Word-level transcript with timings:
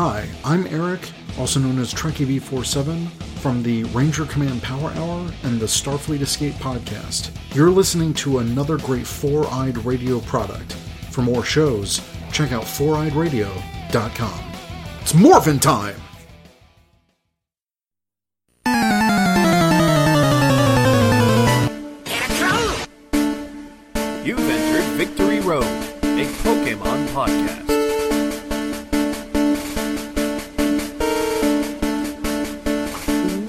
Hi, 0.00 0.28
I'm 0.44 0.64
Eric, 0.68 1.10
also 1.40 1.58
known 1.58 1.80
as 1.80 1.92
Trekkie 1.92 2.38
V47, 2.38 3.08
from 3.40 3.64
the 3.64 3.82
Ranger 3.82 4.26
Command 4.26 4.62
Power 4.62 4.92
Hour 4.92 5.28
and 5.42 5.58
the 5.58 5.66
Starfleet 5.66 6.20
Escape 6.20 6.54
podcast. 6.54 7.36
You're 7.52 7.72
listening 7.72 8.14
to 8.14 8.38
another 8.38 8.78
great 8.78 9.08
Four 9.08 9.52
Eyed 9.52 9.76
Radio 9.78 10.20
product. 10.20 10.74
For 11.10 11.22
more 11.22 11.42
shows, 11.42 12.00
check 12.30 12.52
out 12.52 12.62
foureyedradio.com. 12.62 14.52
It's 15.00 15.14
morphin' 15.14 15.58
time! 15.58 15.96
You've 24.24 24.38
entered 24.38 24.84
Victory 24.96 25.40
Road, 25.40 25.64
a 25.64 26.24
Pokemon 26.44 27.08
podcast. 27.08 27.47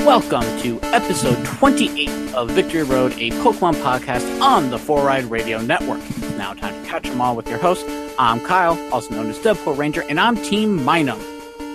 Welcome 0.09 0.41
to 0.61 0.79
episode 0.85 1.45
28 1.45 2.33
of 2.33 2.49
Victory 2.49 2.81
Road, 2.81 3.11
a 3.19 3.29
Pokemon 3.29 3.75
podcast 3.75 4.41
on 4.41 4.71
the 4.71 4.79
Four 4.79 5.07
Eyed 5.07 5.25
Radio 5.25 5.61
Network. 5.61 5.99
It's 5.99 6.31
now 6.31 6.55
time 6.55 6.73
to 6.83 6.89
catch 6.89 7.03
them 7.03 7.21
all 7.21 7.35
with 7.35 7.47
your 7.47 7.59
host. 7.59 7.85
I'm 8.17 8.39
Kyle, 8.39 8.75
also 8.91 9.11
known 9.11 9.27
as 9.27 9.37
Deadpool 9.37 9.77
Ranger, 9.77 10.01
and 10.09 10.19
I'm 10.19 10.35
Team 10.37 10.79
Minun. 10.79 11.21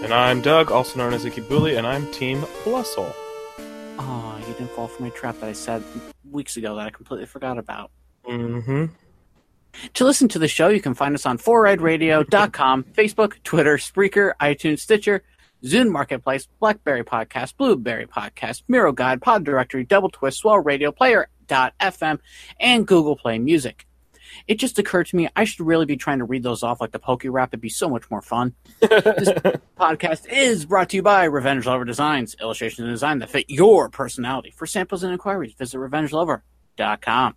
And 0.02 0.12
I'm 0.12 0.40
Doug, 0.40 0.72
also 0.72 0.98
known 0.98 1.12
as 1.12 1.24
Ikibuli, 1.24 1.78
and 1.78 1.86
I'm 1.86 2.10
Team 2.10 2.40
Plusle. 2.64 3.14
Oh, 4.00 4.36
you 4.40 4.52
didn't 4.54 4.72
fall 4.72 4.88
for 4.88 5.04
my 5.04 5.10
trap 5.10 5.38
that 5.38 5.50
I 5.50 5.52
said 5.52 5.84
weeks 6.28 6.56
ago 6.56 6.74
that 6.74 6.86
I 6.86 6.90
completely 6.90 7.26
forgot 7.26 7.56
about. 7.56 7.92
Mm-hmm. 8.26 8.86
To 9.92 10.04
listen 10.04 10.26
to 10.30 10.40
the 10.40 10.48
show, 10.48 10.66
you 10.66 10.80
can 10.80 10.94
find 10.94 11.14
us 11.14 11.24
on 11.24 11.38
foureyedradio.com, 11.38 12.82
Facebook, 12.94 13.40
Twitter, 13.44 13.76
Spreaker, 13.76 14.32
iTunes, 14.40 14.80
Stitcher, 14.80 15.22
Zune 15.64 15.90
Marketplace, 15.90 16.46
Blackberry 16.60 17.04
Podcast, 17.04 17.56
Blueberry 17.56 18.06
Podcast, 18.06 18.62
Miro 18.68 18.92
Guide, 18.92 19.22
Pod 19.22 19.44
Directory, 19.44 19.84
Double 19.84 20.10
Twist, 20.10 20.38
Swell 20.38 20.58
Radio, 20.58 20.92
Player.fm, 20.92 22.18
and 22.60 22.86
Google 22.86 23.16
Play 23.16 23.38
Music. 23.38 23.86
It 24.46 24.58
just 24.58 24.78
occurred 24.78 25.06
to 25.06 25.16
me 25.16 25.28
I 25.36 25.44
should 25.44 25.66
really 25.66 25.86
be 25.86 25.96
trying 25.96 26.18
to 26.18 26.24
read 26.24 26.42
those 26.42 26.62
off 26.62 26.80
like 26.80 26.90
the 26.90 26.98
Poke 26.98 27.22
Rap. 27.24 27.50
It'd 27.50 27.60
be 27.60 27.68
so 27.68 27.88
much 27.88 28.10
more 28.10 28.22
fun. 28.22 28.54
this 28.80 29.30
podcast 29.78 30.30
is 30.30 30.66
brought 30.66 30.90
to 30.90 30.96
you 30.96 31.02
by 31.02 31.24
Revenge 31.24 31.66
Lover 31.66 31.84
Designs, 31.84 32.36
illustrations 32.40 32.80
and 32.80 32.94
design 32.94 33.20
that 33.20 33.30
fit 33.30 33.48
your 33.48 33.88
personality. 33.88 34.50
For 34.50 34.66
samples 34.66 35.02
and 35.02 35.12
inquiries, 35.12 35.54
visit 35.54 35.78
revengelover.com. 35.78 37.36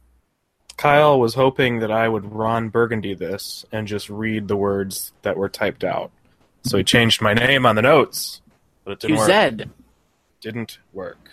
Kyle 0.75 1.19
was 1.19 1.33
hoping 1.33 1.79
that 1.79 1.91
I 1.91 2.07
would 2.07 2.31
Ron 2.31 2.69
Burgundy 2.69 3.15
this 3.15 3.65
and 3.71 3.87
just 3.87 4.09
read 4.09 4.47
the 4.47 4.57
words 4.57 5.11
that 5.23 5.37
were 5.37 5.49
typed 5.49 5.83
out. 5.83 6.11
So 6.67 6.77
he 6.77 6.83
changed 6.83 7.21
my 7.21 7.33
name 7.33 7.65
on 7.65 7.75
the 7.75 7.81
notes, 7.81 8.41
but 8.83 8.91
it 8.91 8.99
didn't 8.99 9.15
To 9.15 9.19
work. 9.21 9.27
Zed. 9.27 9.69
Didn't 10.41 10.79
work. 10.93 11.31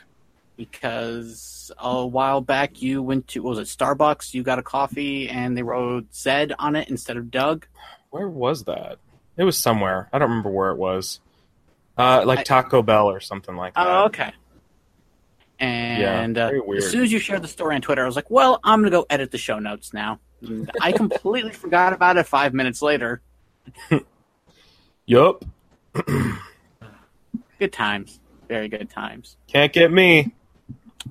because 0.56 1.70
a 1.78 2.06
while 2.06 2.40
back 2.40 2.80
you 2.80 3.02
went 3.02 3.26
to 3.28 3.42
what 3.42 3.56
was 3.56 3.58
it 3.58 3.78
Starbucks? 3.78 4.32
You 4.34 4.42
got 4.42 4.58
a 4.58 4.62
coffee 4.62 5.28
and 5.28 5.56
they 5.56 5.62
wrote 5.62 6.14
Zed 6.14 6.52
on 6.58 6.76
it 6.76 6.88
instead 6.88 7.16
of 7.16 7.30
Doug. 7.30 7.66
Where 8.10 8.28
was 8.28 8.64
that? 8.64 8.98
It 9.36 9.42
was 9.44 9.58
somewhere. 9.58 10.08
I 10.12 10.18
don't 10.18 10.28
remember 10.30 10.50
where 10.50 10.70
it 10.70 10.76
was. 10.78 11.20
Uh, 11.98 12.22
like 12.24 12.40
I- 12.40 12.42
Taco 12.44 12.82
Bell 12.82 13.06
or 13.10 13.18
something 13.20 13.56
like 13.56 13.74
that. 13.74 13.86
Oh, 13.86 14.04
okay. 14.06 14.32
And 15.58 16.34
very 16.36 16.60
uh, 16.60 16.72
as 16.72 16.90
soon 16.90 17.02
as 17.02 17.12
you 17.12 17.18
shared 17.18 17.42
the 17.42 17.48
story 17.48 17.74
on 17.74 17.80
Twitter, 17.80 18.02
I 18.02 18.06
was 18.06 18.16
like, 18.16 18.28
"Well, 18.30 18.58
I'm 18.64 18.80
gonna 18.80 18.90
go 18.90 19.06
edit 19.08 19.30
the 19.30 19.38
show 19.38 19.58
notes 19.60 19.92
now." 19.94 20.18
I 20.80 20.92
completely 21.02 21.52
forgot 21.52 21.92
about 21.92 22.16
it 22.16 22.26
five 22.26 22.52
minutes 22.54 22.82
later. 22.82 23.22
Yup. 25.06 25.44
Good 27.58 27.72
times, 27.72 28.20
very 28.48 28.68
good 28.68 28.90
times. 28.90 29.36
Can't 29.46 29.72
get 29.72 29.92
me. 29.92 30.32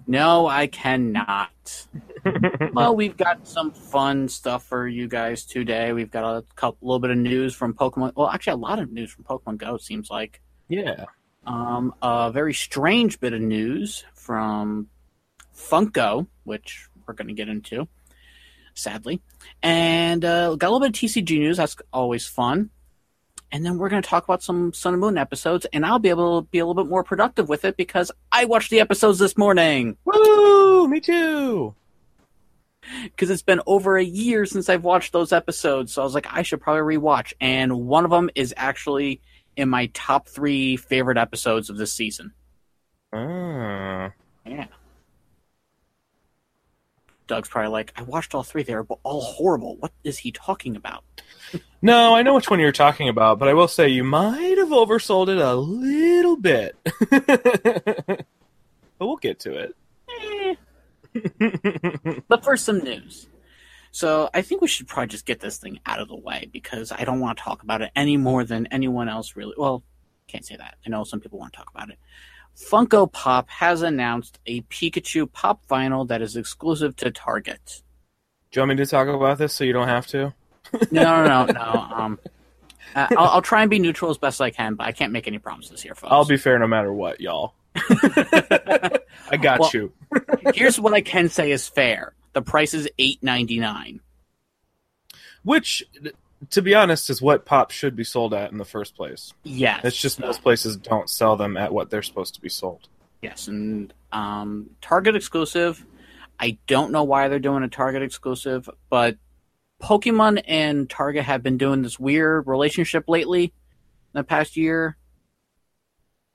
No, 0.08 0.48
I 0.48 0.68
cannot. 0.68 1.88
well, 2.74 2.96
we've 2.96 3.16
got 3.16 3.48
some 3.48 3.72
fun 3.72 4.28
stuff 4.28 4.66
for 4.66 4.88
you 4.88 5.08
guys 5.08 5.46
today. 5.46 5.94
We've 5.94 6.10
got 6.12 6.38
a 6.38 6.44
couple, 6.56 6.88
little 6.88 7.00
bit 7.00 7.12
of 7.12 7.18
news 7.18 7.54
from 7.54 7.74
Pokemon. 7.74 8.14
Well, 8.16 8.28
actually, 8.28 8.54
a 8.54 8.58
lot 8.58 8.80
of 8.80 8.92
news 8.92 9.12
from 9.12 9.24
Pokemon 9.26 9.58
Go. 9.58 9.76
It 9.76 9.84
seems 9.84 10.10
like. 10.10 10.42
Yeah. 10.68 11.06
Um, 11.46 11.94
a 12.02 12.32
very 12.32 12.54
strange 12.54 13.20
bit 13.20 13.34
of 13.34 13.42
news 13.42 14.06
from 14.16 14.88
Funko, 15.56 16.28
which 16.44 16.88
we're 17.06 17.14
going 17.14 17.28
to 17.28 17.34
get 17.34 17.48
into, 17.48 17.88
sadly, 18.74 19.22
and 19.62 20.26
uh, 20.26 20.56
got 20.56 20.68
a 20.68 20.72
little 20.72 20.80
bit 20.80 20.90
of 20.90 21.10
TCG 21.10 21.38
news. 21.40 21.58
That's 21.58 21.76
always 21.92 22.26
fun. 22.26 22.72
And 23.54 23.64
then 23.64 23.78
we're 23.78 23.88
going 23.90 24.02
to 24.02 24.10
talk 24.10 24.24
about 24.26 24.44
some 24.44 24.74
Sun 24.74 24.94
and 24.94 25.00
Moon 25.00 25.18
episodes, 25.18 25.66
and 25.72 25.86
I'll 25.86 26.00
be 26.00 26.10
able 26.10 26.42
to 26.42 26.48
be 26.50 26.58
a 26.58 26.66
little 26.66 26.84
bit 26.84 26.90
more 26.90 27.04
productive 27.04 27.48
with 27.48 27.64
it 27.64 27.78
because 27.78 28.12
I 28.32 28.46
watched 28.46 28.72
the 28.72 28.80
episodes 28.82 29.20
this 29.20 29.38
morning. 29.38 29.96
Woo! 30.06 30.88
Me 30.88 31.00
too. 31.00 31.76
because 33.04 33.30
it's 33.30 33.42
been 33.44 33.62
over 33.66 33.98
a 33.98 34.04
year 34.04 34.46
since 34.46 34.70
I've 34.70 34.84
watched 34.84 35.14
those 35.14 35.32
episodes. 35.32 35.94
So 35.94 36.02
I 36.02 36.06
was 36.06 36.14
like, 36.14 36.28
I 36.30 36.42
should 36.42 36.62
probably 36.62 36.98
rewatch. 36.98 37.34
And 37.40 37.86
one 37.88 38.06
of 38.06 38.12
them 38.12 38.30
is 38.36 38.54
actually 38.58 39.22
in 39.56 39.70
my 39.70 39.88
top 39.94 40.28
three 40.28 40.76
favorite 40.78 41.18
episodes 41.18 41.70
of 41.70 41.78
this 41.78 41.94
season. 41.94 42.34
Ah. 43.14 44.12
Yeah. 44.46 44.66
Doug's 47.28 47.50
probably 47.50 47.72
like, 47.72 47.94
I 47.96 48.04
watched 48.04 48.36
all 48.36 48.44
three. 48.44 48.64
They're 48.64 48.86
all 49.04 49.22
horrible. 49.22 49.78
What 49.78 49.92
is 50.04 50.18
he 50.20 50.32
talking 50.32 50.76
about? 50.76 51.04
No, 51.86 52.16
I 52.16 52.22
know 52.22 52.36
which 52.36 52.50
one 52.50 52.62
you're 52.62 52.72
talking 52.72 53.10
about, 53.10 53.40
but 53.40 53.50
I 53.50 53.54
will 53.54 53.68
say 53.68 53.90
you 53.90 54.06
might 54.06 54.58
have 54.58 54.70
oversold 54.70 55.28
it 55.28 55.38
a 55.38 55.54
little 55.54 56.38
bit. 56.38 56.78
but 57.10 58.26
we'll 59.00 59.18
get 59.18 59.40
to 59.42 59.58
it. 59.58 59.76
Eh. 60.10 60.56
But 62.30 62.46
first, 62.46 62.64
some 62.64 62.80
news. 62.80 63.28
So 63.92 64.30
I 64.34 64.42
think 64.42 64.62
we 64.62 64.70
should 64.70 64.88
probably 64.88 65.08
just 65.08 65.26
get 65.26 65.42
this 65.42 65.58
thing 65.58 65.82
out 65.86 66.00
of 66.00 66.08
the 66.08 66.16
way 66.16 66.50
because 66.52 66.94
I 66.94 67.04
don't 67.04 67.20
want 67.20 67.38
to 67.38 67.44
talk 67.44 67.64
about 67.64 67.82
it 67.82 67.92
any 67.98 68.16
more 68.16 68.46
than 68.46 68.66
anyone 68.68 69.10
else 69.10 69.36
really. 69.36 69.54
Well, 69.58 69.84
can't 70.28 70.46
say 70.46 70.56
that. 70.56 70.78
I 70.86 70.90
know 70.90 71.04
some 71.04 71.20
people 71.20 71.38
want 71.38 71.52
to 71.54 71.58
talk 71.58 71.70
about 71.76 71.90
it. 71.90 72.00
Funko 72.58 73.12
Pop 73.12 73.50
has 73.50 73.82
announced 73.82 74.40
a 74.46 74.62
Pikachu 74.64 75.32
pop 75.32 75.66
vinyl 75.68 76.08
that 76.08 76.22
is 76.22 76.36
exclusive 76.36 76.96
to 76.98 77.12
Target. 77.12 77.82
Do 78.52 78.60
you 78.60 78.62
want 78.68 78.78
me 78.78 78.84
to 78.84 78.90
talk 78.90 79.08
about 79.08 79.38
this 79.40 79.54
so 79.54 79.64
you 79.64 79.74
don't 79.74 79.88
have 79.88 80.08
to? 80.08 80.34
No, 80.92 81.26
no, 81.26 81.46
no, 81.46 81.46
no. 81.46 81.88
Um, 81.96 82.20
I'll, 82.96 83.18
I'll 83.18 83.42
try 83.42 83.62
and 83.62 83.72
be 83.72 83.80
neutral 83.80 84.12
as 84.12 84.18
best 84.20 84.40
I 84.40 84.52
can, 84.52 84.76
but 84.76 84.86
I 84.86 84.92
can't 84.92 85.12
make 85.12 85.28
any 85.28 85.40
promises 85.40 85.82
here, 85.82 85.96
folks. 85.96 86.12
I'll 86.12 86.26
be 86.26 86.38
fair 86.38 86.60
no 86.60 86.68
matter 86.68 86.94
what, 86.94 87.20
y'all. 87.20 87.56
I 87.76 89.38
got 89.42 89.60
Well- 89.60 89.72
you. 89.74 89.92
Here's 90.54 90.80
what 90.80 90.94
I 90.94 91.02
can 91.02 91.30
say 91.30 91.52
is 91.52 91.68
fair. 91.68 92.14
The 92.34 92.42
price 92.44 92.74
is 92.76 92.88
eight 93.00 93.22
ninety 93.24 93.60
nine. 93.60 94.00
Which, 95.44 95.84
to 96.52 96.62
be 96.62 96.76
honest, 96.76 97.10
is 97.10 97.22
what 97.22 97.46
pop 97.46 97.72
should 97.72 97.96
be 97.96 98.04
sold 98.04 98.34
at 98.34 98.52
in 98.52 98.58
the 98.58 98.66
first 98.66 98.96
place. 98.96 99.34
Yes, 99.44 99.84
It's 99.84 99.98
just 99.98 100.20
most 100.20 100.42
places 100.42 100.78
don't 100.78 101.10
sell 101.10 101.36
them 101.36 101.58
at 101.58 101.74
what 101.74 101.90
they're 101.90 102.02
supposed 102.02 102.36
to 102.36 102.42
be 102.42 102.50
sold. 102.50 102.88
Yes, 103.22 103.48
and 103.48 103.94
um, 104.12 104.72
Target 104.82 105.16
exclusive. 105.16 105.86
I 106.40 106.58
don't 106.68 106.92
know 106.92 107.04
why 107.04 107.28
they're 107.28 107.40
doing 107.40 107.64
a 107.64 107.70
Target 107.70 108.02
exclusive, 108.02 108.70
but 108.90 109.18
Pokemon 109.82 110.44
and 110.48 110.90
Target 110.90 111.24
have 111.26 111.44
been 111.44 111.58
doing 111.58 111.82
this 111.82 112.00
weird 112.00 112.48
relationship 112.48 113.06
lately 113.08 113.46
in 113.46 113.52
the 114.14 114.24
past 114.24 114.58
year. 114.58 114.98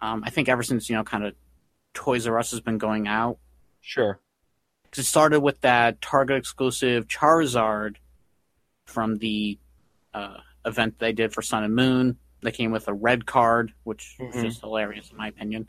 Um, 0.00 0.22
I 0.24 0.30
think 0.30 0.48
ever 0.48 0.62
since 0.62 0.88
you 0.88 0.96
know, 0.96 1.04
kind 1.04 1.24
of 1.24 1.34
Toys 1.94 2.26
R 2.26 2.38
Us 2.38 2.52
has 2.52 2.60
been 2.60 2.78
going 2.78 3.08
out. 3.08 3.38
Sure. 3.80 4.20
It 4.96 5.02
started 5.02 5.40
with 5.40 5.60
that 5.62 6.00
Target 6.00 6.38
exclusive 6.38 7.08
Charizard 7.08 7.96
from 8.86 9.18
the 9.18 9.58
uh, 10.14 10.38
event 10.64 10.98
they 10.98 11.12
did 11.12 11.32
for 11.32 11.42
Sun 11.42 11.64
and 11.64 11.74
Moon. 11.74 12.18
They 12.42 12.52
came 12.52 12.70
with 12.70 12.88
a 12.88 12.94
red 12.94 13.26
card, 13.26 13.72
which 13.84 14.16
was 14.18 14.34
Mhm. 14.34 14.42
just 14.42 14.60
hilarious 14.60 15.10
in 15.10 15.16
my 15.16 15.28
opinion. 15.28 15.68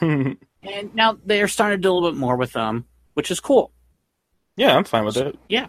And 0.64 0.94
now 0.94 1.18
they're 1.24 1.48
starting 1.48 1.78
to 1.78 1.82
do 1.82 1.90
a 1.90 1.94
little 1.94 2.12
bit 2.12 2.18
more 2.18 2.36
with 2.36 2.52
them, 2.52 2.84
which 3.14 3.30
is 3.32 3.40
cool. 3.40 3.72
yeah, 4.56 4.76
I'm 4.76 4.84
fine 4.84 5.04
with 5.04 5.16
it. 5.16 5.36
Yeah. 5.48 5.66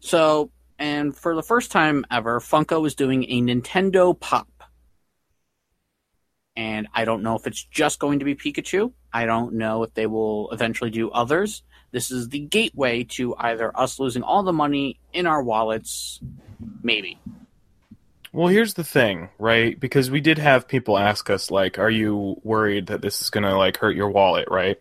So, 0.00 0.50
and 0.78 1.16
for 1.16 1.34
the 1.34 1.42
first 1.42 1.72
time 1.72 2.04
ever, 2.12 2.38
Funko 2.38 2.86
is 2.86 2.94
doing 2.94 3.24
a 3.24 3.40
Nintendo 3.42 4.18
Pop. 4.18 4.46
And 6.54 6.86
I 6.94 7.04
don't 7.04 7.22
know 7.22 7.34
if 7.36 7.46
it's 7.46 7.62
just 7.64 7.98
going 7.98 8.20
to 8.20 8.24
be 8.24 8.34
Pikachu. 8.34 8.92
I 9.12 9.26
don't 9.26 9.54
know 9.54 9.82
if 9.82 9.92
they 9.94 10.06
will 10.06 10.50
eventually 10.52 10.90
do 10.90 11.10
others. 11.10 11.62
This 11.96 12.10
is 12.10 12.28
the 12.28 12.40
gateway 12.40 13.04
to 13.12 13.34
either 13.38 13.74
us 13.74 13.98
losing 13.98 14.22
all 14.22 14.42
the 14.42 14.52
money 14.52 15.00
in 15.14 15.26
our 15.26 15.42
wallets, 15.42 16.20
maybe. 16.82 17.18
Well, 18.34 18.48
here's 18.48 18.74
the 18.74 18.84
thing, 18.84 19.30
right? 19.38 19.80
Because 19.80 20.10
we 20.10 20.20
did 20.20 20.36
have 20.36 20.68
people 20.68 20.98
ask 20.98 21.30
us, 21.30 21.50
like, 21.50 21.78
"Are 21.78 21.88
you 21.88 22.38
worried 22.44 22.88
that 22.88 23.00
this 23.00 23.22
is 23.22 23.30
gonna 23.30 23.56
like 23.56 23.78
hurt 23.78 23.96
your 23.96 24.10
wallet?" 24.10 24.46
Right? 24.50 24.76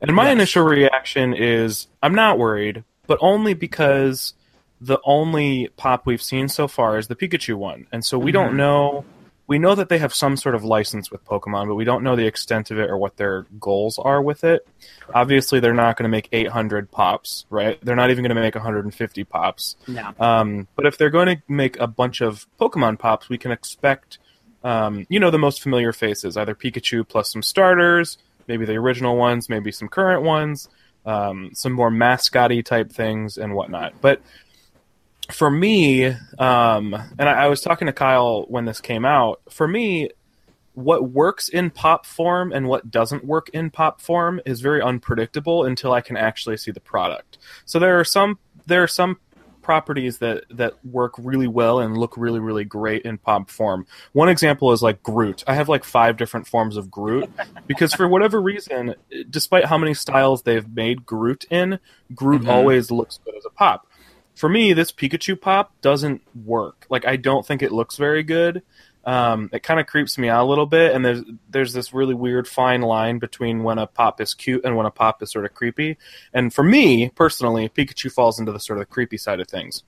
And 0.00 0.14
my 0.14 0.26
Yes. 0.26 0.34
initial 0.34 0.62
reaction 0.62 1.34
is, 1.34 1.88
I'm 2.04 2.14
not 2.14 2.38
worried, 2.38 2.84
but 3.08 3.18
only 3.20 3.54
because 3.54 4.34
the 4.80 5.00
only 5.04 5.70
pop 5.76 6.06
we've 6.06 6.22
seen 6.22 6.46
so 6.48 6.68
far 6.68 6.98
is 6.98 7.08
the 7.08 7.16
Pikachu 7.16 7.56
one, 7.56 7.88
and 7.90 8.04
so 8.04 8.16
we 8.16 8.30
don't 8.30 8.52
Mhm. 8.52 8.58
know. 8.58 9.06
We 9.50 9.58
know 9.58 9.74
that 9.74 9.88
they 9.88 9.98
have 9.98 10.14
some 10.14 10.36
sort 10.36 10.54
of 10.54 10.62
license 10.62 11.10
with 11.10 11.24
Pokemon, 11.24 11.66
but 11.66 11.74
we 11.74 11.82
don't 11.82 12.04
know 12.04 12.14
the 12.14 12.24
extent 12.24 12.70
of 12.70 12.78
it 12.78 12.88
or 12.88 12.96
what 12.96 13.16
their 13.16 13.46
goals 13.58 13.98
are 13.98 14.22
with 14.22 14.44
it. 14.44 14.64
Obviously, 15.12 15.58
they're 15.58 15.74
not 15.74 15.96
going 15.96 16.04
to 16.04 16.08
make 16.08 16.28
800 16.30 16.88
pops, 16.92 17.46
right? 17.50 17.76
They're 17.84 17.96
not 17.96 18.12
even 18.12 18.22
going 18.22 18.36
to 18.36 18.40
make 18.40 18.54
150 18.54 19.24
pops. 19.24 19.74
No. 19.88 20.12
Um, 20.20 20.68
but 20.76 20.86
if 20.86 20.96
they're 20.96 21.10
going 21.10 21.36
to 21.36 21.42
make 21.48 21.80
a 21.80 21.88
bunch 21.88 22.20
of 22.20 22.46
Pokemon 22.60 23.00
pops, 23.00 23.28
we 23.28 23.38
can 23.38 23.50
expect, 23.50 24.18
um, 24.62 25.04
you 25.08 25.18
know, 25.18 25.32
the 25.32 25.38
most 25.38 25.60
familiar 25.60 25.92
faces, 25.92 26.36
either 26.36 26.54
Pikachu 26.54 27.06
plus 27.08 27.32
some 27.32 27.42
starters, 27.42 28.18
maybe 28.46 28.64
the 28.64 28.76
original 28.76 29.16
ones, 29.16 29.48
maybe 29.48 29.72
some 29.72 29.88
current 29.88 30.22
ones, 30.22 30.68
um, 31.06 31.50
some 31.54 31.72
more 31.72 31.90
mascotty 31.90 32.62
type 32.62 32.92
things 32.92 33.36
and 33.36 33.56
whatnot. 33.56 33.94
But 34.00 34.22
for 35.30 35.50
me, 35.50 36.06
um, 36.38 36.94
and 37.18 37.28
I, 37.28 37.44
I 37.44 37.46
was 37.48 37.60
talking 37.60 37.86
to 37.86 37.92
Kyle 37.92 38.44
when 38.48 38.64
this 38.64 38.80
came 38.80 39.04
out. 39.04 39.40
For 39.50 39.66
me, 39.68 40.10
what 40.74 41.10
works 41.10 41.48
in 41.48 41.70
pop 41.70 42.06
form 42.06 42.52
and 42.52 42.66
what 42.68 42.90
doesn't 42.90 43.24
work 43.24 43.48
in 43.50 43.70
pop 43.70 44.00
form 44.00 44.40
is 44.46 44.60
very 44.60 44.80
unpredictable 44.80 45.64
until 45.64 45.92
I 45.92 46.00
can 46.00 46.16
actually 46.16 46.56
see 46.56 46.70
the 46.70 46.80
product. 46.80 47.38
So 47.64 47.78
there 47.78 47.98
are 47.98 48.04
some 48.04 48.38
there 48.66 48.82
are 48.82 48.88
some 48.88 49.18
properties 49.62 50.18
that 50.18 50.44
that 50.50 50.74
work 50.84 51.12
really 51.18 51.46
well 51.46 51.80
and 51.80 51.96
look 51.98 52.16
really 52.16 52.40
really 52.40 52.64
great 52.64 53.02
in 53.02 53.18
pop 53.18 53.50
form. 53.50 53.84
One 54.12 54.28
example 54.28 54.72
is 54.72 54.80
like 54.82 55.02
Groot. 55.02 55.44
I 55.46 55.54
have 55.54 55.68
like 55.68 55.84
five 55.84 56.16
different 56.16 56.46
forms 56.46 56.76
of 56.76 56.90
Groot 56.90 57.28
because 57.66 57.92
for 57.92 58.08
whatever 58.08 58.40
reason, 58.40 58.94
despite 59.28 59.66
how 59.66 59.76
many 59.76 59.92
styles 59.94 60.42
they've 60.42 60.68
made 60.68 61.04
Groot 61.04 61.44
in, 61.50 61.78
Groot 62.14 62.42
Mhm. 62.42 62.48
always 62.48 62.90
looks 62.90 63.18
good 63.24 63.34
as 63.36 63.44
a 63.44 63.50
pop. 63.50 63.86
For 64.40 64.48
me, 64.48 64.72
this 64.72 64.90
Pikachu 64.90 65.38
pop 65.38 65.78
doesn't 65.82 66.22
work. 66.46 66.86
Like 66.88 67.06
I 67.06 67.16
don't 67.16 67.44
think 67.44 67.60
it 67.60 67.72
looks 67.72 67.98
very 67.98 68.22
good. 68.22 68.62
Um, 69.04 69.50
it 69.52 69.62
kind 69.62 69.78
of 69.78 69.86
creeps 69.86 70.16
me 70.16 70.30
out 70.30 70.46
a 70.46 70.48
little 70.48 70.64
bit, 70.64 70.94
and 70.94 71.04
there's 71.04 71.22
there's 71.50 71.74
this 71.74 71.92
really 71.92 72.14
weird 72.14 72.48
fine 72.48 72.80
line 72.80 73.18
between 73.18 73.64
when 73.64 73.76
a 73.76 73.86
pop 73.86 74.18
is 74.18 74.32
cute 74.32 74.64
and 74.64 74.78
when 74.78 74.86
a 74.86 74.90
pop 74.90 75.22
is 75.22 75.30
sort 75.30 75.44
of 75.44 75.52
creepy. 75.52 75.98
And 76.32 76.54
for 76.54 76.64
me 76.64 77.10
personally, 77.10 77.68
Pikachu 77.68 78.10
falls 78.10 78.40
into 78.40 78.50
the 78.50 78.60
sort 78.60 78.80
of 78.80 78.88
creepy 78.88 79.18
side 79.18 79.40
of 79.40 79.46
things. 79.46 79.82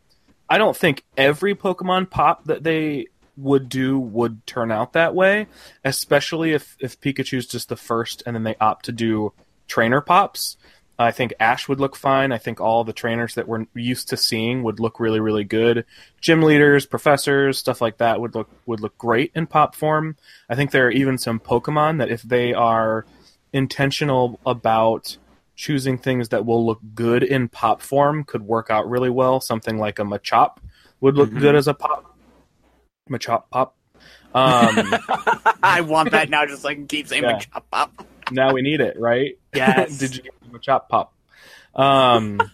I 0.51 0.59
don't 0.59 0.77
think 0.77 1.03
every 1.17 1.55
Pokemon 1.55 2.11
pop 2.11 2.45
that 2.45 2.63
they 2.63 3.07
would 3.39 3.71
do 3.71 3.99
would 3.99 4.47
turn 4.47 4.71
out 4.71 4.93
that 4.93 5.15
way, 5.15 5.47
especially 5.83 6.53
if 6.53 6.77
if 6.79 7.01
Pikachu's 7.01 7.47
just 7.47 7.71
the 7.71 7.77
first 7.77 8.23
and 8.27 8.37
then 8.37 8.43
they 8.43 8.57
opt 8.61 8.85
to 8.85 8.93
do 8.93 9.33
trainer 9.67 10.03
pops. 10.03 10.59
I 10.99 11.11
think 11.11 11.35
Ash 11.41 11.69
would 11.69 11.81
look 11.81 11.97
fine. 11.97 12.31
I 12.33 12.39
think 12.39 12.61
all 12.61 12.85
the 12.85 12.93
trainers 12.93 13.35
that 13.35 13.49
we're 13.49 13.67
used 13.75 14.09
to 14.11 14.17
seeing 14.17 14.63
would 14.63 14.79
look 14.79 15.01
really, 15.01 15.21
really 15.21 15.43
good. 15.45 15.85
Gym 16.21 16.43
leaders, 16.43 16.87
professors, 16.87 17.59
stuff 17.59 17.81
like 17.81 17.97
that 17.99 18.21
would 18.21 18.35
look 18.35 18.49
would 18.67 18.81
look 18.81 18.97
great 18.99 19.33
in 19.35 19.47
pop 19.47 19.75
form. 19.75 20.17
I 20.49 20.55
think 20.55 20.71
there 20.71 20.87
are 20.87 20.91
even 20.93 21.19
some 21.19 21.41
Pokemon 21.41 21.99
that 21.99 22.11
if 22.11 22.23
they 22.23 22.53
are 22.53 23.05
intentional 23.53 24.39
about 24.47 25.17
choosing 25.57 25.99
things 25.99 26.29
that 26.31 26.47
will 26.47 26.65
look 26.65 26.81
good 26.95 27.23
in 27.23 27.49
pop 27.49 27.83
form 27.83 28.25
could 28.25 28.43
work 28.43 28.71
out 28.71 28.89
really 28.89 29.11
well. 29.11 29.41
Something 29.41 29.79
like 29.79 29.99
a 29.99 30.03
Machop 30.03 30.57
would 31.01 31.17
look 31.17 31.31
Mhm. 31.31 31.41
good 31.41 31.55
as 31.55 31.69
a 31.69 31.75
pop. 31.75 32.17
Machop 33.11 33.45
pop. 33.51 33.77
Um, 34.35 34.95
I 35.63 35.83
want 35.83 36.11
that 36.13 36.31
now, 36.31 36.47
just 36.47 36.63
so 36.63 36.69
I 36.69 36.75
can 36.75 36.87
keep 36.87 37.07
saying 37.09 37.23
Yeah. 37.23 37.39
Machop 37.39 37.63
Pop. 37.71 38.07
now 38.31 38.53
we 38.53 38.63
need 38.63 38.81
it, 38.81 38.99
right? 38.99 39.39
Yes. 39.55 39.99
Did 39.99 40.17
you 40.17 40.23
get 40.53 40.63
chop 40.63 40.89
pop? 40.89 41.13
Um, 41.75 42.41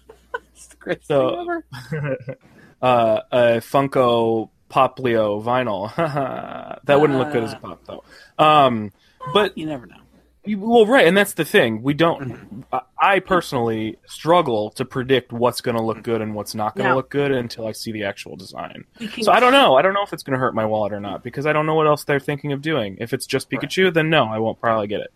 It's 0.55 0.67
the 0.69 0.77
greatest 0.77 1.09
So- 1.09 1.63
uh, 2.83 3.21
a 3.33 3.39
Funko 3.61 4.51
Poplio 4.71 5.43
vinyl. 5.43 5.95
that 6.85 7.01
wouldn't 7.01 7.19
look 7.19 7.33
good 7.33 7.45
as 7.45 7.53
a 7.53 7.57
pop 7.57 7.81
though. 7.87 8.05
Um, 8.39 8.93
but 9.33 9.57
You 9.57 9.67
never 9.67 9.87
know. 9.87 9.97
you- 10.45 10.59
well, 10.59 10.87
right, 10.87 11.07
and 11.07 11.17
that's 11.17 11.35
the 11.35 11.45
thing. 11.45 11.83
We 11.83 11.95
don't. 11.95 12.65
I- 12.73 12.81
I 13.01 13.21
personally 13.21 13.97
struggle 14.07 14.71
to 14.73 14.85
predict 14.85 15.33
what's 15.33 15.61
going 15.61 15.77
to 15.77 15.83
look 15.83 16.03
good 16.03 16.21
and 16.21 16.35
what's 16.35 16.55
not 16.57 16.75
going 16.75 16.85
to 16.85 16.91
Now- 16.91 16.97
look 16.97 17.11
good 17.11 17.31
until 17.33 17.67
I 17.67 17.73
see 17.73 17.93
the 17.93 18.05
actual 18.05 18.35
design. 18.37 18.85
So 19.23 19.31
I 19.33 19.39
don't 19.41 19.53
know. 19.53 19.77
I 19.77 19.83
don't 19.83 19.95
know 19.95 20.03
if 20.03 20.13
it's 20.13 20.23
going 20.25 20.35
to 20.35 20.41
hurt 20.41 20.55
my 20.55 20.65
wallet 20.67 20.93
or 20.93 21.01
not 21.01 21.23
because 21.23 21.47
I 21.47 21.53
don't 21.53 21.67
know 21.67 21.75
what 21.75 21.87
else 21.87 22.03
they're 22.05 22.19
thinking 22.21 22.53
of 22.53 22.61
doing. 22.63 22.97
If 23.01 23.13
it's 23.13 23.27
just 23.27 23.49
Pikachu, 23.51 23.93
then 23.95 24.11
no, 24.11 24.25
I 24.25 24.39
won't 24.39 24.61
probably 24.61 24.89
get 24.89 25.01
it. 25.01 25.13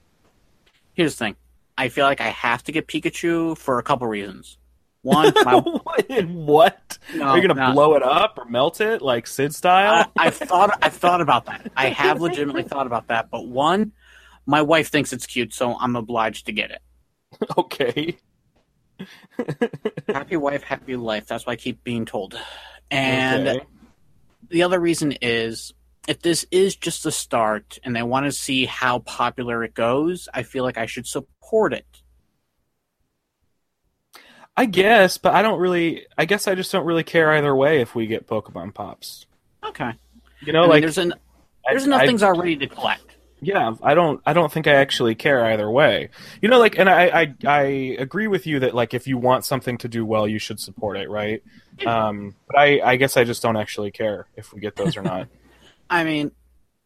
Here's 0.95 1.15
the 1.17 1.25
thing. 1.25 1.37
I 1.77 1.89
feel 1.89 2.05
like 2.05 2.21
I 2.21 2.29
have 2.29 2.63
to 2.65 2.73
get 2.73 2.87
Pikachu 2.87 3.57
for 3.57 3.79
a 3.79 3.83
couple 3.83 4.07
reasons. 4.07 4.59
One, 5.03 5.33
my, 5.45 5.59
what? 5.59 6.99
no, 7.15 7.25
Are 7.25 7.37
you 7.37 7.47
going 7.47 7.57
to 7.57 7.61
no. 7.69 7.73
blow 7.73 7.95
it 7.97 8.03
up 8.03 8.39
or 8.39 8.45
melt 8.45 8.81
it 8.81 9.03
like 9.03 9.27
Sid 9.27 9.55
style? 9.55 10.11
I, 10.17 10.27
I've 10.27 10.37
thought 10.37 10.79
I've 10.83 10.95
thought 10.95 11.21
about 11.21 11.47
that. 11.47 11.73
I 11.77 11.89
have 11.89 12.21
legitimately 12.21 12.63
thought 12.65 12.87
about 12.87 13.09
that. 13.09 13.29
But 13.31 13.47
one, 13.49 13.93
my 14.47 14.63
wife 14.63 14.91
thinks 14.91 15.13
it's 15.13 15.27
cute, 15.27 15.53
so 15.55 15.77
I'm 15.77 15.97
obliged 15.97 16.47
to 16.47 16.53
get 16.53 16.71
it. 16.71 16.81
okay. 17.59 18.17
Happy 20.09 20.37
wife, 20.37 20.63
happy 20.63 20.95
life. 20.97 21.27
That's 21.27 21.45
what 21.47 21.53
I 21.53 21.57
keep 21.57 21.83
being 21.83 22.05
told. 22.05 22.39
And 22.91 23.49
Okay. 23.49 23.67
the 24.49 24.63
other 24.63 24.79
reason 24.79 25.13
is 25.21 25.73
if 26.09 26.21
this 26.23 26.45
is 26.51 26.75
just 26.77 27.07
a 27.07 27.13
start 27.13 27.79
and 27.85 27.95
they 27.95 28.03
want 28.03 28.27
to 28.27 28.33
see 28.33 28.65
how 28.67 29.01
popular 29.01 29.63
it 29.65 29.75
goes, 29.75 30.29
I 30.35 30.43
feel 30.43 30.65
like 30.65 30.77
I 30.79 30.87
should 30.87 31.07
support 31.07 31.73
it. 31.73 31.87
I 34.57 34.67
guess, 34.67 35.17
but 35.17 35.35
I 35.35 35.41
don't 35.43 35.59
really. 35.61 36.07
I 36.19 36.27
guess 36.27 36.47
I 36.47 36.55
just 36.55 36.71
don't 36.73 36.85
really 36.85 37.05
care 37.05 37.33
either 37.33 37.55
way 37.57 37.81
if 37.81 37.95
we 37.95 38.07
get 38.07 38.27
Pokemon 38.27 38.75
pops. 38.75 39.27
Okay. 39.65 39.93
You 40.43 40.53
know, 40.53 40.61
I 40.61 40.63
mean, 40.63 40.71
like 40.71 40.83
there's 40.83 40.99
an 40.99 41.13
I- 41.15 41.73
there's 41.73 41.87
enough 41.87 42.03
I- 42.03 42.07
things 42.07 42.23
already 42.23 42.57
to 42.57 42.67
collect. 42.67 43.05
Yeah, 43.45 43.75
I 43.83 43.95
don't. 43.95 44.21
I 44.25 44.35
don't 44.35 44.53
think 44.53 44.69
I 44.69 44.75
actually 44.75 45.17
care 45.17 45.45
either 45.47 45.69
way. 45.69 46.11
You 46.41 46.49
know, 46.49 46.61
like, 46.61 46.79
and 46.79 46.89
I, 46.89 47.07
I, 47.23 47.35
I 47.45 47.63
agree 47.99 48.29
with 48.29 48.47
you 48.47 48.61
that 48.61 48.73
like 48.73 48.95
if 48.95 49.09
you 49.09 49.19
want 49.19 49.45
something 49.45 49.79
to 49.79 49.89
do 49.89 50.05
well, 50.07 50.29
you 50.29 50.39
should 50.39 50.61
support 50.61 50.97
it, 50.97 51.11
right? 51.11 51.43
Um, 51.85 52.37
but 52.47 52.57
I, 52.61 52.81
I 52.85 52.97
guess 52.97 53.17
I 53.17 53.25
just 53.25 53.43
don't 53.43 53.57
actually 53.57 53.91
care 53.91 54.27
if 54.37 54.53
we 54.53 54.61
get 54.61 54.77
those 54.77 54.97
or 54.97 55.03
not. 55.03 55.27
I 55.93 56.05
mean, 56.05 56.33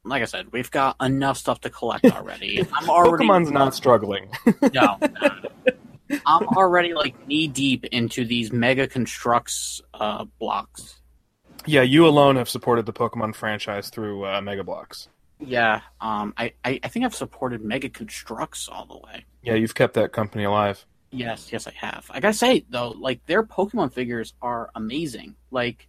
like 0.05 0.23
I 0.23 0.25
said, 0.25 0.53
we've 0.53 0.71
got 0.71 0.97
enough 1.01 1.39
stuff 1.39 1.61
to 1.61 1.71
collect 1.71 2.05
already. 2.13 2.67
I'm 2.73 2.91
already 2.91 3.25
Pokemon's 3.27 3.51
not 3.53 3.75
struggling. 3.75 4.29
no, 4.63 4.99
no, 5.01 5.01
no. 6.09 6.19
I'm 6.27 6.49
already 6.49 6.93
like 6.93 7.27
knee 7.27 7.47
deep 7.47 7.85
into 7.87 8.25
these 8.25 8.53
Mega 8.53 8.89
Construx 8.89 9.81
uh, 9.95 10.25
blocks. 10.41 11.01
yeah, 11.67 11.83
you 11.83 12.07
alone 12.07 12.37
have 12.37 12.49
supported 12.49 12.85
the 12.85 12.93
Pokemon 12.93 13.35
franchise 13.37 13.91
through 13.91 14.27
uh, 14.27 14.41
Mega 14.41 14.65
Bloks. 14.65 15.09
Yeah, 15.39 15.83
um, 16.01 16.33
I, 16.37 16.55
I, 16.65 16.81
I 16.83 16.89
think 16.89 17.05
I've 17.05 17.15
supported 17.15 17.63
Mega 17.63 17.89
Construx 17.89 18.69
all 18.71 18.87
the 18.87 18.97
way. 18.97 19.25
Yeah, 19.43 19.55
you've 19.55 19.75
kept 19.75 19.95
that 19.95 20.13
company 20.13 20.45
alive. 20.45 20.85
Yes, 21.13 21.53
yes, 21.53 21.67
I 21.69 21.73
have. 21.77 22.11
I 22.11 22.19
gotta 22.21 22.35
say 22.35 22.65
though, 22.69 22.89
like 22.91 23.25
their 23.27 23.45
Pokemon 23.45 23.93
figures 23.93 24.35
are 24.43 24.71
amazing. 24.75 25.37
Like, 25.51 25.89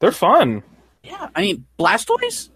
They're 0.00 0.12
fun. 0.12 0.62
Yeah, 1.02 1.28
I 1.34 1.40
mean 1.42 1.66
Blastoise. 1.78 2.50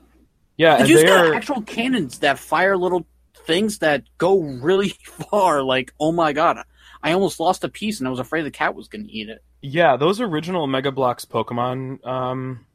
Yeah, 0.56 0.72
Did 0.78 0.80
and 0.82 0.88
you 0.90 0.96
they 0.98 1.04
got 1.04 1.26
are. 1.26 1.34
actual 1.34 1.62
cannons 1.62 2.20
that 2.20 2.38
fire 2.38 2.76
little 2.76 3.06
things 3.46 3.78
that 3.78 4.04
go 4.18 4.38
really 4.40 4.88
far? 5.30 5.62
Like, 5.62 5.92
oh 6.00 6.12
my 6.12 6.32
god, 6.32 6.58
I 7.02 7.12
almost 7.12 7.38
lost 7.40 7.64
a 7.64 7.68
piece 7.68 7.98
and 8.00 8.06
I 8.06 8.10
was 8.10 8.20
afraid 8.20 8.42
the 8.42 8.50
cat 8.50 8.74
was 8.74 8.88
gonna 8.88 9.04
eat 9.08 9.28
it. 9.28 9.42
Yeah, 9.62 9.96
those 9.96 10.20
original 10.20 10.66
Mega 10.66 10.92
Bloks 10.92 11.24
Pokemon 11.24 12.06
um, 12.06 12.66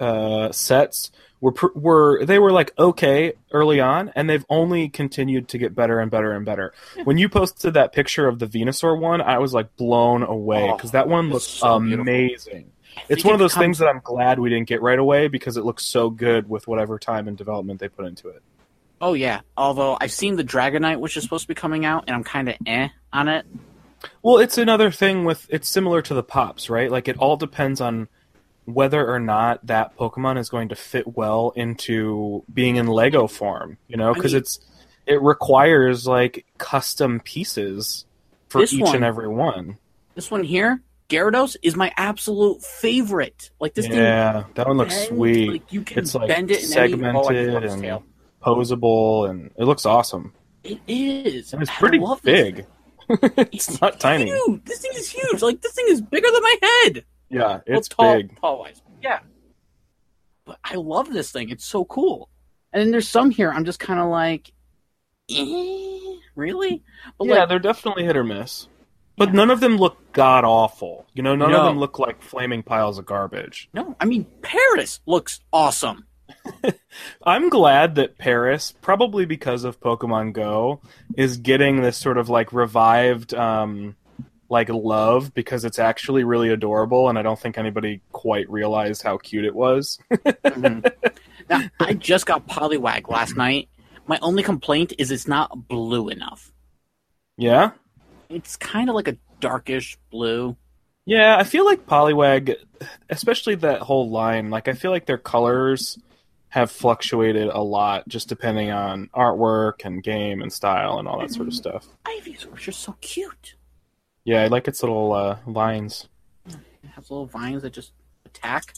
uh, 0.00 0.50
sets 0.52 1.10
were 1.40 1.52
pr- 1.52 1.76
were 1.76 2.24
they 2.24 2.38
were 2.38 2.50
like 2.52 2.72
okay 2.78 3.34
early 3.52 3.80
on, 3.80 4.10
and 4.16 4.28
they've 4.28 4.44
only 4.48 4.88
continued 4.88 5.48
to 5.48 5.58
get 5.58 5.74
better 5.74 6.00
and 6.00 6.10
better 6.10 6.32
and 6.32 6.44
better. 6.44 6.72
When 7.04 7.18
you 7.18 7.28
posted 7.28 7.74
that 7.74 7.92
picture 7.92 8.26
of 8.26 8.38
the 8.38 8.46
Venusaur 8.46 8.98
one, 8.98 9.20
I 9.20 9.38
was 9.38 9.54
like 9.54 9.76
blown 9.76 10.22
away 10.22 10.68
Oh, 10.70 10.76
because 10.76 10.90
that 10.92 11.08
one 11.08 11.30
looks 11.30 11.44
so 11.44 11.74
amazing. 11.76 12.70
I 12.70 12.71
It's 13.08 13.24
one 13.24 13.34
of 13.34 13.40
those 13.40 13.54
things 13.54 13.78
that 13.78 13.88
I'm 13.88 14.00
glad 14.02 14.38
we 14.38 14.50
didn't 14.50 14.68
get 14.68 14.82
right 14.82 14.98
away 14.98 15.28
because 15.28 15.56
it 15.56 15.64
looks 15.64 15.84
so 15.84 16.10
good 16.10 16.48
with 16.48 16.66
whatever 16.66 16.98
time 16.98 17.28
and 17.28 17.36
development 17.36 17.80
they 17.80 17.88
put 17.88 18.06
into 18.06 18.28
it. 18.28 18.42
Oh 19.00 19.14
yeah. 19.14 19.40
Although 19.56 19.96
I've 20.00 20.12
seen 20.12 20.36
the 20.36 20.44
Dragonite, 20.44 21.00
which 21.00 21.16
is 21.16 21.24
supposed 21.24 21.42
to 21.44 21.48
be 21.48 21.54
coming 21.54 21.84
out, 21.84 22.04
and 22.06 22.14
I'm 22.14 22.24
kind 22.24 22.48
of 22.48 22.56
eh 22.66 22.88
on 23.12 23.28
it. 23.28 23.44
Well, 24.22 24.38
it's 24.38 24.58
another 24.58 24.90
thing 24.90 25.24
with 25.24 25.46
it's 25.50 25.68
similar 25.68 26.02
to 26.02 26.14
the 26.14 26.22
pops, 26.22 26.70
right? 26.70 26.90
Like 26.90 27.08
it 27.08 27.16
all 27.18 27.36
depends 27.36 27.80
on 27.80 28.08
whether 28.64 29.04
or 29.04 29.18
not 29.18 29.66
that 29.66 29.96
Pokemon 29.96 30.38
is 30.38 30.48
going 30.48 30.68
to 30.68 30.76
fit 30.76 31.16
well 31.16 31.52
into 31.56 32.44
being 32.52 32.76
in 32.76 32.86
Lego 32.86 33.26
form, 33.26 33.76
you 33.88 33.96
know, 33.96 34.10
I 34.10 34.14
because 34.14 34.32
mean- 34.32 34.40
it's 34.42 34.60
it 35.04 35.20
requires 35.20 36.06
like 36.06 36.46
custom 36.58 37.18
pieces 37.20 38.04
for 38.48 38.62
each 38.62 38.80
one- 38.80 38.94
and 38.96 39.04
every 39.04 39.26
one. 39.26 39.78
This 40.14 40.30
one 40.30 40.44
here, 40.44 40.80
Gyarados, 41.12 41.56
is 41.62 41.76
my 41.76 41.92
absolute 41.96 42.62
favorite. 42.62 43.50
Like 43.60 43.74
this 43.74 43.86
yeah, 43.86 44.44
that 44.54 44.66
one 44.66 44.78
looks 44.78 44.94
bends, 44.94 45.08
sweet, 45.08 45.50
Like 45.50 45.72
you 45.72 45.82
can 45.82 45.98
It's, 46.00 46.14
like, 46.14 46.28
bend 46.28 46.50
it 46.50 46.64
in 46.64 46.78
any- 46.78 46.92
oh, 47.14 47.22
segmented 47.22 47.64
and- 47.70 48.02
posable, 48.42 49.30
and 49.30 49.50
it 49.56 49.64
looks 49.64 49.86
awesome. 49.86 50.32
It 50.64 50.78
is. 50.88 51.52
And 51.52 51.62
it's 51.62 51.70
pretty 51.76 51.98
big. 52.22 52.56
thing. 52.56 52.66
it's 53.52 53.80
not 53.80 54.00
tiny. 54.00 54.32
This 54.64 54.80
thing 54.80 54.92
is 54.94 55.08
huge. 55.10 55.42
Like 55.42 55.60
this 55.60 55.72
thing 55.74 55.86
is 55.88 56.00
bigger 56.00 56.28
than 56.30 56.42
my 56.42 56.56
head. 56.62 57.04
Yeah, 57.28 57.40
Well, 57.40 57.62
it's 57.66 57.88
tall, 57.88 58.14
big. 58.16 58.40
tall 58.40 58.58
wise. 58.60 58.80
Yeah. 59.02 59.20
but 60.44 60.58
I 60.64 60.74
love 60.76 61.12
this 61.12 61.30
thing. 61.32 61.50
It's 61.50 61.64
so 61.64 61.84
cool. 61.84 62.28
And 62.72 62.80
then 62.80 62.90
there's 62.90 63.08
some 63.08 63.30
here 63.30 63.50
I'm 63.50 63.64
just 63.64 63.80
kind 63.80 64.00
of 64.00 64.08
like, 64.08 64.52
eh, 65.30 66.14
really? 66.34 66.82
But 67.18 67.28
yeah, 67.28 67.40
like, 67.40 67.48
they're 67.48 67.58
definitely 67.58 68.04
hit 68.04 68.16
or 68.16 68.24
miss. 68.24 68.68
But 69.16 69.28
Yeah. 69.28 69.34
none 69.34 69.50
of 69.50 69.60
them 69.60 69.76
look 69.76 70.12
god 70.12 70.44
awful. 70.44 71.06
You 71.14 71.22
know, 71.22 71.34
none 71.36 71.50
No. 71.52 71.58
of 71.60 71.64
them 71.66 71.78
look 71.78 71.98
like 71.98 72.22
flaming 72.22 72.62
piles 72.62 72.98
of 72.98 73.06
garbage. 73.06 73.68
no, 73.74 73.94
I 74.00 74.04
mean 74.04 74.26
Paras 74.42 75.00
looks 75.06 75.40
awesome. 75.52 76.06
I'm 77.24 77.48
glad 77.50 77.94
that 77.96 78.16
Paras, 78.18 78.74
probably 78.80 79.26
because 79.26 79.64
of 79.64 79.80
Pokemon 79.80 80.32
Go, 80.32 80.80
is 81.16 81.36
getting 81.36 81.82
this 81.82 81.96
sort 81.96 82.16
of 82.18 82.28
like 82.28 82.52
revived 82.52 83.34
um 83.34 83.96
like 84.48 84.68
love 84.68 85.32
because 85.34 85.64
it's 85.64 85.78
actually 85.78 86.24
really 86.24 86.50
adorable 86.50 87.08
and 87.08 87.18
I 87.18 87.22
don't 87.22 87.38
think 87.38 87.56
anybody 87.56 88.00
quite 88.12 88.48
realized 88.50 89.02
how 89.02 89.16
cute 89.18 89.44
it 89.46 89.54
was. 89.54 89.98
Mhm. 90.12 90.92
now, 91.50 91.62
I 91.80 91.94
just 91.94 92.26
got 92.26 92.46
Poliwag 92.46 93.08
last 93.08 93.34
night. 93.36 93.68
My 94.06 94.18
only 94.20 94.42
complaint 94.42 94.92
is 94.98 95.10
it's 95.10 95.26
not 95.28 95.68
blue 95.68 96.08
enough. 96.08 96.52
yeah? 97.38 97.70
It's 98.32 98.56
kind 98.56 98.88
of 98.88 98.94
like 98.94 99.08
a 99.08 99.16
darkish 99.40 99.98
blue. 100.10 100.56
Yeah, 101.04 101.36
I 101.36 101.44
feel 101.44 101.64
like 101.64 101.86
Poliwag, 101.86 102.54
especially 103.10 103.56
that 103.56 103.80
whole 103.80 104.08
line, 104.10 104.50
like 104.50 104.68
I 104.68 104.72
feel 104.72 104.90
like 104.90 105.06
their 105.06 105.18
colors 105.18 105.98
have 106.48 106.70
fluctuated 106.70 107.48
a 107.48 107.60
lot 107.60 108.06
just 108.08 108.28
depending 108.28 108.70
on 108.70 109.08
artwork 109.14 109.84
and 109.84 110.02
game 110.02 110.42
and 110.42 110.52
style 110.52 110.98
and 110.98 111.08
all 111.08 111.18
that 111.18 111.32
sort 111.32 111.48
of 111.48 111.54
stuff. 111.54 111.88
Ivy's 112.04 112.44
is 112.44 112.60
just 112.60 112.80
so 112.80 112.94
cute. 113.00 113.56
Yeah, 114.24 114.42
I 114.42 114.46
like 114.48 114.68
its 114.68 114.82
little 114.82 115.12
uh, 115.12 115.38
lines. 115.46 116.08
It 116.46 116.90
has 116.94 117.10
little 117.10 117.26
vines 117.26 117.62
that 117.62 117.72
just 117.72 117.92
attack. 118.26 118.74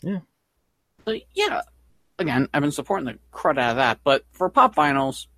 Yeah. 0.00 0.20
But 1.04 1.22
yeah, 1.34 1.62
again, 2.18 2.48
I've 2.52 2.62
been 2.62 2.72
supporting 2.72 3.06
the 3.06 3.18
crud 3.32 3.58
out 3.58 3.70
of 3.70 3.76
that. 3.76 4.00
But 4.04 4.24
for 4.32 4.48
pop 4.50 4.74
vinyls, 4.74 5.28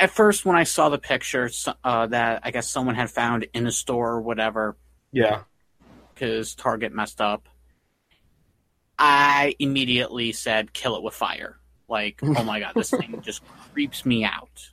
at 0.00 0.10
first 0.10 0.44
when 0.44 0.56
I 0.56 0.64
saw 0.64 0.88
the 0.88 0.98
picture 0.98 1.50
uh, 1.84 2.06
that 2.08 2.40
I 2.42 2.50
guess 2.50 2.68
someone 2.68 2.94
had 2.94 3.10
found 3.10 3.46
in 3.54 3.66
a 3.66 3.72
store 3.72 4.12
or 4.12 4.20
whatever 4.20 4.76
Yeah. 5.12 5.42
because 6.14 6.54
Target 6.54 6.92
messed 6.92 7.20
up, 7.20 7.48
I 8.98 9.54
immediately 9.58 10.32
said, 10.32 10.72
"Kill 10.72 10.96
it 10.96 11.02
with 11.02 11.14
fire!" 11.14 11.58
Like, 11.88 12.20
oh 12.22 12.44
my 12.44 12.60
god, 12.60 12.72
this 12.74 12.90
thing 12.90 13.20
just 13.22 13.42
creeps 13.72 14.04
me 14.06 14.24
out. 14.24 14.70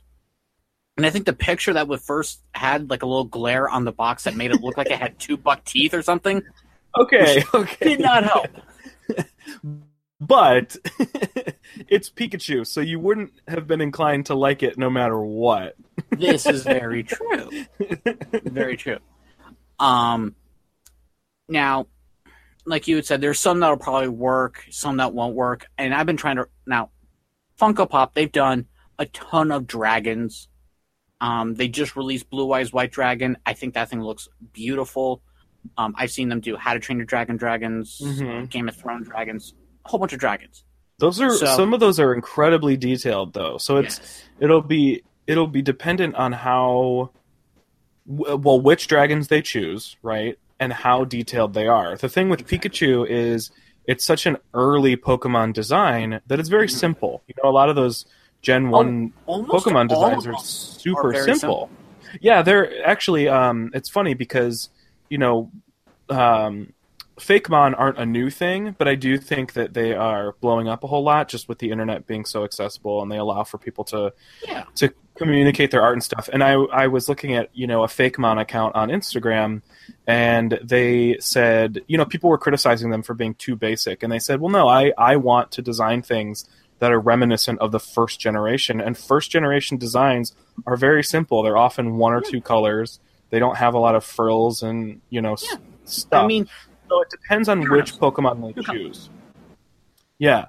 And 0.96 1.06
I 1.06 1.10
think 1.10 1.24
the 1.26 1.32
picture 1.32 1.72
that 1.72 1.88
was 1.88 2.04
first 2.04 2.42
had 2.54 2.90
like 2.90 3.02
a 3.02 3.06
little 3.06 3.24
glare 3.24 3.68
on 3.68 3.84
the 3.84 3.92
box 3.92 4.24
that 4.24 4.36
made 4.36 4.50
it 4.50 4.60
look 4.60 4.76
like 4.76 4.90
it 4.90 4.98
had 4.98 5.18
two 5.18 5.36
buck 5.38 5.64
teeth 5.64 5.94
or 5.94 6.02
something 6.02 6.42
Okay, 7.00 7.42
okay. 7.54 7.88
did 7.96 8.00
not 8.00 8.24
help. 8.24 8.46
But 10.26 10.76
it's 11.88 12.08
Pikachu, 12.10 12.64
so 12.64 12.80
you 12.80 13.00
wouldn't 13.00 13.32
have 13.48 13.66
been 13.66 13.80
inclined 13.80 14.26
to 14.26 14.34
like 14.36 14.62
it 14.62 14.78
no 14.78 14.88
matter 14.88 15.18
what. 15.20 15.74
This 16.10 16.46
is 16.46 16.62
very 16.62 17.02
true. 17.02 17.50
Very 18.44 18.76
true. 18.76 18.98
Um, 19.80 20.36
now, 21.48 21.86
like 22.64 22.86
you 22.86 22.94
had 22.96 23.04
said, 23.06 23.20
there's 23.20 23.40
some 23.40 23.58
that'll 23.60 23.76
probably 23.78 24.08
work, 24.08 24.64
some 24.70 24.98
that 24.98 25.12
won't 25.12 25.34
work, 25.34 25.66
and 25.76 25.92
I've 25.92 26.06
been 26.06 26.16
trying 26.16 26.36
to 26.36 26.46
now. 26.66 26.90
Funko 27.60 27.88
Pop, 27.88 28.14
they've 28.14 28.30
done 28.32 28.66
a 28.98 29.06
ton 29.06 29.50
of 29.50 29.66
dragons. 29.66 30.48
Um, 31.20 31.54
they 31.54 31.68
just 31.68 31.96
released 31.96 32.30
Blue 32.30 32.50
Eyes 32.52 32.72
White 32.72 32.90
Dragon. 32.92 33.36
I 33.46 33.52
think 33.54 33.74
that 33.74 33.88
thing 33.90 34.02
looks 34.02 34.28
beautiful. 34.52 35.22
Um, 35.76 35.94
I've 35.96 36.10
seen 36.10 36.28
them 36.28 36.40
do 36.40 36.56
How 36.56 36.74
to 36.74 36.80
Train 36.80 36.98
Your 36.98 37.06
Dragon 37.06 37.36
dragons, 37.36 38.00
Mhm. 38.02 38.48
Game 38.50 38.68
of 38.68 38.76
Thrones 38.76 39.08
dragons, 39.08 39.54
a 39.84 39.88
whole 39.88 40.00
bunch 40.00 40.12
of 40.12 40.18
dragons. 40.20 40.64
Those 40.98 41.20
are 41.20 41.30
So- 41.34 41.46
some 41.46 41.74
of 41.74 41.80
those 41.80 41.98
are 41.98 42.14
incredibly 42.14 42.76
detailed 42.76 43.32
though. 43.32 43.58
So 43.58 43.76
it's 43.78 43.98
Yes. 43.98 44.24
it'll 44.40 44.62
be 44.62 45.02
it'll 45.26 45.46
be 45.46 45.62
dependent 45.62 46.14
on 46.16 46.32
how 46.32 47.10
well 48.06 48.60
which 48.60 48.88
dragons 48.88 49.28
they 49.28 49.40
choose, 49.42 49.96
right? 50.02 50.38
And 50.58 50.72
how 50.72 51.04
detailed 51.04 51.54
they 51.54 51.66
are. 51.68 51.96
The 51.96 52.08
thing 52.08 52.28
with 52.28 52.46
Pikachu 52.46 53.06
is 53.08 53.50
it's 53.86 54.04
such 54.04 54.26
an 54.26 54.36
early 54.54 54.96
Pokemon 54.96 55.52
design 55.54 56.20
that 56.26 56.38
it's 56.38 56.48
very 56.48 56.66
Mhm. 56.68 56.70
simple. 56.78 57.22
You 57.26 57.34
know, 57.42 57.48
a 57.50 57.52
lot 57.52 57.68
of 57.68 57.76
those 57.76 58.04
Gen 58.42 58.66
Oh, 58.66 58.70
1 58.70 59.12
Almost 59.26 59.66
Pokemon 59.66 59.88
designs 59.88 60.26
are 60.26 60.34
super 60.38 61.12
very 61.12 61.34
simple. 61.36 61.70
Yeah, 62.20 62.42
they're 62.42 62.84
actually 62.86 63.28
um 63.28 63.70
it's 63.74 63.88
funny 63.88 64.14
because, 64.14 64.68
you 65.08 65.18
know, 65.18 65.50
um 66.08 66.72
Fakemon 67.22 67.74
aren't 67.78 67.98
a 67.98 68.06
new 68.06 68.30
thing, 68.30 68.74
but 68.78 68.88
I 68.88 68.94
do 68.96 69.16
think 69.16 69.52
that 69.52 69.74
they 69.74 69.94
are 69.94 70.32
blowing 70.40 70.68
up 70.68 70.82
a 70.82 70.86
whole 70.86 71.02
lot 71.04 71.28
just 71.28 71.48
with 71.48 71.58
the 71.58 71.70
internet 71.70 72.06
being 72.06 72.24
so 72.24 72.44
accessible 72.44 73.00
and 73.02 73.10
they 73.10 73.16
allow 73.18 73.44
for 73.44 73.58
people 73.58 73.84
to 73.84 74.12
Yeah. 74.46 74.64
to 74.76 74.92
communicate 75.14 75.70
their 75.70 75.82
art 75.82 75.92
and 75.92 76.02
stuff. 76.02 76.28
And 76.32 76.42
I 76.42 76.54
I 76.54 76.86
was 76.88 77.08
looking 77.08 77.34
at, 77.34 77.48
you 77.52 77.66
know, 77.66 77.84
a 77.84 77.86
Fakemon 77.86 78.40
account 78.40 78.74
on 78.74 78.88
Instagram 78.88 79.62
and 80.06 80.58
they 80.62 81.16
said, 81.20 81.82
you 81.86 81.96
know, 81.96 82.04
people 82.04 82.28
were 82.30 82.38
criticizing 82.38 82.90
them 82.90 83.02
for 83.02 83.14
being 83.14 83.34
too 83.34 83.54
basic 83.56 84.02
and 84.02 84.12
they 84.12 84.18
said, 84.18 84.40
"Well, 84.40 84.50
no, 84.50 84.66
I 84.68 84.92
I 84.98 85.16
want 85.16 85.52
to 85.52 85.62
design 85.62 86.02
things 86.02 86.48
that 86.80 86.90
are 86.90 86.98
reminiscent 86.98 87.60
of 87.60 87.70
the 87.70 87.78
first 87.78 88.18
generation 88.20 88.80
and 88.80 88.98
first 88.98 89.30
generation 89.30 89.76
designs 89.76 90.34
are 90.66 90.76
very 90.76 91.04
simple. 91.04 91.42
They're 91.42 91.56
often 91.56 91.96
one 91.96 92.12
or 92.12 92.20
two 92.20 92.40
colors. 92.40 92.98
They 93.30 93.38
don't 93.38 93.56
have 93.56 93.74
a 93.74 93.78
lot 93.78 93.94
of 93.94 94.04
frills 94.04 94.62
and, 94.64 95.00
you 95.08 95.22
know, 95.22 95.36
Yeah. 95.40 95.58
stuff. 95.84 96.24
I 96.24 96.26
mean, 96.26 96.48
So 96.92 97.00
it 97.00 97.08
depends 97.08 97.48
on 97.48 97.62
which 97.70 97.94
Pokemon 97.94 98.54
they 98.54 98.62
choose. 98.62 99.08
Yeah, 100.18 100.46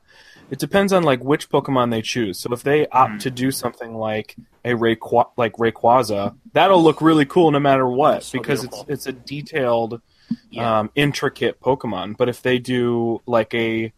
it 0.52 0.60
depends 0.60 0.92
on 0.92 1.04
like 1.04 1.24
which 1.24 1.50
Pokemon 1.50 1.90
they 1.90 2.02
choose. 2.02 2.38
So 2.38 2.52
if 2.52 2.64
they 2.64 2.86
opt 2.88 3.14
Mhm. 3.14 3.20
to 3.22 3.32
do 3.32 3.50
something 3.50 3.96
like 3.96 4.36
a 4.66 4.72
Rayqu- 4.72 5.30
like 5.38 5.54
Rayquaza, 5.54 6.36
that'll 6.52 6.84
look 6.84 7.02
really 7.02 7.24
cool 7.26 7.50
no 7.52 7.62
matter 7.62 7.88
what 7.88 8.24
So 8.24 8.40
because 8.40 8.60
beautiful. 8.60 8.86
it's 8.90 9.06
it's 9.06 9.08
a 9.08 9.14
detailed, 9.14 10.02
Yeah. 10.50 10.80
um, 10.80 10.92
intricate 10.96 11.62
Pokemon. 11.62 12.18
But 12.18 12.28
if 12.28 12.42
they 12.42 12.60
do 12.60 13.22
like 13.26 13.54
a, 13.54 13.94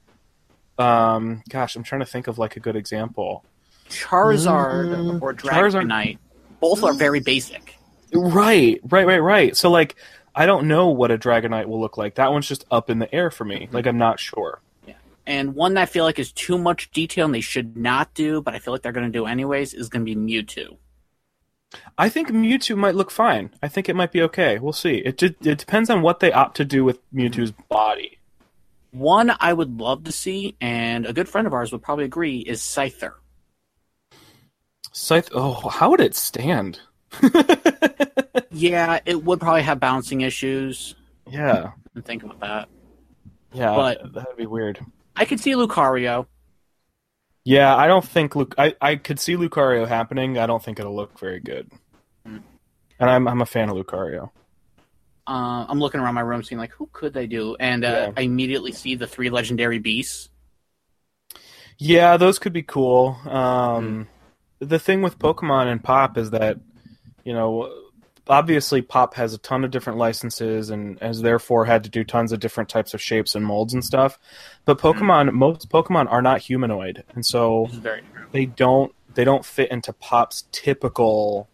um, 0.78 1.42
gosh, 1.50 1.76
I'm 1.76 1.82
trying 1.84 2.02
to 2.02 2.06
think 2.06 2.28
of 2.28 2.38
like 2.38 2.56
a 2.58 2.60
good 2.60 2.76
example. 2.76 3.44
Charizard 3.90 4.90
Mm, 4.96 5.22
or 5.22 5.34
Charizard- 5.34 5.88
Dragonite, 5.88 6.18
both 6.60 6.84
are 6.84 6.94
very 6.94 7.22
basic. 7.22 7.80
Right, 8.14 8.80
right, 8.84 9.08
right, 9.08 9.18
right. 9.22 9.58
So 9.58 9.72
like, 9.72 9.96
I 10.36 10.46
don't 10.46 10.68
know 10.68 10.90
what 10.90 11.12
a 11.12 11.18
Dragonite 11.18 11.68
will 11.68 11.80
look 11.80 11.98
like. 11.98 12.16
That 12.16 12.32
one's 12.32 12.48
just 12.48 12.66
up 12.70 12.90
in 12.90 13.00
the 13.00 13.14
air 13.16 13.32
for 13.32 13.46
me. 13.46 13.62
Mm-hmm. 13.62 13.76
Like 13.76 13.88
I'm 13.88 13.98
not 13.98 14.20
sure. 14.20 14.60
Yeah. 14.86 14.96
And 15.26 15.56
one 15.56 15.76
that 15.76 15.84
I 15.84 15.86
feel 15.86 16.04
like 16.04 16.20
is 16.20 16.32
too 16.34 16.58
much 16.58 16.92
detail 16.92 17.26
and 17.26 17.34
they 17.34 17.42
should 17.42 17.78
not 17.78 18.14
do, 18.14 18.42
but 18.42 18.54
I 18.54 18.60
feel 18.60 18.74
like 18.74 18.82
they're 18.82 18.92
going 18.92 19.12
to 19.12 19.18
do 19.18 19.26
anyways, 19.26 19.74
is 19.74 19.90
going 19.90 20.06
to 20.06 20.16
be 20.16 20.16
Mewtwo. 20.16 20.78
I 21.98 22.10
think 22.10 22.30
Mewtwo 22.30 22.78
might 22.78 22.96
look 22.96 23.12
fine. 23.12 23.52
I 23.62 23.68
think 23.68 23.90
it 23.90 23.96
might 23.96 24.12
be 24.12 24.22
okay. 24.24 24.60
We'll 24.60 24.74
see. 24.74 24.98
It 24.98 25.18
ju- 25.18 25.36
it 25.42 25.58
depends 25.58 25.90
on 25.90 26.02
what 26.02 26.20
they 26.20 26.32
opt 26.32 26.58
to 26.58 26.66
do 26.66 26.84
with 26.84 27.00
Mewtwo's 27.14 27.52
body. 27.70 28.20
One 28.92 29.34
I 29.40 29.52
would 29.52 29.80
love 29.80 30.06
to 30.06 30.12
see, 30.12 30.56
and 30.62 31.06
a 31.06 31.12
good 31.12 31.28
friend 31.28 31.48
of 31.48 31.54
ours 31.54 31.72
would 31.72 31.82
probably 31.82 32.06
agree, 32.06 32.40
is 32.40 32.62
Scyther. 32.62 33.14
Scythe. 34.94 35.30
Oh, 35.34 35.68
how 35.70 35.90
would 35.90 36.00
it 36.00 36.16
stand? 36.16 36.80
Yeah, 38.52 39.00
it 39.06 39.24
would 39.24 39.40
probably 39.40 39.62
have 39.64 39.80
bouncing 39.80 40.22
issues. 40.22 40.96
yeah, 41.30 41.72
And 41.96 42.04
think 42.06 42.24
about 42.24 42.40
that. 42.42 42.70
yeah. 43.54 43.76
But- 43.76 44.14
that'd 44.14 44.38
be 44.38 44.46
weird. 44.46 44.80
I 45.16 45.26
could 45.26 45.40
see 45.40 45.54
Lucario. 45.54 46.28
Yeah, 47.46 47.76
I 47.76 47.88
don't 47.88 48.04
think 48.04 48.36
Luke. 48.36 48.56
I 48.58 48.76
I 48.82 48.96
could 48.96 49.20
see 49.20 49.36
Lucario 49.36 49.88
happening. 49.88 50.38
I 50.38 50.46
don't 50.48 50.62
think 50.64 50.80
it'll 50.80 50.96
look 50.96 51.18
very 51.20 51.40
good. 51.40 51.72
Mm. 52.28 52.42
And 53.00 53.10
I'm 53.10 53.28
I'm 53.28 53.42
a 53.42 53.46
fan 53.46 53.70
of 53.70 53.78
Lucario. 53.78 54.32
Uh, 55.28 55.66
I'm 55.70 55.80
looking 55.80 56.02
around 56.02 56.16
my 56.16 56.22
room, 56.22 56.44
seeing 56.44 56.60
like 56.60 56.72
who 56.72 56.90
could 56.92 57.14
they 57.14 57.28
do, 57.28 57.56
and 57.60 57.86
uh, 57.86 57.88
Yeah. 57.88 58.12
I 58.18 58.22
immediately 58.22 58.72
see 58.72 58.96
the 58.96 59.08
three 59.08 59.30
legendary 59.30 59.80
beasts. 59.80 60.30
Yeah, 61.78 62.18
those 62.18 62.40
could 62.40 62.54
be 62.54 62.64
cool. 62.64 63.18
Um, 63.26 64.08
The 64.60 64.80
thing 64.80 65.02
with 65.02 65.20
Pokemon 65.20 65.68
and 65.68 65.84
Pop 65.84 66.18
is 66.18 66.32
that, 66.32 66.58
you 67.24 67.34
know, 67.34 67.72
obviously 68.28 68.82
Pop 68.82 69.14
has 69.16 69.34
a 69.34 69.38
ton 69.38 69.64
of 69.64 69.72
different 69.72 70.00
licenses 70.00 70.70
and 70.70 71.00
has 71.00 71.22
therefore 71.22 71.66
had 71.66 71.84
to 71.84 71.90
do 71.90 72.04
tons 72.04 72.32
of 72.32 72.40
different 72.40 72.70
types 72.70 72.94
of 72.94 73.02
shapes 73.02 73.36
and 73.36 73.46
molds 73.46 73.74
and 73.74 73.84
stuff. 73.84 74.18
But 74.66 74.78
mm-hmm. 74.78 75.04
Pokemon, 75.04 75.32
most 75.34 75.70
Pokemon 75.70 76.12
are 76.12 76.22
not 76.22 76.42
humanoid, 76.42 77.04
and 77.14 77.26
so 77.26 77.66
This 77.66 77.74
is 77.76 77.80
very 77.80 78.02
true. 78.14 78.26
they 78.32 78.46
don't 78.46 78.94
they 79.14 79.24
don't 79.24 79.46
fit 79.46 79.72
into 79.72 79.94
Pop's 79.94 80.46
typical 80.52 81.48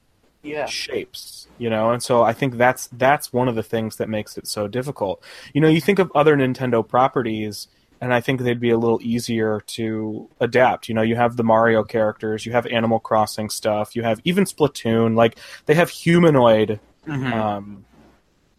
Yeah. 0.43 0.65
shapes 0.65 1.47
you 1.59 1.69
know 1.69 1.91
and 1.91 2.01
so 2.01 2.23
i 2.23 2.33
think 2.33 2.57
that's 2.57 2.87
that's 2.93 3.31
one 3.31 3.47
of 3.47 3.53
the 3.53 3.61
things 3.61 3.97
that 3.97 4.09
makes 4.09 4.35
it 4.39 4.47
so 4.47 4.67
difficult 4.67 5.21
you 5.53 5.61
know 5.61 5.67
you 5.67 5.79
think 5.79 5.99
of 5.99 6.11
other 6.15 6.35
nintendo 6.35 6.81
properties 6.87 7.67
and 8.01 8.13
i 8.13 8.19
think 8.19 8.41
they'd 8.41 8.59
be 8.59 8.71
a 8.71 8.77
little 8.77 8.99
easier 9.01 9.61
to 9.67 10.27
adapt 10.41 10.89
you 10.89 10.95
know 10.95 11.01
you 11.03 11.15
have 11.15 11.37
the 11.37 11.43
mario 11.43 11.83
characters 11.83 12.45
you 12.45 12.51
have 12.51 12.65
animal 12.67 12.99
crossing 12.99 13.49
stuff 13.49 13.95
you 13.95 14.01
have 14.03 14.19
even 14.25 14.43
splatoon 14.43 15.15
like 15.15 15.37
they 15.67 15.75
have 15.75 15.89
humanoid 15.89 16.79
Mhm. 17.07 17.31
um 17.33 17.85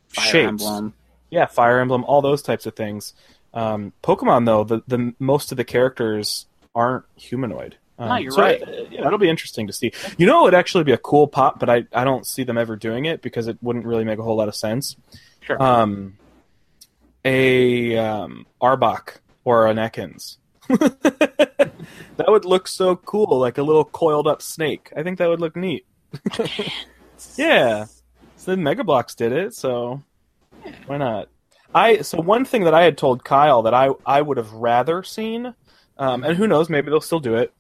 Fire 0.09 0.25
shapes 0.25 0.49
Emblem. 0.67 0.95
yeah 1.31 1.47
fire 1.47 1.81
emblem 1.81 2.05
all 2.05 2.23
those 2.23 2.41
types 2.43 2.65
of 2.67 2.75
things 2.75 3.15
Um, 3.55 3.93
Pokemon 4.03 4.47
though, 4.47 4.65
the 4.65 4.81
the 4.89 5.13
most 5.19 5.53
of 5.53 5.59
the 5.59 5.65
characters 5.65 6.47
aren't 6.75 7.05
humanoid. 7.17 7.77
Um, 7.99 8.09
No, 8.09 8.17
you're 8.17 8.33
so 8.33 8.41
right. 8.41 8.63
I- 8.67 8.87
yeah, 8.91 9.03
that'll 9.03 9.19
be 9.19 9.29
interesting 9.29 9.67
to 9.67 9.75
see. 9.75 9.93
You 10.17 10.25
know, 10.25 10.41
it 10.41 10.45
would 10.45 10.55
actually 10.55 10.85
be 10.85 10.93
a 10.93 10.97
cool 11.11 11.27
pop, 11.29 11.61
but 11.61 11.69
I 11.69 11.85
I 11.93 12.05
don't 12.05 12.27
see 12.27 12.45
them 12.45 12.57
ever 12.57 12.77
doing 12.77 13.05
it 13.05 13.21
because 13.21 13.49
it 13.49 13.59
wouldn't 13.61 13.85
really 13.85 14.05
make 14.05 14.19
a 14.19 14.23
whole 14.23 14.37
lot 14.37 14.49
of 14.49 14.57
sense. 14.57 14.97
Sure. 15.43 15.63
Um, 15.63 16.17
a 17.25 17.97
um, 17.99 18.47
Arbok 18.61 19.19
or 19.45 19.67
an 19.67 19.77
Ekans. 19.77 20.37
that 20.69 22.27
would 22.29 22.45
look 22.45 22.69
so 22.69 22.97
cool, 22.97 23.39
like 23.39 23.59
a 23.59 23.63
little 23.63 23.85
coiled 23.85 24.27
up 24.27 24.43
snake. 24.43 24.93
I 24.97 25.03
think 25.03 25.19
that 25.19 25.29
would 25.29 25.41
look 25.41 25.57
neat. 25.57 25.87
yeah. 27.37 27.87
So 28.37 28.51
then 28.53 28.63
Mega 28.63 28.85
Bloks 28.85 29.15
did 29.15 29.33
it, 29.33 29.55
so 29.55 30.03
why 30.87 30.99
not? 30.99 31.29
I 31.75 32.03
so 32.03 32.21
one 32.21 32.45
thing 32.45 32.65
that 32.65 32.75
I 32.75 32.83
had 32.85 32.99
told 32.99 33.25
Kyle 33.25 33.63
that 33.63 33.75
I 33.75 33.91
I 34.05 34.21
would 34.21 34.37
have 34.37 34.53
rather 34.53 35.03
seen, 35.03 35.55
um, 35.99 36.25
and 36.25 36.37
who 36.37 36.47
knows, 36.47 36.69
maybe 36.69 36.91
they'll 36.91 37.01
still 37.01 37.21
do 37.21 37.37
it. 37.37 37.53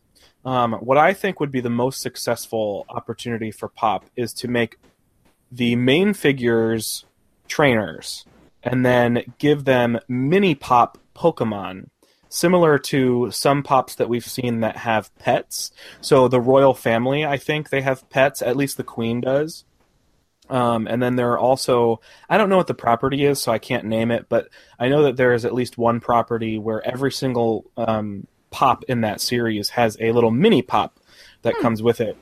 Um, 0.44 0.72
what 0.74 0.98
I 0.98 1.12
think 1.12 1.38
would 1.40 1.52
be 1.52 1.60
the 1.60 1.70
most 1.70 2.00
successful 2.00 2.84
opportunity 2.88 3.50
for 3.50 3.68
Pop 3.68 4.04
is 4.16 4.32
to 4.34 4.48
make 4.48 4.76
the 5.50 5.76
main 5.76 6.14
figures 6.14 7.04
trainers, 7.46 8.24
and 8.62 8.84
then 8.84 9.22
give 9.38 9.64
them 9.64 9.98
mini 10.08 10.54
Pop 10.54 10.98
Pokemon, 11.14 11.88
similar 12.28 12.78
to 12.78 13.30
some 13.30 13.62
Pops 13.62 13.94
that 13.96 14.08
we've 14.08 14.24
seen 14.24 14.60
that 14.60 14.76
have 14.78 15.14
pets. 15.18 15.70
So 16.00 16.28
the 16.28 16.40
royal 16.40 16.74
family, 16.74 17.24
I 17.24 17.36
think 17.36 17.70
they 17.70 17.82
have 17.82 18.08
pets. 18.10 18.42
At 18.42 18.56
least 18.56 18.76
the 18.76 18.84
Queen 18.84 19.20
does. 19.20 19.64
Um, 20.50 20.86
and 20.86 21.02
then 21.02 21.16
there 21.16 21.30
are 21.32 21.38
also 21.38 22.00
I 22.28 22.36
don't 22.36 22.48
know 22.50 22.56
what 22.56 22.66
the 22.66 22.74
property 22.74 23.24
is, 23.24 23.40
so 23.40 23.52
I 23.52 23.58
can't 23.58 23.86
name 23.86 24.10
it, 24.10 24.26
but 24.28 24.48
I 24.78 24.88
know 24.88 25.02
that 25.04 25.16
there 25.16 25.32
is 25.32 25.44
at 25.44 25.54
least 25.54 25.78
one 25.78 26.00
property 26.00 26.58
where 26.58 26.86
every 26.86 27.12
single 27.12 27.64
um, 27.76 28.26
pop 28.50 28.84
in 28.84 29.00
that 29.00 29.20
series 29.20 29.70
has 29.70 29.96
a 30.00 30.12
little 30.12 30.30
mini 30.30 30.60
pop 30.60 30.98
that 31.42 31.54
Hmm. 31.56 31.62
comes 31.62 31.82
with 31.82 32.00
it. 32.00 32.16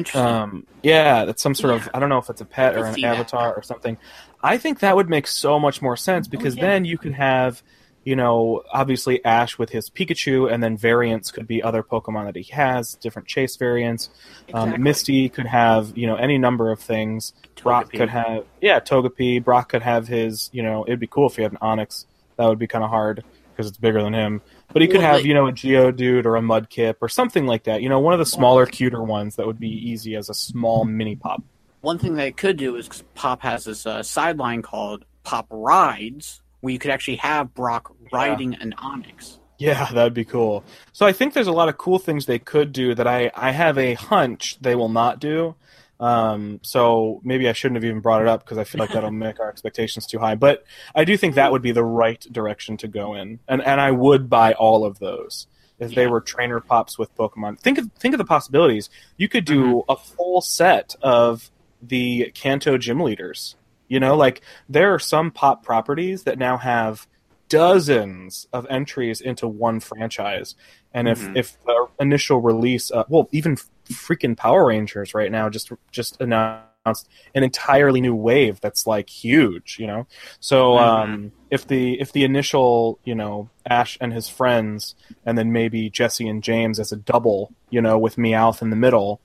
Interesting. 0.00 0.22
Um, 0.26 0.66
yeah, 0.82 1.24
that's 1.24 1.42
some 1.42 1.54
sort 1.54 1.74
of 1.74 1.88
I 1.94 1.98
don't 2.00 2.08
know 2.08 2.18
if 2.18 2.28
it's 2.30 2.40
a 2.40 2.44
pet 2.44 2.76
or 2.76 2.84
an 2.86 2.94
see 2.94 3.02
that. 3.02 3.14
avatar 3.16 3.54
or 3.54 3.62
something. 3.62 3.96
I 4.42 4.56
think 4.58 4.80
that 4.80 4.96
would 4.96 5.08
make 5.08 5.26
so 5.26 5.58
much 5.58 5.80
more 5.82 5.96
sense 5.96 6.26
because 6.28 6.54
Oh, 6.54 6.60
yeah. 6.60 6.66
then 6.68 6.84
you 6.86 6.96
could 6.98 7.12
have, 7.12 7.62
you 8.04 8.16
know, 8.16 8.62
obviously 8.72 9.22
Ash 9.24 9.58
with 9.58 9.68
his 9.70 9.90
Pikachu, 9.90 10.50
and 10.50 10.62
then 10.62 10.76
variants 10.78 11.30
could 11.30 11.46
be 11.46 11.62
other 11.62 11.82
Pokemon 11.82 12.24
that 12.24 12.36
he 12.36 12.50
has, 12.52 12.94
different 12.94 13.28
chase 13.28 13.56
variants. 13.56 14.08
Um, 14.54 14.82
Misty 14.82 15.28
could 15.28 15.46
have, 15.46 15.96
you 15.96 16.06
know, 16.06 16.16
any 16.16 16.38
number 16.38 16.70
of 16.72 16.80
things. 16.80 17.34
Brock 17.62 17.92
could 17.92 18.08
have, 18.08 18.46
yeah, 18.62 18.80
Togepi. 18.80 19.44
Brock 19.44 19.68
could 19.68 19.82
have 19.82 20.08
his, 20.08 20.48
you 20.52 20.62
know, 20.62 20.84
it'd 20.86 20.98
be 21.00 21.06
cool 21.06 21.26
if 21.28 21.36
he 21.36 21.42
had 21.42 21.52
an 21.52 21.58
Onix. 21.60 22.06
That 22.36 22.46
would 22.46 22.58
be 22.58 22.66
kind 22.66 22.82
of 22.82 22.88
hard 22.88 23.22
because 23.52 23.66
it's 23.66 23.76
bigger 23.76 24.02
than 24.02 24.14
him. 24.14 24.40
But 24.72 24.82
he 24.82 24.88
could 24.88 24.98
Well, 24.98 25.06
have, 25.06 25.16
like- 25.16 25.24
you 25.24 25.34
know, 25.34 25.46
a 25.48 25.52
Geodude 25.52 26.24
or 26.26 26.36
a 26.36 26.40
Mudkip 26.40 26.96
or 27.00 27.08
something 27.08 27.46
like 27.46 27.64
that. 27.64 27.82
You 27.82 27.88
know, 27.88 27.98
one 27.98 28.12
of 28.12 28.18
the 28.18 28.26
smaller, 28.26 28.66
cuter 28.66 29.02
ones 29.02 29.36
that 29.36 29.46
would 29.46 29.58
be 29.58 29.68
easy 29.68 30.14
as 30.16 30.28
a 30.28 30.34
small 30.34 30.84
mini 30.84 31.16
pop. 31.16 31.42
One 31.80 31.98
thing 31.98 32.14
they 32.14 32.30
could 32.30 32.56
do 32.56 32.76
is 32.76 32.88
'cause 32.88 33.02
Pop 33.14 33.42
has 33.42 33.64
this 33.64 33.86
uh, 33.86 34.02
sideline 34.02 34.62
called 34.62 35.04
Pop 35.24 35.46
Rides, 35.50 36.42
where 36.60 36.72
you 36.72 36.78
could 36.78 36.90
actually 36.90 37.16
have 37.16 37.54
Brock 37.54 37.90
riding 38.12 38.54
an 38.56 38.74
Onix. 38.78 39.38
Yeah, 39.58 39.86
that'd 39.92 40.14
be 40.14 40.24
cool. 40.24 40.62
So 40.92 41.04
I 41.06 41.12
think 41.12 41.34
there's 41.34 41.46
a 41.46 41.52
lot 41.52 41.68
of 41.68 41.78
cool 41.78 41.98
things 41.98 42.26
they 42.26 42.38
could 42.38 42.72
do 42.72 42.94
that 42.94 43.06
I, 43.06 43.30
I 43.34 43.50
have 43.50 43.76
a 43.78 43.94
hunch 43.94 44.58
they 44.60 44.74
will 44.74 44.88
not 44.88 45.20
do. 45.20 45.54
Um, 46.00 46.60
so 46.62 47.20
maybe 47.22 47.48
I 47.48 47.52
shouldn't 47.52 47.76
have 47.76 47.84
even 47.84 48.00
brought 48.00 48.22
it 48.22 48.28
up 48.28 48.42
because 48.42 48.56
I 48.58 48.64
feel 48.64 48.78
like 48.80 48.90
that'll 48.90 49.10
make 49.10 49.38
our 49.38 49.48
expectations 49.50 50.06
too 50.06 50.18
high. 50.18 50.34
But 50.34 50.64
I 50.94 51.04
do 51.04 51.16
think 51.16 51.34
that 51.34 51.52
would 51.52 51.62
be 51.62 51.72
the 51.72 51.84
right 51.84 52.20
direction 52.32 52.76
to 52.78 52.88
go 52.88 53.14
in, 53.14 53.38
and 53.46 53.62
and 53.62 53.80
I 53.80 53.90
would 53.90 54.30
buy 54.30 54.54
all 54.54 54.84
of 54.84 54.98
those 54.98 55.46
if 55.78 55.94
they 55.94 56.06
were 56.06 56.20
trainer 56.20 56.60
pops 56.60 56.98
with 56.98 57.14
Pokemon. 57.16 57.60
Think 57.60 57.78
of 57.78 57.90
think 57.98 58.14
of 58.14 58.18
the 58.18 58.24
possibilities. 58.24 58.88
You 59.18 59.28
could 59.28 59.44
do 59.44 59.84
a 59.88 59.96
full 59.96 60.40
set 60.40 60.96
of 61.02 61.50
the 61.82 62.30
Kanto 62.34 62.78
gym 62.78 63.00
leaders. 63.00 63.56
You 63.88 64.00
know, 64.00 64.16
like 64.16 64.40
there 64.68 64.94
are 64.94 64.98
some 64.98 65.30
pop 65.30 65.62
properties 65.64 66.22
that 66.24 66.38
now 66.38 66.56
have 66.56 67.06
dozens 67.48 68.46
of 68.52 68.66
entries 68.70 69.20
into 69.20 69.46
one 69.46 69.80
franchise. 69.80 70.54
And 70.94 71.08
if 71.08 71.18
Mhm. 71.20 71.36
if 71.36 71.62
the 71.64 71.88
initial 72.00 72.40
release, 72.40 72.90
uh, 72.90 73.04
well, 73.08 73.28
even 73.32 73.56
freaking 73.90 74.36
Power 74.36 74.66
Rangers 74.66 75.14
right 75.14 75.30
now 75.30 75.48
just 75.48 75.72
just 75.90 76.20
announced 76.20 77.08
an 77.34 77.42
entirely 77.42 78.00
new 78.00 78.14
wave 78.14 78.60
that's 78.60 78.86
like 78.86 79.10
huge, 79.10 79.76
you 79.78 79.86
know. 79.86 80.06
So 80.40 80.78
um, 80.78 81.32
if 81.50 81.66
the 81.66 82.00
if 82.00 82.12
the 82.12 82.24
initial, 82.24 82.98
you 83.04 83.14
know, 83.14 83.50
Ash 83.68 83.98
and 84.00 84.12
his 84.12 84.28
friends, 84.28 84.94
and 85.26 85.36
then 85.36 85.52
maybe 85.52 85.90
Jessie 85.90 86.28
and 86.28 86.42
James 86.42 86.80
as 86.80 86.92
a 86.92 86.96
double, 86.96 87.52
you 87.68 87.82
know, 87.82 87.98
with 87.98 88.16
Meowth 88.16 88.62
in 88.62 88.70
the 88.70 88.76
middle. 88.76 89.20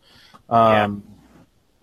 Um, 0.50 1.04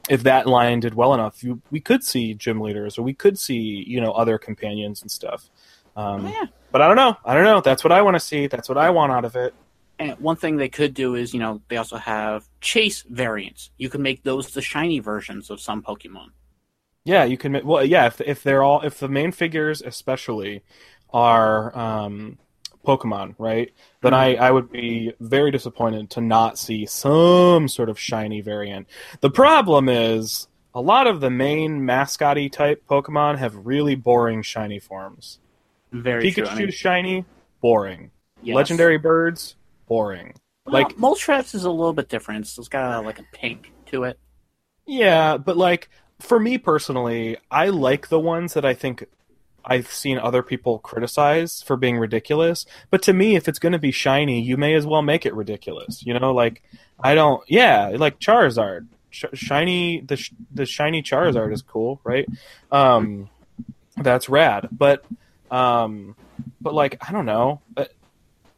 If 0.09 0.25
that 0.25 0.47
line 0.47 0.81
did 0.81 0.95
well 0.95 1.15
enough, 1.15 1.45
you, 1.45 1.63
we 1.71 1.81
could 1.81 2.03
see 2.03 2.35
gym 2.35 2.61
leaders, 2.61 2.99
or 2.99 3.03
we 3.03 3.15
could 3.15 3.39
see, 3.39 3.85
you 3.87 4.01
know, 4.01 4.11
other 4.13 4.37
companions 4.37 5.01
and 5.01 5.11
stuff. 5.11 5.49
Um, 5.97 6.27
Oh, 6.27 6.29
yeah. 6.29 6.47
But 6.73 6.83
I 6.83 6.89
don't 6.89 6.97
know. 6.97 7.17
I 7.25 7.35
don't 7.35 7.45
know. 7.45 7.61
That's 7.61 7.85
what 7.85 7.93
I 7.93 8.03
want 8.03 8.17
to 8.17 8.21
see. 8.21 8.47
That's 8.49 8.69
what 8.69 8.79
I 8.79 8.91
want 8.91 9.13
out 9.13 9.25
of 9.25 9.37
it. 9.37 9.55
And 10.03 10.19
one 10.21 10.37
thing 10.37 10.57
they 10.57 10.69
could 10.69 10.95
do 10.95 11.15
is, 11.15 11.33
you 11.33 11.41
know, 11.41 11.63
they 11.69 11.77
also 11.77 11.97
have 11.97 12.49
chase 12.61 13.03
variants. 13.03 13.71
You 13.77 13.89
can 13.89 14.03
make 14.03 14.23
those 14.23 14.51
the 14.51 14.63
shiny 14.63 14.99
versions 14.99 15.51
of 15.51 15.61
some 15.61 15.83
Pokemon. 15.83 16.31
Yeah, 17.05 17.25
you 17.25 17.37
can. 17.37 17.65
Well, 17.65 17.85
yeah. 17.85 18.07
If 18.07 18.21
if 18.21 18.43
they're 18.43 18.63
all, 18.63 18.83
if 18.83 18.99
the 18.99 19.09
main 19.09 19.33
figures 19.33 19.83
especially 19.83 20.63
are 21.13 21.77
um, 21.77 22.39
Pokemon, 22.87 23.35
right? 23.39 23.73
Then 24.03 24.15
I 24.15 24.35
I 24.37 24.51
would 24.51 24.71
be 24.71 25.13
very 25.21 25.51
disappointed 25.51 26.11
to 26.11 26.21
not 26.21 26.59
see 26.59 26.87
some 26.87 27.69
sort 27.69 27.89
of 27.89 27.99
shiny 27.99 28.41
variant. 28.41 28.87
The 29.21 29.31
problem 29.31 29.89
is 29.89 30.49
a 30.75 30.81
lot 30.81 31.07
of 31.07 31.21
the 31.21 31.31
main 31.31 31.85
mascotty 31.85 32.49
type 32.49 32.85
Pokemon 32.89 33.39
have 33.39 33.67
really 33.67 33.95
boring 33.95 34.43
shiny 34.43 34.79
forms. 34.79 35.39
Very 35.93 36.25
Pikachu 36.25 36.35
true. 36.35 36.47
I 36.49 36.55
mean, 36.55 36.71
shiny, 36.71 37.25
boring. 37.61 38.11
yes. 38.43 38.55
Legendary 38.55 38.99
birds, 38.99 39.57
boring. 39.93 40.33
Well, 40.65 40.73
like- 40.75 40.97
Moltres 40.97 41.55
is 41.55 41.65
a 41.65 41.71
little 41.71 41.93
bit 41.93 42.09
different. 42.09 42.41
It's 42.57 42.69
got 42.69 42.99
a, 43.03 43.05
like 43.05 43.19
a 43.19 43.25
pink 43.33 43.71
to 43.87 44.05
it. 44.05 44.19
Yeah, 44.87 45.37
but 45.37 45.57
like 45.57 45.91
for 46.19 46.41
me 46.41 46.57
personally, 46.59 47.37
I 47.51 47.69
like 47.69 48.09
the 48.09 48.19
ones 48.21 48.55
that 48.55 48.65
I 48.65 48.75
think 48.75 49.05
I've 49.65 49.91
seen 49.93 50.19
other 50.19 50.43
people 50.43 50.79
criticize 50.79 51.63
for 51.63 51.77
being 51.77 51.99
ridiculous. 51.99 52.65
But 52.91 53.03
to 53.03 53.13
me, 53.13 53.37
if 53.37 53.49
it's 53.49 53.59
going 53.59 53.73
to 53.75 53.79
be 53.79 53.93
shiny, 53.93 54.41
you 54.41 54.57
may 54.57 54.75
as 54.75 54.87
well 54.87 55.03
make 55.03 55.27
it 55.27 55.35
ridiculous. 55.35 56.05
You 56.05 56.19
know, 56.19 56.33
like 56.33 56.63
I 56.99 57.15
don't. 57.15 57.43
Yeah, 57.49 57.93
like 57.97 58.19
Charizard, 58.19 58.89
Sh- 59.11 59.25
shiny. 59.35 60.01
The 60.01 60.17
sh- 60.17 60.33
the 60.53 60.67
shiny 60.67 61.03
Charizard 61.03 61.53
is 61.53 61.63
cool, 61.63 62.01
right? 62.03 62.27
Um, 62.73 63.29
that's 63.97 64.29
rad. 64.29 64.69
But 64.73 65.05
um, 65.51 66.17
but 66.61 66.75
like 66.75 66.97
I 67.09 67.13
don't 67.13 67.27
know, 67.27 67.61
uh, 67.77 67.85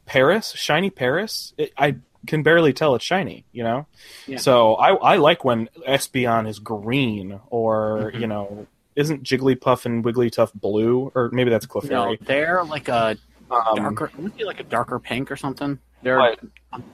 Paras, 0.07 0.53
shiny 0.53 0.91
Paras. 0.91 1.55
It, 1.59 1.73
I 1.77 1.97
can 2.27 2.43
barely 2.43 2.73
tell 2.73 2.95
it's 2.95 3.05
shiny. 3.05 3.45
You 3.53 3.65
know. 3.65 3.87
Yeah. 4.27 4.39
So 4.39 4.75
I 4.75 4.95
I 4.95 5.17
like 5.17 5.45
when 5.45 5.69
Espeon 5.87 6.49
is 6.49 6.59
green 6.59 7.41
or 7.51 8.13
Mhm. 8.15 8.21
you 8.21 8.27
know 8.27 8.67
isn't 8.97 9.25
Jigglypuff 9.25 9.87
and 9.87 10.05
Wigglytuff 10.05 10.53
blue 10.55 11.11
or 11.15 11.29
maybe 11.33 11.51
that's 11.51 11.67
No, 11.67 11.81
Clefairy. 11.81 12.19
they're 12.27 12.63
like 12.65 12.89
a 12.89 13.17
Um, 13.51 13.77
darker, 13.77 14.11
be 14.37 14.45
like 14.45 14.61
a 14.61 14.65
darker 14.65 14.99
pink 14.99 15.31
or 15.31 15.37
something. 15.37 15.79
They're 16.03 16.17
Right. 16.17 16.39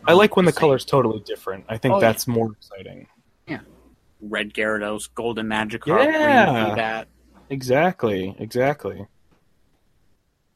I 0.06 0.12
like 0.14 0.34
when 0.36 0.46
the 0.46 0.52
color's 0.52 0.84
totally 0.84 1.20
different. 1.20 1.64
I 1.68 1.76
think 1.78 1.94
Oh, 1.94 2.00
yeah. 2.00 2.06
that's 2.08 2.26
more 2.26 2.52
exciting. 2.52 3.06
Yeah. 3.46 3.60
Red 4.20 4.52
Gyarados, 4.54 5.08
golden 5.14 5.46
Magikarp, 5.46 6.04
Yeah. 6.04 6.74
green. 6.74 7.06
Exactly, 7.50 8.34
exactly. 8.38 9.06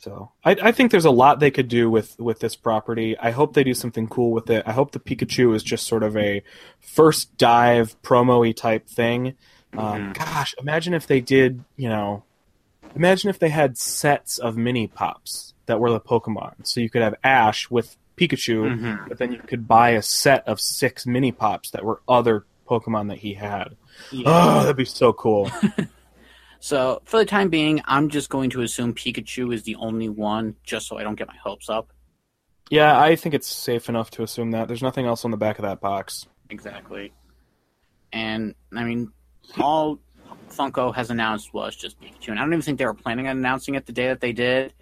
So 0.04 0.30
I, 0.44 0.50
I 0.62 0.72
think 0.72 0.90
there's 0.90 1.06
a 1.06 1.10
lot 1.10 1.40
they 1.40 1.50
could 1.50 1.68
do 1.68 1.88
with 1.90 2.18
with 2.20 2.38
this 2.40 2.56
property. 2.56 3.16
I 3.18 3.30
hope 3.30 3.54
they 3.54 3.64
do 3.64 3.72
something 3.72 4.06
cool 4.06 4.32
with 4.32 4.50
it. 4.50 4.62
I 4.66 4.72
hope 4.72 4.92
the 4.92 5.00
Pikachu 5.00 5.54
is 5.54 5.62
just 5.62 5.86
sort 5.86 6.02
of 6.02 6.14
a 6.16 6.42
first 6.80 7.36
dive 7.38 7.96
promo-y 8.02 8.52
type 8.52 8.86
thing. 8.86 9.34
Um, 9.72 10.12
Mhm. 10.12 10.14
Gosh, 10.18 10.54
imagine 10.60 10.92
if 10.92 11.06
they 11.06 11.20
did, 11.20 11.64
you 11.76 11.88
know, 11.88 12.22
imagine 12.94 13.30
if 13.30 13.38
they 13.38 13.48
had 13.48 13.78
sets 13.78 14.36
of 14.38 14.56
mini 14.58 14.86
pops 14.86 15.54
that 15.66 15.80
were 15.80 15.90
the 15.90 16.00
Pokemon. 16.00 16.52
So 16.64 16.80
you 16.80 16.90
could 16.90 17.02
have 17.02 17.14
Ash 17.24 17.70
with 17.70 17.96
Pikachu, 18.18 18.78
Mhm. 18.78 19.08
but 19.08 19.16
then 19.18 19.32
you 19.32 19.38
could 19.38 19.66
buy 19.66 19.90
a 19.90 20.02
set 20.02 20.46
of 20.46 20.60
six 20.60 21.06
mini 21.06 21.32
pops 21.32 21.70
that 21.70 21.82
were 21.84 22.02
other 22.06 22.44
Pokemon 22.68 23.08
that 23.08 23.18
he 23.18 23.34
had. 23.34 23.74
Yeah. 24.12 24.24
Oh, 24.26 24.60
that'd 24.60 24.76
be 24.76 24.84
so 24.84 25.12
cool. 25.14 25.50
So 26.64 27.02
for 27.04 27.18
the 27.18 27.26
time 27.26 27.50
being, 27.50 27.82
I'm 27.84 28.08
just 28.08 28.30
going 28.30 28.48
to 28.48 28.62
assume 28.62 28.94
Pikachu 28.94 29.52
is 29.52 29.64
the 29.64 29.76
only 29.76 30.08
one, 30.08 30.56
just 30.64 30.86
so 30.88 30.96
I 30.96 31.02
don't 31.02 31.14
get 31.14 31.28
my 31.28 31.36
hopes 31.36 31.68
up. 31.68 31.92
Yeah, 32.70 32.98
I 32.98 33.16
think 33.16 33.34
it's 33.34 33.46
safe 33.46 33.90
enough 33.90 34.10
to 34.12 34.22
assume 34.22 34.52
that. 34.52 34.66
There's 34.66 34.82
nothing 34.82 35.04
else 35.04 35.26
on 35.26 35.30
the 35.30 35.36
back 35.36 35.58
of 35.58 35.64
that 35.64 35.82
box. 35.82 36.26
Exactly. 36.48 37.12
And 38.14 38.54
I 38.74 38.84
mean, 38.84 39.12
all 39.60 39.98
Funko 40.48 40.94
has 40.94 41.10
announced 41.10 41.52
was 41.52 41.76
just 41.76 42.00
Pikachu, 42.00 42.28
and 42.28 42.38
I 42.38 42.42
don't 42.44 42.54
even 42.54 42.62
think 42.62 42.78
they 42.78 42.86
were 42.86 42.94
planning 42.94 43.28
on 43.28 43.36
announcing 43.36 43.74
it 43.74 43.84
the 43.84 43.92
day 43.92 44.06
that 44.06 44.22
they 44.22 44.32
did. 44.32 44.72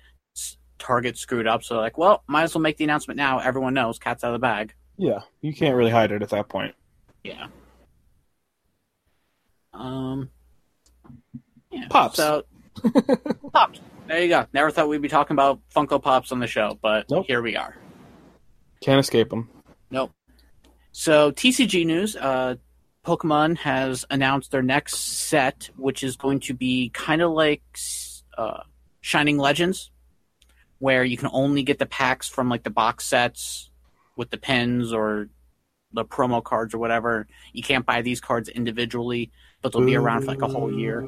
Target 0.78 1.18
screwed 1.18 1.48
up, 1.48 1.64
so 1.64 1.78
like, 1.78 1.98
well, 1.98 2.22
might 2.28 2.44
as 2.44 2.54
well 2.54 2.62
make 2.62 2.76
the 2.76 2.84
announcement 2.84 3.18
now. 3.18 3.40
Everyone 3.40 3.74
knows, 3.74 3.98
cat's 3.98 4.22
out 4.22 4.28
of 4.28 4.34
the 4.34 4.38
bag. 4.38 4.72
Yeah, 4.98 5.22
you 5.40 5.52
can't 5.52 5.74
really 5.74 5.90
hide 5.90 6.12
it 6.12 6.22
at 6.22 6.28
that 6.28 6.48
point. 6.48 6.76
Yeah. 7.24 7.48
Um. 9.74 10.30
Yeah. 11.72 11.86
Pops. 11.88 12.16
So, 12.16 12.44
pops. 13.52 13.80
There 14.06 14.20
you 14.22 14.28
go. 14.28 14.46
Never 14.52 14.70
thought 14.70 14.88
we'd 14.88 15.00
be 15.02 15.08
talking 15.08 15.34
about 15.34 15.60
Funko 15.74 16.02
Pops 16.02 16.32
on 16.32 16.40
the 16.40 16.46
show, 16.46 16.78
but 16.82 17.10
Nope. 17.10 17.26
here 17.26 17.40
we 17.40 17.56
are. 17.56 17.76
Can't 18.80 19.00
escape 19.00 19.30
them. 19.30 19.48
Nope. 19.90 20.12
So 20.92 21.30
TCG 21.32 21.86
news. 21.86 22.16
Uh, 22.16 22.56
Pokemon 23.06 23.58
has 23.58 24.04
announced 24.10 24.50
their 24.50 24.62
next 24.62 24.96
set, 24.96 25.70
which 25.76 26.02
is 26.04 26.16
going 26.16 26.40
to 26.40 26.54
be 26.54 26.90
kind 26.90 27.22
of 27.22 27.32
like 27.32 27.62
uh, 28.36 28.62
Shining 29.00 29.38
Legends, 29.38 29.90
where 30.78 31.04
you 31.04 31.16
can 31.16 31.30
only 31.32 31.62
get 31.62 31.78
the 31.78 31.86
packs 31.86 32.28
from 32.28 32.48
like 32.48 32.62
the 32.64 32.70
box 32.70 33.06
sets 33.06 33.70
with 34.16 34.30
the 34.30 34.36
pins 34.36 34.92
or 34.92 35.28
the 35.92 36.04
promo 36.04 36.42
cards 36.42 36.74
or 36.74 36.78
whatever. 36.78 37.26
You 37.52 37.62
can't 37.62 37.86
buy 37.86 38.02
these 38.02 38.20
cards 38.20 38.48
individually, 38.48 39.30
but 39.62 39.72
they'll 39.72 39.86
be 39.86 39.96
around 39.96 40.22
for 40.22 40.28
like 40.28 40.42
a 40.42 40.48
whole 40.48 40.72
year. 40.72 41.06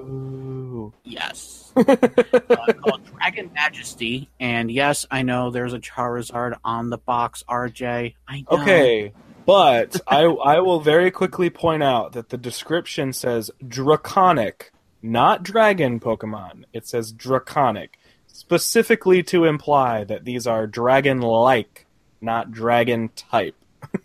Yes. 1.05 1.73
uh, 1.77 1.83
called 1.85 3.03
Dragon 3.17 3.51
Majesty, 3.53 4.31
and 4.39 4.71
yes, 4.71 5.07
I 5.11 5.23
know 5.23 5.51
there's 5.51 5.73
a 5.73 5.81
Charizard 5.81 6.57
on 6.65 6.91
the 6.91 6.99
box. 6.99 7.43
RJ, 7.49 8.15
I 8.29 8.41
know. 8.41 8.63
Okay, 8.63 9.13
but 9.45 10.01
I 10.07 10.23
I 10.23 10.61
will 10.61 10.81
very 10.81 11.11
quickly 11.11 11.51
point 11.51 11.83
out 11.83 12.13
that 12.13 12.29
the 12.29 12.39
description 12.39 13.13
says 13.13 13.51
draconic, 13.67 14.73
not 15.03 15.43
dragon 15.43 15.99
Pokemon. 15.99 16.65
It 16.73 16.87
says 16.87 17.11
draconic, 17.11 17.99
specifically 18.29 19.23
to 19.25 19.45
imply 19.45 20.05
that 20.05 20.25
these 20.25 20.47
are 20.47 20.67
dragon-like, 20.69 21.87
not 22.21 22.53
dragon 22.53 23.11
type. 23.17 23.57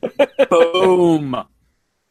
Boom. 0.49 1.45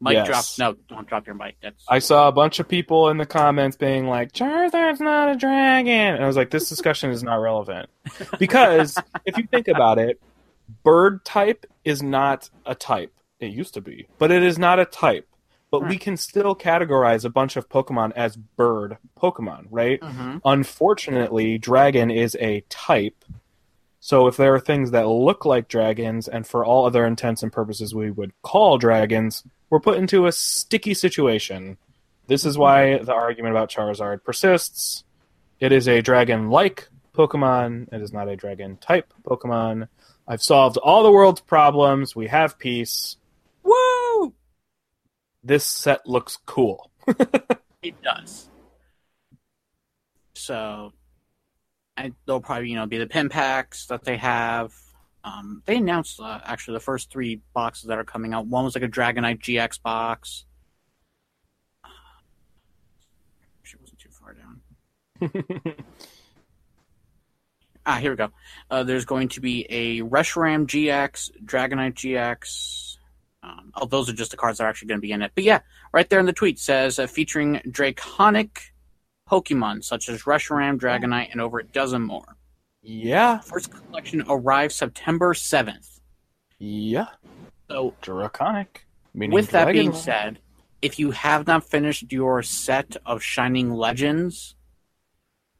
Mic 0.01 0.15
Yes. 0.15 0.57
drop. 0.57 0.77
No, 0.77 0.81
don't 0.97 1.09
drop 1.09 1.27
your 1.27 1.35
mic. 1.35 1.57
That's 1.61 1.85
I 1.89 1.99
saw 1.99 2.29
a 2.29 2.33
bunch 2.33 2.61
of 2.61 2.69
people 2.69 3.09
in 3.09 3.17
the 3.17 3.27
comments 3.27 3.77
being 3.77 4.07
like, 4.07 4.33
Charizard's 4.33 5.01
not 5.01 5.29
a 5.31 5.37
dragon. 5.37 6.15
And 6.15 6.23
I 6.23 6.27
was 6.27 6.37
like, 6.37 6.51
this 6.51 6.69
discussion 6.69 7.11
is 7.11 7.23
not 7.25 7.37
relevant. 7.37 7.89
Because 8.39 8.97
if 9.27 9.37
you 9.37 9.45
think 9.51 9.67
about 9.67 9.99
it, 9.99 10.21
bird 10.85 11.25
type 11.25 11.67
is 11.85 12.03
not 12.03 12.49
a 12.65 12.75
type. 12.77 13.13
It 13.41 13.53
used 13.53 13.75
to 13.75 13.81
be, 13.81 14.07
but 14.19 14.31
it 14.31 14.43
is 14.45 14.59
not 14.59 14.79
a 14.79 14.85
type. 14.85 15.27
But 15.71 15.87
we 15.87 15.99
can 15.99 16.17
still 16.17 16.55
categorize 16.57 17.25
a 17.27 17.29
bunch 17.29 17.57
of 17.57 17.69
Pokemon 17.69 18.13
as 18.17 18.37
bird 18.37 18.97
Pokemon, 19.21 19.67
right? 19.71 20.01
Mhm. 20.01 20.41
Unfortunately, 20.45 21.59
dragon 21.59 22.11
is 22.11 22.37
a 22.41 22.61
type. 22.71 23.25
So 24.01 24.27
if 24.29 24.37
there 24.39 24.55
are 24.55 24.61
things 24.61 24.93
that 24.93 25.09
look 25.09 25.45
like 25.45 25.69
dragons, 25.69 26.27
and 26.29 26.47
for 26.47 26.65
all 26.65 26.87
other 26.87 27.05
intents 27.05 27.43
and 27.43 27.53
purposes 27.53 27.95
we 27.95 28.11
would 28.11 28.33
call 28.43 28.79
dragons, 28.79 29.45
we're 29.71 29.81
put 29.81 29.99
into 29.99 30.27
a 30.27 30.33
sticky 30.33 30.95
situation. 30.95 31.77
This 32.27 32.45
is 32.45 32.59
why 32.59 32.99
the 32.99 33.15
argument 33.15 33.55
about 33.55 33.71
Charizard 33.71 34.25
persists. 34.25 35.05
It 35.61 35.73
is 35.73 35.89
a 35.89 36.03
dragon 36.03 36.51
like 36.51 36.89
Pokemon, 37.15 37.93
it 37.93 38.01
is 38.01 38.13
not 38.13 38.29
a 38.29 38.37
dragon 38.37 38.77
type 38.77 39.13
Pokemon. 39.25 39.89
I've 40.27 40.43
solved 40.43 40.77
all 40.77 41.03
the 41.03 41.11
world's 41.11 41.41
problems. 41.41 42.15
We 42.15 42.29
have 42.29 42.59
peace. 42.59 43.17
Woo! 43.63 44.35
This 45.43 45.67
set 45.67 46.07
looks 46.07 46.39
cool. 46.47 46.91
It 47.83 47.95
does. 48.03 48.49
So, 50.35 50.93
I, 51.97 52.13
they'll 52.27 52.41
probably 52.41 52.71
you 52.71 52.77
know 52.77 52.87
be 52.87 52.99
the 52.99 53.07
pin 53.07 53.29
packs 53.29 53.87
that 53.87 54.05
they 54.05 54.17
have. 54.17 54.73
Um, 55.25 55.63
they 55.67 55.77
announced 55.77 56.21
uh, 56.21 56.41
actually 56.45 56.75
the 56.75 56.81
first 56.81 57.11
three 57.11 57.41
boxes 57.53 57.89
that 57.89 57.99
are 57.99 58.05
coming 58.05 58.33
out. 58.33 58.47
One 58.47 58.65
was 58.65 58.75
like 58.75 58.85
a 58.85 58.89
Dragonite 58.89 59.41
GX 59.41 59.83
box. 59.83 60.45
She 63.63 63.77
wasn't 63.77 63.99
too 63.99 64.09
far 64.11 64.35
down. 64.35 65.75
Ah, 67.89 67.97
here 67.97 68.11
we 68.11 68.17
go. 68.19 68.29
Uh, 68.71 68.83
there's 68.83 69.07
going 69.07 69.29
to 69.29 69.41
be 69.41 69.65
a 69.71 70.03
Reshiram 70.03 70.67
GX, 70.67 71.31
Dragonite 71.43 71.95
GX. 71.95 72.99
Um, 73.43 73.73
oh, 73.77 73.87
those 73.87 74.11
are 74.11 74.13
just 74.13 74.31
the 74.31 74.37
cards 74.37 74.59
that 74.59 74.65
are 74.65 74.69
actually 74.69 74.89
going 74.89 74.99
to 75.01 75.07
be 75.07 75.13
in 75.13 75.23
it. 75.23 75.33
But 75.35 75.45
yeah, 75.45 75.61
right 75.91 76.07
there 76.11 76.21
in 76.21 76.27
the 76.27 76.35
tweet 76.35 76.59
says 76.59 76.99
uh, 76.99 77.07
featuring 77.07 77.63
Draconic 77.71 78.75
Pokemon 79.27 79.85
such 79.85 80.11
as 80.11 80.25
Reshiram, 80.25 80.79
Dragonite, 80.79 81.33
and 81.33 81.41
over 81.41 81.61
a 81.61 81.65
dozen 81.65 82.03
more. 82.03 82.37
Yeah, 82.90 83.38
First 83.40 83.70
collection 83.70 84.24
arrives 84.29 84.74
September 84.77 85.35
7th. 85.35 86.01
yeah. 86.59 87.09
So, 87.70 87.92
Draconic. 88.01 88.87
Meaning 89.12 89.35
with 89.35 89.51
that 89.51 89.70
being 89.72 89.92
said, 89.92 90.38
if 90.81 90.98
you 90.98 91.11
have 91.11 91.46
not 91.46 91.64
finished 91.68 92.11
your 92.11 92.42
set 92.42 92.96
of 93.05 93.22
Shining 93.22 93.70
Legends, 93.74 94.55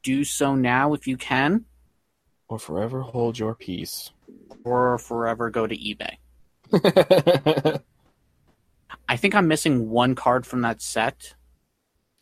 do 0.01 0.23
so 0.23 0.55
now 0.55 0.93
if 0.93 1.05
you 1.05 1.17
can, 1.17 1.65
or 2.47 2.57
forever 2.57 3.01
hold 3.01 3.37
your 3.37 3.53
peace. 3.53 4.09
or 4.63 4.97
forever 4.97 5.51
go 5.51 5.67
to 5.67 5.75
eBay. 5.77 6.15
I 9.07 9.17
think 9.17 9.35
I'm 9.35 9.47
missing 9.47 9.89
one 9.89 10.15
card 10.15 10.47
from 10.47 10.61
that 10.61 10.81
set. 10.81 11.35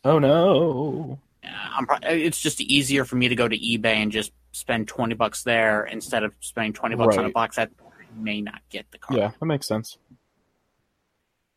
oh 0.04 0.18
no. 0.18 1.18
I'm 1.44 1.86
pro- 1.86 1.96
it's 2.02 2.40
just 2.40 2.60
easier 2.60 3.04
for 3.06 3.16
me 3.16 3.28
to 3.28 3.34
go 3.34 3.48
to 3.48 3.56
eBay 3.58 3.94
and 4.02 4.12
just 4.12 4.32
spend 4.52 4.88
20 4.88 5.14
bucks 5.14 5.42
there 5.42 5.84
instead 5.84 6.24
of 6.24 6.32
spending 6.40 6.72
20 6.72 6.96
bucks 6.96 7.16
on 7.16 7.24
a 7.26 7.30
box 7.30 7.56
that 7.56 7.70
may 8.16 8.40
not 8.40 8.60
get 8.70 8.90
the 8.90 8.98
card. 8.98 9.18
Yeah, 9.18 9.30
that 9.38 9.46
makes 9.46 9.66
sense. 9.66 9.98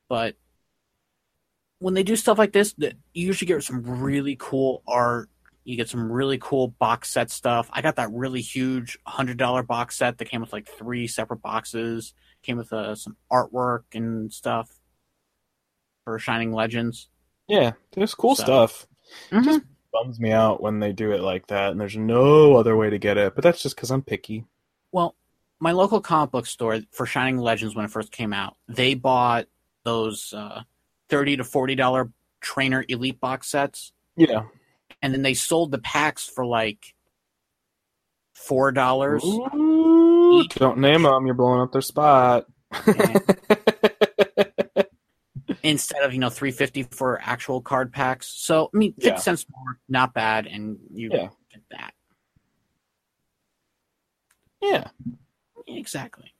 But 0.10 0.36
when 1.80 1.94
they 1.94 2.04
do 2.04 2.16
stuff 2.16 2.38
like 2.38 2.52
this, 2.54 2.74
that 2.74 2.94
you 3.14 3.26
usually 3.28 3.48
get 3.48 3.64
some 3.64 3.82
really 4.02 4.36
cool 4.40 4.84
art. 4.88 5.30
You 5.64 5.78
get 5.78 5.90
some 5.90 6.12
really 6.12 6.38
cool 6.40 6.70
box 6.70 7.12
set 7.12 7.30
stuff. 7.30 7.70
I 7.72 7.82
got 7.82 7.96
that 7.98 8.12
really 8.12 8.42
huge 8.42 8.98
hundred 9.06 9.38
dollar 9.38 9.62
box 9.64 9.96
set 9.98 10.18
that 10.18 10.26
came 10.26 10.42
with 10.42 10.52
like 10.52 10.68
three 10.68 11.08
separate 11.08 11.42
boxes. 11.42 12.14
Came 12.44 12.58
with 12.58 12.74
uh, 12.74 12.96
some 12.96 13.16
artwork 13.32 13.84
and 13.94 14.34
stuff 14.34 14.70
for 16.04 16.18
Shining 16.18 16.52
Legends. 16.52 17.10
Yeah, 17.48 17.74
there's 17.94 18.16
cool 18.16 18.36
So- 18.36 18.44
stuff. 18.44 18.88
Mhm. 19.30 19.44
Just 19.44 19.62
bums 19.94 20.20
me 20.20 20.32
out 20.32 20.62
when 20.62 20.80
they 20.80 20.92
do 20.92 21.12
it 21.12 21.22
like 21.22 21.48
that, 21.48 21.72
and 21.72 21.80
there's 21.82 21.98
no 21.98 22.56
other 22.56 22.76
way 22.76 22.90
to 22.90 22.98
get 22.98 23.18
it. 23.18 23.36
But 23.36 23.44
that's 23.44 23.62
just 23.62 23.76
because 23.76 23.92
I'm 23.92 24.02
picky. 24.02 24.46
Well, 24.92 25.16
my 25.60 25.72
local 25.72 26.02
comic 26.02 26.32
book 26.32 26.46
store 26.46 26.80
for 26.92 27.06
Shining 27.06 27.38
Legends 27.38 27.76
when 27.76 27.86
it 27.86 27.92
first 27.92 28.12
came 28.12 28.34
out, 28.34 28.56
they 28.68 28.94
bought 28.94 29.48
those 29.84 30.34
uh, 30.34 30.64
thirty 31.10 31.38
to 31.38 31.44
forty 31.44 31.76
dollar 31.76 32.12
trainer 32.40 32.84
elite 32.88 33.20
box 33.20 33.48
sets, 33.48 33.92
Yeah. 34.16 34.44
and 35.02 35.14
then 35.14 35.22
they 35.22 35.34
sold 35.36 35.72
the 35.72 35.78
packs 35.80 36.26
for 36.28 36.46
like 36.46 36.96
four 38.34 38.72
dollars. 38.72 39.22
Don't 39.24 40.78
name 40.80 41.04
them. 41.04 41.26
You're 41.26 41.36
blowing 41.36 41.62
up 41.62 41.72
their 41.72 41.82
spot. 41.82 42.46
Instead 45.64 46.02
of 46.04 46.14
you 46.14 46.20
know 46.20 46.30
350 46.30 46.84
for 46.92 47.20
actual 47.22 47.62
card 47.62 47.92
packs 47.94 48.28
so 48.28 48.70
i 48.74 48.78
mean 48.78 48.94
50 48.94 49.10
Yeah. 49.10 49.16
cents 49.18 49.46
more 49.50 49.80
not 49.90 50.14
bad 50.14 50.48
and 50.48 50.78
you 50.94 51.10
Yeah. 51.12 51.30
get 51.52 51.62
that 51.72 51.94
yeah. 54.62 54.88
exactly 55.68 56.34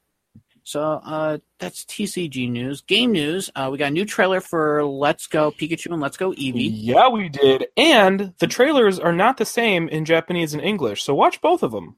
so 0.64 0.82
uh 1.04 1.38
that's 1.60 1.84
tcg 1.86 2.50
news 2.50 2.82
game 2.82 3.12
news 3.12 3.50
uh 3.56 3.70
we 3.72 3.78
got 3.78 3.88
a 3.88 3.92
new 3.92 4.06
trailer 4.06 4.40
for 4.42 4.84
let's 4.86 5.28
go 5.28 5.52
pikachu 5.52 5.92
and 5.92 6.02
let's 6.02 6.18
go 6.18 6.32
eevee 6.32 6.72
Yeah, 6.72 7.08
we 7.10 7.30
did. 7.30 7.68
And 7.78 8.34
the 8.40 8.48
trailers 8.48 9.00
are 9.00 9.12
not 9.14 9.38
the 9.38 9.46
same 9.46 9.88
in 9.90 10.06
Japanese 10.06 10.54
and 10.54 10.62
English, 10.64 11.02
so 11.04 11.16
watch 11.16 11.42
both 11.42 11.64
of 11.64 11.72
them. 11.72 11.98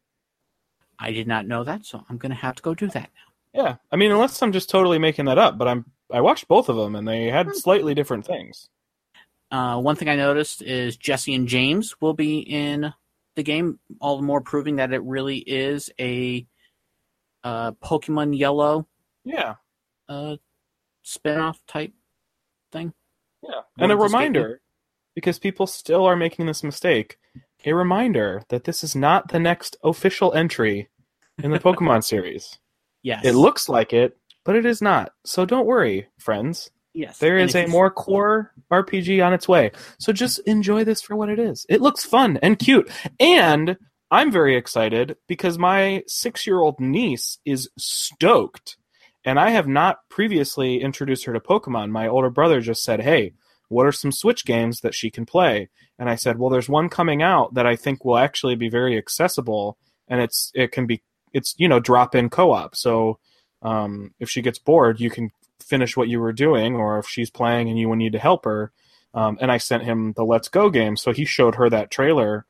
i 0.99 1.11
did 1.11 1.27
not 1.27 1.45
know 1.45 1.63
that 1.63 1.85
so 1.85 2.03
i'm 2.09 2.17
gonna 2.17 2.35
have 2.35 2.55
to 2.55 2.61
go 2.63 2.73
do 2.73 2.87
that 2.87 3.09
now 3.15 3.61
Yeah, 3.63 3.75
I 3.91 3.95
mean, 3.97 4.11
unless 4.11 4.41
I'm 4.41 4.51
just 4.53 4.69
totally 4.69 4.97
making 4.97 5.25
that 5.25 5.37
up, 5.37 5.57
but 5.57 5.67
I'm 5.67 5.85
I 6.13 6.21
watched 6.21 6.47
both 6.47 6.69
of 6.69 6.75
them 6.77 6.95
and 6.95 7.05
they 7.07 7.25
had 7.25 7.53
slightly 7.55 7.93
different 7.93 8.25
things. 8.25 8.69
uh 9.51 9.77
one 9.79 9.95
thing 9.95 10.07
i 10.09 10.15
noticed 10.15 10.61
is 10.61 10.95
jessie 10.97 11.35
and 11.35 11.47
james 11.47 11.95
will 12.01 12.13
be 12.13 12.39
in 12.39 12.93
the 13.35 13.43
game 13.43 13.79
all 13.99 14.15
the 14.17 14.23
more 14.23 14.41
proving 14.41 14.77
that 14.77 14.93
it 14.93 15.01
really 15.03 15.37
is 15.39 15.89
a 15.99 16.45
uh 17.43 17.71
pokemon 17.83 18.37
yellow 18.37 18.87
Yeah, 19.25 19.55
uh 20.07 20.37
spin-off 21.01 21.59
type 21.67 21.93
thing 22.71 22.93
yeah. 23.43 23.61
And 23.77 23.91
a 23.91 23.97
Words 23.97 24.13
escape 24.13 24.19
me. 24.19 24.39
reminder, 24.39 24.61
because 25.15 25.37
people 25.39 25.67
still 25.67 26.05
are 26.05 26.15
making 26.15 26.45
this 26.45 26.63
mistake. 26.63 27.17
A 27.65 27.73
reminder 27.73 28.43
that 28.49 28.63
this 28.63 28.83
is 28.85 28.95
not 28.95 29.29
the 29.29 29.39
next 29.39 29.75
official 29.83 30.31
entry 30.33 30.87
in 31.41 31.51
the 31.51 31.59
Pokemon 31.67 32.03
series. 32.05 32.59
yes 33.01 33.25
It 33.25 33.33
looks 33.35 33.67
like 33.67 33.91
it, 33.91 34.17
but 34.43 34.55
it 34.55 34.65
is 34.65 34.81
not. 34.81 35.11
So 35.25 35.45
don't 35.45 35.65
worry, 35.65 36.07
friends. 36.17 36.71
yes 36.93 37.17
There 37.17 37.37
is 37.37 37.55
a 37.55 37.67
more 37.67 37.91
core 37.91 38.51
RPG 38.71 39.25
on 39.25 39.33
its 39.33 39.47
way. 39.47 39.71
So 39.99 40.13
just 40.13 40.39
enjoy 40.39 40.83
this 40.83 41.01
for 41.01 41.15
what 41.15 41.29
it 41.29 41.39
is. 41.39 41.65
It 41.69 41.81
looks 41.81 42.05
fun 42.05 42.37
and 42.41 42.59
cute. 42.59 42.89
And 43.19 43.77
I'm 44.11 44.31
very 44.31 44.55
excited 44.55 45.17
because 45.27 45.57
my 45.57 46.03
six 46.07 46.45
year 46.45 46.59
old 46.59 46.79
niece 46.79 47.39
is 47.45 47.69
stoked. 47.77 48.77
And 49.25 49.39
I 49.39 49.51
have 49.51 49.67
not 49.67 49.99
previously 50.09 50.81
introduced 50.81 51.25
her 51.25 51.33
to 51.33 51.39
Pokemon. 51.39 51.91
My 51.91 52.07
older 52.07 52.29
brother 52.29 52.59
just 52.59 52.83
said, 52.83 53.01
Hey, 53.01 53.33
what 53.69 53.85
are 53.85 53.91
some 53.91 54.11
Switch 54.11 54.43
games 54.45 54.81
that 54.81 54.93
she 54.93 55.09
can 55.09 55.25
play? 55.25 55.69
And 55.97 56.09
I 56.09 56.15
said, 56.15 56.37
Well, 56.37 56.49
there's 56.49 56.67
one 56.67 56.89
coming 56.89 57.23
out 57.23 57.53
that 57.53 57.65
I 57.65 57.77
think 57.77 58.03
will 58.03 58.17
actually 58.17 58.55
be 58.55 58.69
very 58.69 58.97
accessible 58.97 59.77
and 60.07 60.21
it's 60.21 60.51
it 60.53 60.71
can 60.71 60.85
be 60.85 61.01
it's 61.33 61.55
you 61.57 61.67
know 61.67 61.79
drop 61.79 62.15
in 62.15 62.29
co 62.29 62.51
op. 62.51 62.75
So 62.75 63.19
um, 63.63 64.13
if 64.19 64.29
she 64.29 64.41
gets 64.41 64.59
bored, 64.59 64.99
you 64.99 65.09
can 65.09 65.31
finish 65.59 65.97
what 65.97 66.09
you 66.09 66.19
were 66.19 66.33
doing, 66.33 66.75
or 66.75 66.99
if 66.99 67.07
she's 67.07 67.29
playing 67.29 67.69
and 67.69 67.79
you 67.79 67.89
would 67.89 67.97
need 67.97 68.11
to 68.11 68.19
help 68.19 68.45
her. 68.45 68.71
Um, 69.13 69.37
and 69.41 69.51
I 69.51 69.57
sent 69.57 69.83
him 69.83 70.13
the 70.13 70.25
Let's 70.25 70.49
Go 70.49 70.69
game, 70.69 70.97
so 70.97 71.13
he 71.13 71.25
showed 71.25 71.55
her 71.55 71.69
that 71.69 71.91
trailer, 71.91 72.45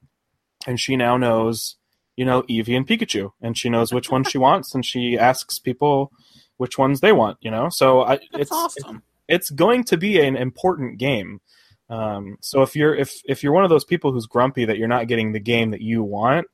and 0.66 0.80
she 0.80 0.96
now 0.96 1.18
knows, 1.18 1.76
you 2.16 2.26
know, 2.26 2.44
Eevee 2.44 2.76
and 2.76 2.88
Pikachu, 2.88 3.32
and 3.42 3.58
she 3.58 3.70
knows 3.70 3.94
which 3.94 4.10
one 4.10 4.24
she 4.24 4.38
wants, 4.48 4.74
and 4.74 4.86
she 4.86 5.18
asks 5.18 5.60
people 5.60 6.12
which 6.58 6.78
ones 6.78 7.02
they 7.02 7.12
want. 7.12 7.38
You 7.42 7.52
know, 7.52 7.70
so 7.70 8.02
I, 8.02 8.20
it's 8.34 8.52
awesome. 8.52 9.04
it's 9.28 9.50
going 9.50 9.84
to 9.86 9.98
be 9.98 10.20
an 10.20 10.36
important 10.36 10.98
game. 10.98 11.42
Um, 11.90 12.38
so 12.42 12.62
if 12.62 12.76
you're 12.76 12.96
if 12.96 13.22
if 13.26 13.44
you're 13.44 13.54
one 13.54 13.66
of 13.66 13.70
those 13.70 13.84
people 13.84 14.14
who's 14.14 14.26
grumpy 14.26 14.66
that 14.66 14.78
you're 14.78 14.88
not 14.88 15.08
getting 15.08 15.34
the 15.34 15.40
game 15.40 15.72
that 15.72 15.82
you 15.82 16.02
want, 16.02 16.48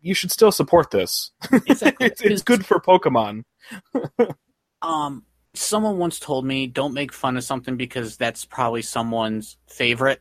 you 0.00 0.14
should 0.14 0.30
still 0.30 0.52
support 0.52 0.90
this. 0.90 1.30
Exactly. 1.66 2.06
it's, 2.06 2.20
it's 2.22 2.42
good 2.42 2.64
for 2.66 2.80
Pokemon. 2.80 3.44
Um, 4.82 5.24
someone 5.54 5.98
once 5.98 6.18
told 6.18 6.44
me, 6.44 6.66
"Don't 6.66 6.94
make 6.94 7.12
fun 7.12 7.36
of 7.36 7.44
something 7.44 7.76
because 7.76 8.16
that's 8.16 8.44
probably 8.44 8.82
someone's 8.82 9.56
favorite." 9.68 10.20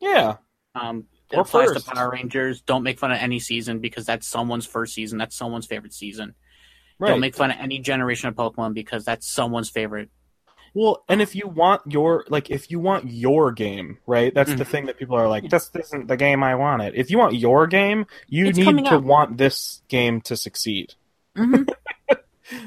Yeah, 0.00 0.36
Um, 0.74 1.06
it 1.30 1.36
Or 1.36 1.42
applies 1.42 1.68
first. 1.72 1.86
to 1.88 1.94
Power 1.94 2.10
Rangers. 2.10 2.60
Don't 2.60 2.82
make 2.82 2.98
fun 2.98 3.10
of 3.12 3.18
any 3.18 3.40
season 3.40 3.78
because 3.78 4.04
that's 4.04 4.26
someone's 4.28 4.66
first 4.66 4.92
season. 4.94 5.16
That's 5.18 5.34
someone's 5.34 5.66
favorite 5.66 5.94
season. 5.94 6.34
right. 6.98 7.08
Don't 7.08 7.20
make 7.20 7.34
fun 7.34 7.50
of 7.50 7.56
any 7.58 7.78
generation 7.78 8.28
of 8.28 8.34
Pokemon 8.34 8.74
because 8.74 9.06
that's 9.06 9.26
someone's 9.26 9.70
favorite. 9.70 10.10
Well, 10.74 11.04
and 11.08 11.22
if 11.22 11.34
you 11.34 11.46
want 11.48 11.82
your 11.88 12.24
like, 12.28 12.50
if 12.50 12.70
you 12.70 12.78
want 12.80 13.10
your 13.10 13.52
game, 13.52 13.98
right? 14.06 14.34
That's 14.34 14.54
the 14.54 14.64
Mhm. 14.64 14.68
thing 14.68 14.86
that 14.86 14.98
people 14.98 15.16
are 15.16 15.28
like, 15.28 15.48
"This 15.48 15.70
isn't 15.74 16.08
the 16.08 16.16
game 16.16 16.42
I 16.42 16.54
wanted." 16.56 16.94
If 16.96 17.10
you 17.10 17.18
want 17.18 17.34
your 17.36 17.66
game, 17.66 18.06
you 18.28 18.46
It's 18.46 18.58
need 18.58 18.84
to 18.86 18.94
out. 18.96 19.04
want 19.04 19.38
this 19.38 19.82
game 19.88 20.20
to 20.22 20.36
succeed. 20.36 20.94
Mhm. 21.36 21.68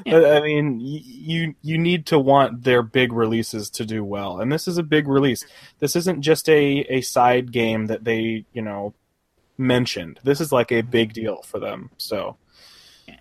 Yeah. 0.08 0.32
I 0.32 0.42
mean, 0.42 0.80
you 0.82 1.54
you 1.62 1.78
need 1.78 2.08
to 2.08 2.18
want 2.18 2.64
their 2.64 2.82
big 2.82 3.14
releases 3.14 3.70
to 3.72 3.86
do 3.86 4.04
well, 4.04 4.40
and 4.42 4.52
this 4.52 4.68
is 4.68 4.80
a 4.80 4.84
big 4.84 5.08
release. 5.08 5.46
This 5.80 5.96
isn't 5.96 6.22
just 6.24 6.50
a 6.50 6.80
a 6.90 7.02
side 7.02 7.52
game 7.52 7.86
that 7.86 8.04
they 8.04 8.46
you 8.54 8.62
know 8.64 8.96
mentioned. 9.58 10.20
This 10.24 10.42
is 10.42 10.52
like 10.52 10.72
a 10.72 10.82
big 10.82 11.14
deal 11.14 11.44
for 11.44 11.60
them. 11.60 11.92
So 11.98 12.38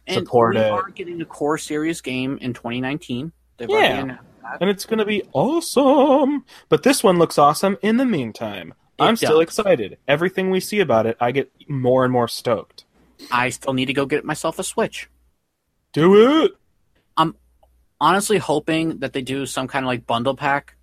And 0.06 0.14
Support 0.16 0.54
we 0.56 0.62
it. 0.62 0.70
are 0.70 0.88
getting 0.90 1.20
a 1.20 1.26
core 1.26 1.58
series 1.58 2.00
game 2.00 2.38
in 2.40 2.54
2019. 2.54 3.32
They've 3.58 3.68
Yeah. 3.70 4.16
And 4.60 4.70
it's 4.70 4.84
going 4.84 4.98
to 4.98 5.04
be 5.04 5.22
awesome. 5.32 6.44
But 6.68 6.82
this 6.82 7.02
one 7.02 7.18
looks 7.18 7.38
awesome 7.38 7.76
in 7.82 7.96
the 7.96 8.04
meantime. 8.04 8.74
It 8.98 9.02
I'm 9.02 9.16
still 9.16 9.40
excited. 9.40 9.98
Everything 10.08 10.50
we 10.50 10.60
see 10.60 10.80
about 10.80 11.06
it, 11.06 11.16
I 11.20 11.30
get 11.30 11.52
more 11.68 12.04
and 12.04 12.12
more 12.12 12.28
stoked. 12.28 12.84
I 13.30 13.50
still 13.50 13.72
need 13.72 13.86
to 13.86 13.92
go 13.92 14.06
get 14.06 14.24
myself 14.24 14.58
a 14.58 14.64
Switch. 14.64 15.08
Do 15.92 16.42
it. 16.44 16.52
I'm 17.16 17.36
honestly, 18.00 18.38
hoping 18.38 18.98
that 18.98 19.12
they 19.12 19.22
do 19.22 19.46
some 19.46 19.68
kind 19.68 19.84
of 19.84 19.88
like 19.88 20.06
bundle 20.06 20.36
pack, 20.36 20.76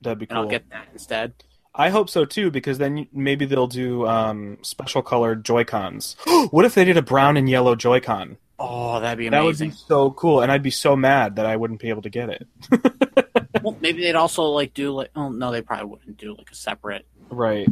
That'd 0.00 0.18
be 0.18 0.26
and 0.28 0.38
I'll 0.38 0.48
get 0.48 0.68
that 0.70 0.88
instead. 0.92 1.34
I 1.74 1.88
hope 1.88 2.10
so 2.10 2.24
too, 2.24 2.50
because 2.50 2.78
then 2.78 3.08
maybe 3.12 3.46
they'll 3.46 3.66
do 3.66 4.06
um, 4.06 4.58
special 4.62 5.02
colored 5.02 5.44
Joy 5.44 5.64
Cons. 5.64 6.16
what 6.50 6.64
if 6.64 6.74
they 6.74 6.84
did 6.84 6.96
a 6.96 7.02
brown 7.02 7.36
and 7.36 7.48
yellow 7.48 7.74
Joy 7.74 8.00
Con? 8.00 8.36
Oh, 8.64 9.00
that'd 9.00 9.18
be 9.18 9.26
amazing. 9.26 9.40
That 9.40 9.44
would 9.44 9.58
be 9.58 9.84
so 9.88 10.10
cool, 10.12 10.40
and 10.40 10.52
I'd 10.52 10.62
be 10.62 10.70
so 10.70 10.94
mad 10.94 11.36
that 11.36 11.46
I 11.46 11.56
wouldn't 11.56 11.80
be 11.80 11.88
able 11.88 12.02
to 12.02 12.10
get 12.10 12.28
it. 12.28 12.46
well, 13.62 13.76
maybe 13.80 14.02
they'd 14.02 14.14
also 14.14 14.44
like 14.44 14.72
do 14.72 14.92
like. 14.92 15.10
Oh 15.16 15.30
no, 15.30 15.50
they 15.50 15.62
probably 15.62 15.86
wouldn't 15.86 16.16
do 16.16 16.36
like 16.36 16.48
a 16.50 16.54
separate. 16.54 17.04
Right. 17.28 17.68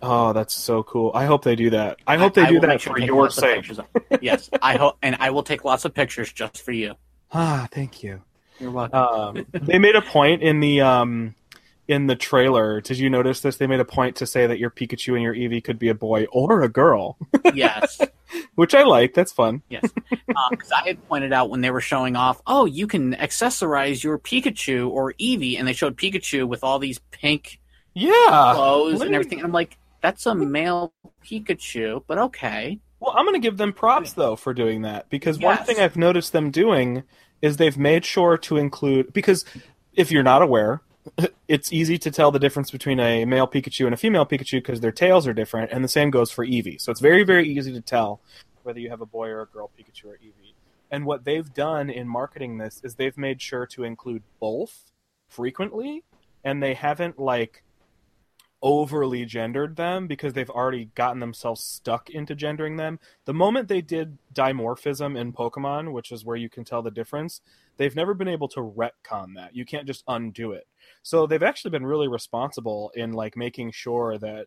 Oh, 0.00 0.32
that's 0.32 0.54
so 0.54 0.84
cool. 0.84 1.10
I 1.12 1.24
hope 1.24 1.42
they 1.42 1.56
do 1.56 1.70
that. 1.70 1.98
I 2.06 2.18
hope 2.18 2.34
they 2.34 2.42
I 2.42 2.50
do 2.50 2.60
that 2.60 2.80
sure 2.80 2.92
for 2.92 3.00
your 3.00 3.30
sake. 3.30 3.68
yes, 4.20 4.48
I 4.62 4.76
hope, 4.76 4.96
and 5.02 5.16
I 5.18 5.30
will 5.30 5.42
take 5.42 5.64
lots 5.64 5.84
of 5.84 5.92
pictures 5.92 6.32
just 6.32 6.62
for 6.62 6.70
you. 6.70 6.94
Ah, 7.32 7.66
thank 7.72 8.04
you. 8.04 8.22
You're 8.60 8.70
welcome. 8.70 8.98
Um, 8.98 9.46
they 9.52 9.80
made 9.80 9.96
a 9.96 10.02
point 10.02 10.42
in 10.42 10.60
the 10.60 10.82
um, 10.82 11.34
in 11.88 12.06
the 12.06 12.14
trailer. 12.14 12.80
Did 12.80 12.98
you 12.98 13.08
notice 13.10 13.40
this? 13.40 13.56
They 13.56 13.66
made 13.66 13.80
a 13.80 13.84
point 13.84 14.16
to 14.16 14.26
say 14.26 14.46
that 14.46 14.58
your 14.58 14.70
Pikachu 14.70 15.14
and 15.14 15.22
your 15.22 15.34
Eevee 15.34 15.64
could 15.64 15.78
be 15.78 15.88
a 15.88 15.94
boy 15.94 16.26
or 16.30 16.62
a 16.62 16.68
girl, 16.68 17.16
yes, 17.54 18.00
which 18.54 18.74
I 18.74 18.82
like. 18.84 19.14
That's 19.14 19.32
fun. 19.32 19.62
yes. 19.68 19.84
Uh, 20.12 20.50
because 20.50 20.70
I 20.70 20.86
had 20.86 21.08
pointed 21.08 21.32
out 21.32 21.48
when 21.50 21.62
they 21.62 21.70
were 21.70 21.80
showing 21.80 22.14
off, 22.14 22.40
oh, 22.46 22.66
you 22.66 22.86
can 22.86 23.14
accessorize 23.14 24.04
your 24.04 24.18
Pikachu 24.18 24.88
or 24.90 25.14
Eevee, 25.14 25.58
and 25.58 25.66
they 25.66 25.72
showed 25.72 25.96
Pikachu 25.96 26.46
with 26.46 26.62
all 26.62 26.78
these 26.78 26.98
pink 27.10 27.58
Yeah. 27.94 28.52
clothes 28.54 29.00
and 29.00 29.14
everything. 29.14 29.38
And 29.38 29.46
I'm 29.46 29.52
like, 29.52 29.78
that's 30.02 30.26
a 30.26 30.34
male 30.34 30.92
Pikachu, 31.24 32.04
but 32.06 32.18
okay. 32.18 32.78
Well, 33.00 33.14
I'm 33.16 33.24
going 33.24 33.40
to 33.40 33.44
give 33.46 33.56
them 33.56 33.72
props 33.72 34.12
though 34.12 34.36
for 34.36 34.52
doing 34.52 34.82
that 34.82 35.08
because 35.08 35.38
one 35.38 35.58
thing 35.58 35.78
I've 35.78 35.96
noticed 35.96 36.32
them 36.32 36.50
doing 36.50 37.04
is 37.40 37.56
they've 37.56 37.78
made 37.78 38.04
sure 38.04 38.36
to 38.38 38.56
include 38.56 39.12
because 39.12 39.44
if 39.94 40.10
you're 40.10 40.24
not 40.24 40.42
aware, 40.42 40.82
it's 41.48 41.72
easy 41.72 41.98
to 41.98 42.10
tell 42.10 42.30
the 42.30 42.38
difference 42.38 42.70
between 42.70 43.00
a 43.00 43.24
male 43.24 43.46
Pikachu 43.46 43.84
and 43.84 43.94
a 43.94 43.96
female 43.96 44.26
Pikachu 44.26 44.58
because 44.58 44.80
their 44.80 44.92
tails 44.92 45.26
are 45.26 45.32
different, 45.32 45.72
and 45.72 45.84
the 45.84 45.88
same 45.88 46.10
goes 46.10 46.30
for 46.30 46.46
Eevee. 46.46 46.80
So 46.80 46.90
it's 46.90 47.00
very, 47.00 47.24
very 47.24 47.48
easy 47.48 47.72
to 47.72 47.80
tell 47.80 48.20
whether 48.62 48.80
you 48.80 48.90
have 48.90 49.00
a 49.00 49.06
boy 49.06 49.28
or 49.28 49.42
a 49.42 49.46
girl 49.46 49.70
Pikachu 49.78 50.06
or 50.06 50.18
Eevee. 50.18 50.54
And 50.90 51.04
what 51.04 51.24
they've 51.24 51.52
done 51.52 51.90
in 51.90 52.08
marketing 52.08 52.58
this 52.58 52.80
is 52.82 52.94
they've 52.94 53.16
made 53.18 53.42
sure 53.42 53.66
to 53.66 53.84
include 53.84 54.22
both 54.40 54.90
frequently, 55.28 56.04
and 56.44 56.62
they 56.62 56.74
haven't 56.74 57.18
like 57.18 57.62
overly 58.60 59.24
gendered 59.24 59.76
them 59.76 60.06
because 60.06 60.32
they've 60.32 60.50
already 60.50 60.86
gotten 60.94 61.20
themselves 61.20 61.62
stuck 61.62 62.10
into 62.10 62.34
gendering 62.34 62.76
them. 62.76 62.98
The 63.24 63.34
moment 63.34 63.68
they 63.68 63.80
did 63.80 64.18
dimorphism 64.34 65.18
in 65.18 65.32
Pokemon, 65.32 65.92
which 65.92 66.10
is 66.10 66.24
where 66.24 66.36
you 66.36 66.48
can 66.48 66.64
tell 66.64 66.82
the 66.82 66.90
difference, 66.90 67.40
they've 67.76 67.94
never 67.94 68.14
been 68.14 68.28
able 68.28 68.48
to 68.48 68.60
retcon 68.60 69.34
that. 69.36 69.54
You 69.54 69.64
can't 69.64 69.86
just 69.86 70.02
undo 70.08 70.52
it. 70.52 70.66
So 71.08 71.26
they've 71.26 71.42
actually 71.42 71.70
been 71.70 71.86
really 71.86 72.06
responsible 72.06 72.92
in 72.94 73.12
like 73.14 73.34
making 73.34 73.70
sure 73.72 74.18
that 74.18 74.46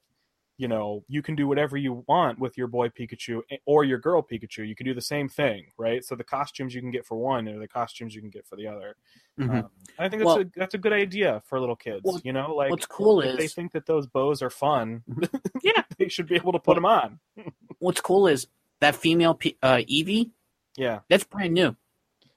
you 0.59 0.67
know 0.67 1.03
you 1.07 1.23
can 1.23 1.35
do 1.35 1.47
whatever 1.47 1.75
you 1.75 2.05
want 2.07 2.37
with 2.37 2.55
your 2.55 2.67
boy 2.67 2.89
Pikachu 2.89 3.41
or 3.65 3.83
your 3.83 3.97
girl 3.97 4.21
Pikachu. 4.21 4.67
You 4.67 4.75
can 4.75 4.85
do 4.85 4.93
the 4.93 5.01
same 5.01 5.27
thing, 5.27 5.71
right? 5.79 6.05
So 6.05 6.13
the 6.13 6.23
costumes 6.23 6.75
you 6.75 6.81
can 6.81 6.91
get 6.91 7.03
for 7.03 7.17
one 7.17 7.47
are 7.47 7.57
the 7.57 7.67
costumes 7.67 8.13
you 8.13 8.21
can 8.21 8.29
get 8.29 8.45
for 8.45 8.57
the 8.57 8.67
other. 8.67 8.95
Um, 9.39 9.69
I 9.97 10.07
think 10.07 10.21
that's 10.21 10.25
Well- 10.25 10.41
a 10.41 10.45
that's 10.55 10.75
a 10.75 10.77
good 10.77 10.93
idea 10.93 11.41
for 11.47 11.59
little 11.59 11.75
kids. 11.75 12.01
Well, 12.03 12.21
you 12.23 12.31
know, 12.31 12.53
like 12.53 12.69
what's 12.69 12.85
cool 12.85 13.21
if 13.21 13.39
they 13.39 13.47
think 13.47 13.71
that 13.71 13.87
those 13.87 14.05
bows 14.05 14.43
are 14.43 14.51
fun, 14.51 15.01
Yeah. 15.63 15.81
they 15.97 16.09
should 16.09 16.27
be 16.27 16.35
able 16.35 16.51
to 16.51 16.59
put 16.59 16.75
them 16.75 16.85
on. 16.85 17.19
What's 17.79 18.01
cool 18.01 18.27
is 18.27 18.45
that 18.81 18.93
female 18.93 19.31
uh, 19.63 19.77
Eevee, 19.89 20.29
Yeah. 20.77 20.99
that's 21.09 21.23
brand 21.23 21.55
new. 21.55 21.75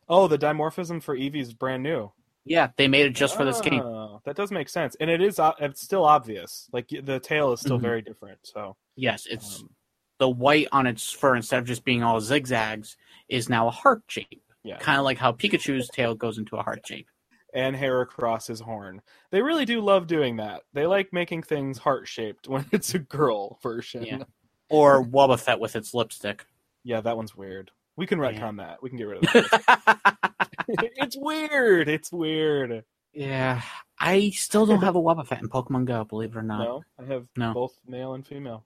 Oh, 0.08 0.28
the 0.28 0.38
dimorphism 0.38 1.02
for 1.02 1.14
Eevee 1.14 1.42
is 1.42 1.52
brand 1.52 1.82
new. 1.82 2.10
Yeah, 2.44 2.68
they 2.76 2.88
made 2.88 3.06
it 3.06 3.10
just 3.14 3.36
for 3.36 3.44
this 3.44 3.60
game. 3.60 3.80
Oh, 3.80 4.20
That 4.24 4.36
does 4.36 4.50
make 4.50 4.68
sense, 4.68 4.96
and 5.00 5.08
it 5.10 5.22
is 5.22 5.40
it's 5.60 5.80
still 5.80 6.04
obvious. 6.04 6.68
Like 6.72 6.88
the 6.88 7.18
tail 7.20 7.52
is 7.52 7.60
still 7.60 7.78
Mhm. 7.78 7.82
very 7.82 8.02
different. 8.02 8.38
So 8.42 8.76
Yes, 8.96 9.26
it's 9.26 9.60
um, 9.60 9.70
the 10.18 10.28
white 10.28 10.68
on 10.70 10.86
its 10.86 11.10
fur 11.10 11.36
instead 11.36 11.58
of 11.58 11.64
just 11.66 11.84
being 11.84 12.02
all 12.02 12.20
zigzags 12.20 12.96
is 13.28 13.48
now 13.48 13.66
a 13.68 13.70
heart 13.70 14.02
shape. 14.08 14.42
yeah, 14.62 14.78
Kind 14.78 14.98
of 14.98 15.04
like 15.04 15.18
how 15.18 15.32
Pikachu's 15.32 15.88
tail 15.88 16.14
goes 16.14 16.38
into 16.38 16.56
a 16.56 16.62
heart 16.62 16.86
shape. 16.86 17.08
and 17.54 17.76
hair 17.76 18.00
across 18.00 18.46
his 18.46 18.60
horn. 18.60 19.00
They 19.30 19.40
really 19.42 19.64
do 19.64 19.80
love 19.80 20.06
doing 20.06 20.36
that. 20.36 20.62
They 20.72 20.86
like 20.86 21.12
making 21.12 21.44
things 21.44 21.78
heart 21.78 22.08
shaped 22.08 22.46
when 22.48 22.66
it's 22.72 22.94
a 22.94 22.98
girl 22.98 23.58
version. 23.62 24.04
Yeah. 24.04 24.24
Or 24.68 25.02
Wobbuffet 25.04 25.58
with 25.60 25.76
its 25.76 25.94
lipstick. 25.94 26.46
Yeah, 26.82 27.00
that 27.00 27.16
one's 27.16 27.34
weird. 27.36 27.70
We 27.96 28.06
can 28.06 28.18
Yeah. 28.18 28.32
retcon 28.32 28.56
that. 28.58 28.82
We 28.82 28.88
can 28.90 28.98
get 28.98 29.04
rid 29.04 29.24
of 29.24 29.32
that. 29.32 30.28
it's 30.68 31.16
weird. 31.16 31.88
It's 31.88 32.10
weird. 32.12 32.84
yeah, 33.12 33.62
I 34.00 34.30
still 34.30 34.66
don't 34.66 34.82
have 34.82 34.96
a 34.96 35.00
Wobbuffet 35.00 35.40
in 35.40 35.48
Pokemon 35.48 35.84
Go, 35.84 36.04
believe 36.04 36.30
it 36.30 36.36
or 36.38 36.42
not. 36.42 36.58
No, 36.64 36.82
I 36.98 37.04
have 37.12 37.28
No. 37.36 37.54
both 37.54 37.76
male 37.86 38.14
and 38.14 38.26
female. 38.26 38.64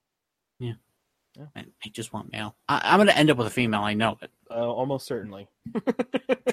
I, 1.55 1.61
I 1.85 1.89
just 1.93 2.13
want 2.13 2.33
male. 2.33 2.57
I, 2.69 2.81
I'm 2.83 2.97
going 2.99 3.07
to 3.07 3.17
end 3.17 3.31
up 3.31 3.37
with 3.37 3.47
a 3.47 3.51
female. 3.51 3.83
I 3.83 3.95
know 3.95 4.19
it. 4.21 4.31
Uh, 4.51 4.55
almost 4.55 5.07
certainly. 5.07 5.47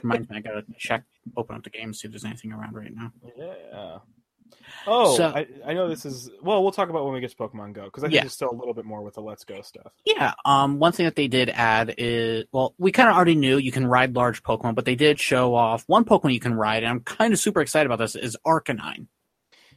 Reminds 0.03 0.29
me, 0.29 0.37
I 0.37 0.41
got 0.41 0.51
to 0.51 0.63
check, 0.77 1.03
open 1.35 1.55
up 1.55 1.63
the 1.63 1.71
game, 1.71 1.91
see 1.91 2.07
if 2.07 2.11
there's 2.11 2.23
anything 2.25 2.51
around 2.51 2.75
right 2.75 2.93
now. 2.93 3.11
Yeah. 3.35 3.97
Oh, 4.87 5.15
So- 5.17 5.27
I, 5.27 5.47
I 5.65 5.73
know 5.73 5.87
this 5.87 6.05
is. 6.05 6.29
Well, 6.41 6.61
we'll 6.61 6.71
talk 6.71 6.89
about 6.89 7.05
when 7.05 7.13
we 7.13 7.19
get 7.19 7.31
to 7.31 7.35
Pokemon 7.35 7.73
Go 7.73 7.85
because 7.85 8.03
I 8.03 8.07
think 8.07 8.15
Yeah. 8.15 8.21
there's 8.21 8.33
still 8.33 8.51
a 8.51 8.55
little 8.55 8.73
bit 8.73 8.85
more 8.85 9.01
with 9.01 9.15
the 9.15 9.21
Let's 9.21 9.43
Go 9.43 9.61
stuff. 9.61 9.91
Yeah. 10.05 10.33
Um. 10.45 10.79
One 10.79 10.91
thing 10.91 11.05
that 11.05 11.15
they 11.15 11.27
did 11.27 11.49
add 11.49 11.95
is, 11.97 12.45
well, 12.51 12.73
we 12.77 12.91
kind 12.91 13.09
of 13.09 13.15
already 13.15 13.35
knew 13.35 13.57
you 13.57 13.71
can 13.71 13.87
ride 13.87 14.15
large 14.15 14.43
Pokemon, 14.43 14.75
but 14.75 14.85
they 14.85 14.95
did 14.95 15.19
show 15.19 15.55
off 15.55 15.83
one 15.87 16.05
Pokemon 16.05 16.33
you 16.33 16.39
can 16.39 16.53
ride, 16.53 16.83
and 16.83 16.89
I'm 16.91 16.99
kind 17.01 17.33
of 17.33 17.39
super 17.39 17.61
excited 17.61 17.85
about 17.87 17.99
this. 17.99 18.15
Is 18.15 18.37
Arcanine. 18.45 19.07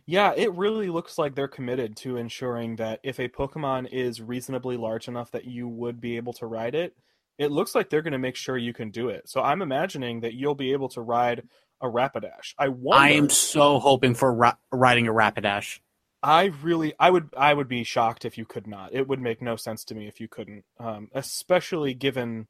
Yeah, 0.06 0.32
it 0.34 0.52
really 0.54 0.88
looks 0.88 1.18
like 1.18 1.34
they're 1.34 1.48
committed 1.48 1.96
to 1.98 2.16
ensuring 2.16 2.76
that 2.76 3.00
if 3.02 3.18
a 3.20 3.28
Pokemon 3.28 3.92
is 3.92 4.22
reasonably 4.22 4.78
large 4.78 5.06
enough 5.06 5.30
that 5.32 5.44
you 5.44 5.68
would 5.68 6.00
be 6.00 6.16
able 6.16 6.32
to 6.34 6.46
ride 6.46 6.74
it, 6.74 6.96
it 7.36 7.50
looks 7.52 7.74
like 7.74 7.90
they're 7.90 8.00
going 8.02 8.12
to 8.14 8.18
make 8.18 8.34
sure 8.34 8.56
you 8.56 8.72
can 8.72 8.90
do 8.90 9.10
it. 9.10 9.28
So 9.28 9.42
I'm 9.42 9.60
imagining 9.60 10.20
that 10.20 10.32
you'll 10.32 10.54
be 10.54 10.72
able 10.72 10.88
to 10.90 11.02
ride 11.02 11.42
a 11.80 11.86
Rapidash. 11.86 12.54
I 12.58 12.68
wonder. 12.68 13.02
I 13.02 13.10
am 13.10 13.30
so 13.30 13.78
hoping 13.78 14.14
for 14.14 14.32
ra- 14.32 14.56
riding 14.72 15.08
a 15.08 15.12
Rapidash. 15.12 15.80
I 16.22 16.46
really, 16.62 16.94
I 16.98 17.10
would, 17.10 17.30
I 17.36 17.54
would 17.54 17.68
be 17.68 17.84
shocked 17.84 18.24
if 18.24 18.36
you 18.36 18.44
could 18.44 18.66
not. 18.66 18.92
It 18.92 19.06
would 19.06 19.20
make 19.20 19.40
no 19.40 19.56
sense 19.56 19.84
to 19.84 19.94
me 19.94 20.08
if 20.08 20.20
you 20.20 20.26
couldn't, 20.26 20.64
um, 20.80 21.08
especially 21.14 21.94
given 21.94 22.48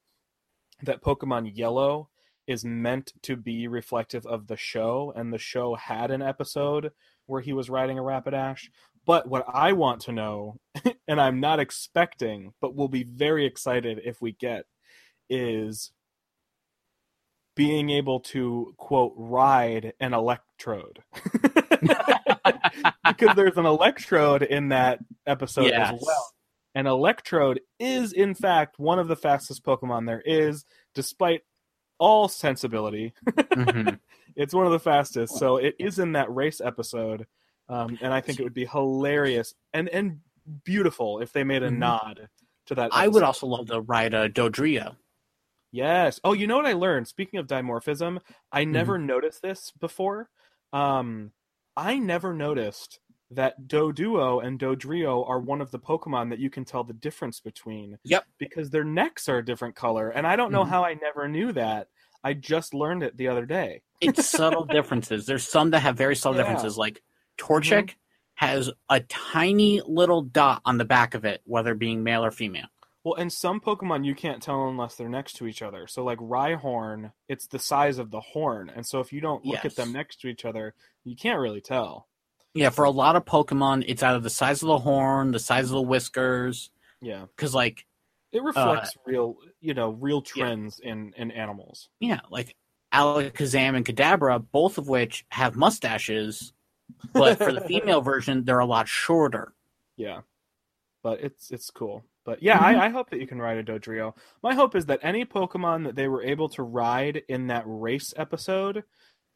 that 0.81 1.03
Pokemon 1.03 1.51
Yellow 1.55 2.09
is 2.47 2.65
meant 2.65 3.13
to 3.21 3.35
be 3.35 3.67
reflective 3.67 4.25
of 4.25 4.47
the 4.47 4.57
show, 4.57 5.13
and 5.15 5.31
the 5.31 5.37
show 5.37 5.75
had 5.75 6.09
an 6.09 6.23
episode 6.23 6.91
where 7.27 7.41
he 7.41 7.53
was 7.53 7.69
riding 7.69 7.99
a 7.99 8.01
Rapidash. 8.01 8.69
But 9.05 9.29
what 9.29 9.45
I 9.47 9.73
want 9.73 10.01
to 10.01 10.11
know, 10.11 10.59
and 11.07 11.21
I'm 11.21 11.39
not 11.39 11.59
expecting, 11.59 12.53
but 12.59 12.75
will 12.75 12.87
be 12.87 13.03
very 13.03 13.45
excited 13.45 14.01
if 14.03 14.19
we 14.19 14.31
get, 14.31 14.65
is 15.29 15.91
being 17.59 17.89
able 17.89 18.21
to 18.21 18.73
quote 18.77 19.11
ride 19.17 19.91
an 19.99 20.13
electrode 20.13 21.03
because 23.05 23.35
there's 23.35 23.57
an 23.57 23.65
electrode 23.65 24.43
in 24.43 24.69
that 24.69 24.99
episode 25.27 25.65
Yes. 25.65 25.93
as 25.93 26.01
well 26.01 26.33
an 26.73 26.87
electrode 26.87 27.59
is 27.77 28.13
in 28.13 28.33
fact 28.33 28.79
one 28.79 28.97
of 28.97 29.09
the 29.09 29.15
fastest 29.17 29.63
pokemon 29.65 30.05
there 30.05 30.21
is 30.25 30.63
despite 30.95 31.41
all 31.97 32.29
sensibility 32.29 33.13
Mhm. 33.27 33.99
it's 34.37 34.53
one 34.53 34.65
of 34.65 34.71
the 34.71 34.79
fastest 34.79 35.37
so 35.37 35.57
it 35.57 35.75
is 35.79 35.99
in 35.99 36.13
that 36.13 36.33
race 36.33 36.61
episode 36.63 37.27
um, 37.67 37.97
and 38.01 38.13
i 38.13 38.21
think 38.21 38.39
it 38.39 38.43
would 38.43 38.53
be 38.53 38.67
hilarious 38.67 39.53
and 39.73 39.89
and 39.89 40.19
beautiful 40.63 41.19
if 41.19 41.33
they 41.33 41.43
made 41.43 41.61
a 41.63 41.69
Mhm. 41.69 41.77
nod 41.79 42.29
to 42.67 42.75
that 42.75 42.91
I 42.93 43.09
would 43.09 43.23
also 43.23 43.47
love 43.47 43.67
to 43.67 43.81
ride 43.81 44.13
a 44.13 44.29
Dodrio. 44.29 44.95
Yes. 45.71 46.19
Oh, 46.23 46.33
you 46.33 46.47
know 46.47 46.57
what 46.57 46.65
I 46.65 46.73
learned? 46.73 47.07
Speaking 47.07 47.39
of 47.39 47.47
dimorphism, 47.47 48.19
I 48.51 48.63
Mm-hmm. 48.63 48.71
never 48.71 48.97
noticed 48.97 49.41
this 49.41 49.71
before. 49.79 50.29
Um, 50.73 51.31
I 51.77 51.97
never 51.99 52.33
noticed 52.33 52.99
that 53.31 53.67
Doduo 53.67 54.43
and 54.43 54.59
Dodrio 54.59 55.27
are 55.29 55.39
one 55.39 55.61
of 55.61 55.69
the 55.69 55.77
Pokemon 55.79 56.29
that 56.31 56.39
you 56.39 56.49
can 56.49 56.65
tell 56.65 56.83
the 56.83 56.93
difference 56.93 57.39
between. 57.39 57.97
Yep. 58.03 58.25
Because 58.39 58.71
their 58.71 58.83
necks 58.83 59.29
are 59.29 59.37
a 59.37 59.45
different 59.45 59.75
color, 59.75 60.09
and 60.09 60.25
I 60.25 60.35
don't 60.35 60.51
know 60.51 60.63
Mhm. 60.65 60.69
how 60.69 60.83
I 60.83 60.95
never 60.95 61.27
knew 61.27 61.51
that. 61.53 61.89
I 62.23 62.33
just 62.33 62.73
learned 62.73 63.03
it 63.03 63.15
the 63.17 63.27
other 63.27 63.45
day. 63.45 63.83
It's 64.01 64.25
subtle 64.27 64.65
differences. 64.65 65.25
There's 65.25 65.47
some 65.47 65.69
that 65.71 65.81
have 65.81 65.95
very 65.95 66.15
subtle 66.15 66.37
Yeah. 66.37 66.43
Mm-hmm. 66.45 66.53
differences. 66.55 66.77
Like 66.77 67.03
Torchic 67.37 67.93
has 68.35 68.71
a 68.89 68.99
tiny 69.01 69.81
little 69.85 70.23
dot 70.23 70.61
on 70.65 70.77
the 70.77 70.85
back 70.85 71.13
of 71.13 71.23
it, 71.25 71.41
whether 71.45 71.75
being 71.75 72.03
male 72.03 72.25
or 72.25 72.31
female. 72.31 72.67
Well, 73.03 73.15
and 73.15 73.31
some 73.31 73.61
Pokemon 73.61 74.05
you 74.05 74.13
can't 74.13 74.43
tell 74.43 74.67
unless 74.67 74.95
they're 74.95 75.07
next 75.09 75.33
to 75.37 75.47
each 75.47 75.61
other. 75.61 75.87
So, 75.87 76.03
like 76.03 76.19
Rhyhorn, 76.19 77.13
it's 77.29 77.47
the 77.47 77.59
size 77.59 77.97
of 77.97 78.11
the 78.11 78.19
horn, 78.19 78.69
and 78.69 78.85
so 78.85 78.99
if 78.99 79.13
you 79.13 79.21
don't 79.21 79.45
look 79.45 79.63
Yes. 79.63 79.65
at 79.65 79.75
them 79.77 79.93
next 79.93 80.19
to 80.21 80.27
each 80.27 80.43
other, 80.45 80.73
you 81.05 81.15
can't 81.15 81.39
really 81.39 81.61
tell. 81.61 82.07
Yeah, 82.53 82.71
for 82.71 82.83
a 82.83 82.89
lot 82.91 83.15
of 83.15 83.25
Pokemon, 83.25 83.85
it's 83.87 84.03
either 84.03 84.19
the 84.19 84.29
size 84.29 84.61
of 84.61 84.67
the 84.67 84.79
horn, 84.79 85.31
the 85.31 85.39
size 85.39 85.65
of 85.65 85.71
the 85.75 85.81
whiskers. 85.81 86.71
Yeah. 87.01 87.27
Because, 87.35 87.53
like, 87.55 87.85
It 88.31 88.43
reflects 88.43 88.95
real, 89.05 89.37
you 89.61 89.73
know, 89.73 89.91
real 89.91 90.17
Uh, 90.17 90.21
Yeah. 90.35 90.43
trends 90.45 90.79
in 90.79 91.13
in 91.15 91.31
animals. 91.31 91.89
yeah, 91.99 92.19
like 92.29 92.55
Alakazam 92.91 93.75
and 93.77 93.85
Kadabra, 93.85 94.45
both 94.51 94.77
of 94.77 94.89
which 94.89 95.25
have 95.29 95.55
mustaches, 95.55 96.53
but 97.13 97.37
for 97.37 97.53
the 97.53 97.61
female 97.67 98.01
version, 98.01 98.43
they're 98.43 98.59
a 98.59 98.65
lot 98.65 98.87
shorter. 98.89 99.53
Yeah, 99.95 100.21
but 101.01 101.21
it's 101.21 101.49
it's 101.51 101.69
cool. 101.71 102.03
But 102.25 102.43
yeah, 102.43 102.57
Mhm. 102.59 102.61
I, 102.79 102.85
I 102.85 102.89
hope 102.89 103.09
that 103.09 103.19
you 103.19 103.27
can 103.27 103.39
ride 103.39 103.57
a 103.57 103.63
Dodrio. 103.63 104.15
My 104.43 104.53
hope 104.53 104.75
is 104.75 104.85
that 104.87 104.99
any 105.01 105.25
Pokemon 105.25 105.85
that 105.85 105.95
they 105.95 106.07
were 106.07 106.23
able 106.23 106.49
to 106.49 106.63
ride 106.63 107.23
in 107.27 107.47
that 107.47 107.63
race 107.65 108.13
episode, 108.17 108.83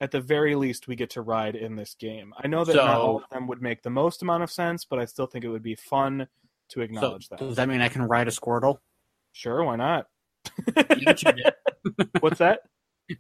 at 0.02 0.12
the 0.12 0.20
very 0.22 0.54
least, 0.56 0.88
we 0.88 0.96
get 0.96 1.10
to 1.12 1.22
ride 1.22 1.56
in 1.56 1.76
this 1.76 1.96
game. 1.96 2.34
I 2.38 2.48
know 2.48 2.66
that 2.66 2.76
not 2.76 2.98
all 2.98 3.18
of 3.18 3.24
them 3.32 3.48
would 3.48 3.62
make 3.62 3.82
the 3.84 3.90
most 3.90 4.22
amount 4.22 4.44
of 4.44 4.52
sense, 4.52 4.86
but 4.86 5.00
I 5.00 5.06
still 5.06 5.28
think 5.28 5.46
it 5.46 5.50
would 5.50 5.64
be 5.64 5.76
fun 5.76 6.28
to 6.70 6.76
So, 6.76 6.82
acknowledge 6.82 7.30
that. 7.30 7.40
does 7.40 7.56
that 7.56 7.70
mean 7.70 7.82
I 7.82 7.90
can 7.90 8.04
ride 8.04 8.28
a 8.28 8.32
Squirtle? 8.32 8.80
Sure, 9.32 9.64
why 9.64 9.76
not? 9.78 10.08
Pikachu 10.72 11.36
did. 11.36 12.10
What's 12.20 12.40
that? 12.40 12.62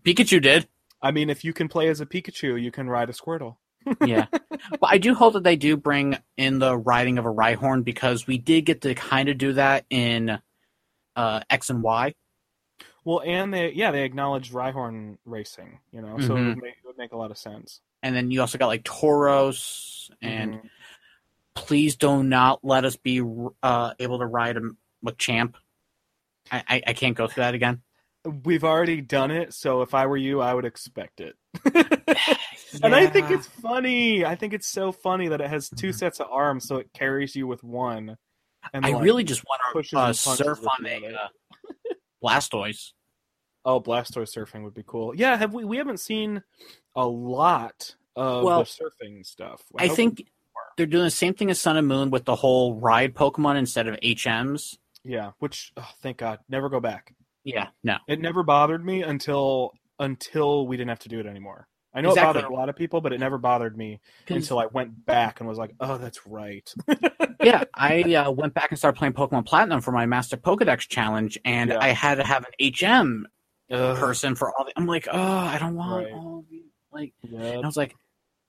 Pikachu 0.05 0.41
did. 0.41 0.67
I 1.01 1.11
mean, 1.11 1.29
if 1.29 1.43
you 1.43 1.53
can 1.53 1.67
play 1.67 1.87
as 1.89 2.01
a 2.01 2.05
Pikachu, 2.05 2.61
you 2.61 2.71
can 2.71 2.89
ride 2.89 3.09
a 3.09 3.13
Squirtle. 3.13 3.57
Yeah. 4.01 4.27
But 4.79 4.89
I 4.91 4.97
do 4.97 5.13
hope 5.13 5.33
that 5.33 5.43
they 5.43 5.57
do 5.57 5.75
bring 5.75 6.17
in 6.37 6.57
the 6.59 6.77
riding 6.77 7.17
of 7.17 7.25
a 7.25 7.33
Rhyhorn 7.33 7.83
because 7.83 8.25
we 8.25 8.37
did 8.37 8.61
get 8.61 8.81
to 8.81 8.95
kind 8.95 9.27
of 9.27 9.37
do 9.37 9.53
that 9.53 9.85
in 9.89 10.39
uh, 11.17 11.41
X 11.49 11.69
and 11.69 11.83
Y. 11.83 12.13
Well, 13.03 13.21
and 13.25 13.53
they 13.53 13.73
yeah 13.73 13.91
they 13.91 14.03
acknowledged 14.03 14.53
Rhyhorn 14.53 15.17
racing, 15.25 15.79
you 15.91 16.01
know, 16.01 16.17
so 16.19 16.35
it, 16.35 16.39
Mhm. 16.39 16.45
would 16.55 16.63
make, 16.63 16.73
it 16.75 16.85
would 16.85 16.97
make 16.97 17.11
a 17.11 17.17
lot 17.17 17.31
of 17.31 17.37
sense. 17.37 17.81
And 18.01 18.15
then 18.15 18.31
you 18.31 18.39
also 18.39 18.57
got 18.57 18.67
like 18.67 18.83
Tauros. 18.83 20.09
And 20.21 20.53
Mhm. 20.53 20.69
please 21.55 21.97
do 21.97 22.23
not 22.23 22.63
let 22.63 22.85
us 22.85 22.95
be 22.95 23.21
uh, 23.61 23.93
able 23.99 24.19
to 24.19 24.25
ride 24.25 24.57
Machamp. 25.05 25.55
I, 26.51 26.63
I, 26.69 26.83
I 26.87 26.93
can't 26.93 27.17
go 27.17 27.27
through 27.27 27.43
that 27.43 27.53
again. 27.55 27.81
We've 28.43 28.63
already 28.63 29.01
done 29.01 29.31
it, 29.31 29.53
so 29.53 29.81
if 29.81 29.93
I 29.93 30.05
were 30.05 30.17
you, 30.17 30.39
I 30.41 30.53
would 30.53 30.65
expect 30.65 31.21
it. 31.21 31.35
And 32.81 32.95
I 32.95 33.05
think 33.05 33.29
it's 33.29 33.45
funny. 33.45 34.25
I 34.25 34.33
think 34.33 34.51
it's 34.51 34.67
so 34.67 34.91
funny 34.91 35.27
that 35.27 35.39
it 35.41 35.47
has 35.47 35.69
2 35.69 35.89
Mhm. 35.89 35.95
sets 35.95 36.19
of 36.19 36.27
arms, 36.31 36.65
so 36.67 36.77
it 36.77 36.91
carries 36.91 37.35
you 37.35 37.45
with 37.45 37.63
one. 37.63 38.17
And 38.73 38.83
I 38.83 38.89
like- 38.93 39.03
really 39.03 39.23
just 39.23 39.43
want 39.45 39.85
to 39.89 39.97
uh, 39.99 40.11
surf 40.13 40.59
on 40.67 40.83
a 40.87 41.05
uh, 41.05 41.27
Blastoise. 42.23 42.93
oh 43.63 43.79
Blastoise 43.79 44.33
surfing 44.35 44.63
would 44.63 44.73
be 44.73 44.83
cool. 44.85 45.13
Yeah, 45.15 45.37
have 45.37 45.53
we? 45.53 45.63
We 45.65 45.77
haven't 45.77 45.99
seen 45.99 46.41
a 46.95 47.05
lot 47.07 47.95
of 48.15 48.43
Well, 48.43 48.63
the 48.63 48.65
surfing 48.65 49.23
stuff. 49.23 49.61
I 49.77 49.85
hope 49.87 49.95
think 49.95 50.17
we- 50.19 50.27
they're 50.77 50.85
doing 50.87 51.03
the 51.03 51.11
same 51.11 51.35
thing 51.35 51.51
as 51.51 51.59
Sun 51.61 51.77
and 51.77 51.87
Moon 51.87 52.09
with 52.09 52.25
the 52.25 52.35
whole 52.37 52.79
ride 52.79 53.13
Pokemon 53.13 53.57
instead 53.57 53.87
of 53.87 53.99
HMs. 54.01 54.77
yeah. 55.03 55.31
Which 55.37 55.73
oh, 55.77 55.89
thank 56.01 56.17
God, 56.17 56.39
never 56.49 56.69
go 56.69 56.79
back. 56.79 57.13
Yeah, 57.43 57.67
no. 57.83 57.97
It 58.07 58.19
never 58.21 58.43
bothered 58.43 58.83
me 58.85 59.01
until 59.03 59.71
until 59.99 60.65
we 60.67 60.77
didn't 60.77 60.89
have 60.89 60.99
to 60.99 61.09
do 61.09 61.19
it 61.19 61.25
anymore. 61.25 61.67
I 61.93 62.01
know 62.01 62.09
Exactly. 62.09 62.29
it 62.29 62.33
bothered 62.33 62.51
a 62.51 62.55
lot 62.55 62.69
of 62.69 62.75
people, 62.75 63.01
but 63.01 63.13
it 63.13 63.19
never 63.19 63.37
bothered 63.37 63.77
me 63.77 63.99
until 64.27 64.57
I 64.57 64.65
went 64.65 65.05
back 65.05 65.39
and 65.39 65.47
was 65.47 65.57
like, 65.59 65.75
"Oh, 65.79 65.97
that's 65.97 66.25
right." 66.25 66.73
yeah, 67.43 67.63
I 67.75 68.01
uh, 68.15 68.31
went 68.31 68.53
back 68.55 68.71
and 68.71 68.79
started 68.79 68.97
playing 68.97 69.13
Pokemon 69.13 69.45
Platinum 69.45 69.81
for 69.81 69.91
my 69.91 70.05
Master 70.05 70.37
Pokedex 70.37 70.87
challenge, 70.87 71.37
and 71.45 71.69
Yeah. 71.71 71.77
I 71.79 71.89
had 71.89 72.15
to 72.15 72.23
have 72.23 72.45
an 72.45 72.73
HM 72.73 73.27
Ugh, 73.71 73.97
person 73.97 74.35
for 74.35 74.51
all 74.57 74.65
the. 74.65 74.73
I'm 74.75 74.87
like, 74.87 75.07
oh, 75.11 75.19
I 75.21 75.57
don't 75.59 75.75
want 75.75 76.05
Right. 76.05 76.13
all 76.13 76.45
the 76.49 76.63
like. 76.91 77.13
yeah. 77.21 77.39
And 77.41 77.63
I 77.63 77.67
was 77.67 77.77
like, 77.77 77.95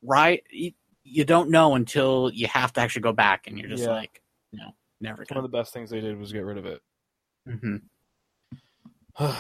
right, 0.02 0.42
you, 0.50 0.72
you 1.02 1.24
don't 1.24 1.50
know 1.50 1.74
until 1.74 2.30
you 2.32 2.46
have 2.46 2.72
to 2.74 2.80
actually 2.80 3.02
go 3.02 3.12
back, 3.12 3.46
and 3.46 3.58
you're 3.58 3.68
just 3.68 3.82
Yeah. 3.84 3.90
like, 3.90 4.22
no, 4.52 4.70
never 5.02 5.24
One 5.28 5.36
of 5.44 5.50
the 5.50 5.54
best 5.56 5.72
things 5.74 5.90
they 5.90 6.00
did 6.00 6.18
was 6.18 6.32
get 6.32 6.44
rid 6.44 6.56
of 6.58 6.64
it. 6.64 6.80
hmm 7.46 7.76
well, 9.20 9.36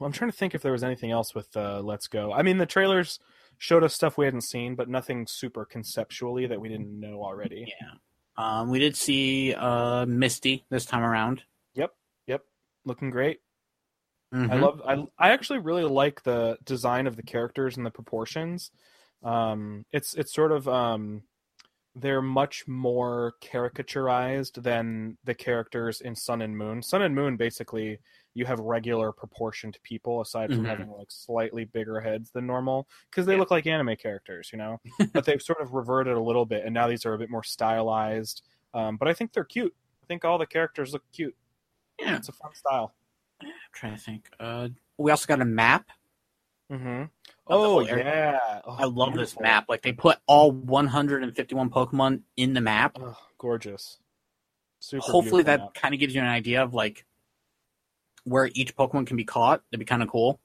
I'm 0.00 0.12
trying 0.12 0.30
to 0.30 0.36
think 0.36 0.54
if 0.54 0.62
there 0.62 0.72
was 0.72 0.84
anything 0.84 1.10
else 1.10 1.34
with 1.34 1.56
uh, 1.56 1.80
Let's 1.80 2.08
Go. 2.08 2.32
I 2.32 2.42
mean, 2.42 2.58
the 2.58 2.66
trailers 2.66 3.18
showed 3.58 3.84
us 3.84 3.94
stuff 3.94 4.18
we 4.18 4.24
hadn't 4.24 4.42
seen, 4.44 4.74
but 4.74 4.88
nothing 4.88 5.26
super 5.28 5.64
conceptually 5.64 6.46
that 6.46 6.60
we 6.60 6.68
didn't 6.68 6.98
know 6.98 7.22
already. 7.22 7.72
Yeah. 7.80 7.92
Um, 8.36 8.70
we 8.70 8.78
did 8.78 8.96
see 8.96 9.54
uh, 9.54 10.06
Misty 10.06 10.64
this 10.70 10.84
time 10.86 11.02
around. 11.02 11.42
Yep, 11.74 11.94
yep, 12.26 12.42
looking 12.84 13.10
great. 13.10 13.40
I 14.32 14.36
Mhm. 14.36 14.60
love. 14.62 14.80
I 14.86 15.26
I 15.28 15.32
actually 15.32 15.58
really 15.58 15.84
like 15.84 16.22
the 16.22 16.56
design 16.64 17.06
of 17.06 17.16
the 17.16 17.22
characters 17.22 17.76
and 17.76 17.84
the 17.84 17.90
proportions. 17.90 18.70
Um, 19.22 19.84
it's 19.92 20.14
it's 20.14 20.32
sort 20.32 20.52
of 20.52 20.66
um, 20.66 21.24
they're 21.94 22.22
much 22.22 22.66
more 22.66 23.34
caricaturized 23.42 24.62
than 24.62 25.18
the 25.24 25.34
characters 25.34 26.00
in 26.00 26.16
Sun 26.16 26.40
and 26.40 26.56
Moon. 26.56 26.82
Sun 26.82 27.02
and 27.02 27.14
Moon 27.14 27.36
basically 27.36 27.98
you 28.34 28.46
have 28.46 28.58
regular 28.60 29.12
proportioned 29.12 29.78
people 29.82 30.20
aside 30.20 30.50
from 30.50 30.62
Mhm. 30.62 30.66
having 30.68 30.90
like 30.90 31.10
slightly 31.10 31.64
bigger 31.64 32.00
heads 32.00 32.30
than 32.30 32.46
normal 32.46 32.88
because 33.10 33.26
they 33.26 33.34
Yeah. 33.34 33.40
look 33.40 33.50
like 33.50 33.66
anime 33.66 33.96
characters, 33.96 34.50
you 34.52 34.58
know. 34.58 34.80
but 35.12 35.24
they've 35.24 35.42
sort 35.42 35.60
of 35.60 35.72
reverted 35.74 36.16
a 36.16 36.20
little 36.22 36.46
bit, 36.46 36.64
and 36.64 36.72
now 36.74 36.86
these 36.88 37.04
are 37.04 37.14
a 37.14 37.18
bit 37.18 37.30
more 37.30 37.42
stylized. 37.44 38.42
Um, 38.74 38.96
but 38.96 39.08
I 39.08 39.12
think 39.14 39.32
they're 39.32 39.44
cute. 39.44 39.74
I 40.02 40.06
think 40.06 40.24
all 40.24 40.38
the 40.38 40.46
characters 40.46 40.92
look 40.92 41.04
cute. 41.12 41.36
Yeah. 42.00 42.16
It's 42.16 42.28
a 42.28 42.32
fun 42.32 42.54
style. 42.54 42.94
I'm 43.42 43.50
trying 43.72 43.94
to 43.96 44.00
think. 44.00 44.30
Uh, 44.40 44.68
we 44.96 45.10
also 45.10 45.26
got 45.26 45.40
a 45.40 45.44
map. 45.44 45.90
Mm-hmm. 46.70 47.04
Oh 47.48 47.80
yeah, 47.80 48.60
Oh, 48.64 48.76
I 48.78 48.84
love 48.84 49.14
this 49.14 49.38
map. 49.38 49.66
Like 49.68 49.82
they 49.82 49.92
put 49.92 50.18
all 50.26 50.50
151 50.52 51.68
Pokemon 51.68 52.22
in 52.36 52.54
the 52.54 52.62
map. 52.62 52.96
Oh, 52.98 53.18
gorgeous. 53.36 53.98
Super. 54.80 55.02
Hopefully, 55.04 55.42
that 55.42 55.74
kind 55.74 55.92
of 55.92 56.00
gives 56.00 56.14
you 56.14 56.22
an 56.22 56.28
idea 56.28 56.62
of 56.62 56.72
like 56.72 57.04
where 58.24 58.50
each 58.54 58.76
Pokemon 58.76 59.06
can 59.06 59.16
be 59.16 59.24
caught. 59.24 59.62
That'd 59.70 59.80
be 59.80 59.84
kind 59.86 60.02
of 60.02 60.08
cool. 60.08 60.40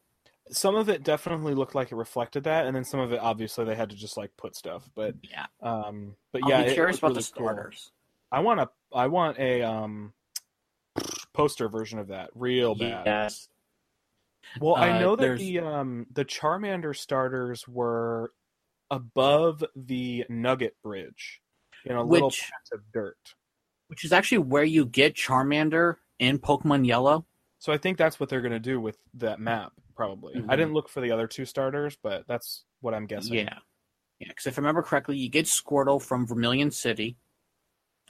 some 0.49 0.75
of 0.75 0.87
it 0.87 1.03
definitely 1.03 1.53
looked 1.53 1.75
like 1.75 1.91
it 1.91 1.95
reflected 1.95 2.45
that, 2.45 2.65
and 2.67 2.75
then 2.75 2.85
some 2.85 2.99
of 3.01 3.11
it 3.11 3.19
obviously 3.19 3.65
they 3.65 3.75
had 3.75 3.89
to 3.89 3.95
just 3.97 4.15
like 4.15 4.31
put 4.37 4.55
stuff. 4.55 4.89
But 4.95 5.15
Yeah. 5.21 5.47
um, 5.61 6.15
but 6.31 6.41
I'll 6.43 6.49
yeah, 6.49 6.63
be 6.63 6.73
curious 6.73 6.97
about 6.99 7.09
really 7.09 7.21
the 7.23 7.31
cool. 7.35 7.45
starters. 7.47 7.91
I 8.31 8.39
want 8.39 8.59
a 8.61 8.69
I 8.93 9.07
want 9.07 9.37
a 9.39 9.61
um 9.63 10.13
poster 11.33 11.67
version 11.69 11.99
of 11.99 12.07
that, 12.07 12.29
real 12.33 12.75
bad. 12.75 13.05
Yes. 13.05 13.49
Well, 14.61 14.75
I 14.75 14.91
Uh, 14.91 14.99
know 14.99 15.15
that 15.17 15.21
there's- 15.21 15.39
the 15.39 15.59
um 15.59 16.07
the 16.11 16.23
Charmander 16.25 16.95
starters 16.95 17.67
were 17.67 18.31
above 18.89 19.63
the 19.75 20.25
Nugget 20.29 20.81
Bridge 20.81 21.41
in 21.85 21.95
a 21.97 22.03
little 22.03 22.29
Which- 22.29 22.41
patch 22.43 22.71
of 22.71 22.89
dirt. 22.93 23.35
Which 23.87 24.03
is 24.05 24.11
actually 24.13 24.39
where 24.39 24.63
you 24.63 24.85
get 24.85 25.15
Charmander 25.15 25.97
in 26.19 26.39
Pokemon 26.39 26.85
Yellow. 26.87 27.25
So 27.59 27.73
I 27.73 27.77
think 27.77 27.97
that's 27.97 28.19
what 28.19 28.29
they're 28.29 28.41
going 28.41 28.51
to 28.51 28.59
do 28.59 28.79
with 28.79 28.97
that 29.15 29.39
map, 29.39 29.73
probably. 29.95 30.35
Mhm. 30.35 30.45
I 30.49 30.55
didn't 30.55 30.73
look 30.73 30.89
for 30.89 31.01
the 31.01 31.11
other 31.11 31.27
two 31.27 31.45
starters, 31.45 31.97
but 32.01 32.27
that's 32.27 32.65
what 32.81 32.93
I'm 32.93 33.07
guessing. 33.07 33.33
Yeah. 33.33 33.57
Yeah, 34.19 34.29
because 34.29 34.47
if 34.47 34.57
I 34.57 34.61
remember 34.61 34.81
correctly, 34.83 35.17
you 35.17 35.29
get 35.29 35.45
Squirtle 35.45 36.01
from 36.01 36.25
Vermilion 36.27 36.71
City. 36.71 37.17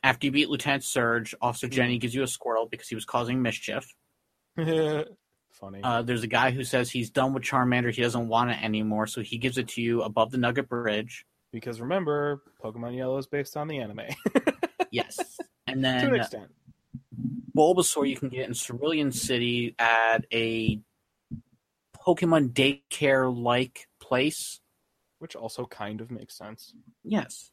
After 0.04 0.28
you 0.28 0.32
beat 0.32 0.50
Lieutenant 0.50 0.84
Surge, 0.84 1.34
Officer 1.42 1.68
Jenny 1.68 1.98
gives 1.98 2.14
you 2.16 2.22
a 2.24 2.26
Squirtle 2.28 2.70
because 2.70 2.88
he 2.88 2.96
was 2.96 3.04
causing 3.06 3.42
mischief. 3.42 3.94
Funny. 4.58 5.80
Uh, 5.84 6.02
there's 6.04 6.24
a 6.24 6.28
guy 6.28 6.52
who 6.52 6.64
says 6.64 6.92
he's 6.92 7.10
done 7.10 7.34
with 7.34 7.44
Charmander, 7.44 7.92
he 7.94 8.02
doesn't 8.02 8.28
want 8.28 8.52
it 8.52 8.64
anymore, 8.64 9.08
so 9.08 9.22
he 9.22 9.38
gives 9.40 9.58
it 9.58 9.70
to 9.70 9.82
you 9.82 10.04
above 10.04 10.30
the 10.32 10.38
Nugget 10.38 10.70
Bridge. 10.70 11.26
because 11.52 11.82
remember, 11.82 12.44
Pokemon 12.64 12.96
Yellow 12.96 13.18
is 13.18 13.26
based 13.28 13.58
on 13.58 13.68
the 13.68 13.80
anime 13.80 14.02
Yes. 14.92 15.18
And 15.66 15.82
to 15.84 15.90
an 15.90 16.02
then 16.12 16.16
extent. 16.16 16.52
Bulbasaur 17.56 18.08
you 18.08 18.16
can 18.16 18.30
get 18.30 18.48
in 18.48 18.54
Cerulean 18.54 19.12
City 19.12 19.76
at 19.80 20.26
a 20.32 20.80
Pokemon 21.98 22.54
daycare 22.54 23.36
like 23.36 23.88
place. 24.00 24.62
Which 25.20 25.36
also 25.36 25.66
kind 25.66 26.00
of 26.02 26.12
makes 26.12 26.38
sense. 26.38 26.74
Yes. 27.04 27.52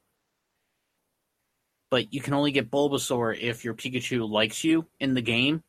But 1.91 2.13
you 2.13 2.21
can 2.21 2.35
only 2.35 2.53
get 2.53 2.71
Bulbasaur 2.71 3.39
if 3.39 3.65
your 3.65 3.75
Pikachu 3.75 4.29
likes 4.29 4.65
you 4.65 4.87
in 5.01 5.15
the 5.15 5.23
game. 5.23 5.63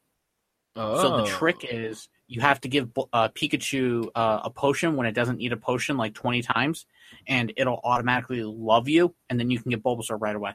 Oh. 0.76 1.02
So 1.02 1.18
the 1.18 1.26
trick 1.26 1.66
is 1.70 2.10
you 2.28 2.42
have 2.42 2.60
to 2.62 2.68
give 2.68 2.90
uh, 3.14 3.30
Pikachu 3.30 4.10
uh, 4.14 4.42
a 4.44 4.50
potion 4.50 4.96
when 4.96 5.08
it 5.08 5.14
doesn't 5.14 5.38
need 5.38 5.54
a 5.54 5.58
potion 5.58 5.96
like 5.96 6.14
20 6.14 6.42
times, 6.42 6.86
and 7.28 7.54
it'll 7.56 7.80
automatically 7.84 8.44
love 8.44 8.90
you, 8.90 9.16
and 9.30 9.40
then 9.40 9.50
you 9.50 9.60
can 9.60 9.70
get 9.70 9.84
Bulbasaur 9.84 10.20
right 10.20 10.36
away. 10.36 10.54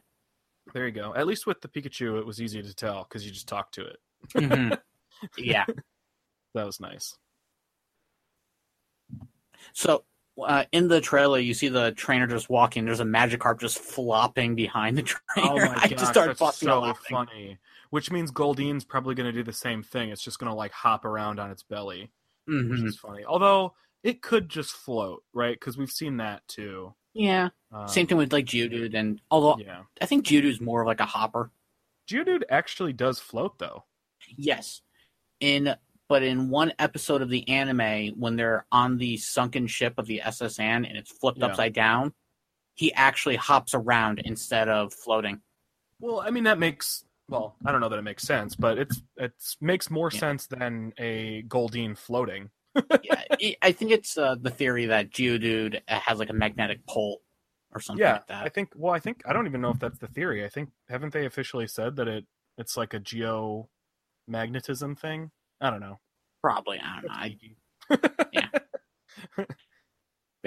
There 0.73 0.87
you 0.87 0.93
go. 0.93 1.15
At 1.15 1.27
least 1.27 1.47
with 1.47 1.61
the 1.61 1.69
Pikachu, 1.69 2.19
it 2.19 2.27
was 2.27 2.41
easy 2.41 2.63
to 2.63 2.75
tell 2.75 3.05
because 3.09 3.25
you 3.25 3.33
just 3.33 3.49
talked 3.49 3.75
to 3.75 3.85
it. 3.87 3.97
Mhm. 4.35 4.79
yeah. 5.39 5.65
That 6.55 6.67
was 6.67 6.81
nice. 6.81 7.17
So 9.73 10.05
uh, 10.43 10.65
in 10.73 10.89
the 10.89 11.01
trailer, 11.01 11.39
you 11.39 11.55
see 11.55 11.69
the 11.69 11.93
trainer 11.93 12.27
just 12.27 12.49
walking. 12.49 12.85
There's 12.85 13.01
a 13.01 13.05
Magikarp 13.05 13.61
just 13.61 13.79
flopping 13.79 14.55
behind 14.55 14.97
the 14.97 15.03
trainer. 15.03 15.49
Oh 15.51 15.57
my 15.57 15.75
I 15.83 15.89
just 15.89 16.07
started 16.11 16.39
that's 16.39 16.59
so 16.59 16.81
laughing. 16.81 17.03
funny. 17.17 17.59
Which 17.91 18.11
means 18.11 18.31
Goldeen's 18.31 18.85
probably 18.85 19.15
going 19.15 19.27
to 19.27 19.33
do 19.33 19.43
the 19.43 19.53
same 19.53 19.83
thing. 19.83 20.11
It's 20.11 20.23
just 20.23 20.39
going 20.39 20.51
to 20.51 20.55
like 20.57 20.73
hop 20.73 21.05
around 21.05 21.41
on 21.41 21.51
its 21.51 21.63
belly, 21.65 22.11
which 22.47 22.57
Mhm. 22.57 22.87
is 22.87 22.97
funny. 22.97 23.25
Although 23.25 23.75
it 24.03 24.23
could 24.23 24.49
just 24.49 24.73
float, 24.73 25.25
right? 25.35 25.59
Because 25.59 25.77
we've 25.77 25.91
seen 25.91 26.17
that 26.19 26.47
too. 26.49 26.95
Yeah. 27.15 27.49
Um, 27.73 27.89
Same 27.89 28.07
thing 28.07 28.17
with 28.19 28.33
like 28.33 28.47
Geodude, 28.47 28.95
and 28.95 29.21
although 29.31 29.59
Yeah, 29.59 29.83
I 30.01 30.07
think 30.07 30.25
Geodude's 30.27 30.61
more 30.61 30.81
of 30.83 30.87
like 30.87 31.01
a 31.01 31.07
hopper. 31.07 31.51
Geodude 32.09 32.43
actually 32.51 32.93
does 32.93 33.19
float 33.19 33.59
though. 33.59 33.85
Yes. 34.37 34.83
In 35.41 35.75
but 36.09 36.23
in 36.25 36.51
one 36.51 36.73
episode 36.81 37.23
of 37.23 37.31
the 37.31 37.49
anime, 37.49 38.09
when 38.19 38.35
they're 38.35 38.67
on 38.73 38.99
the 38.99 39.17
sunken 39.17 39.69
ship 39.69 39.95
of 39.97 40.07
the 40.07 40.21
S.S. 40.23 40.59
Anne 40.59 40.85
and 40.85 40.97
it's 40.99 41.13
flipped 41.13 41.39
Yeah. 41.39 41.47
upside 41.47 41.73
down, 41.73 42.13
he 42.75 42.93
actually 42.95 43.37
hops 43.37 43.75
around 43.75 44.19
instead 44.21 44.69
of 44.69 44.93
floating. 44.93 45.41
Well, 46.01 46.21
I 46.21 46.31
mean 46.31 46.45
that 46.45 46.59
makes 46.59 47.05
well, 47.29 47.55
I 47.65 47.71
don't 47.71 47.81
know 47.81 47.89
that 47.89 47.99
it 47.99 48.03
makes 48.03 48.25
sense, 48.25 48.57
but 48.57 48.77
it's 48.79 49.03
it 49.17 49.33
makes 49.61 49.89
more 49.91 50.11
Yeah. 50.13 50.19
sense 50.19 50.47
than 50.49 50.93
a 50.99 51.43
Goldeen 51.45 51.97
floating. 51.97 52.51
Yeah, 53.03 53.23
I- 53.63 53.73
think 53.73 53.91
it's 53.91 54.17
uh, 54.17 54.37
the 54.41 54.51
theory 54.51 54.87
that 54.87 55.11
Geodude 55.11 55.81
has 55.89 56.19
like 56.19 56.31
a 56.31 56.35
magnetic 56.35 56.87
pole 56.87 57.21
or 57.73 57.81
something 57.81 58.01
yeah, 58.01 58.15
like 58.15 58.27
that. 58.29 58.45
I 58.45 58.49
think. 58.49 58.73
Well, 58.75 58.93
I 58.93 58.99
think 58.99 59.23
I 59.27 59.33
don't 59.33 59.47
even 59.47 59.61
know 59.61 59.71
if 59.71 59.79
that's 59.79 59.99
the 59.99 60.07
theory. 60.09 60.45
I 60.45 60.49
think 60.49 60.71
haven't 60.89 61.13
they 61.13 61.27
officially 61.27 61.67
said 61.67 61.97
that 61.97 62.09
it 62.09 62.25
it's 62.59 62.77
like 62.77 62.95
a 62.95 63.01
geomagnetism 63.01 64.99
thing? 64.99 65.31
I 65.61 65.71
don't 65.71 65.81
know. 65.81 65.99
Probably. 66.43 66.79
I 66.79 67.01
don't 67.01 67.05
know. 67.05 67.13
I, 67.13 67.37
Geeky. 69.35 69.47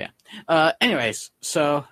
uh, 0.47 0.71
anyways, 0.81 1.31
so 1.41 1.85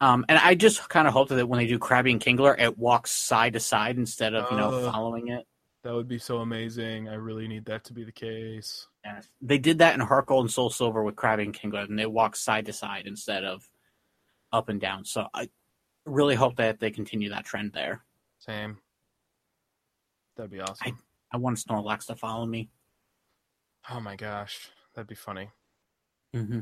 um, 0.00 0.24
and 0.28 0.38
I 0.38 0.54
just 0.54 0.88
kind 0.88 1.08
of 1.08 1.14
hope 1.14 1.28
that 1.28 1.48
when 1.48 1.58
they 1.58 1.66
do 1.66 1.78
Krabby 1.78 2.10
and 2.10 2.20
Kingler, 2.20 2.58
it 2.58 2.78
walks 2.78 3.10
side 3.10 3.54
to 3.54 3.60
side 3.60 3.96
instead 3.96 4.34
of 4.34 4.50
you 4.50 4.56
know 4.56 4.70
Uh. 4.70 4.92
following 4.92 5.28
it. 5.28 5.46
That 5.82 5.94
would 5.94 6.08
be 6.08 6.18
so 6.18 6.38
amazing. 6.38 7.08
I 7.08 7.14
really 7.14 7.46
need 7.46 7.64
that 7.66 7.84
to 7.84 7.92
be 7.92 8.02
the 8.02 8.10
case. 8.10 8.88
They 9.40 9.58
did 9.58 9.78
that 9.78 9.94
in 9.94 10.00
Heart 10.00 10.26
Gold 10.26 10.44
and 10.44 10.50
Soul 10.50 10.70
Silver 10.70 11.02
with 11.02 11.16
Krabby 11.16 11.44
and 11.44 11.54
Kingler, 11.54 11.88
and 11.88 11.98
they 11.98 12.06
walk 12.06 12.36
side 12.36 12.66
to 12.66 12.72
side 12.72 13.06
instead 13.06 13.44
of 13.44 13.68
up 14.52 14.68
and 14.68 14.80
down. 14.80 15.04
So 15.04 15.26
I 15.34 15.48
really 16.04 16.34
hope 16.34 16.56
that 16.56 16.80
they 16.80 16.90
continue 16.90 17.30
that 17.30 17.44
trend 17.44 17.72
there. 17.72 18.04
Same. 18.38 18.78
That'd 20.36 20.50
be 20.50 20.60
awesome. 20.60 20.98
I 21.32 21.36
want 21.38 21.58
Snorlax 21.58 22.06
to 22.06 22.16
follow 22.16 22.46
me. 22.46 22.70
Oh 23.90 24.00
my 24.00 24.16
gosh, 24.16 24.70
that'd 24.94 25.08
be 25.08 25.14
funny. 25.14 25.50
Mm-hmm. 26.34 26.60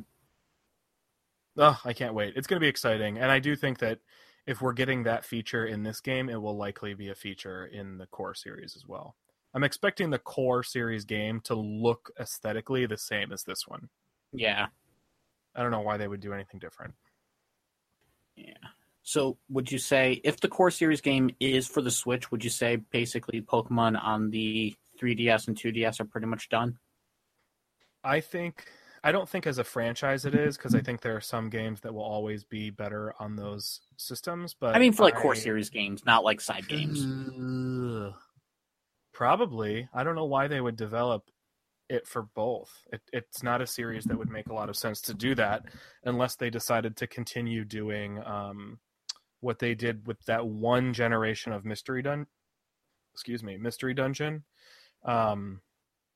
Oh, 1.57 1.81
I 1.85 1.93
can't 1.93 2.15
wait. 2.15 2.35
It's 2.37 2.47
going 2.47 2.59
to 2.59 2.65
be 2.65 2.69
exciting. 2.69 3.19
And 3.19 3.31
I 3.31 3.39
do 3.39 3.57
think 3.57 3.79
that 3.79 3.99
if 4.47 4.61
we're 4.61 4.73
getting 4.73 5.05
that 5.05 5.25
feature 5.25 5.67
in 5.67 5.83
this 5.83 6.01
game, 6.01 6.29
it 6.29 6.41
will 6.41 6.57
likely 6.57 6.95
be 6.95 7.09
a 7.09 7.15
feature 7.15 7.67
in 7.67 7.99
the 7.99 8.07
core 8.07 8.35
series 8.35 8.77
as 8.77 8.87
well. 8.87 9.17
I'm 9.55 9.65
expecting 9.65 10.11
the 10.11 10.19
core 10.19 10.63
series 10.63 11.05
game 11.05 11.41
to 11.43 11.55
look 11.55 12.11
aesthetically 12.19 12.87
the 12.87 12.99
same 12.99 13.33
as 13.33 13.45
this 13.45 13.69
one. 13.69 13.89
Yeah. 14.33 14.67
I 15.55 15.63
don't 15.63 15.71
know 15.71 15.81
why 15.81 15.97
they 15.97 16.09
would 16.09 16.21
do 16.21 16.33
anything 16.33 16.59
different. 16.59 16.95
Yeah. 18.37 18.53
So 19.05 19.37
would 19.49 19.71
you 19.71 19.79
say 19.79 20.21
if 20.25 20.41
the 20.41 20.49
core 20.49 20.73
series 20.73 21.01
game 21.01 21.31
is 21.39 21.69
for 21.69 21.83
the 21.83 21.91
Switch, 21.91 22.33
would 22.33 22.43
you 22.43 22.51
say 22.51 22.77
basically 22.77 23.41
Pokemon 23.41 24.03
on 24.03 24.31
the 24.31 24.75
3DS 25.01 25.47
and 25.47 25.57
2DS 25.57 26.01
are 26.01 26.05
pretty 26.05 26.27
much 26.27 26.49
done? 26.49 26.79
I 28.03 28.21
think 28.21 28.67
I 29.05 29.13
don't 29.13 29.29
think 29.29 29.47
as 29.47 29.59
a 29.59 29.65
franchise 29.65 30.25
it 30.25 30.35
is 30.35 30.57
because 30.57 30.75
I 30.75 30.81
think 30.81 31.03
there 31.03 31.15
are 31.15 31.21
some 31.21 31.51
games 31.51 31.83
that 31.83 31.95
will 31.95 32.03
always 32.03 32.43
be 32.43 32.71
better 32.71 33.15
on 33.21 33.37
those 33.37 33.83
systems. 33.99 34.57
But 34.59 34.75
I 34.75 34.79
mean, 34.79 34.95
for 34.95 35.03
like 35.05 35.17
core 35.17 35.35
series 35.35 35.69
games, 35.71 36.05
not 36.07 36.25
like 36.25 36.41
side 36.41 36.67
games. 36.67 37.05
Probably. 39.15 39.89
I 39.95 40.05
don't 40.05 40.17
know 40.17 40.25
why 40.27 40.49
they 40.49 40.61
would 40.61 40.77
develop 40.77 41.25
it 41.89 42.07
for 42.07 42.23
both. 42.35 42.71
It, 42.93 43.01
it's 43.13 43.43
not 43.43 43.61
a 43.63 43.67
series 43.67 44.05
that 44.05 44.19
would 44.19 44.31
make 44.31 44.49
a 44.49 44.53
lot 44.55 44.69
of 44.69 44.77
sense 44.77 45.01
to 45.03 45.15
do 45.15 45.35
that 45.37 45.65
unless 46.05 46.35
they 46.37 46.51
decided 46.51 46.97
to 46.97 47.07
continue 47.07 47.65
doing 47.65 48.23
um, 48.25 48.79
what 49.41 49.59
they 49.59 49.75
did 49.75 50.07
with 50.07 50.23
that 50.27 50.47
one 50.47 50.93
generation 50.93 51.53
of 51.53 51.65
mystery 51.65 52.03
dun. 52.03 52.27
Excuse 53.15 53.43
me, 53.43 53.57
mystery 53.57 53.95
dungeon. 53.95 54.45
Um, 55.05 55.61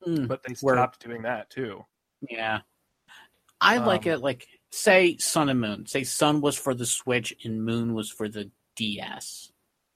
Mm, 0.07 0.29
but 0.29 0.41
they 0.43 0.53
Where- 0.61 0.75
stopped 0.75 1.05
doing 1.05 1.23
that 1.23 1.49
too. 1.49 1.85
yeah. 2.29 2.61
I 3.59 3.79
like 3.79 4.07
Um, 4.07 4.13
it 4.13 4.21
like 4.21 4.47
say 4.71 5.17
Sun 5.17 5.49
and 5.49 5.59
Moon. 5.59 5.85
Say 5.87 6.05
Sun 6.05 6.39
was 6.39 6.57
for 6.57 6.73
the 6.73 6.85
Switch 6.85 7.35
and 7.43 7.65
Moon 7.65 7.93
was 7.93 8.09
for 8.09 8.29
the 8.29 8.49
DS. 8.77 9.51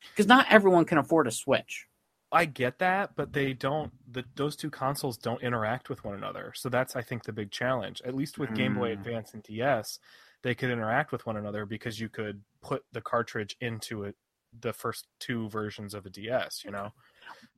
Because 0.09 0.27
not 0.27 0.47
everyone 0.49 0.83
can 0.83 0.97
afford 0.97 1.27
a 1.27 1.31
Switch. 1.31 1.87
I 2.33 2.45
get 2.45 2.79
that, 2.79 3.15
but 3.15 3.31
they 3.33 3.53
don't. 3.53 3.91
The, 4.11 4.25
those 4.35 4.55
two 4.55 4.69
consoles 4.69 5.17
don't 5.17 5.41
interact 5.41 5.87
with 5.89 6.03
one 6.03 6.15
another. 6.15 6.51
So 6.55 6.67
that's, 6.67 6.95
I 6.95 7.01
think, 7.03 7.23
the 7.23 7.31
big 7.31 7.51
challenge. 7.51 8.01
At 8.03 8.15
least 8.15 8.39
with 8.39 8.53
Game 8.55 8.73
Boy 8.73 8.89
Mm. 8.89 8.93
Advance 8.93 9.33
and 9.33 9.43
DS, 9.43 9.99
they 10.41 10.55
could 10.55 10.71
interact 10.71 11.11
with 11.11 11.25
one 11.25 11.37
another 11.37 11.65
because 11.65 11.99
you 11.99 12.09
could 12.09 12.41
put 12.61 12.83
the 12.91 13.01
cartridge 13.01 13.55
into 13.61 14.03
it, 14.03 14.15
the 14.59 14.73
first 14.73 15.07
two 15.19 15.47
versions 15.49 15.93
of 15.93 16.05
a 16.05 16.09
DS. 16.09 16.63
You 16.65 16.71
know, 16.71 16.91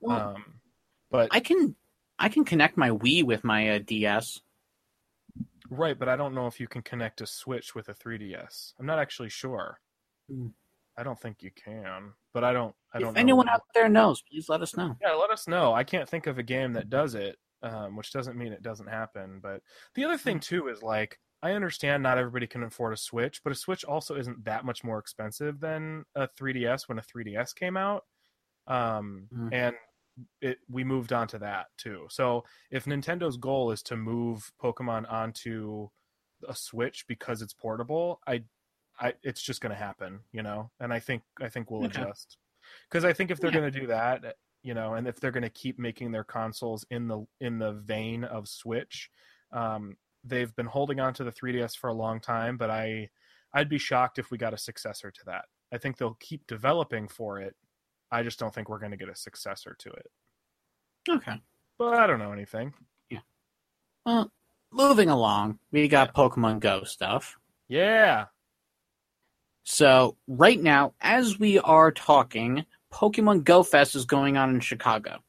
Well, 0.01 0.36
um, 0.36 0.59
but 1.09 1.30
I 1.32 1.39
can 1.39 1.76
I 2.19 2.30
can 2.30 2.43
connect 2.45 2.76
my 2.78 2.89
Wii 2.89 3.23
with 3.23 3.43
my 3.43 3.69
uh, 3.76 3.80
DS. 3.80 4.41
right. 5.69 5.97
But 5.97 6.09
I 6.09 6.15
don't 6.15 6.36
know 6.36 6.47
if 6.47 6.59
you 6.59 6.67
can 6.67 6.82
connect 6.82 7.21
a 7.21 7.26
Switch 7.28 7.76
with 7.76 7.88
a 7.89 7.93
3DS. 7.93 8.73
I'm 8.80 8.86
not 8.86 8.99
actually 8.99 9.30
sure. 9.30 9.80
Hmm. 10.30 10.47
I 10.98 11.04
don't 11.04 11.20
think 11.20 11.41
you 11.43 11.52
can, 11.52 12.14
but 12.34 12.43
I 12.43 12.54
don't. 12.54 12.74
I 12.93 13.00
don't. 13.00 13.08
Know 13.08 13.12
if 13.12 13.18
anyone 13.18 13.50
out 13.50 13.62
there 13.74 13.89
knows, 13.89 14.22
please 14.22 14.48
let 14.50 14.62
us 14.62 14.76
know. 14.78 14.96
Yeah, 15.02 15.12
let 15.14 15.30
us 15.32 15.48
know. 15.48 15.74
I 15.74 15.84
can't 15.84 16.08
think 16.08 16.28
of 16.28 16.38
a 16.38 16.43
game 16.43 16.74
that 16.74 16.89
does 16.89 17.16
it, 17.16 17.38
um, 17.64 17.96
which 17.98 18.12
doesn't 18.14 18.38
mean 18.38 18.54
it 18.54 18.64
doesn't 18.64 18.88
happen. 18.88 19.39
But 19.41 19.62
the 19.96 20.06
other 20.06 20.18
thing 20.18 20.39
too 20.39 20.68
is 20.70 20.82
like 20.82 21.20
I 21.43 21.52
understand 21.52 22.02
not 22.04 22.18
everybody 22.18 22.48
can 22.48 22.64
afford 22.64 22.93
a 22.93 22.98
Switch, 22.98 23.41
but 23.43 23.52
a 23.52 23.56
Switch 23.56 23.84
also 23.84 24.16
isn't 24.16 24.46
that 24.46 24.64
much 24.66 24.84
more 24.84 24.98
expensive 25.00 25.60
than 25.60 26.06
a 26.16 26.28
3DS 26.30 26.88
when 26.88 26.98
a 26.98 27.02
3DS 27.04 27.54
came 27.54 27.76
out. 27.78 28.04
Um, 28.68 29.28
Mhm. 29.34 29.54
and 29.54 29.76
it 30.41 30.60
we 30.70 30.86
moved 30.86 31.12
on 31.12 31.28
to 31.28 31.39
that 31.39 31.68
too. 31.78 32.08
So 32.10 32.46
if 32.72 32.86
Nintendo's 32.86 33.36
goal 33.36 33.72
is 33.72 33.84
to 33.84 33.98
move 33.98 34.50
Pokemon 34.64 35.12
onto 35.12 35.89
a 36.48 36.56
Switch 36.56 37.06
because 37.08 37.41
it's 37.41 37.54
portable, 37.54 38.22
I, 38.26 38.43
I 39.00 39.14
it's 39.24 39.41
just 39.41 39.62
going 39.62 39.72
to 39.72 39.76
happen, 39.76 40.22
you 40.32 40.43
know. 40.43 40.72
And 40.80 40.93
I 40.93 41.00
think 41.00 41.24
I 41.41 41.50
think 41.50 41.70
we'll 41.72 41.86
Okay. 41.86 42.02
adjust 42.02 42.38
because 42.89 43.04
I 43.06 43.14
think 43.14 43.32
if 43.32 43.39
they're 43.39 43.52
Yeah. 43.52 43.60
going 43.60 43.72
to 43.72 43.80
do 43.82 43.88
that, 43.88 44.36
you 44.64 44.74
know, 44.74 44.93
and 44.96 45.08
if 45.08 45.20
they're 45.20 45.32
going 45.32 45.43
to 45.43 45.50
keep 45.50 45.78
making 45.80 46.12
their 46.12 46.24
consoles 46.24 46.86
in 46.89 47.08
the 47.08 47.26
in 47.39 47.60
the 47.60 47.74
vein 47.74 48.24
of 48.24 48.48
Switch, 48.48 49.10
um, 49.52 49.98
they've 50.24 50.56
been 50.56 50.66
holding 50.66 51.00
on 51.00 51.14
to 51.16 51.24
the 51.24 51.32
3DS 51.32 51.76
for 51.78 51.89
a 51.89 51.93
long 51.93 52.20
time, 52.20 52.58
but 52.58 52.70
I 52.70 53.10
I'd 53.54 53.70
be 53.70 53.78
shocked 53.78 54.18
if 54.20 54.32
we 54.32 54.38
got 54.38 54.54
a 54.54 54.58
successor 54.58 55.12
to 55.12 55.22
that. 55.26 55.46
I 55.72 55.78
think 55.78 55.98
they'll 55.98 56.16
keep 56.20 56.46
developing 56.48 57.08
for 57.08 57.39
it. 57.39 57.56
I 58.12 58.22
just 58.24 58.38
don't 58.39 58.54
think 58.54 58.70
we're 58.70 58.80
going 58.80 58.91
to 58.91 58.98
get 58.98 59.10
a 59.10 59.16
successor 59.16 59.76
to 59.80 59.89
it. 59.91 60.08
Okay. 61.10 61.41
But 61.78 61.93
I 61.96 62.08
don't 62.08 62.20
know 62.20 62.32
anything. 62.32 62.74
Yeah. 63.10 63.20
Well, 64.06 64.32
moving 64.72 65.10
along, 65.10 65.60
we 65.72 65.88
got 65.88 66.14
Pokemon 66.14 66.60
Go 66.60 66.84
stuff. 66.84 67.38
Yeah. 67.68 68.26
So 69.66 70.16
right 70.28 70.61
now, 70.61 70.93
as 71.01 71.39
we 71.39 71.57
are 71.59 71.91
talking, 71.91 72.66
Pokemon 72.93 73.43
Go 73.43 73.63
Fest 73.63 73.95
is 73.95 74.05
going 74.05 74.38
on 74.38 74.51
in 74.51 74.59
Chicago. 74.59 75.24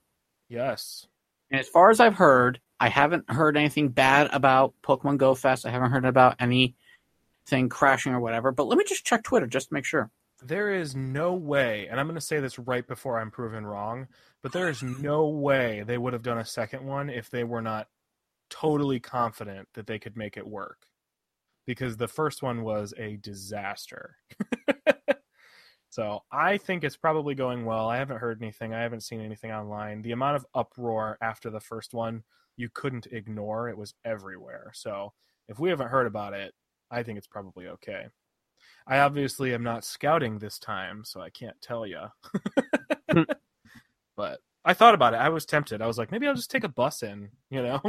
Yes. 0.48 1.06
And 1.50 1.58
as 1.58 1.68
far 1.68 1.90
as 1.90 2.00
I've 2.00 2.14
heard, 2.14 2.60
I 2.78 2.90
haven't 2.90 3.30
heard 3.30 3.56
anything 3.56 3.88
bad 3.88 4.28
about 4.32 4.74
Pokemon 4.82 5.16
Go 5.16 5.34
Fest. 5.34 5.64
I 5.64 5.70
haven't 5.70 5.90
heard 5.90 6.04
about 6.04 6.36
anything 6.38 7.70
crashing 7.70 8.12
or 8.12 8.20
whatever. 8.20 8.52
But 8.52 8.66
let 8.66 8.76
me 8.76 8.84
just 8.86 9.06
check 9.06 9.24
Twitter 9.24 9.46
just 9.46 9.68
to 9.68 9.74
make 9.74 9.86
sure. 9.86 10.10
There 10.44 10.70
is 10.70 10.94
no 10.94 11.32
way, 11.32 11.88
and 11.90 11.98
I'm 11.98 12.06
going 12.06 12.16
to 12.16 12.20
say 12.20 12.38
this 12.38 12.58
right 12.58 12.86
before 12.86 13.18
I'm 13.18 13.30
proven 13.30 13.64
wrong, 13.64 14.06
but 14.42 14.52
there 14.52 14.68
is 14.68 14.82
no 14.82 15.28
way 15.28 15.82
they 15.86 15.96
would 15.96 16.12
have 16.12 16.22
done 16.22 16.36
a 16.36 16.44
second 16.44 16.84
one 16.84 17.08
if 17.08 17.30
they 17.30 17.42
were 17.42 17.62
not 17.62 17.88
totally 18.50 19.00
confident 19.00 19.66
that 19.72 19.86
they 19.86 19.98
could 19.98 20.14
make 20.14 20.36
it 20.36 20.46
work. 20.46 20.86
Because 21.66 21.96
the 21.96 22.08
first 22.08 22.42
one 22.42 22.62
was 22.62 22.94
a 22.96 23.16
disaster. 23.16 24.16
so 25.90 26.20
I 26.30 26.58
think 26.58 26.84
it's 26.84 26.96
probably 26.96 27.34
going 27.34 27.64
well. 27.64 27.88
I 27.88 27.96
haven't 27.96 28.18
heard 28.18 28.40
anything, 28.40 28.72
I 28.72 28.82
haven't 28.82 29.02
seen 29.02 29.20
anything 29.20 29.50
online. 29.50 30.02
The 30.02 30.12
amount 30.12 30.36
of 30.36 30.46
uproar 30.54 31.18
after 31.20 31.50
the 31.50 31.60
first 31.60 31.92
one, 31.92 32.22
you 32.56 32.68
couldn't 32.72 33.06
ignore. 33.06 33.68
It 33.68 33.76
was 33.76 33.94
everywhere. 34.04 34.70
So 34.74 35.12
if 35.48 35.58
we 35.58 35.70
haven't 35.70 35.88
heard 35.88 36.06
about 36.06 36.34
it, 36.34 36.54
I 36.90 37.02
think 37.02 37.18
it's 37.18 37.26
probably 37.26 37.68
okay. 37.68 38.06
I 38.86 39.00
obviously 39.00 39.52
am 39.52 39.62
not 39.62 39.84
scouting 39.84 40.38
this 40.38 40.58
time, 40.58 41.04
so 41.04 41.20
I 41.20 41.30
can't 41.30 41.60
tell 41.60 41.86
you. 41.86 42.02
Hmm. 43.10 43.22
but 44.16 44.40
I 44.64 44.74
thought 44.74 44.94
about 44.94 45.14
it. 45.14 45.18
I 45.18 45.28
was 45.28 45.46
tempted. 45.46 45.82
I 45.82 45.86
was 45.86 45.98
like, 45.98 46.10
maybe 46.10 46.26
I'll 46.26 46.34
just 46.34 46.50
take 46.50 46.64
a 46.64 46.68
bus 46.68 47.02
in, 47.02 47.30
you 47.50 47.62
know. 47.62 47.80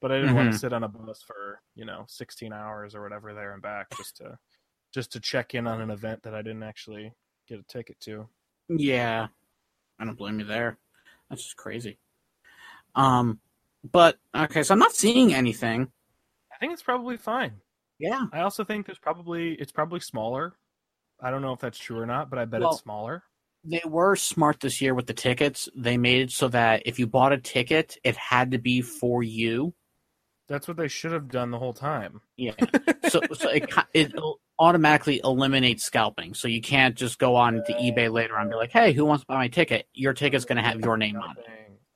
But 0.00 0.12
I 0.12 0.20
didn't 0.20 0.34
want 0.36 0.52
to 0.52 0.58
sit 0.58 0.72
on 0.72 0.84
a 0.84 0.88
bus 0.88 1.22
for 1.26 1.60
you 1.74 1.84
know 1.84 2.04
16 2.08 2.52
hours 2.52 2.94
or 2.94 3.02
whatever 3.02 3.32
there 3.34 3.52
and 3.54 3.62
back 3.62 3.86
just 3.96 4.16
to 4.18 4.38
just 4.92 5.12
to 5.12 5.20
check 5.20 5.54
in 5.54 5.66
on 5.66 5.80
an 5.80 5.90
event 5.90 6.22
that 6.22 6.34
I 6.34 6.42
didn't 6.42 6.62
actually 6.62 7.12
get 7.48 7.58
a 7.60 7.62
ticket 7.64 7.98
to. 8.00 8.28
Yeah, 8.68 9.28
I 9.98 10.04
don't 10.04 10.16
blame 10.18 10.38
you 10.40 10.44
there. 10.46 10.78
That's 11.30 11.42
just 11.42 11.56
crazy. 11.56 11.98
Um, 12.94 13.40
but 13.90 14.16
okay, 14.34 14.62
so 14.62 14.74
I'm 14.74 14.78
not 14.78 14.94
seeing 14.94 15.34
anything. 15.34 15.88
I 16.52 16.58
think 16.58 16.72
it's 16.72 16.82
probably 16.82 17.16
fine. 17.16 17.52
Yeah, 17.98 18.26
I 18.32 18.40
also 18.40 18.64
think 18.64 18.86
there's 18.86 18.98
probably 18.98 19.54
it's 19.54 19.72
probably 19.72 20.00
smaller. 20.00 20.54
I 21.20 21.30
don't 21.30 21.42
know 21.42 21.52
if 21.52 21.60
that's 21.60 21.78
true 21.78 21.98
or 21.98 22.06
not, 22.06 22.28
but 22.28 22.38
I 22.38 22.44
bet 22.44 22.60
Well- 22.60 22.72
it's 22.72 22.82
smaller. 22.82 23.22
they 23.64 23.82
were 23.86 24.14
smart 24.16 24.60
this 24.60 24.80
year 24.80 24.94
with 24.94 25.06
the 25.06 25.14
tickets. 25.14 25.68
They 25.74 25.96
made 25.96 26.22
it 26.22 26.30
so 26.30 26.48
that 26.48 26.82
if 26.86 26.98
you 26.98 27.06
bought 27.06 27.32
a 27.32 27.38
ticket, 27.38 27.96
it 28.04 28.16
had 28.16 28.50
to 28.52 28.58
be 28.58 28.80
for 28.82 29.22
you. 29.22 29.74
That's 30.48 30.68
what 30.68 30.76
they 30.76 30.88
should 30.88 31.12
have 31.12 31.28
done 31.28 31.50
the 31.50 31.58
whole 31.58 31.72
time. 31.72 32.20
Yeah. 32.36 32.52
so 33.08 33.20
so 33.34 33.48
it 33.50 33.68
it 33.94 34.12
automatically 34.58 35.20
eliminates 35.24 35.84
scalping. 35.84 36.34
So 36.34 36.46
you 36.48 36.60
can't 36.60 36.94
just 36.94 37.18
go 37.18 37.34
on 37.36 37.54
to 37.66 37.72
eBay 37.74 38.10
later 38.12 38.36
on 38.36 38.42
and 38.42 38.50
be 38.50 38.56
like, 38.56 38.70
"Hey, 38.72 38.92
who 38.92 39.04
wants 39.04 39.22
to 39.22 39.26
buy 39.26 39.36
my 39.36 39.48
ticket?" 39.48 39.86
Your 39.92 40.12
ticket's 40.14 40.44
going 40.44 40.56
to 40.56 40.62
have 40.62 40.80
your 40.80 40.96
name 40.96 41.16
on 41.16 41.36
it. 41.38 41.44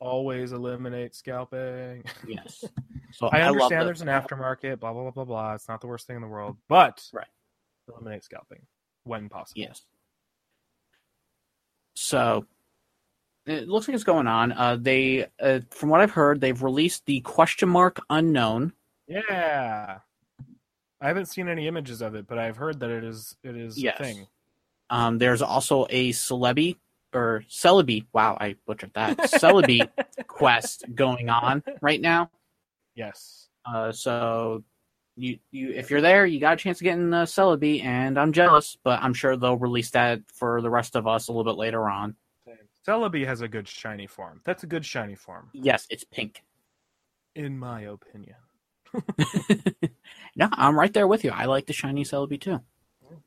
Always 0.01 0.53
eliminate 0.53 1.14
scalping. 1.14 2.03
Yes. 2.26 2.64
So 3.12 3.28
I 3.28 3.42
understand 3.42 3.82
the- 3.82 3.84
there's 3.86 4.01
an 4.03 4.09
aftermarket, 4.09 4.80
blah 4.80 4.92
blah 4.92 5.03
blah 5.03 5.11
blah 5.12 5.24
blah. 5.24 5.55
It's 5.55 5.68
not 5.68 5.80
the 5.80 5.86
worst 5.86 6.07
thing 6.07 6.16
in 6.16 6.22
the 6.22 6.28
world, 6.28 6.57
but 6.68 7.03
Right. 7.12 7.26
eliminate 7.88 8.24
scalping 8.24 8.62
when 9.05 9.28
possible. 9.28 9.61
Yes. 9.61 9.82
So 11.94 12.46
it 13.47 13.68
looks 13.68 13.88
like 13.88 13.95
it's 13.95 14.05
going 14.05 14.26
on. 14.26 14.53
Uh, 14.53 14.76
they, 14.80 15.26
uh, 15.41 15.61
from 15.70 15.88
what 15.88 16.01
I've 16.01 16.11
heard, 16.11 16.41
they've 16.41 16.62
released 16.62 17.07
the 17.07 17.20
question 17.20 17.68
mark 17.68 18.01
unknown. 18.11 18.72
Yeah. 19.09 19.99
I 21.01 21.07
haven't 21.09 21.26
seen 21.26 21.49
any 21.49 21.66
images 21.66 22.03
of 22.03 22.14
it, 22.14 22.26
but 22.26 22.38
I've 22.38 22.57
heard 22.57 22.80
that 22.80 22.91
it 22.91 23.05
is 23.05 23.34
it 23.43 23.57
is 23.57 23.78
Yes. 23.82 23.97
a 23.99 24.05
thing. 24.05 24.26
Um, 24.91 25.18
there's 25.18 25.41
also 25.43 25.86
a 25.88 26.11
Celebi 26.11 26.76
or 27.14 27.45
Celebi. 27.49 28.05
Wow, 28.12 28.36
I 28.41 28.57
butchered 28.66 28.93
that. 28.95 29.16
Celebi 29.18 29.88
quest 30.26 30.84
going 30.95 31.30
on 31.30 31.62
right 31.80 32.01
now. 32.01 32.30
Yes. 32.95 33.49
Uh, 33.64 33.93
so 33.93 34.62
you 35.16 35.38
you 35.51 35.70
if 35.70 35.91
you're 35.91 36.01
there, 36.03 36.26
you 36.26 36.38
got 36.38 36.55
a 36.55 36.57
chance 36.57 36.78
to 36.78 36.84
get 36.84 36.99
in 36.99 37.11
the 37.11 37.24
Celebi, 37.24 37.82
and 37.82 38.18
I'm 38.18 38.32
jealous, 38.32 38.76
but 38.84 39.01
I'm 39.03 39.14
sure 39.14 39.36
they'll 39.36 39.57
release 39.57 39.91
that 39.91 40.20
for 40.34 40.61
the 40.61 40.70
rest 40.70 40.97
of 40.97 41.07
us 41.07 41.28
a 41.28 41.32
little 41.32 41.51
bit 41.51 41.59
later 41.59 41.88
on. 41.88 42.14
Celebi 42.87 43.26
has 43.26 43.41
a 43.41 43.49
good 43.49 43.68
shiny 43.68 44.07
form. 44.07 44.41
That's 44.45 44.62
a 44.62 44.66
good 44.66 44.85
shiny 44.85 45.14
form, 45.14 45.51
Yes, 45.53 45.87
it's 45.91 46.05
pink. 46.05 46.43
in 47.35 47.59
my 47.59 47.83
opinion. 47.83 48.37
no, 50.37 50.49
I'm 50.53 50.78
right 50.78 50.93
there 50.93 51.07
with 51.07 51.24
you. 51.24 51.31
I 51.31 51.45
like 51.45 51.66
the 51.66 51.72
shiny 51.72 52.05
Celebi 52.05 52.41
too. 52.41 52.61
I'm 53.12 53.22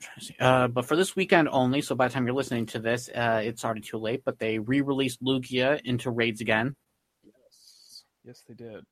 trying 0.00 0.18
to 0.18 0.24
see. 0.24 0.36
Uh, 0.40 0.68
but 0.68 0.86
for 0.86 0.96
this 0.96 1.14
weekend 1.16 1.48
only, 1.50 1.82
so 1.82 1.94
by 1.94 2.08
the 2.08 2.14
time 2.14 2.26
you're 2.26 2.34
listening 2.34 2.66
to 2.66 2.78
this, 2.78 3.08
uh, 3.14 3.42
it's 3.44 3.64
already 3.64 3.80
too 3.82 3.98
late. 3.98 4.22
But 4.24 4.38
they 4.38 4.58
re-released 4.58 5.22
Lugia 5.22 5.80
into 5.84 6.10
raids 6.10 6.40
again. 6.40 6.74
Yes. 7.22 8.04
Yes, 8.24 8.42
they 8.48 8.54
did. 8.54 8.84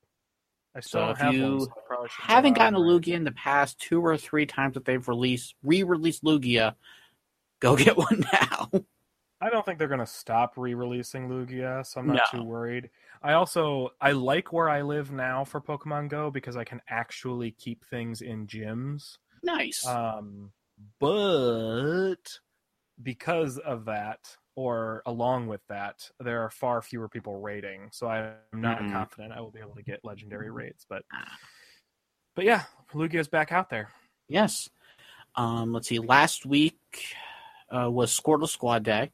I 0.74 0.80
still 0.80 1.00
So 1.00 1.00
don't 1.00 1.10
if 1.12 1.18
have 1.18 1.34
you 1.34 1.42
one, 1.42 1.60
so 1.60 1.72
I 1.76 1.80
probably 1.86 2.08
should 2.08 2.26
go 2.26 2.34
Haven't 2.34 2.52
out 2.52 2.56
gotten 2.58 2.74
a 2.74 2.80
and. 2.80 2.88
Lugia 3.04 3.14
in 3.14 3.24
the 3.24 3.32
past 3.32 3.78
two 3.78 4.00
or 4.04 4.16
three 4.16 4.46
times 4.46 4.74
that 4.74 4.84
they've 4.84 5.06
released 5.06 5.54
re-released 5.62 6.24
Lugia. 6.24 6.74
Go 7.62 7.76
get 7.84 7.96
one 7.96 8.24
now. 8.32 8.70
I 9.40 9.48
don't 9.50 9.64
think 9.64 9.78
they're 9.78 9.88
going 9.88 10.00
to 10.00 10.06
stop 10.06 10.54
re-releasing 10.56 11.28
Lugia, 11.28 11.86
so 11.86 12.00
I'm 12.00 12.08
not 12.08 12.20
No. 12.32 12.38
too 12.40 12.44
worried. 12.44 12.90
I 13.22 13.32
also 13.34 13.90
I 14.00 14.12
like 14.12 14.52
where 14.52 14.68
I 14.68 14.82
live 14.82 15.10
now 15.12 15.44
for 15.44 15.60
Pokemon 15.60 16.08
Go 16.08 16.30
because 16.30 16.56
I 16.56 16.64
can 16.64 16.80
actually 16.88 17.52
keep 17.52 17.84
things 17.84 18.20
in 18.20 18.46
gyms. 18.46 19.18
nice. 19.44 19.86
Um, 19.86 20.52
but 21.00 22.16
because 23.02 23.58
of 23.58 23.84
that, 23.86 24.36
or 24.54 25.02
along 25.06 25.46
with 25.46 25.60
that, 25.68 26.10
there 26.20 26.42
are 26.42 26.50
far 26.50 26.82
fewer 26.82 27.08
people 27.08 27.40
raiding. 27.40 27.88
So 27.92 28.06
I'm 28.08 28.34
not 28.52 28.78
Mhm. 28.80 28.92
confident 28.92 29.32
I 29.32 29.40
will 29.40 29.50
be 29.50 29.60
able 29.60 29.74
to 29.76 29.82
get 29.82 30.04
legendary 30.04 30.50
raids. 30.50 30.84
But 30.88 31.04
Ah. 31.12 31.38
but 32.34 32.44
yeah, 32.44 32.64
Lugia's 32.92 33.28
back 33.28 33.52
out 33.52 33.70
there. 33.70 33.88
yes. 34.28 34.68
Um, 35.36 35.72
let's 35.72 35.88
see. 35.88 35.98
Last 35.98 36.44
week 36.44 37.14
uh, 37.74 37.90
was 37.90 38.18
Squirtle 38.18 38.48
Squad 38.48 38.82
Day. 38.82 39.10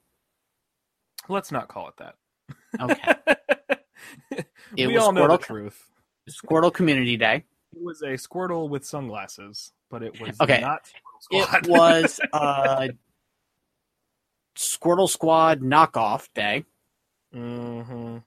Let's 1.29 1.53
not 1.53 1.69
call 1.69 1.89
it 1.89 1.95
that. 1.99 2.15
Okay. 2.81 3.37
It 4.77 4.87
we 4.87 4.95
was 4.95 5.03
all 5.03 5.13
know 5.13 5.27
the 5.27 5.39
Squirtle- 5.39 5.43
truth. 5.43 5.91
Squirtle 6.31 6.73
Community 6.73 7.17
Day. 7.17 7.45
It 7.75 7.83
was 7.83 8.03
a 8.03 8.15
Squirtle 8.15 8.69
with 8.69 8.85
sunglasses, 8.85 9.73
but 9.91 10.03
it 10.03 10.21
was 10.21 10.39
Okay. 10.41 10.61
not 10.61 10.85
Squirtle 10.85 11.21
Squad. 11.23 11.65
It 11.65 11.69
was 11.71 12.21
uh, 12.33 12.89
Squirtle 14.57 15.09
Squad 15.09 15.61
Knockoff 15.61 16.29
Day. 16.35 16.65
hmm 17.33 18.19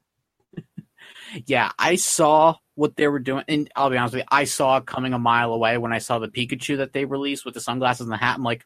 Yeah, 1.45 1.71
I 1.79 1.95
saw 1.95 2.55
what 2.75 2.95
they 2.95 3.07
were 3.07 3.19
doing, 3.19 3.43
and 3.47 3.69
I'll 3.75 3.89
be 3.89 3.97
honest 3.97 4.15
with 4.15 4.21
you, 4.23 4.27
I 4.31 4.43
saw 4.45 4.77
it 4.77 4.85
coming 4.85 5.13
a 5.13 5.19
mile 5.19 5.53
away 5.53 5.77
when 5.77 5.93
I 5.93 5.99
saw 5.99 6.19
the 6.19 6.27
Pikachu 6.27 6.77
that 6.77 6.93
they 6.93 7.05
released 7.05 7.45
with 7.45 7.53
the 7.53 7.61
sunglasses 7.61 8.01
and 8.07 8.11
the 8.11 8.17
hat. 8.17 8.35
I'm 8.37 8.43
like, 8.43 8.65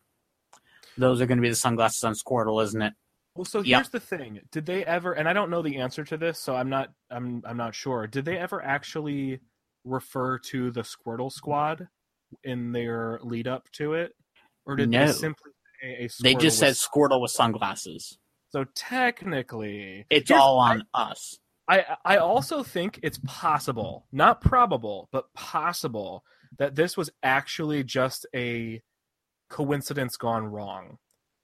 those 0.98 1.22
are 1.22 1.26
going 1.26 1.38
to 1.38 1.42
be 1.42 1.50
the 1.50 1.56
sunglasses 1.56 2.04
on 2.04 2.14
Squirtle, 2.14 2.64
isn't 2.64 2.82
it? 2.82 2.94
Well, 3.36 3.46
so 3.46 3.62
here's 3.62 3.90
the 3.90 4.00
thing: 4.00 4.40
Did 4.52 4.66
they 4.66 4.86
ever? 4.86 5.14
And 5.14 5.28
I 5.28 5.34
don't 5.34 5.50
know 5.50 5.62
the 5.62 5.78
answer 5.78 6.04
to 6.06 6.18
this, 6.18 6.40
so 6.40 6.56
I'm 6.56 6.70
not. 6.70 6.90
I'm. 7.12 7.42
I'm 7.46 7.58
not 7.58 7.76
sure. 7.76 8.08
Did 8.08 8.24
they 8.26 8.38
ever 8.38 8.64
actually 8.64 9.40
refer 9.84 10.40
to 10.40 10.72
the 10.72 10.82
Squirtle 10.82 11.32
Squad 11.32 11.88
in 12.44 12.72
their 12.72 13.20
lead 13.24 13.48
up 13.48 13.70
to 13.74 13.94
it, 13.94 14.14
or 14.66 14.76
did 14.76 14.90
No. 14.90 15.06
they 15.08 15.12
simply 15.12 15.52
say 15.82 15.96
a 16.00 16.06
Squirtle 16.08 16.24
They 16.24 16.36
just 16.36 16.60
said 16.60 16.74
Squirtle 16.76 17.22
with 17.22 17.32
sunglasses. 17.32 18.18
so? 18.52 18.64
Technically, 18.74 20.06
It's 20.10 20.32
all 20.32 20.60
on 20.60 20.84
us. 20.94 21.38
I 21.68 21.84
I 22.06 22.18
also 22.18 22.64
think 22.64 23.00
it's 23.04 23.20
possible, 23.26 24.06
not 24.12 24.40
probable, 24.40 25.10
but 25.12 25.26
possible 25.34 26.24
that 26.60 26.76
this 26.76 26.96
was 26.96 27.10
actually 27.24 27.84
just 27.84 28.26
a 28.36 28.82
coincidence 29.50 30.18
gone 30.18 30.46
wrong. 30.48 30.98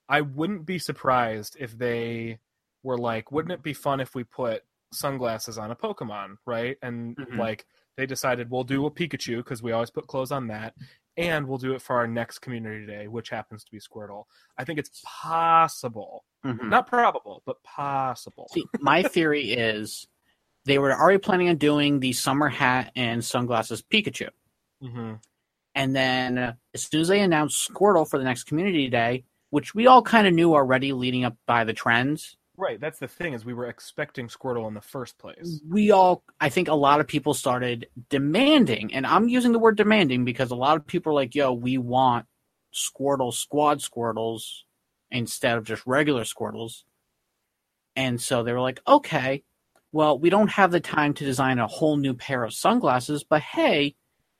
I 0.09 0.21
wouldn't 0.21 0.65
be 0.65 0.79
surprised 0.79 1.55
if 1.59 1.77
they 1.77 2.39
were 2.83 2.97
like, 2.97 3.31
wouldn't 3.31 3.53
it 3.53 3.63
be 3.63 3.73
fun 3.73 3.99
if 3.99 4.15
we 4.15 4.23
put 4.23 4.63
sunglasses 4.93 5.57
on 5.57 5.71
a 5.71 5.75
Pokemon, 5.75 6.35
right? 6.45 6.77
And 6.81 7.15
Mhm. 7.15 7.37
like 7.37 7.65
they 7.95 8.05
decided 8.05 8.49
we'll 8.49 8.63
do 8.63 8.85
a 8.85 8.91
Pikachu 8.91 9.37
because 9.37 9.63
we 9.63 9.71
always 9.71 9.89
put 9.89 10.07
clothes 10.07 10.31
on 10.31 10.47
that, 10.47 10.75
and 11.17 11.47
we'll 11.47 11.57
do 11.57 11.73
it 11.73 11.81
for 11.81 11.95
our 11.95 12.07
next 12.07 12.39
community 12.39 12.85
day, 12.85 13.07
which 13.07 13.29
happens 13.29 13.63
to 13.63 13.71
be 13.71 13.79
Squirtle. 13.79 14.25
I 14.57 14.65
think 14.65 14.79
it's 14.79 15.01
possible, 15.05 16.25
Mhm. 16.43 16.69
not 16.69 16.87
probable, 16.87 17.43
but 17.45 17.61
possible. 17.63 18.47
See, 18.51 18.65
my 18.79 19.03
theory 19.03 19.51
is 19.51 20.07
they 20.65 20.77
were 20.77 20.93
already 20.93 21.19
planning 21.19 21.49
on 21.49 21.57
doing 21.57 21.99
the 21.99 22.13
summer 22.13 22.49
hat 22.49 22.91
and 22.95 23.23
sunglasses 23.23 23.81
Pikachu. 23.81 24.29
hmm 24.81 25.13
And 25.75 25.95
then 25.95 26.37
uh, 26.37 26.53
as 26.73 26.83
soon 26.83 27.01
as 27.01 27.07
they 27.07 27.21
announced 27.21 27.69
Squirtle 27.69 28.09
for 28.09 28.17
the 28.17 28.25
next 28.25 28.43
community 28.43 28.89
day, 28.89 29.23
which 29.49 29.73
we 29.73 29.87
all 29.87 30.01
kind 30.01 30.27
of 30.27 30.33
knew 30.33 30.53
already 30.53 30.93
leading 30.93 31.23
up 31.25 31.35
by 31.45 31.63
the 31.63 31.73
trends, 31.73 32.37
Right, 32.57 32.79
that's 32.79 32.99
the 32.99 33.07
thing 33.07 33.33
is 33.33 33.43
we 33.43 33.55
were 33.55 33.69
expecting 33.69 34.27
Squirtle 34.27 34.67
in 34.67 34.75
the 34.75 34.81
first 34.81 35.17
place. 35.17 35.61
we 35.67 35.89
all 35.89 36.23
I 36.39 36.49
think 36.49 36.67
a 36.67 36.75
lot 36.75 36.99
of 36.99 37.07
people 37.07 37.33
started 37.33 37.87
demanding, 38.09 38.93
and 38.93 39.07
I'm 39.07 39.27
using 39.29 39.51
the 39.51 39.57
word 39.57 39.77
demanding 39.77 40.25
because 40.25 40.51
a 40.51 40.55
lot 40.55 40.77
of 40.77 40.85
people 40.85 41.11
are 41.11 41.15
like, 41.15 41.33
yo, 41.33 41.53
we 41.53 41.79
want 41.79 42.27
Squirtle 42.71 43.33
squad 43.33 43.79
Squirtles 43.79 44.43
instead 45.09 45.57
of 45.57 45.63
just 45.63 45.87
regular 45.87 46.23
Squirtles. 46.23 46.83
And 47.95 48.21
so 48.21 48.43
they 48.43 48.53
were 48.53 48.61
like, 48.61 48.79
okay, 48.87 49.43
well, 49.91 50.19
we 50.19 50.29
don't 50.29 50.51
have 50.51 50.71
the 50.71 50.79
time 50.79 51.15
to 51.15 51.25
design 51.25 51.57
a 51.57 51.67
whole 51.67 51.97
new 51.97 52.13
pair 52.13 52.43
of 52.43 52.53
sunglasses, 52.53 53.23
but 53.23 53.41
hey, 53.41 53.95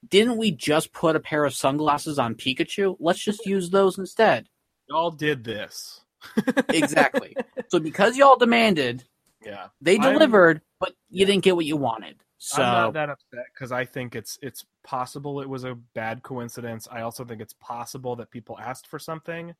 didn't 0.08 0.36
we 0.36 0.50
just 0.50 0.92
put 0.92 1.16
a 1.16 1.20
pair 1.20 1.44
of 1.44 1.54
sunglasses 1.54 2.18
on 2.18 2.34
Pikachu? 2.34 2.96
Let's 3.00 3.20
just 3.20 3.46
use 3.46 3.70
those 3.70 3.98
instead. 3.98 4.48
Y'all 4.88 5.10
did 5.10 5.44
this. 5.44 6.00
Exactly. 6.68 7.36
so 7.68 7.78
because 7.80 8.16
y'all 8.16 8.36
demanded, 8.36 9.04
Yeah. 9.44 9.68
they 9.80 9.98
I'm- 9.98 10.12
delivered, 10.12 10.60
but 10.80 10.94
you 11.10 11.26
didn't 11.26 11.42
get 11.44 11.56
what 11.56 11.66
you 11.66 11.76
wanted. 11.76 12.16
So 12.38 12.60
I'm 12.62 12.72
not 12.86 12.92
that 12.94 13.08
upset 13.10 13.44
because 13.54 13.70
I 13.70 13.84
think 13.84 14.16
it's 14.16 14.36
it's 14.42 14.64
possible 14.82 15.40
it 15.40 15.48
was 15.48 15.62
a 15.62 15.76
bad 15.94 16.24
coincidence. 16.24 16.88
I 16.90 17.02
also 17.02 17.24
think 17.24 17.40
it's 17.40 17.52
possible 17.54 18.16
that 18.16 18.30
people 18.32 18.58
asked 18.58 18.88
for 18.88 18.98
something, 18.98 19.54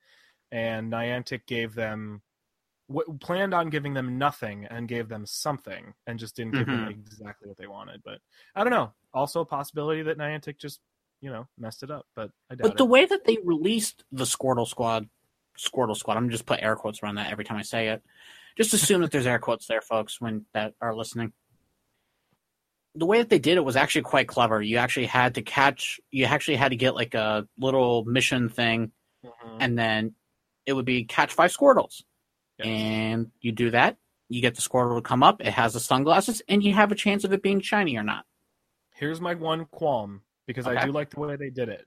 and 0.50 0.90
Niantic 0.92 1.46
gave 1.46 1.76
them 1.76 2.22
what 2.92 3.20
planned 3.20 3.54
on 3.54 3.70
giving 3.70 3.94
them 3.94 4.18
nothing 4.18 4.66
and 4.66 4.86
gave 4.88 5.08
them 5.08 5.24
something 5.26 5.94
and 6.06 6.18
just 6.18 6.36
didn't 6.36 6.52
give 6.54 6.66
them 6.66 6.86
Mhm. 6.86 6.90
exactly 6.90 7.48
what 7.48 7.56
they 7.58 7.66
wanted. 7.66 8.02
But 8.04 8.20
I 8.54 8.62
don't 8.64 8.72
know. 8.72 8.92
Also 9.14 9.40
a 9.40 9.46
possibility 9.46 10.02
that 10.02 10.18
Niantic 10.18 10.58
just 10.58 10.80
you 11.20 11.30
know 11.30 11.46
messed 11.58 11.82
it 11.82 11.90
up, 11.90 12.06
but 12.16 12.30
I 12.50 12.54
doubt 12.56 12.62
But 12.68 12.76
the 12.78 12.84
it. 12.84 12.90
way 12.90 13.06
that 13.06 13.24
they 13.24 13.38
released 13.44 14.04
the 14.12 14.24
Squirtle 14.24 14.66
Squad, 14.66 15.08
Squirtle 15.58 15.96
Squad, 15.96 16.16
I'm 16.16 16.24
gonna 16.24 16.32
just 16.32 16.46
put 16.46 16.60
air 16.62 16.76
quotes 16.76 17.02
around 17.02 17.14
that 17.16 17.30
every 17.30 17.44
time 17.44 17.58
I 17.58 17.62
say 17.62 17.88
it. 17.88 18.02
Just 18.56 18.74
assume 18.74 19.00
that 19.02 19.10
there's 19.12 19.26
air 19.26 19.38
quotes 19.38 19.66
there, 19.66 19.80
folks, 19.80 20.20
when 20.20 20.46
that 20.52 20.74
are 20.80 20.94
listening. 20.94 21.32
The 22.94 23.06
way 23.06 23.18
that 23.18 23.30
they 23.30 23.38
did 23.38 23.56
it 23.56 23.64
was 23.64 23.76
actually 23.76 24.02
quite 24.02 24.28
clever. 24.28 24.60
You 24.60 24.76
actually 24.76 25.06
had 25.06 25.36
to 25.36 25.42
catch, 25.42 25.98
you 26.10 26.26
actually 26.26 26.56
had 26.56 26.70
to 26.70 26.76
get 26.76 26.94
like 26.94 27.14
a 27.14 27.48
little 27.56 28.04
mission 28.04 28.50
thing, 28.50 28.92
Mhm. 29.24 29.56
and 29.60 29.78
then 29.78 30.14
it 30.66 30.74
would 30.74 30.84
be 30.84 31.04
catch 31.04 31.32
five 31.32 31.50
Squirtles. 31.52 32.02
And 32.64 33.30
you 33.40 33.52
do 33.52 33.70
that, 33.70 33.96
you 34.28 34.40
get 34.40 34.54
the 34.54 34.62
Squirtle 34.62 34.96
to 34.96 35.02
come 35.02 35.22
up, 35.22 35.40
it 35.40 35.52
has 35.52 35.74
the 35.74 35.80
sunglasses, 35.80 36.42
and 36.48 36.62
you 36.62 36.72
have 36.74 36.92
a 36.92 36.94
chance 36.94 37.24
of 37.24 37.32
it 37.32 37.42
being 37.42 37.60
shiny 37.60 37.96
or 37.96 38.02
not. 38.02 38.24
Here's 38.94 39.20
my 39.20 39.34
one 39.34 39.66
qualm 39.66 40.22
because 40.46 40.66
I 40.66 40.84
do 40.84 40.92
like 40.92 41.10
the 41.10 41.20
way 41.20 41.36
they 41.36 41.50
did 41.50 41.68
it. 41.68 41.86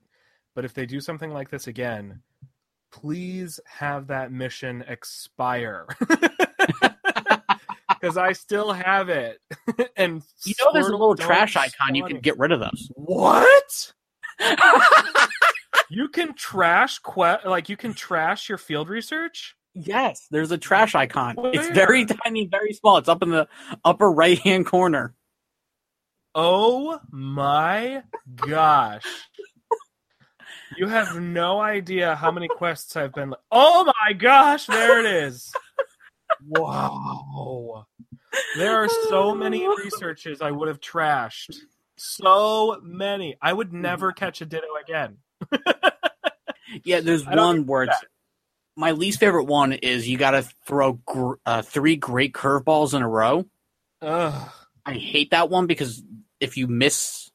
But 0.54 0.64
if 0.64 0.74
they 0.74 0.86
do 0.86 1.00
something 1.00 1.30
like 1.30 1.50
this 1.50 1.66
again, 1.66 2.20
please 2.90 3.60
have 3.66 4.06
that 4.08 4.32
mission 4.32 4.84
expire. 4.88 5.86
Because 8.00 8.16
I 8.16 8.32
still 8.32 8.72
have 8.72 9.08
it. 9.08 9.40
and 9.96 10.22
You 10.44 10.54
know, 10.60 10.70
there's 10.72 10.88
a 10.88 10.92
little 10.92 11.16
trash 11.16 11.56
icon. 11.56 11.94
You 11.94 12.04
can 12.04 12.20
get 12.20 12.38
rid 12.38 12.52
of 12.52 12.60
those. 12.60 12.90
What? 12.94 13.92
you 15.90 16.08
can 16.08 16.34
trash 16.34 16.98
que- 16.98 17.38
like 17.44 17.68
you 17.68 17.76
can 17.76 17.94
trash 17.94 18.48
your 18.48 18.58
field 18.58 18.88
research? 18.88 19.55
Yes, 19.78 20.26
there's 20.30 20.52
a 20.52 20.58
trash 20.58 20.94
icon. 20.94 21.36
It's 21.52 21.68
very 21.68 22.06
tiny, 22.24 22.46
very 22.46 22.72
small. 22.72 22.96
It's 22.96 23.08
up 23.08 23.22
in 23.22 23.28
the 23.28 23.46
upper 23.84 24.10
right 24.10 24.38
hand 24.38 24.64
corner. 24.64 25.14
Oh 26.34 26.98
my 27.10 28.02
gosh. 28.34 29.04
You 30.78 30.88
have 30.88 31.20
no 31.20 31.60
idea 31.60 32.14
how 32.16 32.30
many 32.30 32.48
quests 32.48 32.96
I've 32.96 33.12
been. 33.12 33.34
Oh 33.52 33.84
my 33.84 34.14
gosh, 34.14 34.66
there 34.66 34.98
it 35.00 35.06
is. 35.06 35.52
Wow. 36.42 37.86
There 38.56 38.76
are 38.76 38.88
so 39.08 39.34
many 39.34 39.68
researches 39.84 40.40
I 40.40 40.50
would 40.50 40.68
have 40.68 40.80
trashed. 40.80 41.54
So 41.98 42.80
many. 42.82 43.36
I 43.40 43.52
would 43.52 43.72
never 43.72 44.10
mm-hmm. 44.10 44.18
catch 44.18 44.40
a 44.40 44.46
Ditto 44.46 44.66
again. 44.82 45.18
Yeah, 46.84 47.00
there's 47.00 47.24
one 47.24 47.66
where 47.66 47.84
it's, 47.84 47.96
my 48.76 48.92
least 48.92 49.18
favorite 49.20 49.44
one 49.44 49.72
is 49.72 50.08
you 50.08 50.18
got 50.18 50.32
to 50.32 50.42
throw 50.66 50.94
gr- 51.04 51.34
uh, 51.46 51.62
three 51.62 51.96
great 51.96 52.32
curveballs 52.34 52.94
in 52.94 53.02
a 53.02 53.08
row. 53.08 53.46
Ugh. 54.02 54.50
I 54.84 54.92
hate 54.92 55.30
that 55.30 55.48
one 55.50 55.66
because 55.66 56.02
if 56.38 56.56
you 56.56 56.66
miss 56.68 57.30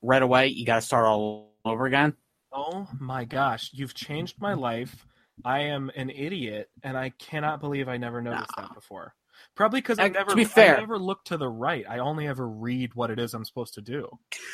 right 0.00 0.22
away, 0.22 0.46
you 0.48 0.64
got 0.64 0.76
to 0.76 0.82
start 0.82 1.06
all 1.06 1.52
over 1.64 1.86
again. 1.86 2.14
Oh 2.52 2.86
my 2.98 3.24
gosh, 3.24 3.70
you've 3.72 3.94
changed 3.94 4.40
my 4.40 4.54
life. 4.54 5.04
I 5.44 5.60
am 5.64 5.90
an 5.94 6.08
idiot, 6.08 6.70
and 6.82 6.96
I 6.96 7.10
cannot 7.10 7.60
believe 7.60 7.88
I 7.88 7.98
never 7.98 8.22
noticed 8.22 8.50
No. 8.56 8.62
that 8.62 8.74
before. 8.74 9.14
Probably 9.54 9.80
because 9.80 9.98
I 9.98 10.04
Uh, 10.04 10.08
to 10.08 10.12
never, 10.14 10.34
be 10.34 10.44
fair- 10.44 10.76
I 10.76 10.80
never 10.80 10.98
look 10.98 11.24
to 11.24 11.36
the 11.36 11.48
right. 11.48 11.84
I 11.88 11.98
only 11.98 12.26
ever 12.28 12.46
read 12.48 12.94
what 12.94 13.10
it 13.10 13.18
is 13.18 13.32
I'm 13.34 13.44
supposed 13.44 13.74
to 13.74 13.80
do. 13.80 14.08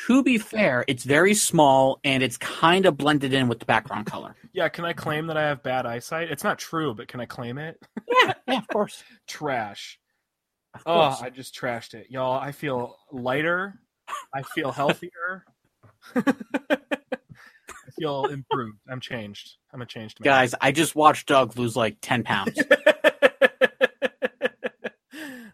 To 0.07 0.23
be 0.23 0.37
fair, 0.37 0.85
it's 0.87 1.03
very 1.03 1.33
small 1.33 1.99
and 2.03 2.23
it's 2.23 2.37
kind 2.37 2.85
of 2.85 2.97
blended 2.97 3.33
in 3.33 3.47
with 3.47 3.59
the 3.59 3.65
background 3.65 4.05
color. 4.05 4.35
Yeah, 4.53 4.69
can 4.69 4.85
I 4.85 4.93
claim 4.93 5.27
that 5.27 5.37
I 5.37 5.43
have 5.43 5.61
bad 5.63 5.85
eyesight? 5.85 6.31
It's 6.31 6.43
not 6.43 6.57
true, 6.59 6.93
but 6.93 7.07
can 7.07 7.19
I 7.19 7.25
claim 7.25 7.57
it? 7.57 7.77
Yeah, 8.25 8.33
yeah, 8.47 8.57
of 8.59 8.67
course. 8.67 9.03
Trash. 9.27 9.99
Of 10.75 10.81
Oh. 10.85 11.17
I 11.21 11.29
just 11.29 11.53
trashed 11.55 11.93
it, 11.93 12.07
y'all. 12.09 12.39
I 12.39 12.51
feel 12.51 12.95
lighter. 13.11 13.79
I 14.33 14.43
feel 14.43 14.71
healthier. 14.71 15.45
I 16.15 16.23
feel 17.99 18.25
improved. 18.25 18.77
I'm 18.89 18.99
changed. 18.99 19.55
I'm 19.73 19.81
a 19.81 19.85
changed 19.85 20.19
man. 20.19 20.25
Guys, 20.25 20.55
I 20.61 20.71
just 20.71 20.95
watched 20.95 21.27
Doug 21.27 21.57
lose 21.57 21.75
like 21.75 21.97
10 22.01 22.23
pounds. 22.23 22.57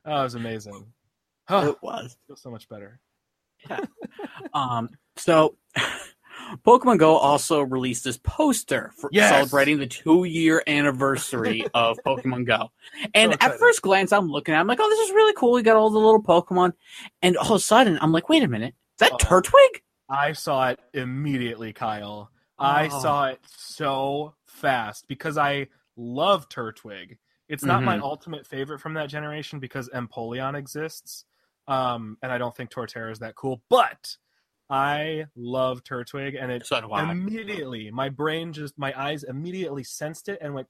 oh, 0.10 0.20
it 0.20 0.24
was 0.24 0.36
amazing. 0.36 0.86
Oh, 1.49 1.70
it 1.70 1.78
was. 1.82 2.16
I 2.16 2.28
feel 2.28 2.36
so 2.36 2.51
much 2.51 2.68
better. 2.70 2.99
Yeah. 3.70 3.80
um, 4.53 4.89
so 5.18 5.57
Pokemon 6.66 6.97
Go 6.99 7.16
also 7.18 7.62
released 7.62 8.03
this 8.03 8.18
poster 8.18 8.91
for 8.97 9.10
Yes. 9.12 9.30
celebrating 9.30 9.78
the 9.80 9.88
two 9.88 10.24
year 10.24 10.64
anniversary 10.68 11.66
of 11.74 11.97
Pokemon 12.05 12.45
Go. 12.45 12.72
And 13.14 13.34
at 13.41 13.57
first 13.60 13.82
glance, 13.82 14.12
I'm 14.12 14.30
looking 14.30 14.53
at 14.53 14.57
it, 14.57 14.62
I'm 14.62 14.68
like, 14.68 14.80
oh, 14.82 14.89
this 14.89 14.99
is 15.10 15.12
really 15.14 15.34
cool. 15.34 15.51
We 15.53 15.64
got 15.64 15.76
all 15.76 15.89
the 15.89 15.99
little 15.99 16.22
Pokemon. 16.24 16.74
And 17.22 17.38
all 17.38 17.51
of 17.53 17.57
a 17.57 17.60
sudden, 17.60 17.97
I'm 18.01 18.12
like, 18.12 18.30
wait 18.30 18.43
a 18.43 18.47
minute. 18.47 18.74
Is 18.99 19.10
that 19.10 19.12
Oh. 19.14 19.18
Turtwig? 19.18 19.82
I 20.10 20.34
saw 20.34 20.70
it 20.70 20.80
immediately, 20.93 21.74
Kyle. 21.74 22.32
I 22.57 22.88
Oh. 22.91 22.99
saw 23.01 23.26
it 23.28 23.39
so 23.45 24.36
fast 24.47 25.07
because 25.07 25.38
I 25.38 25.68
love 25.95 26.49
Turtwig. 26.49 27.18
It's 27.49 27.63
not 27.63 27.83
my 27.83 27.97
Mhm. 27.97 28.01
ultimate 28.03 28.45
favorite 28.47 28.79
from 28.79 28.93
that 28.93 29.09
generation 29.09 29.59
because 29.59 29.89
Empoleon 29.89 30.55
exists. 30.55 31.25
Um, 31.67 32.17
and 32.21 32.31
I 32.31 32.37
don't 32.37 32.55
think 32.55 32.69
Torterra 32.71 33.11
is 33.11 33.19
that 33.19 33.35
cool, 33.35 33.61
but 33.69 34.17
I 34.71 35.25
love 35.35 35.83
Turtwig 35.83 36.37
and 36.39 36.51
it 36.51 36.67
So 36.67 36.77
immediately 36.95 37.89
my 37.89 38.07
brain 38.09 38.53
just 38.53 38.77
my 38.77 38.93
eyes 38.99 39.23
immediately 39.23 39.83
sensed 39.83 40.29
it 40.29 40.37
and 40.41 40.53
went 40.53 40.67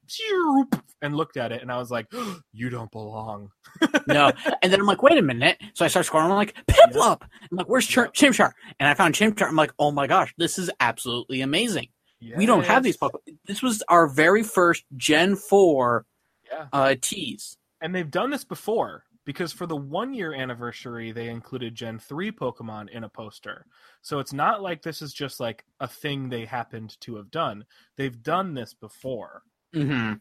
and 1.02 1.14
looked 1.14 1.36
at 1.36 1.52
it 1.52 1.60
and 1.60 1.70
I 1.70 1.76
was 1.76 1.90
like, 1.90 2.06
You 2.52 2.70
don't 2.70 2.90
belong. 2.90 3.50
no. 4.06 4.32
And 4.62 4.72
then 4.72 4.80
I'm 4.80 4.86
like, 4.86 5.02
wait 5.02 5.18
a 5.18 5.22
minute. 5.22 5.58
So 5.74 5.84
I 5.84 5.88
start 5.88 6.06
scrolling. 6.06 6.24
I'm 6.24 6.30
like, 6.30 6.54
Piplup. 6.66 7.20
I'm 7.22 7.56
like, 7.58 7.68
where's 7.68 7.86
Chir-. 7.86 8.12
Chimchar? 8.14 8.52
And 8.78 8.88
I 8.88 8.94
found 8.94 9.14
Chimchar. 9.14 9.46
I'm 9.48 9.56
like, 9.56 9.72
oh 9.78 9.90
my 9.90 10.06
gosh, 10.06 10.32
this 10.38 10.58
is 10.58 10.70
absolutely 10.80 11.42
amazing. 11.42 11.88
We 12.36 12.46
don't 12.46 12.64
have 12.66 12.82
these 12.82 12.96
Yes. 13.00 13.36
This 13.46 13.62
was 13.62 13.82
our 13.88 14.06
very 14.06 14.42
first 14.42 14.84
Gen 14.96 15.36
4 15.36 16.04
Yeah. 16.50 16.66
uh, 16.72 16.94
tease. 17.00 17.56
And 17.80 17.94
they've 17.94 18.10
done 18.10 18.30
this 18.30 18.44
before 18.44 19.04
because 19.24 19.52
for 19.52 19.66
the 19.66 19.76
one 19.76 20.12
year 20.12 20.34
anniversary, 20.34 21.12
they 21.12 21.28
included 21.28 21.74
Gen 21.74 21.98
3 21.98 22.32
Pokemon 22.32 22.90
in 22.90 23.04
a 23.04 23.08
poster. 23.08 23.66
So 24.02 24.18
it's 24.18 24.32
not 24.32 24.62
like 24.62 24.82
this 24.82 25.02
is 25.02 25.12
just 25.12 25.40
like 25.40 25.64
a 25.78 25.88
thing 25.88 26.28
they 26.28 26.44
happened 26.44 26.98
to 27.00 27.16
have 27.16 27.30
done. 27.30 27.64
They've 27.96 28.22
done 28.22 28.54
this 28.54 28.74
before. 28.74 29.42
Mm-hmm. 29.74 30.14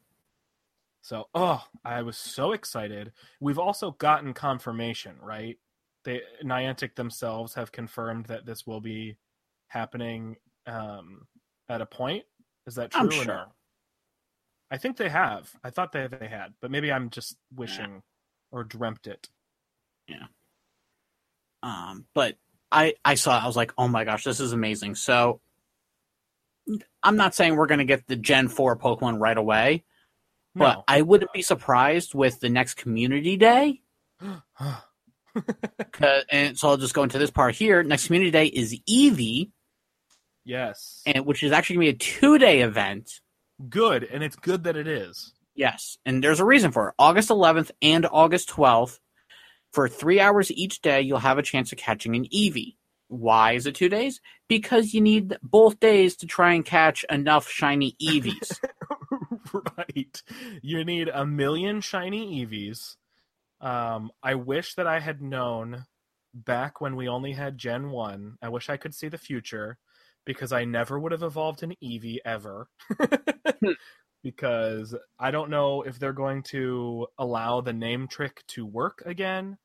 So, 1.02 1.28
oh, 1.34 1.66
I 1.84 2.02
was 2.02 2.18
so 2.18 2.52
excited. 2.52 3.14
We've 3.40 3.60
also 3.60 3.92
gotten 3.92 4.34
confirmation, 4.34 5.16
right? 5.22 5.58
They 6.04 6.22
Niantic 6.44 6.96
themselves 6.96 7.54
have 7.56 7.72
confirmed 7.72 8.26
that 8.26 8.46
this 8.46 8.68
will 8.68 8.82
be 8.82 9.18
happening 9.68 10.36
um, 10.68 11.26
at 11.68 11.82
a 11.82 11.86
point. 11.86 12.26
Is 12.68 12.76
that 12.76 12.92
true? 12.92 13.02
I'm 13.02 13.08
or 13.08 13.12
sure. 13.12 13.26
no? 13.26 13.44
I 14.72 14.78
think 14.78 14.98
they 14.98 15.10
have. 15.10 15.52
I 15.64 15.70
thought 15.70 15.92
they 15.92 16.08
they 16.08 16.28
had, 16.28 16.54
but 16.62 16.72
maybe 16.72 16.92
I'm 16.92 17.10
just 17.10 17.38
wishing 17.56 18.04
or 18.52 18.64
dreamt 18.64 19.08
it. 19.08 19.28
Yeah. 20.08 20.28
Um, 21.64 22.06
but 22.14 22.38
I 22.72 22.94
I 23.04 23.16
saw 23.16 23.38
it, 23.38 23.44
I 23.44 23.48
was 23.48 23.58
like, 23.58 23.74
oh 23.78 23.88
my 23.88 24.04
gosh, 24.04 24.24
this 24.24 24.40
is 24.40 24.54
amazing. 24.54 24.96
So 24.96 25.42
I'm 27.02 27.18
not 27.18 27.34
saying 27.36 27.56
we're 27.56 27.68
gonna 27.68 27.86
get 27.86 28.08
the 28.08 28.16
Gen 28.16 28.48
Four 28.48 28.78
Pokemon 28.78 29.20
right 29.20 29.38
away, 29.38 29.84
but 30.56 30.84
I 30.88 31.02
wouldn't 31.02 31.34
be 31.34 31.42
surprised 31.42 32.14
with 32.14 32.40
the 32.40 32.50
next 32.50 32.76
Community 32.76 33.38
Day. 33.38 33.82
and 36.32 36.58
so 36.58 36.70
I'll 36.70 36.78
just 36.78 36.94
go 36.94 37.04
into 37.04 37.18
this 37.18 37.32
part 37.32 37.56
here. 37.56 37.82
Next 37.84 38.08
Community 38.08 38.32
Day 38.32 38.46
is 38.48 38.78
Eevee, 38.90 39.52
yes. 40.46 41.02
and 41.06 41.26
which 41.26 41.44
is 41.44 41.52
actually 41.52 41.78
gonna 41.78 41.86
be 41.86 41.90
a 41.90 41.94
two 41.94 42.38
day 42.38 42.62
event. 42.62 43.22
Good, 43.68 44.04
and 44.04 44.24
it's 44.24 44.36
good 44.36 44.64
that 44.64 44.78
it 44.78 44.88
is. 44.88 45.34
Yes, 45.56 45.98
and 46.06 46.24
there's 46.24 46.40
a 46.40 46.46
reason 46.46 46.72
for 46.72 46.90
it. 46.90 46.96
August 46.98 47.30
11th 47.30 47.72
and 47.82 48.06
August 48.06 48.50
12th, 48.50 49.00
for 49.74 49.88
three 49.88 50.20
hours 50.20 50.52
each 50.52 50.82
day, 50.82 51.02
you'll 51.02 51.20
have 51.20 51.38
a 51.38 51.44
chance 51.44 51.72
of 51.72 51.78
catching 51.78 52.16
an 52.16 52.26
Eevee. 52.26 52.76
Why 53.10 53.54
is 53.54 53.66
it 53.66 53.76
two 53.76 53.90
days? 53.90 54.22
Because 54.48 54.94
you 54.94 55.02
need 55.02 55.38
both 55.42 55.80
days 55.80 56.16
to 56.18 56.28
try 56.28 56.54
and 56.54 56.64
catch 56.64 57.04
enough 57.10 57.50
shiny 57.50 57.96
Eevees. 58.02 58.60
right. 59.78 60.24
You 60.62 60.86
need 60.86 61.10
a 61.10 61.26
million 61.26 61.82
shiny 61.82 62.46
Eevees. 62.46 62.96
Um, 63.62 64.12
I 64.24 64.36
wish 64.36 64.76
that 64.76 64.88
I 64.88 65.00
had 65.00 65.22
known 65.22 65.86
back 66.34 66.80
when 66.80 66.96
we 66.96 67.10
only 67.10 67.34
had 67.34 67.58
Gen 67.58 67.90
1. 67.90 68.38
I 68.42 68.50
wish 68.50 68.70
I 68.70 68.78
could 68.78 68.94
see 68.94 69.10
the 69.10 69.18
future 69.18 69.78
because 70.26 70.52
I 70.52 70.66
never 70.66 71.00
would 71.00 71.12
have 71.12 71.24
evolved 71.24 71.64
an 71.64 71.74
Eevee 71.84 72.18
ever. 72.26 72.68
because 74.24 74.96
I 75.18 75.32
don't 75.32 75.50
know 75.50 75.82
if 75.84 76.00
they're 76.00 76.14
going 76.14 76.44
to 76.44 77.08
allow 77.18 77.62
the 77.62 77.74
name 77.74 78.08
trick 78.08 78.44
to 78.50 78.66
work 78.66 79.02
again. 79.06 79.58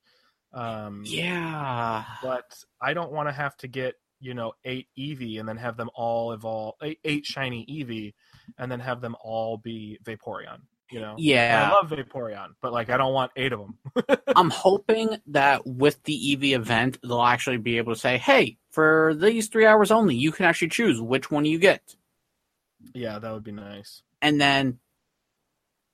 Um, 0.52 1.02
yeah. 1.04 2.04
but 2.22 2.44
I 2.80 2.94
don't 2.94 3.10
want 3.10 3.28
to 3.28 3.32
have 3.32 3.56
to 3.58 3.68
get 3.68 3.94
you 4.20 4.34
know 4.34 4.52
eight 4.64 4.86
Eevee 4.96 5.40
and 5.40 5.48
then 5.48 5.56
have 5.56 5.76
them 5.76 5.90
all 5.94 6.32
evolve 6.32 6.76
eight, 6.82 7.00
eight 7.04 7.26
shiny 7.26 7.66
Eevee 7.66 8.14
and 8.58 8.70
then 8.70 8.80
have 8.80 9.00
them 9.00 9.16
all 9.20 9.56
be 9.58 9.98
Vaporeon. 10.04 10.60
You 10.90 11.00
know, 11.00 11.16
Yeah. 11.18 11.70
I 11.70 11.74
love 11.74 11.90
Vaporeon, 11.90 12.50
but 12.62 12.72
like 12.72 12.88
I 12.90 12.96
don't 12.96 13.12
want 13.12 13.32
eight 13.36 13.52
of 13.52 13.58
them. 13.58 13.78
I'm 14.36 14.50
hoping 14.50 15.16
that 15.28 15.66
with 15.66 16.00
the 16.04 16.14
Eevee 16.16 16.54
event, 16.54 16.98
they'll 17.02 17.22
actually 17.22 17.56
be 17.56 17.78
able 17.78 17.94
to 17.94 17.98
say, 17.98 18.16
hey, 18.18 18.58
for 18.74 19.14
these 19.14 19.48
three 19.48 19.66
hours 19.66 19.90
only, 19.90 20.16
you 20.16 20.32
can 20.32 20.46
actually 20.46 20.68
choose 20.68 21.00
which 21.00 21.30
one 21.30 21.44
you 21.44 21.58
get. 21.58 21.94
yeah, 22.92 23.18
that 23.18 23.32
would 23.32 23.44
be 23.44 23.52
nice. 23.52 24.02
and 24.20 24.40
then 24.40 24.78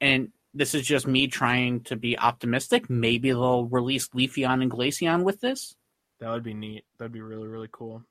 and 0.00 0.32
this 0.54 0.74
is 0.74 0.84
just 0.86 1.06
me 1.06 1.28
trying 1.28 1.80
to 1.82 1.94
be 1.94 2.18
optimistic 2.18 2.88
maybe 2.90 3.30
they'll 3.30 3.66
release 3.66 4.08
leafeon 4.08 4.62
and 4.62 4.70
glaceon 4.70 5.22
with 5.22 5.40
this 5.40 5.76
That 6.20 6.30
would 6.32 6.42
be 6.42 6.54
neat. 6.54 6.84
That'd 6.98 7.12
be 7.12 7.20
really 7.20 7.46
really 7.48 7.68
cool. 7.70 8.02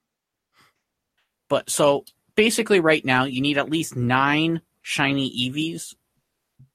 but 1.50 1.70
so 1.70 2.06
basically 2.36 2.80
right 2.80 3.04
now 3.04 3.24
you 3.26 3.42
need 3.42 3.58
at 3.58 3.70
least 3.70 3.96
nine 3.96 4.62
shiny 4.82 5.28
eevees 5.32 5.96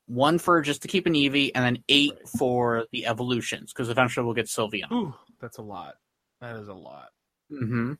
one 0.06 0.38
for 0.38 0.60
just 0.60 0.82
to 0.82 0.88
keep 0.88 1.06
an 1.06 1.14
eevee 1.14 1.52
and 1.54 1.64
then 1.64 1.82
eight 1.88 2.12
Right. 2.12 2.28
for 2.38 2.84
the 2.92 3.06
evolutions 3.06 3.72
because 3.72 3.88
eventually 3.88 4.24
we'll 4.26 4.34
get 4.34 4.46
sylveon 4.46 4.92
Ooh, 4.92 5.14
that's 5.40 5.56
a 5.58 5.62
lot. 5.62 5.94
That 6.42 6.56
is 6.56 6.68
a 6.68 6.74
lot. 6.74 7.08
Mm-hmm. 7.50 7.92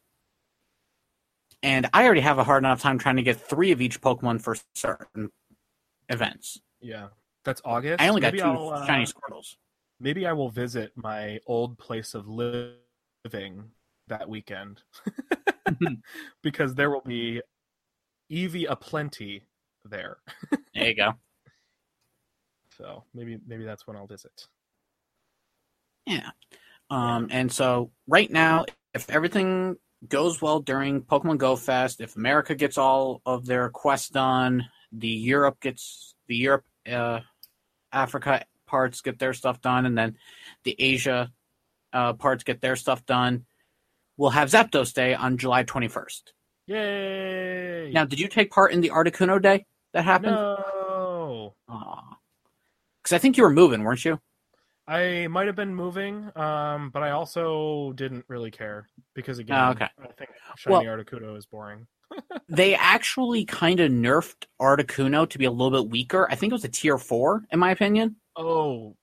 and 1.62 1.88
i 1.92 2.04
already 2.04 2.20
have 2.20 2.38
a 2.38 2.44
hard 2.44 2.62
enough 2.62 2.80
time 2.80 2.98
trying 2.98 3.16
to 3.16 3.22
get 3.22 3.40
three 3.40 3.72
of 3.72 3.80
each 3.80 4.00
pokemon 4.00 4.40
for 4.40 4.56
certain 4.74 5.30
events 6.08 6.60
Yeah, 6.80 7.08
that's 7.44 7.62
August. 7.64 8.02
i 8.02 8.08
only 8.08 8.20
got 8.20 8.32
Maybe 8.32 8.42
2 8.42 8.44
I'll, 8.44 8.70
uh, 8.70 8.86
shiny 8.86 9.06
squirtles 9.06 9.56
Maybe 10.00 10.26
I 10.26 10.32
will 10.32 10.50
visit 10.50 10.92
my 10.96 11.38
old 11.46 11.78
place 11.78 12.14
of 12.14 12.26
living 12.28 13.64
that 14.08 14.28
weekend 14.28 14.82
because 16.42 16.74
there 16.74 16.90
will 16.90 17.02
be 17.06 17.40
Eevee 18.30 18.66
aplenty 18.68 19.46
there. 19.84 20.18
there 20.74 20.88
you 20.88 20.96
go 20.96 21.12
So 22.76 23.04
maybe 23.14 23.38
maybe 23.46 23.64
that's 23.64 23.86
when 23.86 23.96
I'll 23.96 24.06
visit. 24.06 24.48
Yeah. 26.06 26.30
Um, 26.90 27.28
and 27.30 27.50
so 27.50 27.92
right 28.06 28.30
now, 28.30 28.66
if 28.94 29.10
everything 29.10 29.76
goes 30.08 30.40
well 30.40 30.60
during 30.60 31.02
Pokemon 31.02 31.38
Go 31.38 31.56
Fest, 31.56 32.00
if 32.00 32.16
America 32.16 32.54
gets 32.54 32.78
all 32.78 33.20
of 33.26 33.44
their 33.44 33.68
quests 33.68 34.08
done, 34.08 34.68
the 34.92 35.08
Europe 35.08 35.60
gets 35.60 36.14
the 36.28 36.36
Europe, 36.36 36.64
uh, 36.90 37.20
Africa 37.92 38.44
parts 38.66 39.00
get 39.00 39.18
their 39.18 39.34
stuff 39.34 39.60
done, 39.60 39.84
and 39.86 39.98
then 39.98 40.16
the 40.62 40.76
Asia 40.78 41.30
uh, 41.92 42.12
parts 42.14 42.44
get 42.44 42.60
their 42.60 42.76
stuff 42.76 43.04
done, 43.04 43.44
we'll 44.16 44.30
have 44.30 44.48
Zapdos 44.50 44.94
Day 44.94 45.14
on 45.14 45.36
July 45.38 45.64
21st. 45.64 46.22
Yay! 46.66 47.90
Now, 47.92 48.04
did 48.04 48.20
you 48.20 48.28
take 48.28 48.50
part 48.50 48.72
in 48.72 48.80
the 48.80 48.90
Articuno 48.90 49.40
Day 49.40 49.66
that 49.92 50.04
happened? 50.04 50.32
no, 50.32 51.54
Because 53.02 53.12
I 53.12 53.18
think 53.18 53.36
you 53.36 53.42
were 53.42 53.50
moving, 53.50 53.82
weren't 53.84 54.04
you? 54.04 54.18
I 54.86 55.26
might 55.28 55.46
have 55.46 55.56
been 55.56 55.74
moving, 55.74 56.30
um, 56.36 56.90
but 56.90 57.02
I 57.02 57.10
also 57.12 57.92
didn't 57.94 58.24
really 58.28 58.50
care 58.50 58.86
because 59.14 59.38
again, 59.38 59.56
Oh, 59.58 59.70
okay. 59.70 59.88
I 60.02 60.06
think 60.18 60.30
Shiny 60.56 60.72
Well- 60.86 60.96
Articuno 60.98 61.36
is 61.36 61.46
boring. 61.46 61.86
they 62.48 62.74
actually 62.74 63.44
kind 63.46 63.80
of 63.80 63.90
nerfed 63.90 64.44
Articuno 64.60 65.28
to 65.30 65.38
be 65.38 65.46
a 65.46 65.50
little 65.50 65.70
bit 65.82 65.90
weaker. 65.90 66.28
I 66.30 66.34
think 66.34 66.50
it 66.52 66.54
was 66.54 66.64
a 66.64 66.68
tier 66.68 66.98
four, 66.98 67.44
in 67.50 67.58
my 67.58 67.70
opinion. 67.70 68.16
Oh, 68.36 68.94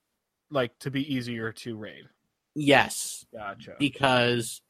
like 0.52 0.78
to 0.80 0.92
be 0.92 1.14
easier 1.14 1.52
to 1.52 1.76
raid. 1.76 2.06
Yes, 2.54 3.26
Gotcha. 3.34 3.76
because 3.80 4.62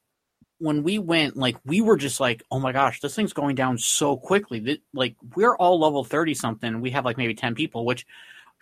when 0.60 0.84
we 0.84 0.98
went, 1.00 1.36
like 1.36 1.58
we 1.66 1.82
were 1.82 1.98
just 1.98 2.20
like, 2.20 2.42
oh 2.52 2.60
my 2.60 2.72
gosh, 2.72 3.02
this 3.02 3.16
thing's 3.16 3.34
going 3.34 3.56
down 3.56 3.78
so 3.78 4.16
quickly. 4.16 4.60
That 4.60 4.80
like 4.94 5.16
we're 5.36 5.56
all 5.58 5.80
level 5.80 6.04
thirty 6.04 6.34
something. 6.36 6.80
We 6.82 6.92
have 6.92 7.04
like 7.06 7.18
maybe 7.18 7.34
ten 7.34 7.54
people, 7.56 7.84
which 7.86 8.06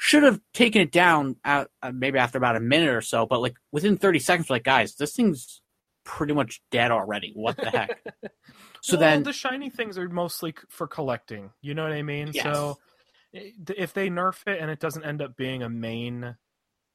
should 0.02 0.24
have 0.24 0.40
taken 0.54 0.82
it 0.82 0.94
down 0.94 1.36
at, 1.44 1.68
uh, 1.84 1.92
maybe 1.94 2.18
after 2.18 2.38
about 2.38 2.56
a 2.56 2.62
minute 2.62 2.88
or 2.90 3.02
so. 3.02 3.26
But 3.26 3.42
like 3.42 3.58
within 3.74 3.98
thirty 3.98 4.20
seconds, 4.20 4.50
like 4.50 4.64
guys, 4.64 4.96
this 4.96 5.14
thing's 5.14 5.62
pretty 6.06 6.34
much 6.34 6.62
dead 6.72 6.90
already. 6.90 7.34
What 7.36 7.58
the 7.58 7.70
heck? 7.70 8.02
so 8.82 8.94
Well, 8.94 9.02
then 9.02 9.24
the 9.24 9.34
shiny 9.34 9.70
things 9.70 9.98
are 9.98 10.08
mostly 10.08 10.56
for 10.70 10.88
collecting. 10.88 11.52
You 11.62 11.74
know 11.74 11.84
what 11.84 11.92
I 11.92 12.02
mean? 12.02 12.32
Yes. 12.34 12.46
So 12.46 12.80
if 13.34 13.92
they 13.94 14.10
nerf 14.10 14.48
it 14.48 14.62
and 14.62 14.72
it 14.72 14.80
doesn't 14.80 15.04
end 15.04 15.22
up 15.22 15.36
being 15.36 15.64
a 15.64 15.70
main, 15.70 16.34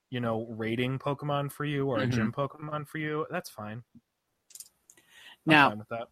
you 0.08 0.20
know, 0.20 0.46
raiding 0.48 0.98
Pokemon 0.98 1.52
for 1.52 1.66
you 1.66 1.86
or 1.86 1.98
a 1.98 2.06
Mhm. 2.06 2.10
gym 2.10 2.32
Pokemon 2.32 2.88
for 2.88 2.96
you, 2.96 3.26
that's 3.30 3.50
fine. 3.50 3.84
I'm 5.46 5.52
now 5.52 5.68
fine 5.68 5.78
with 5.78 5.88
that. 5.90 6.08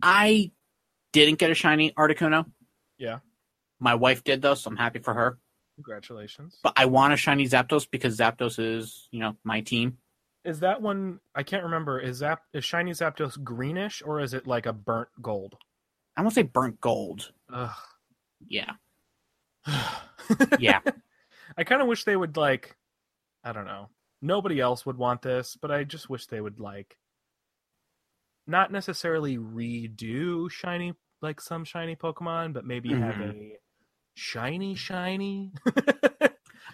I 0.00 0.52
didn't 1.12 1.40
get 1.40 1.50
a 1.50 1.54
shiny 1.54 1.90
Articuno. 1.90 2.50
Yeah. 2.98 3.18
My 3.80 3.96
wife 3.96 4.22
did 4.22 4.42
though, 4.42 4.54
so 4.54 4.70
I'm 4.70 4.76
happy 4.76 5.00
for 5.00 5.12
her. 5.12 5.38
Congratulations. 5.76 6.58
But 6.62 6.74
I 6.76 6.86
want 6.86 7.12
a 7.12 7.16
shiny 7.16 7.46
Zapdos 7.46 7.88
because 7.90 8.16
Zapdos 8.16 8.58
is, 8.58 9.08
you 9.10 9.20
know, 9.20 9.36
my 9.44 9.60
team. 9.60 9.98
Is 10.44 10.60
that 10.60 10.82
one? 10.82 11.20
I 11.34 11.42
can't 11.42 11.64
remember. 11.64 11.98
Is 11.98 12.18
Zap 12.18 12.42
is 12.52 12.64
shiny 12.64 12.90
Zapdos 12.92 13.42
greenish 13.42 14.02
or 14.04 14.20
is 14.20 14.34
it 14.34 14.46
like 14.46 14.66
a 14.66 14.72
burnt 14.72 15.08
gold? 15.22 15.56
I 16.16 16.22
won't 16.22 16.34
say 16.34 16.42
burnt 16.42 16.80
gold. 16.80 17.32
Ugh. 17.52 17.70
Yeah. 18.46 18.72
Yeah. 20.58 20.80
I 21.58 21.64
kind 21.64 21.82
of 21.82 21.88
wish 21.88 22.04
they 22.04 22.16
would 22.16 22.36
like. 22.38 22.76
I 23.42 23.52
don't 23.52 23.66
know. 23.66 23.90
Nobody 24.22 24.58
else 24.58 24.86
would 24.86 24.96
want 24.96 25.20
this, 25.20 25.56
but 25.60 25.70
I 25.70 25.84
just 25.84 26.08
wish 26.08 26.26
they 26.26 26.40
would 26.40 26.58
like. 26.60 26.96
Not 28.46 28.72
necessarily 28.72 29.36
redo 29.36 30.50
shiny 30.50 30.94
like 31.20 31.40
some 31.42 31.64
shiny 31.64 31.94
Pokemon, 31.94 32.54
but 32.54 32.64
maybe 32.64 32.90
have 32.94 33.16
Mhm. 33.16 33.30
a 33.30 33.58
shiny 34.14 34.74
shiny 34.74 35.52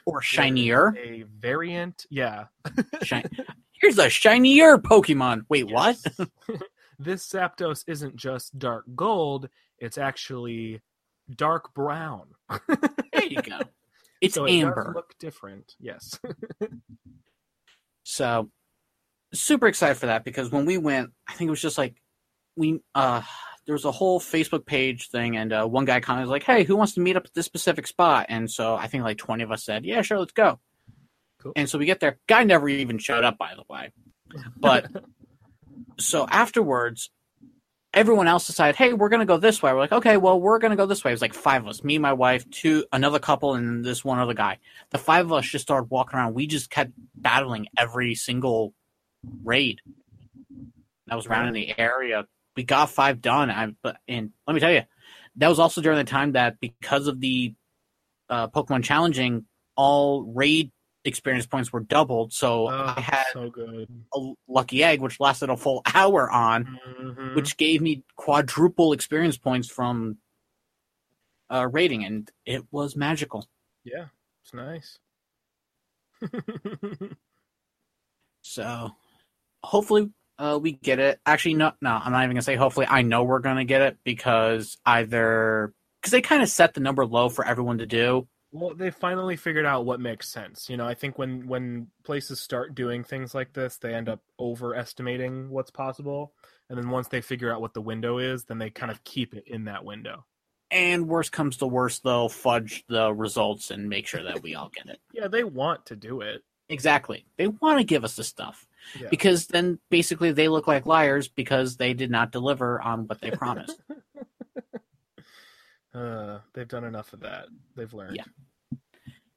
Or 0.06 0.22
shinier. 0.22 0.94
a 0.96 1.22
variant. 1.38 2.06
Yeah. 2.10 2.46
Shi- 3.02 3.24
Here's 3.72 3.98
a 3.98 4.08
shinier 4.10 4.78
Pokemon. 4.78 5.42
Wait, 5.48 5.70
what? 5.70 5.96
This 7.02 7.26
Zapdos 7.26 7.82
isn't 7.86 8.14
just 8.16 8.58
dark 8.58 8.84
gold; 8.94 9.48
it's 9.78 9.96
actually 9.96 10.82
dark 11.34 11.72
brown. 11.72 12.26
There 12.68 13.24
you 13.24 13.40
go. 13.40 13.58
It's 14.20 14.34
so 14.34 14.44
it 14.44 14.52
amber. 14.52 14.92
look 14.94 15.14
different. 15.18 15.72
Yes. 15.80 16.20
So 18.02 18.50
super 19.32 19.66
excited 19.66 19.96
for 19.96 20.06
that 20.06 20.24
because 20.24 20.50
when 20.50 20.66
we 20.66 20.76
went, 20.76 21.10
I 21.26 21.32
think 21.32 21.48
it 21.48 21.52
was 21.52 21.62
just 21.62 21.78
like 21.78 21.94
we 22.56 22.80
uh 22.94 23.22
there 23.66 23.74
was 23.74 23.84
a 23.84 23.92
whole 23.92 24.20
Facebook 24.20 24.66
page 24.66 25.08
thing 25.08 25.36
and 25.36 25.52
uh, 25.52 25.66
one 25.66 25.84
guy 25.84 26.00
commented 26.00 26.30
like, 26.30 26.42
"Hey, 26.42 26.64
who 26.64 26.76
wants 26.76 26.94
to 26.94 27.00
meet 27.00 27.16
up 27.16 27.24
at 27.24 27.34
this 27.34 27.46
specific 27.46 27.86
spot?" 27.86 28.26
And 28.28 28.50
so 28.50 28.74
I 28.74 28.86
think 28.86 29.04
like 29.04 29.18
20 29.18 29.44
of 29.44 29.52
us 29.52 29.64
said, 29.64 29.84
"Yeah, 29.84 30.02
sure, 30.02 30.18
let's 30.18 30.32
go." 30.32 30.58
Cool. 31.40 31.52
And 31.56 31.68
so 31.68 31.78
we 31.78 31.86
get 31.86 32.00
there. 32.00 32.18
Guy 32.26 32.44
never 32.44 32.68
even 32.68 32.98
showed 32.98 33.24
up 33.24 33.38
by 33.38 33.54
the 33.54 33.64
way. 33.68 33.92
But 34.56 34.86
so 35.98 36.26
afterwards 36.30 37.10
everyone 37.92 38.28
else 38.28 38.46
decided, 38.46 38.76
hey, 38.76 38.92
we're 38.92 39.08
gonna 39.08 39.26
go 39.26 39.36
this 39.36 39.62
way. 39.62 39.72
We're 39.72 39.80
like, 39.80 39.92
okay, 39.92 40.16
well, 40.16 40.40
we're 40.40 40.58
gonna 40.58 40.76
go 40.76 40.86
this 40.86 41.02
way. 41.04 41.10
It 41.10 41.14
was 41.14 41.22
like 41.22 41.34
five 41.34 41.62
of 41.62 41.68
us, 41.68 41.82
me, 41.82 41.98
my 41.98 42.12
wife, 42.12 42.48
two, 42.50 42.84
another 42.92 43.18
couple, 43.18 43.54
and 43.54 43.84
this 43.84 44.04
one 44.04 44.18
other 44.18 44.34
guy. 44.34 44.58
The 44.90 44.98
five 44.98 45.26
of 45.26 45.32
us 45.32 45.46
just 45.46 45.62
started 45.62 45.90
walking 45.90 46.18
around. 46.18 46.34
We 46.34 46.46
just 46.46 46.70
kept 46.70 46.92
battling 47.14 47.66
every 47.76 48.14
single 48.14 48.74
raid 49.44 49.80
that 51.06 51.16
was 51.16 51.26
around 51.26 51.48
in 51.48 51.54
the 51.54 51.78
area. 51.78 52.26
We 52.56 52.64
got 52.64 52.90
five 52.90 53.20
done. 53.20 53.50
I 53.50 53.72
but 53.82 53.96
and 54.08 54.30
let 54.46 54.54
me 54.54 54.60
tell 54.60 54.72
you, 54.72 54.82
that 55.36 55.48
was 55.48 55.58
also 55.58 55.80
during 55.80 55.98
the 55.98 56.04
time 56.04 56.32
that 56.32 56.58
because 56.60 57.06
of 57.06 57.20
the 57.20 57.54
uh, 58.28 58.48
Pokemon 58.48 58.84
challenging, 58.84 59.46
all 59.76 60.22
raid 60.24 60.70
experience 61.04 61.46
points 61.46 61.72
were 61.72 61.80
doubled. 61.80 62.32
So 62.32 62.68
Oh, 62.68 62.94
I 62.96 63.00
had 63.00 63.24
so 63.32 63.50
a 64.14 64.32
lucky 64.48 64.82
egg, 64.84 65.00
which 65.00 65.18
lasted 65.20 65.48
a 65.48 65.56
full 65.56 65.82
hour 65.94 66.30
on, 66.30 66.78
Mhm. 66.98 67.34
which 67.36 67.56
gave 67.56 67.80
me 67.80 68.02
quadruple 68.16 68.92
experience 68.92 69.38
points 69.38 69.68
from 69.68 70.18
uh, 71.52 71.66
raiding, 71.72 72.04
and 72.04 72.30
it 72.46 72.62
was 72.70 72.94
magical. 72.96 73.48
yeah, 73.84 74.06
it's 74.42 74.52
nice. 74.54 74.98
So 78.42 78.90
hopefully 79.62 80.10
uh, 80.40 80.58
we 80.58 80.72
get 80.72 80.98
it. 80.98 81.20
Actually, 81.26 81.54
no, 81.54 81.72
no, 81.82 82.00
I'm 82.02 82.12
not 82.12 82.24
even 82.24 82.34
gonna 82.34 82.42
say 82.42 82.56
hopefully. 82.56 82.86
I 82.88 83.02
know 83.02 83.24
we're 83.24 83.40
gonna 83.40 83.66
get 83.66 83.82
it 83.82 83.98
because 84.02 84.78
either 84.86 85.74
because 86.00 86.12
they 86.12 86.22
kind 86.22 86.42
of 86.42 86.48
set 86.48 86.72
the 86.72 86.80
number 86.80 87.04
low 87.04 87.28
for 87.28 87.46
everyone 87.46 87.78
to 87.78 87.86
do. 87.86 88.26
Well, 88.50 88.74
they 88.74 88.90
finally 88.90 89.36
figured 89.36 89.66
out 89.66 89.84
what 89.84 90.00
makes 90.00 90.28
sense. 90.28 90.68
You 90.70 90.78
know, 90.78 90.88
I 90.88 90.94
think 90.94 91.18
when 91.18 91.46
when 91.46 91.88
places 92.04 92.40
start 92.40 92.74
doing 92.74 93.04
things 93.04 93.34
like 93.34 93.52
this, 93.52 93.76
they 93.76 93.94
end 93.94 94.08
up 94.08 94.22
overestimating 94.40 95.50
what's 95.50 95.70
possible, 95.70 96.32
and 96.70 96.78
then 96.78 96.88
once 96.88 97.08
they 97.08 97.20
figure 97.20 97.52
out 97.52 97.60
what 97.60 97.74
the 97.74 97.82
window 97.82 98.16
is, 98.16 98.44
then 98.44 98.56
they 98.56 98.70
kind 98.70 98.90
of 98.90 99.04
keep 99.04 99.34
it 99.34 99.44
in 99.46 99.64
that 99.64 99.84
window. 99.84 100.24
And 100.70 101.06
worst 101.06 101.32
comes 101.32 101.58
to 101.58 101.66
worst, 101.66 102.02
they'll 102.02 102.28
fudge 102.28 102.84
the 102.88 103.12
results 103.12 103.70
and 103.70 103.88
make 103.88 104.06
sure 104.06 104.22
that 104.22 104.42
we 104.42 104.54
all 104.54 104.70
get 104.72 104.86
it. 104.86 105.00
Yeah, 105.12 105.28
they 105.28 105.44
want 105.44 105.86
to 105.86 105.96
do 105.96 106.20
it. 106.20 106.44
Exactly. 106.68 107.26
They 107.36 107.48
want 107.48 107.78
to 107.78 107.84
give 107.84 108.04
us 108.04 108.14
the 108.14 108.22
stuff 108.22 108.68
Yeah. 108.98 109.08
because 109.10 109.46
then 109.46 109.78
basically 109.90 110.32
they 110.32 110.48
look 110.48 110.66
like 110.66 110.86
liars 110.86 111.28
because 111.28 111.76
they 111.76 111.94
did 111.94 112.10
not 112.10 112.32
deliver 112.32 112.80
on 112.80 113.06
what 113.06 113.20
they 113.20 113.30
promised. 113.30 113.80
Uh, 115.92 116.38
they've 116.52 116.68
done 116.68 116.84
enough 116.84 117.12
of 117.12 117.20
that. 117.20 117.46
They've 117.74 117.92
learned. 117.92 118.16
Yeah. 118.16 118.78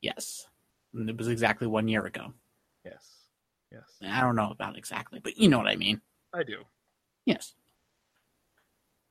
yes. 0.02 0.48
And 0.94 1.10
it 1.10 1.18
was 1.18 1.28
exactly 1.28 1.66
one 1.66 1.88
year 1.88 2.06
ago. 2.06 2.34
Yes. 2.86 3.10
Yes. 3.72 3.84
I 4.08 4.22
don't 4.22 4.36
know 4.36 4.52
about 4.52 4.78
exactly, 4.78 5.20
but 5.20 5.38
you 5.38 5.50
know 5.50 5.58
what 5.58 5.68
I 5.68 5.76
mean. 5.76 6.02
I 6.32 6.44
do. 6.44 6.58
Yes. 7.26 7.56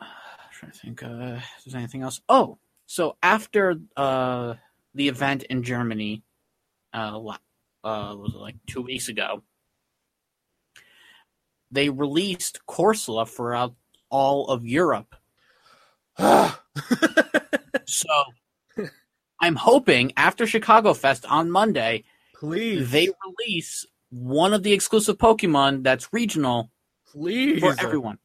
Uh, 0.00 0.04
trying 0.52 0.70
to 0.70 0.78
think 0.78 1.02
uh, 1.02 1.40
if 1.58 1.64
there's 1.64 1.74
anything 1.74 2.02
else. 2.02 2.20
Oh, 2.28 2.58
so 2.86 3.16
after 3.22 3.76
uh, 3.96 4.54
the 4.94 5.08
event 5.08 5.42
in 5.44 5.62
Germany, 5.64 6.22
uh, 6.92 7.18
uh, 7.18 8.14
was 8.14 8.34
it 8.34 8.38
like 8.38 8.56
two 8.68 8.82
weeks 8.82 9.08
ago, 9.08 9.42
they 11.72 11.88
released 11.88 12.60
Corsola 12.68 13.26
for 13.26 13.54
uh, 13.54 13.68
all 14.10 14.48
of 14.48 14.66
Europe. 14.66 15.14
So 17.92 18.08
I'm 19.40 19.56
hoping 19.56 20.12
after 20.16 20.46
Chicago 20.46 20.94
Fest 20.94 21.26
on 21.26 21.50
Monday, 21.50 22.04
please. 22.34 22.90
they 22.90 23.08
release 23.26 23.86
one 24.10 24.54
of 24.54 24.62
the 24.62 24.72
exclusive 24.72 25.18
Pokemon 25.18 25.82
that's 25.82 26.08
regional 26.12 26.70
please. 27.12 27.60
for 27.60 27.74
everyone. 27.78 28.18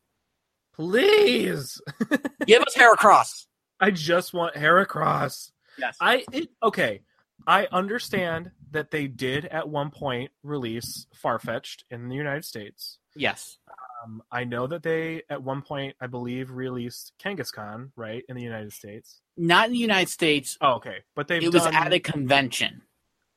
Please. 0.74 1.82
Give 2.46 2.62
us 2.62 2.76
Heracross. 2.76 3.48
I 3.80 3.92
just 3.92 4.34
want 4.34 4.56
Heracross. 4.56 5.52
Yes. 5.78 5.98
I 6.00 6.24
it, 6.32 6.50
okay. 6.64 7.02
I 7.46 7.68
understand 7.72 8.52
that 8.72 8.92
they 8.92 9.08
did 9.08 9.46
at 9.46 9.70
one 9.70 9.92
point 9.92 10.32
release 10.44 11.08
Farfetch'd 11.24 11.84
in 11.90 12.10
the 12.10 12.16
United 12.16 12.46
States. 12.46 13.00
Yes. 13.16 13.58
Um, 14.04 14.22
I 14.32 14.44
know 14.44 14.68
that 14.68 14.84
they 14.84 15.24
at 15.30 15.42
one 15.44 15.62
point, 15.62 15.96
I 16.00 16.08
believe, 16.08 16.52
released 16.52 17.14
Kangaskhan 17.24 17.92
right 17.96 18.24
in 18.30 18.36
the 18.36 18.44
United 18.44 18.74
States. 18.74 19.22
Not 19.36 19.68
in 19.68 19.74
the 19.74 19.80
United 19.80 20.10
States. 20.10 20.58
Oh, 20.62 20.74
okay, 20.76 20.98
but 21.16 21.28
they've 21.28 21.44
It 21.44 21.54
was 21.54 21.64
done, 21.64 21.74
at 21.74 21.94
a 21.94 22.00
convention. 22.00 22.84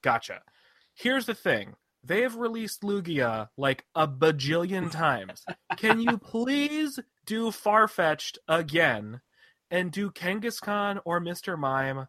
Gotcha. 0.02 0.42
Here's 0.94 1.26
the 1.26 1.34
thing. 1.34 1.74
They 2.02 2.22
have 2.22 2.36
released 2.36 2.82
Lugia 2.82 3.48
like 3.56 3.84
a 3.94 4.08
bajillion 4.08 4.90
times. 4.92 5.44
Can 5.76 6.00
you 6.00 6.18
please 6.18 6.98
do 7.26 7.50
Farfetch'd 7.50 8.38
again 8.48 9.20
and 9.70 9.92
do 9.92 10.10
Kangaskhan 10.10 11.00
or 11.04 11.20
Mr. 11.20 11.58
Mime 11.58 12.08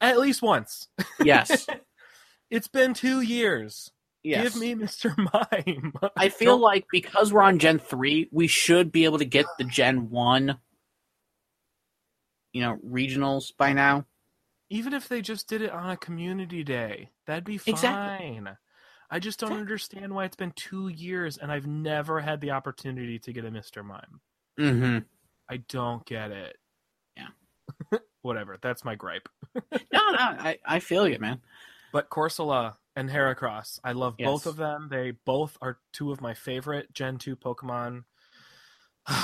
at 0.00 0.18
least 0.18 0.42
once? 0.42 0.88
Yes. 1.22 1.66
It's 2.50 2.68
been 2.68 2.94
two 2.94 3.20
years. 3.20 3.90
yes. 4.22 4.42
Give 4.54 4.56
me 4.60 4.74
Mr. 4.74 5.14
Mime. 5.72 5.92
I 6.16 6.28
feel 6.28 6.54
Don't- 6.54 6.60
like 6.62 6.86
because 6.90 7.32
we're 7.32 7.42
on 7.42 7.58
Gen 7.58 7.78
3, 7.78 8.28
we 8.32 8.46
should 8.46 8.90
be 8.92 9.04
able 9.04 9.18
to 9.18 9.24
get 9.24 9.46
the 9.58 9.64
Gen 9.64 10.10
1 10.10 10.58
you 12.52 12.62
know, 12.62 12.78
regionals 12.84 13.52
by 13.56 13.72
now. 13.72 14.04
even 14.70 14.92
if 14.94 15.08
they 15.08 15.20
just 15.20 15.48
did 15.48 15.62
it 15.62 15.70
on 15.70 15.90
a 15.90 15.96
community 15.96 16.64
day, 16.64 17.10
that'd 17.26 17.44
be 17.44 17.58
fine. 17.58 17.74
Exactly. 17.74 18.42
I 19.10 19.18
just 19.18 19.38
don't 19.38 19.48
Exactly. 19.50 19.60
understand 19.60 20.14
why 20.14 20.24
it's 20.24 20.36
been 20.36 20.52
two 20.56 20.88
years 20.88 21.38
and 21.38 21.50
I've 21.52 21.66
never 21.66 22.20
had 22.20 22.40
the 22.40 22.50
opportunity 22.52 23.18
to 23.20 23.32
get 23.32 23.44
a 23.44 23.50
Mr. 23.50 23.84
Mime. 23.84 24.20
Mhm. 24.58 25.04
I 25.48 25.58
don't 25.68 26.04
get 26.04 26.30
it. 26.30 26.56
Yeah. 27.16 27.28
Whatever. 28.22 28.58
That's 28.60 28.84
my 28.84 28.94
gripe. 28.96 29.28
No, 29.92 30.10
no, 30.10 30.18
I 30.18 30.58
I 30.64 30.78
feel 30.80 31.06
you, 31.08 31.18
man. 31.18 31.40
But 31.92 32.10
Corsola 32.10 32.76
and 32.96 33.08
Heracross, 33.10 33.80
I 33.82 33.92
love 33.92 34.16
both 34.18 34.46
of 34.46 34.56
them. 34.56 34.88
They 34.90 35.12
both 35.12 35.56
are 35.62 35.78
two 35.92 36.12
of 36.12 36.20
my 36.20 36.34
favorite 36.34 36.92
Gen 36.92 37.18
2 37.18 37.36
Pokemon. 37.36 38.04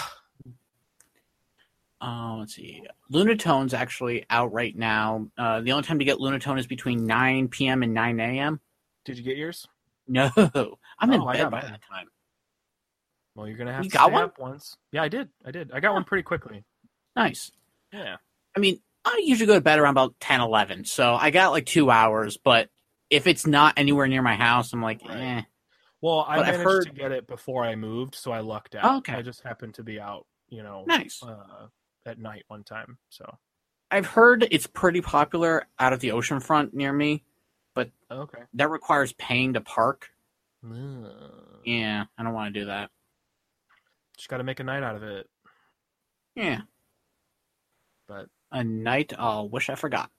Uh, 2.01 2.37
let's 2.39 2.55
see. 2.55 2.83
Lunatone's 3.11 3.73
actually 3.73 4.27
out 4.29 4.53
right 4.53 4.77
now. 4.77 5.27
Uh, 5.39 5.63
the 5.63 5.73
only 5.73 5.85
time 5.85 5.99
to 5.99 6.05
get 6.05 6.19
Lunatone 6.19 6.59
is 6.59 6.67
between 6.67 7.07
9 7.07 7.49
p.m. 7.49 7.83
and 7.83 7.95
9 7.95 8.21
a.m. 8.21 8.61
Did 9.07 9.17
you 9.17 9.25
get 9.25 9.39
yours? 9.39 9.67
No, 10.07 10.31
I'm 10.99 11.11
in 11.13 11.21
Oh, 11.23 11.33
bed 11.33 11.51
by 11.51 11.63
that 11.63 11.81
time. 11.91 12.09
Well, 13.35 13.49
you're 13.49 13.57
gonna 13.57 13.73
have 13.73 13.85
You 13.85 13.91
to 13.91 13.97
got 13.97 14.13
one? 14.13 14.31
once. 14.39 14.77
Yeah, 14.93 15.03
I 15.03 15.09
did. 15.09 15.31
I 15.47 15.51
did. 15.51 15.73
I 15.73 15.81
got 15.81 15.95
one 15.95 16.05
pretty 16.05 16.25
quickly. 16.25 16.63
Nice. 17.17 17.51
Yeah. 17.91 18.17
I 18.55 18.61
mean, 18.61 18.81
I 19.05 19.21
usually 19.25 19.47
go 19.47 19.55
to 19.55 19.61
bed 19.61 19.79
around 19.79 19.93
about 19.93 20.15
10, 20.21 20.41
11, 20.41 20.85
so 20.87 21.15
I 21.15 21.31
got 21.31 21.51
like 21.53 21.67
two 21.67 21.91
hours, 21.91 22.37
but 22.37 22.71
if 23.11 23.27
it's 23.27 23.47
not 23.47 23.75
anywhere 23.77 24.07
near 24.07 24.23
my 24.23 24.35
house, 24.35 24.73
I'm 24.73 24.81
like, 24.83 25.01
eh. 25.09 25.43
Well, 26.01 26.25
I 26.27 26.37
But 26.39 26.47
managed 26.47 26.65
heard- 26.65 26.85
to 26.87 26.93
get 26.93 27.13
it 27.13 27.27
before 27.27 27.65
I 27.65 27.77
moved, 27.77 28.15
so 28.15 28.33
I 28.33 28.41
lucked 28.41 28.75
out. 28.75 28.85
Oh, 28.85 28.97
okay. 28.99 29.15
I 29.15 29.23
just 29.23 29.43
happened 29.43 29.75
to 29.75 29.83
be 29.83 30.01
out, 30.01 30.27
you 30.49 30.63
know, 30.63 30.85
Nice. 30.87 31.23
uh, 31.23 31.69
at 32.07 32.19
night 32.19 32.45
one 32.49 32.65
time. 32.65 32.99
So 33.11 33.39
I've 33.91 34.07
heard 34.07 34.47
it's 34.51 34.67
pretty 34.67 35.01
popular 35.01 35.67
out 35.79 35.93
of 35.93 36.01
the 36.01 36.13
ocean 36.13 36.41
front 36.41 36.75
near 36.75 36.93
me. 36.93 37.25
But 37.75 37.91
okay. 38.11 38.43
That 38.55 38.71
requires 38.71 39.13
paying 39.15 39.55
to 39.55 39.61
park. 39.61 40.11
Yeah, 40.63 42.05
I 42.17 42.23
don't 42.23 42.33
want 42.35 42.53
to 42.55 42.61
do 42.61 42.67
that. 42.67 42.91
Just 44.17 44.29
got 44.29 44.39
to 44.39 44.45
make 44.45 44.61
a 44.61 44.65
night 44.65 44.83
out 44.83 44.97
of 44.97 45.03
it. 45.03 45.29
Yeah. 46.35 46.61
But 48.09 48.27
A 48.55 48.63
night 48.65 49.13
I'll 49.19 49.49
wish 49.49 49.69
I 49.69 49.75
forgot. 49.75 50.11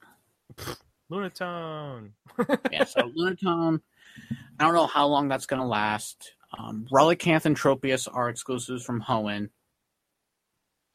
Lunatone. 1.12 2.12
yeah, 2.72 2.84
so 2.84 3.10
Lunatone, 3.18 3.80
I 4.60 4.64
don't 4.64 4.74
know 4.74 4.88
how 4.88 5.08
long 5.08 5.28
that's 5.28 5.46
going 5.46 5.62
to 5.62 5.68
last. 5.68 6.34
Um, 6.58 6.86
Relicanth 6.92 7.46
and 7.46 7.56
Tropius 7.56 8.08
are 8.12 8.30
exclusives 8.30 8.84
from 8.84 9.02
Hoenn. 9.02 9.50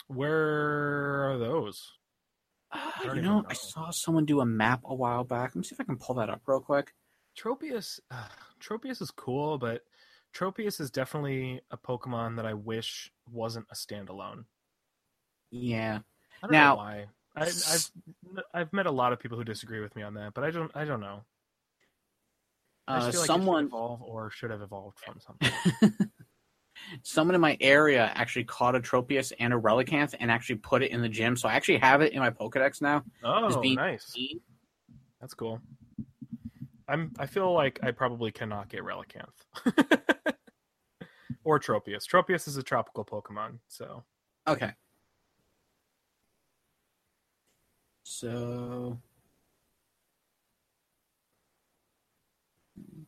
Where 0.08 1.30
are 1.32 1.38
those? 1.38 1.92
Uh, 2.72 2.90
don't 3.02 3.16
you 3.16 3.22
know, 3.22 3.40
know. 3.40 3.46
I 3.48 3.54
saw 3.54 3.90
someone 3.90 4.26
do 4.26 4.40
a 4.40 4.46
map 4.46 4.82
a 4.84 4.94
while 4.94 5.24
back. 5.24 5.50
Let 5.50 5.56
me 5.56 5.62
see 5.64 5.74
if 5.74 5.80
I 5.80 5.84
can 5.84 5.96
pull 5.96 6.16
that 6.16 6.30
up 6.30 6.42
real 6.46 6.60
quick. 6.60 6.92
Tropius. 7.38 8.00
Uh, 8.10 8.26
Tropius 8.60 9.00
is 9.00 9.10
cool, 9.10 9.58
but 9.58 9.82
Tropius 10.34 10.80
is 10.80 10.90
definitely 10.90 11.60
a 11.70 11.76
Pokemon 11.78 12.36
that 12.36 12.46
I 12.46 12.54
wish 12.54 13.10
wasn't 13.30 13.66
a 13.70 13.74
standalone. 13.74 14.44
Yeah. 15.50 16.00
I 16.42 16.46
don't 16.46 16.52
Now- 16.52 16.70
know 16.74 16.76
why. 16.76 17.06
I, 17.40 17.44
I've 17.44 17.90
I've 18.52 18.72
met 18.72 18.86
a 18.86 18.90
lot 18.90 19.12
of 19.12 19.18
people 19.18 19.38
who 19.38 19.44
disagree 19.44 19.80
with 19.80 19.96
me 19.96 20.02
on 20.02 20.14
that, 20.14 20.34
but 20.34 20.44
I 20.44 20.50
don't 20.50 20.70
I 20.74 20.84
don't 20.84 21.00
know. 21.00 21.22
Uh, 22.86 23.10
like 23.14 23.26
someone 23.26 23.66
evolve 23.66 24.02
or 24.02 24.30
should 24.30 24.50
have 24.50 24.62
evolved 24.62 24.98
from 24.98 25.20
something. 25.20 26.10
someone 27.02 27.34
in 27.34 27.40
my 27.40 27.56
area 27.60 28.10
actually 28.14 28.44
caught 28.44 28.74
a 28.74 28.80
Tropius 28.80 29.32
and 29.38 29.54
a 29.54 29.56
Relicanth 29.56 30.14
and 30.18 30.30
actually 30.30 30.56
put 30.56 30.82
it 30.82 30.90
in 30.90 31.00
the 31.00 31.08
gym. 31.08 31.36
So 31.36 31.48
I 31.48 31.54
actually 31.54 31.78
have 31.78 32.02
it 32.02 32.12
in 32.12 32.18
my 32.18 32.30
Pokedex 32.30 32.82
now. 32.82 33.04
Oh, 33.22 33.62
nice. 33.62 34.16
That's 35.20 35.34
cool. 35.34 35.60
I'm. 36.88 37.12
I 37.18 37.26
feel 37.26 37.52
like 37.52 37.78
I 37.82 37.92
probably 37.92 38.32
cannot 38.32 38.68
get 38.68 38.82
Relicanth 38.82 39.28
or 41.44 41.60
Tropius. 41.60 42.06
Tropius 42.06 42.48
is 42.48 42.56
a 42.56 42.62
tropical 42.62 43.04
Pokemon, 43.04 43.58
so 43.68 44.02
Okay. 44.48 44.72
So. 48.10 48.98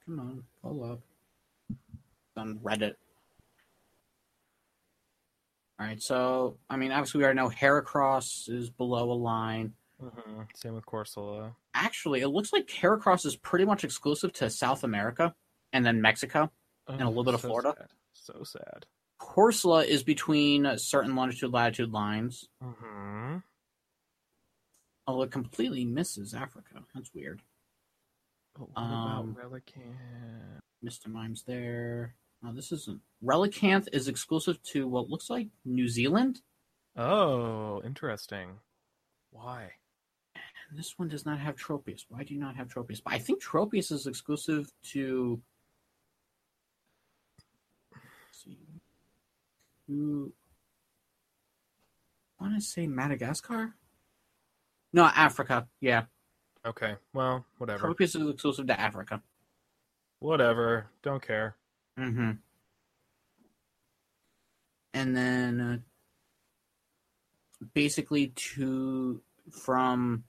Come 0.07 0.21
on, 0.21 0.45
pull 0.63 0.85
up. 0.85 1.01
On 2.37 2.59
Reddit. 2.61 2.95
Alright, 5.81 6.01
so, 6.01 6.57
I 6.71 6.77
mean, 6.77 6.93
obviously, 6.93 7.19
we 7.19 7.25
already 7.25 7.39
know 7.39 7.51
Heracross 7.51 8.49
is 8.49 8.71
below 8.71 9.11
a 9.11 9.15
line. 9.15 9.73
Mm-hmm. 10.01 10.43
Same 10.55 10.75
with 10.75 10.87
Corsola. 10.87 11.53
Actually, 11.75 12.21
it 12.21 12.29
looks 12.29 12.53
like 12.53 12.69
Heracross 12.69 13.27
is 13.27 13.35
pretty 13.37 13.65
much 13.65 13.83
exclusive 13.83 14.33
to 14.35 14.49
South 14.51 14.85
America 14.85 15.35
and 15.73 15.85
then 15.85 16.01
Mexico. 16.01 16.51
Oh, 16.87 16.95
a 16.95 17.09
little 17.09 17.25
bit 17.25 17.35
of 17.35 17.41
Florida. 17.41 17.75
Sad. 17.77 17.89
So 18.13 18.45
sad. 18.45 18.87
Corsola 19.21 19.85
is 19.85 20.05
between 20.05 20.79
certain 20.79 21.17
longitude 21.17 21.53
latitude 21.53 21.93
lines, 21.93 22.49
Mm-hmm. 22.63 23.39
Although 25.13 25.25
it 25.25 25.31
completely 25.31 25.85
misses 25.85 26.33
Africa. 26.35 26.83
That's 26.95 27.13
weird. 27.15 27.43
But 28.55 28.69
what 28.71 28.79
Um, 28.83 29.31
about 29.37 29.51
Relicanth? 29.53 30.61
Mr. 30.85 31.09
Mime's 31.09 31.43
there. 31.45 32.15
No, 32.43 32.53
this 32.53 32.73
isn't. 32.73 33.01
Relicanth 33.23 33.89
is 33.93 34.09
exclusive 34.09 34.61
to 34.65 34.89
what 34.89 35.09
looks 35.11 35.31
like 35.31 35.49
New 35.65 35.89
Zealand. 35.89 36.43
Oh, 36.97 37.81
interesting. 37.85 38.59
Why? 39.31 39.73
And 40.35 40.79
this 40.79 40.99
one 40.99 41.09
does 41.09 41.25
not 41.25 41.39
have 41.39 41.57
Tropius. 41.57 42.05
Why 42.09 42.25
do 42.25 42.35
you 42.35 42.41
not 42.41 42.57
have 42.57 42.69
Tropius? 42.69 43.01
But 43.03 43.13
I 43.15 43.19
think 43.19 43.43
Tropius 43.43 43.93
is 43.93 44.07
exclusive 44.07 44.73
to. 44.93 45.41
Let's 47.93 48.45
see. 48.45 48.59
Who. 49.87 50.33
I 52.41 52.45
want 52.45 52.57
to 52.57 52.61
say 52.61 52.87
Madagascar? 52.89 53.75
No, 54.93 55.05
Africa. 55.05 55.68
Yeah. 55.80 56.05
Okay, 56.64 56.95
well, 57.12 57.45
whatever. 57.59 57.93
Tropius 57.93 58.14
is 58.20 58.28
exclusive 58.28 58.66
to 58.68 58.78
Africa. 58.78 59.22
Whatever. 60.20 60.86
Don't 61.03 61.26
care. 61.26 61.57
Mm-hmm. 61.99 62.32
And 64.95 65.16
then 65.16 65.61
uh, 65.61 65.78
basically 67.74 68.28
to 68.28 69.20
from 69.51 70.24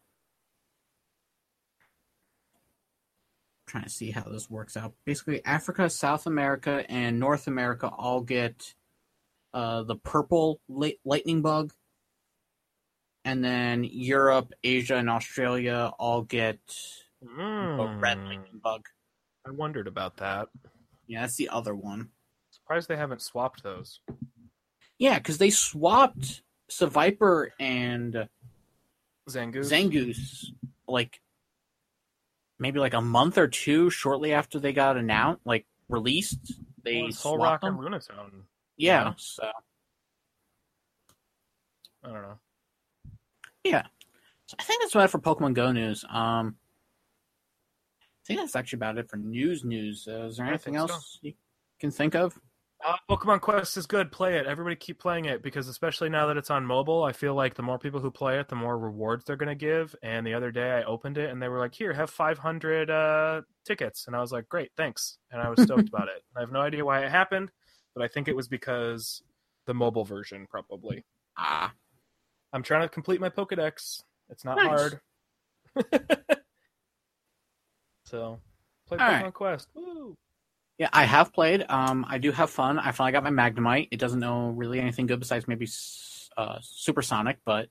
trying 3.67 3.83
to 3.83 3.89
see 3.89 4.11
how 4.11 4.23
this 4.23 4.49
works 4.49 4.77
out. 4.77 4.93
Basically 5.05 5.43
Africa, 5.45 5.89
South 5.89 6.25
America, 6.25 6.85
and 6.89 7.19
North 7.19 7.47
America 7.47 7.87
all 7.87 8.21
get 8.21 8.73
uh, 9.53 9.83
the 9.83 9.95
purple 9.95 10.59
light- 10.67 10.99
lightning 11.05 11.41
bug. 11.41 11.73
And 13.25 13.43
then 13.43 13.83
Europe, 13.85 14.53
Asia, 14.63 14.95
and 14.95 15.09
Australia 15.09 15.91
all 15.97 16.23
get 16.23 16.59
a 17.21 17.87
red 17.99 18.17
Mm, 18.17 18.25
lightning 18.27 18.59
bug. 18.61 18.85
I 19.47 19.51
wondered 19.51 19.87
about 19.87 20.17
that. 20.17 20.49
Yeah, 21.07 21.21
that's 21.21 21.35
the 21.35 21.49
other 21.49 21.73
one. 21.75 22.09
Surprised 22.51 22.87
they 22.89 22.97
haven't 22.97 23.21
swapped 23.21 23.63
those. 23.63 24.01
Yeah, 24.97 25.17
because 25.17 25.37
they 25.37 25.49
swapped 25.49 26.43
Seviper 26.69 27.49
and 27.59 28.27
Zangoose. 29.29 29.69
Zangoose 29.71 30.45
like 30.87 31.19
maybe 32.59 32.79
like 32.79 32.93
a 32.93 33.01
month 33.01 33.37
or 33.37 33.47
two 33.47 33.89
shortly 33.89 34.33
after 34.33 34.59
they 34.59 34.73
got 34.73 34.97
announced, 34.97 35.41
like 35.45 35.65
released. 35.89 36.53
They 36.83 37.01
Well, 37.01 37.11
Soul 37.11 37.37
swapped 37.37 37.63
Rock 37.63 37.71
and 37.71 37.79
them. 37.79 37.93
Lunatone. 37.93 38.43
Yeah, 38.77 39.03
Yeah. 39.03 39.13
so 39.17 39.49
I 42.03 42.07
don't 42.07 42.21
know. 42.21 42.39
Yeah, 43.63 43.83
so 44.45 44.55
I 44.59 44.63
think 44.63 44.81
that's 44.81 44.93
about 44.93 45.05
it 45.05 45.11
for 45.11 45.19
Pokemon 45.19 45.53
Go 45.53 45.71
news. 45.71 46.03
Um, 46.09 46.55
I 48.01 48.25
think 48.25 48.39
that's 48.39 48.55
actually 48.55 48.77
about 48.77 48.97
it 48.97 49.09
for 49.09 49.17
news. 49.17 49.63
News. 49.63 50.07
Uh, 50.09 50.25
is 50.25 50.37
there 50.37 50.45
anything 50.45 50.75
else 50.75 51.19
you 51.21 51.33
can 51.79 51.91
think 51.91 52.15
of? 52.15 52.39
Uh, 52.85 52.95
Pokemon 53.09 53.39
Quest 53.39 53.77
is 53.77 53.85
good. 53.85 54.11
Play 54.11 54.37
it. 54.37 54.45
Everybody 54.45 54.75
keep 54.75 54.99
playing 54.99 55.25
it 55.25 55.41
because 55.41 55.69
especially 55.69 56.09
now 56.09 56.27
that 56.27 56.35
it's 56.35 56.49
on 56.49 56.65
mobile, 56.65 57.03
I 57.03 57.13
feel 57.13 57.33
like 57.33 57.53
the 57.53 57.63
more 57.63 57.79
people 57.79 58.01
who 58.01 58.11
play 58.11 58.39
it, 58.39 58.49
the 58.49 58.55
more 58.55 58.77
rewards 58.77 59.23
they're 59.23 59.37
going 59.37 59.47
to 59.47 59.55
give. 59.55 59.95
And 60.03 60.27
the 60.27 60.33
other 60.33 60.51
day 60.51 60.71
I 60.71 60.83
opened 60.83 61.17
it 61.17 61.29
and 61.29 61.41
they 61.41 61.47
were 61.47 61.59
like, 61.59 61.73
"Here, 61.73 61.93
have 61.93 62.09
500 62.09 62.89
uh, 62.89 63.41
tickets." 63.65 64.07
And 64.07 64.15
I 64.15 64.19
was 64.19 64.33
like, 64.33 64.49
"Great, 64.49 64.71
thanks." 64.75 65.17
And 65.31 65.41
I 65.41 65.49
was 65.49 65.61
stoked 65.63 65.87
about 65.87 66.09
it. 66.09 66.23
I 66.35 66.41
have 66.41 66.51
no 66.51 66.59
idea 66.59 66.83
why 66.83 67.05
it 67.05 67.11
happened, 67.11 67.51
but 67.95 68.03
I 68.03 68.09
think 68.09 68.27
it 68.27 68.35
was 68.35 68.49
because 68.49 69.23
the 69.65 69.73
mobile 69.73 70.03
version 70.03 70.45
probably. 70.49 71.05
Ah, 71.37 71.73
I'm 72.53 72.63
trying 72.63 72.83
to 72.83 72.89
complete 72.89 73.19
my 73.19 73.29
Pokédex. 73.29 74.03
It's 74.29 74.45
not 74.45 74.57
Nice. 74.57 74.67
hard. 74.67 74.99
so, 78.05 78.39
play 78.87 78.97
All 78.99 79.09
Pokemon 79.09 79.23
right. 79.23 79.33
Quest. 79.33 79.69
Woo! 79.73 80.15
yeah, 80.77 80.89
I 80.93 81.03
have 81.05 81.33
played. 81.33 81.65
Um, 81.69 82.05
I 82.07 82.17
do 82.17 82.31
have 82.31 82.49
fun. 82.49 82.79
I 82.79 82.91
finally 82.91 83.11
got 83.11 83.23
my 83.23 83.29
Magnemite. 83.29 83.87
It 83.91 83.99
doesn't 83.99 84.19
know 84.19 84.49
really 84.49 84.79
anything 84.79 85.07
good 85.07 85.19
besides 85.19 85.47
maybe 85.47 85.67
uh, 86.37 86.57
Supersonic, 86.61 87.37
but 87.45 87.69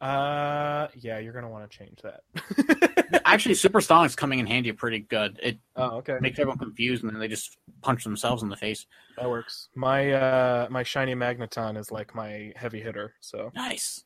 Uh, 0.00 0.88
yeah, 0.96 1.18
you're 1.18 1.32
gonna 1.32 1.50
want 1.50 1.70
to 1.70 1.76
change 1.78 1.98
that. 2.02 3.22
actually, 3.24 3.54
Super 3.54 3.80
Supersonic's 3.80 4.16
coming 4.16 4.38
in 4.38 4.46
handy 4.46 4.72
pretty 4.72 5.00
good. 5.00 5.38
It 5.42 5.58
oh, 5.76 5.98
okay. 5.98 6.18
makes 6.20 6.38
everyone 6.38 6.58
confused, 6.58 7.02
and 7.02 7.12
then 7.12 7.20
they 7.20 7.28
just 7.28 7.58
punch 7.82 8.04
themselves 8.04 8.42
in 8.42 8.48
the 8.48 8.56
face. 8.56 8.86
That 9.18 9.28
works. 9.28 9.68
My 9.74 10.12
uh 10.12 10.68
my 10.70 10.82
shiny 10.82 11.14
magneton 11.14 11.76
is 11.76 11.90
like 11.90 12.14
my 12.14 12.52
heavy 12.56 12.80
hitter, 12.80 13.14
so 13.20 13.52
Nice. 13.54 14.04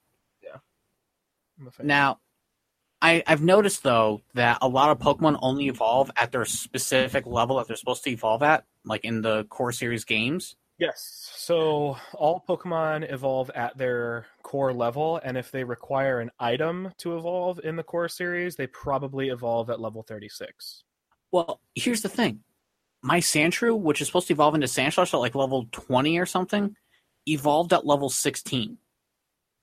Fan. 1.70 1.86
Now, 1.86 2.18
I, 3.00 3.22
I've 3.26 3.42
noticed 3.42 3.82
though 3.82 4.22
that 4.34 4.58
a 4.60 4.68
lot 4.68 4.90
of 4.90 4.98
Pokemon 4.98 5.38
only 5.42 5.68
evolve 5.68 6.10
at 6.16 6.32
their 6.32 6.44
specific 6.44 7.26
level 7.26 7.56
that 7.56 7.68
they're 7.68 7.76
supposed 7.76 8.04
to 8.04 8.10
evolve 8.10 8.42
at, 8.42 8.64
like 8.84 9.04
in 9.04 9.22
the 9.22 9.44
core 9.44 9.72
series 9.72 10.04
games. 10.04 10.56
Yes. 10.78 11.30
So 11.36 11.96
all 12.14 12.44
Pokemon 12.48 13.12
evolve 13.12 13.50
at 13.54 13.76
their 13.76 14.26
core 14.42 14.72
level, 14.72 15.20
and 15.24 15.36
if 15.36 15.50
they 15.50 15.64
require 15.64 16.20
an 16.20 16.30
item 16.38 16.92
to 16.98 17.16
evolve 17.16 17.60
in 17.64 17.76
the 17.76 17.82
core 17.82 18.08
series, 18.08 18.56
they 18.56 18.66
probably 18.66 19.28
evolve 19.28 19.70
at 19.70 19.80
level 19.80 20.02
36. 20.02 20.84
Well, 21.32 21.60
here's 21.74 22.02
the 22.02 22.08
thing: 22.08 22.40
my 23.02 23.20
Sandshrew, 23.20 23.78
which 23.78 24.00
is 24.00 24.06
supposed 24.06 24.28
to 24.28 24.32
evolve 24.32 24.54
into 24.54 24.66
Sandslash 24.66 25.12
at 25.12 25.18
like 25.18 25.34
level 25.34 25.66
twenty 25.72 26.18
or 26.18 26.26
something, 26.26 26.76
evolved 27.26 27.72
at 27.72 27.86
level 27.86 28.08
sixteen. 28.08 28.78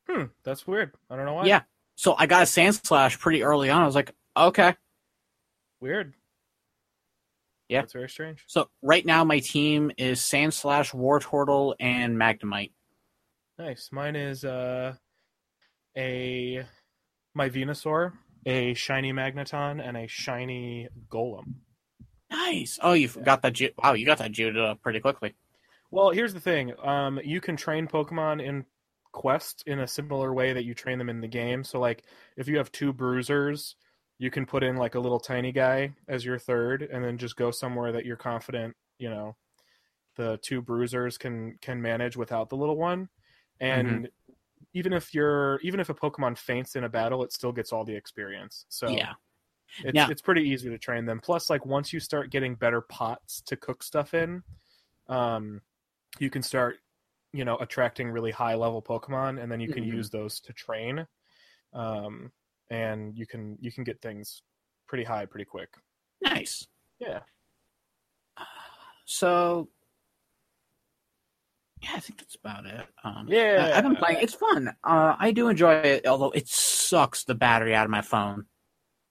Hmm, 0.10 0.26
that's 0.44 0.68
weird. 0.68 0.94
I 1.10 1.16
don't 1.16 1.26
know 1.26 1.34
why. 1.34 1.46
Yeah, 1.46 1.62
so 1.96 2.16
I 2.18 2.26
got 2.26 2.44
a 2.44 2.46
Sandslash 2.46 3.20
pretty 3.20 3.44
early 3.44 3.70
on. 3.70 3.82
I 3.82 3.86
was 3.86 3.96
like, 3.96 4.12
okay. 4.36 4.76
Weird. 5.80 6.14
Yeah. 7.72 7.82
That's 7.82 7.94
very 7.94 8.10
strange. 8.10 8.44
So 8.48 8.70
right 8.82 9.06
now 9.06 9.24
my 9.24 9.40
team 9.40 9.92
is 9.98 10.20
Sandslash, 10.20 10.94
Wartortle, 10.94 11.74
and 11.80 12.18
Magnemite. 12.18 12.72
Nice. 13.58 13.90
Mine 13.92 14.16
is 14.18 14.44
uh 14.44 14.96
a 15.98 16.66
my 17.34 17.50
Venusaur, 17.50 18.14
a 18.46 18.74
shiny 18.74 19.14
Magneton, 19.14 19.82
and 19.86 19.96
a 19.96 20.08
shiny 20.08 20.90
Golem. 21.10 21.56
Nice. 22.30 22.78
Oh, 22.82 22.94
you 22.94 23.10
Yeah. 23.16 23.24
got 23.24 23.42
that. 23.42 23.54
Ju- 23.54 23.72
wow, 23.82 23.94
you 23.94 24.06
got 24.06 24.18
that 24.18 24.58
uh, 24.58 24.76
pretty 24.76 25.00
quickly. 25.00 25.34
Well, 25.92 26.12
here's 26.12 26.34
the 26.34 26.40
thing. 26.40 26.74
Um, 26.84 27.20
you 27.24 27.40
can 27.42 27.56
train 27.58 27.88
Pokemon 27.88 28.44
in 28.44 28.66
Quest 29.14 29.64
in 29.68 29.80
a 29.80 29.88
similar 29.88 30.34
way 30.34 30.54
that 30.54 30.64
you 30.64 30.74
train 30.74 30.98
them 30.98 31.10
in 31.10 31.20
the 31.22 31.28
game. 31.28 31.64
So, 31.64 31.80
like, 31.80 32.04
if 32.38 32.48
you 32.48 32.58
have 32.58 32.72
two 32.72 32.94
Bruisers, 32.94 33.76
you 34.22 34.30
can 34.30 34.46
put 34.46 34.62
in 34.62 34.76
like 34.78 34.94
a 34.94 35.00
little 35.00 35.20
tiny 35.20 35.52
guy 35.52 35.92
as 36.08 36.24
your 36.24 36.38
third, 36.38 36.84
and 36.84 37.04
then 37.04 37.18
just 37.18 37.36
go 37.36 37.50
somewhere 37.50 37.92
that 37.92 38.06
you're 38.06 38.16
confident. 38.16 38.76
You 39.00 39.10
know, 39.10 39.36
the 40.16 40.38
two 40.44 40.62
Bruisers 40.62 41.18
can 41.18 41.58
can 41.60 41.82
manage 41.82 42.16
without 42.16 42.48
the 42.50 42.56
little 42.56 42.78
one, 42.78 43.10
and 43.60 44.08
even 44.74 44.94
if 44.94 45.12
you're 45.16 45.60
even 45.62 45.80
if 45.80 45.90
a 45.90 45.96
Pokemon 45.96 46.38
faints 46.38 46.76
in 46.76 46.84
a 46.84 46.90
battle, 46.90 47.24
it 47.24 47.34
still 47.34 47.52
gets 47.52 47.74
all 47.74 47.84
the 47.84 47.96
experience. 47.96 48.66
So 48.70 48.90
Yeah. 48.90 49.14
it's 49.84 49.96
Now- 49.96 50.10
it's 50.12 50.22
pretty 50.22 50.44
easy 50.48 50.70
to 50.70 50.78
train 50.78 51.06
them. 51.06 51.20
Plus, 51.20 51.50
like 51.50 51.66
once 51.66 51.92
you 51.92 52.00
start 52.00 52.30
getting 52.30 52.54
better 52.54 52.82
pots 52.82 53.42
to 53.42 53.58
cook 53.58 53.82
stuff 53.82 54.14
in, 54.14 54.44
um, 55.08 55.62
you 56.20 56.30
can 56.30 56.44
start, 56.44 56.78
you 57.34 57.44
know, 57.44 57.58
attracting 57.58 58.12
really 58.12 58.32
high 58.32 58.54
level 58.54 58.84
Pokemon, 58.84 59.42
and 59.42 59.52
then 59.52 59.60
you 59.60 59.74
can 59.74 59.84
Mhm. 59.84 59.94
use 59.96 60.12
those 60.12 60.40
to 60.42 60.54
train, 60.54 61.08
um, 61.74 62.32
and 62.72 63.16
you 63.18 63.28
can 63.28 63.58
you 63.60 63.72
can 63.72 63.84
get 63.84 64.02
things 64.02 64.42
pretty 64.88 65.04
high 65.04 65.26
pretty 65.26 65.46
quick. 65.46 65.70
Nice. 66.24 66.66
Yeah. 67.00 67.20
So, 69.06 69.68
yeah, 71.82 71.90
I 71.96 72.00
think 72.00 72.20
that's 72.20 72.36
about 72.36 72.66
it. 72.66 72.86
Um, 73.04 73.26
Yeah. 73.28 73.72
I, 73.72 73.76
have 73.76 73.84
been 73.84 73.96
playing. 73.96 74.20
It's 74.22 74.34
fun. 74.36 74.70
Uh, 74.84 75.16
I 75.20 75.32
do 75.32 75.50
enjoy 75.50 75.74
it, 75.74 76.08
although 76.08 76.32
it 76.32 76.48
sucks 76.48 77.26
the 77.26 77.36
battery 77.36 77.76
out 77.76 77.86
of 77.86 77.92
my 77.92 78.02
phone. 78.02 78.46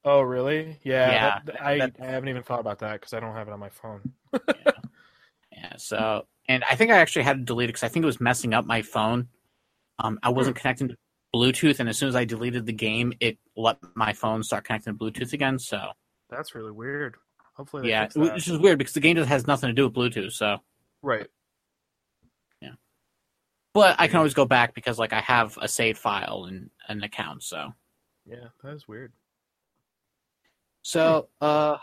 Oh, 0.04 0.22
really? 0.22 0.78
Yeah. 0.82 1.11
Yeah, 1.11 1.40
that- 1.44 1.62
I 1.62 1.78
that- 1.78 1.96
I 2.00 2.06
haven't 2.06 2.30
even 2.30 2.42
thought 2.42 2.61
about 2.61 2.78
that 2.78 2.94
because 2.94 3.12
I 3.12 3.20
don't 3.20 3.34
have 3.34 3.48
it 3.48 3.52
on 3.52 3.61
my 3.61 3.68
phone. 3.70 4.12
Yeah. 5.52 5.76
So, 5.76 6.26
and 6.48 6.64
I 6.64 6.74
think 6.76 6.90
I 6.90 6.96
actually 6.98 7.24
had 7.24 7.36
to 7.38 7.44
delete 7.44 7.68
it 7.68 7.72
because 7.74 7.82
I 7.82 7.88
think 7.88 8.02
it 8.04 8.06
was 8.06 8.18
messing 8.20 8.54
up 8.54 8.64
my 8.64 8.80
phone. 8.80 9.28
Um, 9.98 10.18
I 10.22 10.30
wasn't 10.30 10.56
connecting 10.56 10.88
to 10.88 10.96
Bluetooth, 11.35 11.78
and 11.81 11.89
as 11.89 11.97
soon 11.99 12.09
as 12.09 12.16
I 12.16 12.24
deleted 12.24 12.66
the 12.66 12.72
game, 12.72 13.12
it 13.20 13.39
let 13.57 13.78
my 13.95 14.12
phone 14.12 14.43
start 14.43 14.64
connecting 14.64 14.97
to 14.97 14.99
Bluetooth 14.99 15.33
again. 15.33 15.59
So 15.59 15.78
That's 16.28 16.55
really 16.55 16.72
weird. 16.72 17.16
Hopefully, 17.55 17.89
yeah, 17.91 18.09
which 18.16 18.49
is 18.49 18.59
weird 18.59 18.78
because 18.78 18.95
the 18.95 19.01
game 19.01 19.16
just 19.16 19.28
has 19.28 19.47
nothing 19.47 19.68
to 19.68 19.74
do 19.74 19.85
with 19.89 19.95
Bluetooth. 19.95 20.33
So, 20.33 20.59
right. 21.03 21.26
Yeah. 22.62 22.70
But 23.74 23.97
I 24.01 24.09
can 24.09 24.16
always 24.16 24.35
go 24.35 24.47
back 24.47 24.74
because 24.74 24.99
like 24.99 25.12
I 25.12 25.20
have 25.20 25.59
a 25.61 25.68
saved 25.68 25.99
file 25.99 26.47
and 26.49 26.70
an 26.89 27.03
account. 27.03 27.43
So 27.43 27.74
Yeah, 28.26 28.49
that 28.64 28.72
is 28.74 28.89
weird. 28.89 29.12
so 30.83 31.28
uh, 31.41 31.76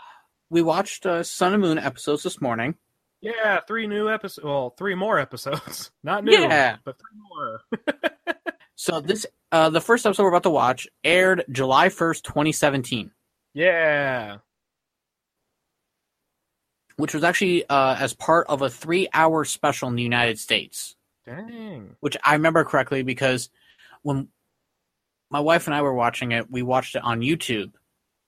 we 0.50 0.62
watched 0.62 1.06
uh, 1.06 1.22
Sun 1.22 1.52
and 1.54 1.62
Moon 1.62 1.78
episodes 1.78 2.22
this 2.24 2.40
morning. 2.40 2.74
Yeah, 3.20 3.60
three 3.66 3.86
new 3.86 4.08
episodes. 4.10 4.44
Well, 4.44 4.70
three 4.76 4.94
more 4.94 5.18
episodes. 5.18 5.90
Not 6.02 6.24
new, 6.24 6.32
Yeah. 6.32 6.76
but 6.84 6.96
three 6.98 7.20
more. 7.30 7.60
So 8.80 9.00
this 9.00 9.26
uh, 9.52 9.70
the 9.70 9.80
first 9.80 10.04
episode 10.06 10.22
we're 10.24 10.28
about 10.30 10.42
to 10.44 10.50
watch 10.50 10.86
aired 11.04 11.44
July 11.50 11.88
first, 11.88 12.24
twenty 12.24 12.52
seventeen. 12.52 13.10
yeah. 13.54 14.38
which 16.96 17.14
was 17.14 17.22
actually 17.22 17.64
uh, 17.68 17.94
as 17.98 18.12
part 18.12 18.46
of 18.48 18.60
a 18.60 18.68
three-hour 18.68 19.44
special 19.44 19.88
in 19.88 19.94
the 19.94 20.02
United 20.02 20.36
States, 20.38 20.96
Dang. 21.24 21.94
which 22.00 22.16
I 22.24 22.32
remember 22.32 22.64
correctly 22.64 23.02
because 23.04 23.50
when 24.02 24.26
my 25.30 25.38
wife 25.38 25.66
and 25.68 25.74
I 25.76 25.82
were 25.82 25.94
watching 25.94 26.32
it, 26.32 26.50
we 26.50 26.62
watched 26.62 26.96
it 26.96 27.04
on 27.04 27.20
YouTube, 27.20 27.70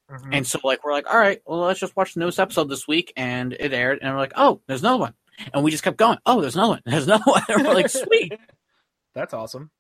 Mhm. 0.08 0.28
and 0.32 0.46
so 0.46 0.60
like 0.62 0.84
we're 0.84 0.92
like, 0.92 1.12
all 1.12 1.18
right, 1.18 1.42
well 1.46 1.60
let's 1.60 1.80
just 1.80 1.96
watch 1.96 2.14
the 2.14 2.20
newest 2.20 2.38
episode 2.38 2.68
this 2.68 2.86
week, 2.86 3.12
and 3.16 3.52
it 3.58 3.72
aired, 3.72 3.98
and 4.02 4.12
we're 4.14 4.20
like, 4.20 4.34
oh, 4.36 4.60
there's 4.68 4.82
another 4.82 4.98
one, 5.00 5.14
and 5.52 5.64
we 5.64 5.72
just 5.72 5.82
kept 5.82 5.96
going, 5.96 6.18
oh, 6.24 6.40
there's 6.40 6.54
another 6.54 6.70
one, 6.74 6.82
there's 6.86 7.06
another 7.08 7.24
one, 7.26 7.42
and 7.48 7.66
we're 7.66 7.74
like, 7.74 7.88
sweet. 7.90 8.32
That's 9.14 9.34
awesome. 9.34 9.70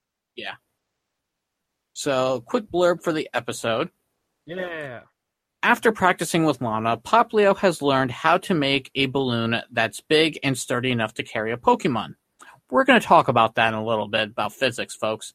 So 2.00 2.42
quick 2.46 2.64
blurb 2.72 3.02
for 3.02 3.12
the 3.12 3.28
episode. 3.34 3.90
Yeah. 4.46 5.00
After 5.62 5.92
practicing 5.92 6.46
with 6.46 6.62
Lana, 6.62 6.96
Poplio 6.96 7.54
has 7.58 7.82
learned 7.82 8.10
how 8.10 8.38
to 8.38 8.54
make 8.54 8.90
a 8.94 9.04
balloon 9.04 9.60
that's 9.70 10.00
big 10.00 10.38
and 10.42 10.56
sturdy 10.56 10.92
enough 10.92 11.12
to 11.14 11.22
carry 11.22 11.52
a 11.52 11.58
Pokemon. 11.58 12.14
We're 12.70 12.84
going 12.84 12.98
to 12.98 13.06
talk 13.06 13.28
about 13.28 13.56
that 13.56 13.68
in 13.68 13.74
a 13.74 13.84
little 13.84 14.08
bit 14.08 14.30
about 14.30 14.54
physics, 14.54 14.94
folks. 14.94 15.34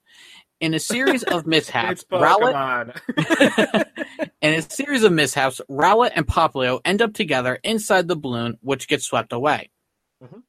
In 0.59 0.73
a 0.73 0.79
series 0.79 1.21
of 1.21 1.45
mishaps, 1.45 2.03
Rowlet, 2.11 2.97
in 4.41 4.53
a 4.55 4.61
series 4.63 5.03
of 5.03 5.11
mishaps, 5.11 5.61
Rowlet 5.69 6.13
and 6.15 6.25
Poplio 6.25 6.81
end 6.83 7.03
up 7.03 7.13
together 7.13 7.59
inside 7.63 8.07
the 8.07 8.15
balloon, 8.15 8.57
which 8.61 8.87
gets 8.87 9.05
swept 9.05 9.33
away. 9.33 9.69
Mhm. 10.23 10.41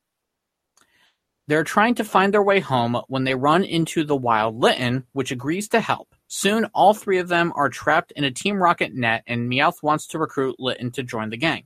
They're 1.49 1.65
trying 1.65 1.95
to 1.97 2.05
find 2.05 2.35
their 2.35 2.43
way 2.43 2.59
home 2.59 3.01
when 3.07 3.23
they 3.23 3.37
run 3.37 3.63
into 3.63 4.03
the 4.03 4.17
wild 4.17 4.61
Litten, 4.61 5.05
which 5.13 5.31
agrees 5.31 5.69
to 5.69 5.81
help. 5.81 6.13
Soon, 6.27 6.65
all 6.75 6.93
three 6.93 7.19
of 7.19 7.29
them 7.29 7.53
are 7.55 7.69
trapped 7.69 8.13
in 8.13 8.25
a 8.25 8.33
Team 8.33 8.57
Rocket 8.57 8.93
net, 8.95 9.23
and 9.29 9.49
Meowth 9.49 9.83
wants 9.83 10.09
to 10.09 10.19
recruit 10.19 10.57
Litten 10.59 10.91
to 10.93 11.05
join 11.05 11.31
the 11.31 11.37
gang. 11.37 11.65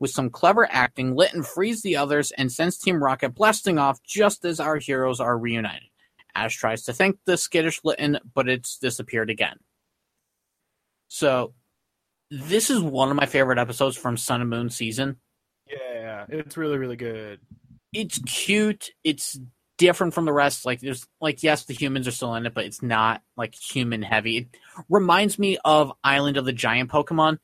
With 0.00 0.10
some 0.10 0.30
clever 0.30 0.66
acting, 0.70 1.14
Litten 1.14 1.42
frees 1.42 1.82
the 1.82 1.96
others 1.96 2.30
and 2.32 2.50
sends 2.50 2.78
Team 2.78 3.02
Rocket 3.02 3.34
blasting 3.34 3.78
off 3.78 4.02
just 4.02 4.44
as 4.46 4.60
our 4.60 4.76
heroes 4.76 5.20
are 5.20 5.38
reunited. 5.38 5.88
Ash 6.34 6.56
tries 6.56 6.84
to 6.84 6.92
thank 6.94 7.18
the 7.26 7.36
skittish 7.36 7.80
Litten, 7.84 8.18
but 8.34 8.48
it's 8.48 8.78
disappeared 8.78 9.28
again. 9.28 9.56
So, 11.08 11.54
this 12.30 12.70
is 12.70 12.80
one 12.80 13.10
of 13.10 13.16
my 13.16 13.26
favorite 13.26 13.58
episodes 13.58 13.96
from 13.96 14.16
Sun 14.16 14.40
and 14.40 14.50
Moon 14.50 14.70
season. 14.70 15.16
yeah, 15.94 16.24
it's 16.28 16.56
really, 16.56 16.78
really 16.78 16.96
good. 16.96 17.40
It's 17.92 18.18
cute. 18.20 18.90
It's 19.04 19.38
different 19.78 20.14
from 20.14 20.24
the 20.24 20.32
rest. 20.32 20.66
Like, 20.66 20.80
there's 20.80 21.06
like, 21.20 21.42
yes, 21.42 21.64
the 21.64 21.74
humans 21.74 22.06
are 22.08 22.12
still 22.12 22.34
in 22.34 22.46
it, 22.46 22.54
but 22.54 22.64
it's 22.64 22.82
not 22.82 23.22
like 23.36 23.54
human 23.54 24.02
heavy. 24.02 24.36
It 24.38 24.48
reminds 24.88 25.38
me 25.38 25.58
of 25.64 25.92
Island 26.04 26.36
of 26.36 26.44
the 26.44 26.52
Giant 26.52 26.90
Pokemon. 26.90 27.38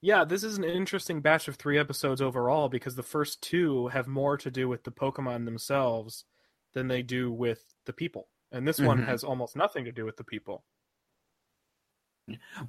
Yeah, 0.00 0.24
this 0.24 0.44
is 0.44 0.58
an 0.58 0.64
interesting 0.64 1.22
batch 1.22 1.48
of 1.48 1.56
three 1.56 1.78
episodes 1.78 2.20
overall 2.20 2.68
because 2.68 2.94
the 2.94 3.02
first 3.02 3.40
two 3.40 3.88
have 3.88 4.06
more 4.06 4.36
to 4.36 4.50
do 4.50 4.68
with 4.68 4.84
the 4.84 4.90
Pokemon 4.90 5.46
themselves 5.46 6.24
than 6.74 6.88
they 6.88 7.02
do 7.02 7.32
with 7.32 7.64
the 7.86 7.92
people. 7.94 8.28
And 8.52 8.68
this 8.68 8.78
one 8.78 8.98
Mhm. 8.98 9.06
has 9.06 9.24
almost 9.24 9.56
nothing 9.56 9.86
to 9.86 9.92
do 9.92 10.04
with 10.04 10.16
the 10.16 10.24
people. 10.24 10.64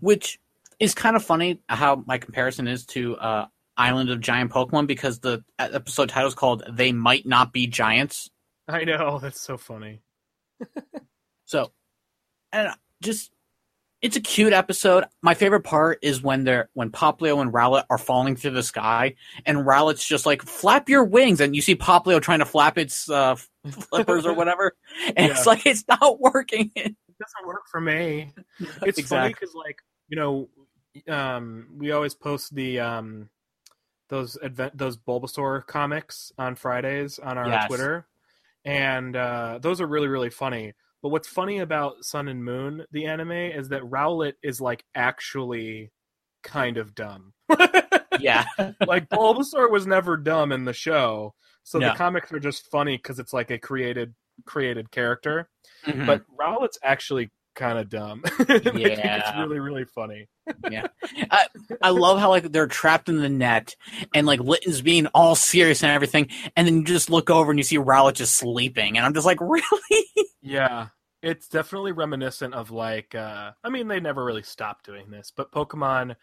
which 0.01 0.38
is 0.82 0.93
kind 0.93 1.16
of 1.16 1.24
funny 1.24 1.62
how 1.70 2.03
my 2.06 2.18
comparison 2.18 2.68
is 2.68 2.86
to 2.86 3.16
uh, 3.16 3.47
Island 3.78 4.09
of 4.09 4.21
Giant 4.21 4.51
Pokemon 4.51 4.88
because 4.88 5.19
the 5.19 5.43
episode 5.59 6.09
title 6.09 6.28
is 6.28 6.36
called 6.36 6.63
"They 6.71 6.91
Might 6.91 7.26
Not 7.26 7.53
Be 7.53 7.67
Giants." 7.67 8.30
I 8.67 8.84
know, 8.84 9.19
that's 9.19 9.41
so 9.41 9.57
funny. 9.57 10.01
So, 11.45 11.71
and 12.51 12.69
just 13.01 13.32
it's 14.01 14.15
a 14.15 14.21
cute 14.21 14.53
episode. 14.53 15.05
My 15.21 15.34
favorite 15.34 15.61
part 15.61 15.99
is 16.01 16.21
when 16.21 16.43
they're 16.43 16.69
when 16.73 16.91
Poplio 16.91 17.41
and 17.41 17.53
Rowlet 17.53 17.86
are 17.89 17.97
falling 17.97 18.36
through 18.36 18.51
the 18.51 18.63
sky, 18.63 19.15
and 19.45 19.59
Rowlet's 19.59 20.05
just 20.05 20.26
like 20.26 20.41
flap 20.41 20.89
your 20.89 21.03
wings, 21.03 21.39
and 21.39 21.55
you 21.55 21.61
see 21.61 21.76
Poplio 21.76 22.21
trying 22.21 22.39
to 22.39 22.45
flap 22.45 22.78
its 22.78 23.09
uh, 23.09 23.36
flippers 23.69 24.26
or 24.26 24.34
whatever, 24.34 24.76
and 25.15 25.32
it's 25.32 25.45
like 25.45 25.65
it's 25.65 25.86
not 25.88 26.19
working. 26.19 26.71
It 27.17 27.23
doesn't 27.23 27.47
work 27.47 27.69
for 27.71 27.80
me. 27.80 28.34
It's 28.82 28.99
funny 29.07 29.30
because, 29.30 29.55
like, 29.55 29.78
you 30.09 30.17
know, 30.17 30.49
um, 31.07 31.67
we 31.78 31.91
always 31.91 32.13
post 32.13 32.53
the 32.53 32.82
um, 32.82 33.30
those 34.10 34.38
advent 34.43 34.78
those 34.78 34.97
Bulbasaur 34.97 35.66
comics 35.66 36.32
on 36.38 36.56
Fridays 36.56 37.20
on 37.20 37.38
our 37.38 37.47
Yes. 37.47 37.68
Twitter, 37.68 38.08
and 38.64 39.16
uh, 39.16 39.60
those 39.62 39.82
are 39.82 39.88
really 39.88 40.08
really 40.08 40.30
funny. 40.30 40.74
But 41.01 41.10
what's 41.10 41.28
funny 41.28 41.60
about 41.60 42.03
Sun 42.03 42.28
and 42.28 42.43
Moon, 42.43 42.86
the 42.91 43.06
anime, 43.06 43.32
is 43.32 43.70
that 43.70 43.84
Rowlet 43.84 44.34
is 44.41 44.60
like 44.60 44.84
actually 44.95 45.91
kind 46.43 46.78
of 46.78 46.95
dumb. 46.95 47.34
yeah, 48.20 48.45
like 48.88 49.10
Bulbasaur 49.10 49.70
was 49.70 49.86
never 49.86 50.18
dumb 50.18 50.51
in 50.51 50.66
the 50.66 50.74
show, 50.74 51.34
so 51.64 51.80
No. 51.80 51.89
the 51.89 51.95
comics 51.95 52.32
are 52.32 52.39
just 52.39 52.70
funny 52.72 52.97
because 52.97 53.20
it's 53.20 53.34
like 53.34 53.51
a 53.51 53.60
created 53.60 54.16
created 54.45 54.91
character. 54.91 55.49
Mhm. 55.86 56.06
But 56.06 56.24
Rowlet's 56.36 56.80
actually 56.84 57.30
kind 57.56 57.80
of 57.80 57.89
dumb. 57.89 58.24
yeah, 58.49 59.18
it's 59.18 59.38
really 59.38 59.60
really 59.60 59.86
funny. 59.86 60.28
Yeah, 60.70 60.88
I, 61.32 61.47
I 61.82 61.89
love 61.89 62.20
how 62.20 62.30
like 62.30 62.51
they're 62.51 62.68
trapped 62.68 63.10
in 63.10 63.18
the 63.18 63.30
net 63.30 63.76
and 64.14 64.28
like 64.28 64.39
Litten's 64.39 64.82
being 64.82 65.08
all 65.08 65.36
serious 65.36 65.84
and 65.84 65.91
everything, 65.91 66.30
and 66.56 66.68
then 66.68 66.78
you 66.78 66.84
just 66.84 67.10
look 67.10 67.30
over 67.30 67.51
and 67.51 67.60
you 67.60 67.64
see 67.64 67.78
Rowlet 67.78 68.14
just 68.14 68.36
sleeping, 68.36 68.97
and 68.97 69.06
I'm 69.06 69.14
just 69.14 69.26
like, 69.26 69.41
really? 69.41 70.06
Yeah. 70.41 70.88
It's 71.24 71.47
definitely 71.47 71.91
reminiscent 71.91 72.53
of 72.53 72.70
like 72.70 73.16
uh 73.16 73.51
I 73.64 73.70
mean 73.70 73.88
they 73.88 73.99
never 73.99 74.24
really 74.24 74.43
stopped 74.43 74.86
doing 74.86 75.10
this, 75.10 75.32
but 75.36 75.51
Pokemon 75.51 76.16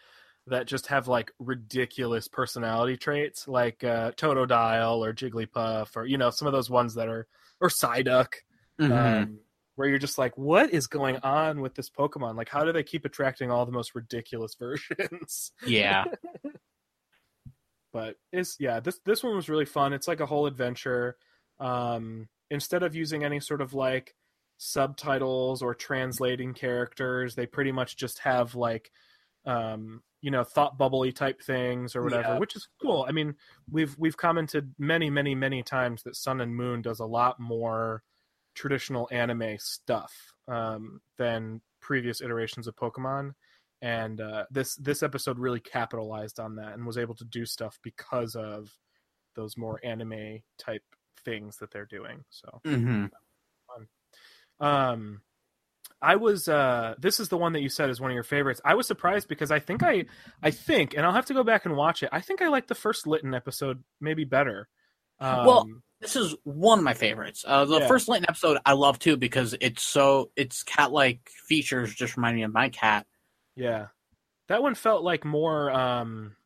that 0.47 0.67
just 0.67 0.89
have 0.89 1.09
like 1.09 1.33
ridiculous 1.41 2.29
personality 2.29 2.97
traits 2.97 3.49
like 3.49 3.83
uh 3.83 4.13
Totodile 4.13 4.99
or 4.99 5.13
Jigglypuff 5.13 5.97
or 5.97 6.07
you 6.07 6.19
know 6.19 6.31
some 6.31 6.47
of 6.47 6.53
those 6.53 6.71
ones 6.71 6.95
that 6.95 7.09
are 7.09 7.27
or 7.61 7.69
Psyduck 7.69 8.35
Mm-hmm. 8.81 8.93
um, 9.23 9.39
where 9.77 9.89
you're 9.89 9.99
just 9.99 10.19
like 10.19 10.37
what 10.37 10.71
is 10.73 10.87
going 10.87 11.17
on 11.23 11.61
with 11.61 11.75
this 11.75 11.89
Pokemon? 11.91 12.37
Like 12.37 12.49
how 12.49 12.65
do 12.65 12.73
they 12.73 12.83
keep 12.83 13.05
attracting 13.05 13.51
all 13.51 13.65
the 13.67 13.73
most 13.73 13.95
ridiculous 13.95 14.55
versions? 14.59 15.53
yeah, 15.67 16.05
but 17.93 18.17
it's 18.33 18.57
yeah 18.59 18.81
this 18.81 19.01
this 19.05 19.23
one 19.23 19.35
was 19.37 19.49
really 19.49 19.65
fun 19.67 19.93
it's 19.93 20.09
like 20.09 20.21
a 20.21 20.27
whole 20.27 20.47
adventure 20.47 21.17
um 21.61 22.29
instead 22.51 22.83
of 22.83 22.95
using 22.95 23.25
any 23.25 23.39
sort 23.41 23.61
of 23.61 23.75
like 23.75 24.15
subtitles 24.59 25.61
or 25.63 25.75
translating 25.75 26.55
characters 26.55 27.35
they 27.35 27.47
pretty 27.47 27.73
much 27.73 27.97
just 27.97 28.21
have 28.21 28.55
like 28.55 28.91
um 29.45 30.01
you 30.21 30.31
know 30.31 30.45
thought 30.45 30.79
bubbly 30.79 31.13
type 31.13 31.43
things 31.43 31.95
or 31.97 32.03
whatever 32.03 32.29
Yeah. 32.35 32.39
which 32.39 32.57
is 32.57 32.69
cool 32.81 33.05
i 33.09 33.13
mean 33.13 33.35
we've 33.71 33.95
we've 33.99 34.17
commented 34.17 34.73
many 34.79 35.11
many 35.11 35.35
many 35.35 35.63
times 35.63 36.05
that 36.05 36.17
sun 36.17 36.41
and 36.41 36.55
moon 36.57 36.81
does 36.81 37.01
a 37.01 37.07
lot 37.07 37.41
more 37.41 38.03
traditional 38.55 39.09
anime 39.11 39.57
stuff 39.59 40.13
um 40.49 41.01
than 41.19 41.61
previous 41.81 42.21
iterations 42.21 42.67
of 42.67 42.77
pokemon. 42.77 43.33
And 43.81 44.21
uh, 44.21 44.45
this 44.51 44.77
this 44.77 45.03
episode 45.03 45.39
really 45.39 45.61
capitalized 45.61 46.39
on 46.39 46.57
that 46.57 46.75
and 46.75 46.87
was 46.87 46.99
able 46.99 47.17
to 47.17 47.25
do 47.25 47.45
stuff 47.45 47.79
because 47.83 48.37
of 48.37 48.71
those 49.35 49.57
more 49.57 49.81
anime 49.83 50.39
type 50.59 50.85
things 51.25 51.57
that 51.59 51.73
they're 51.73 51.87
doing. 51.87 52.25
So 52.31 52.61
hmm 52.65 53.07
um 54.61 55.21
i 56.01 56.17
was 56.17 56.49
uh 56.49 56.95
this 56.99 57.21
is 57.21 57.29
the 57.29 57.37
one 57.37 57.53
that 57.53 57.63
you 57.63 57.69
said 57.69 57.91
is 57.91 58.01
one 58.01 58.11
of 58.11 58.15
your 58.15 58.23
favorites. 58.23 58.61
I 58.65 58.75
was 58.75 58.87
surprised 58.87 59.29
because 59.29 59.51
i 59.51 59.59
think 59.59 59.83
i 59.83 60.05
i 60.43 60.51
think 60.51 60.95
and 60.95 61.05
i'll 61.05 61.13
have 61.13 61.27
to 61.27 61.35
go 61.35 61.43
back 61.43 61.65
and 61.65 61.77
watch 61.77 62.03
it. 62.03 62.11
I 62.13 62.21
think 62.21 62.43
i 62.43 62.49
like 62.49 62.69
the 62.69 62.75
first 62.75 63.07
Litten 63.07 63.35
episode 63.35 63.83
maybe 64.01 64.25
better 64.25 64.69
um, 65.23 65.47
Well, 65.47 65.69
this 66.01 66.17
is 66.17 66.35
one 66.45 66.79
of 66.79 66.85
my 66.85 66.95
favorites. 66.95 67.45
Uh, 67.47 67.65
the 67.65 67.81
Yeah. 67.81 67.89
first 67.89 68.09
Litten 68.09 68.27
episode 68.29 68.59
I 68.67 68.73
love 68.73 68.99
too 68.99 69.17
because 69.17 69.55
it's 69.61 69.83
so 69.83 70.31
its 70.37 70.63
cat-like 70.63 71.31
features 71.47 71.95
just 71.95 72.17
remind 72.17 72.37
me 72.37 72.43
of 72.43 72.53
my 72.53 72.69
cat. 72.69 73.07
Yeah. 73.55 73.87
That 74.49 74.63
one 74.63 74.75
felt 74.75 75.05
like 75.05 75.25
more 75.25 75.71
um 75.71 76.37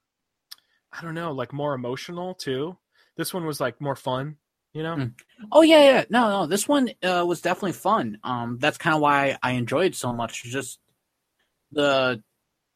I 0.92 1.02
don't 1.02 1.14
know, 1.14 1.32
like 1.32 1.52
more 1.52 1.74
emotional 1.74 2.34
too. 2.34 2.76
This 3.16 3.32
one 3.34 3.44
was 3.46 3.60
like 3.60 3.80
more 3.80 3.96
fun, 3.96 4.36
You 4.74 4.82
know? 4.82 4.96
Mm. 4.96 5.14
Oh 5.52 5.62
yeah, 5.62 5.82
yeah. 5.82 6.04
No, 6.10 6.28
no. 6.28 6.46
This 6.46 6.68
one 6.68 6.90
uh, 7.02 7.24
was 7.26 7.40
definitely 7.40 7.72
fun. 7.72 8.18
Um, 8.22 8.58
that's 8.60 8.78
kind 8.78 8.94
of 8.94 9.00
why 9.02 9.38
I 9.42 9.52
enjoyed 9.52 9.94
so 9.94 10.12
much. 10.12 10.42
Just 10.44 10.78
the 11.72 12.22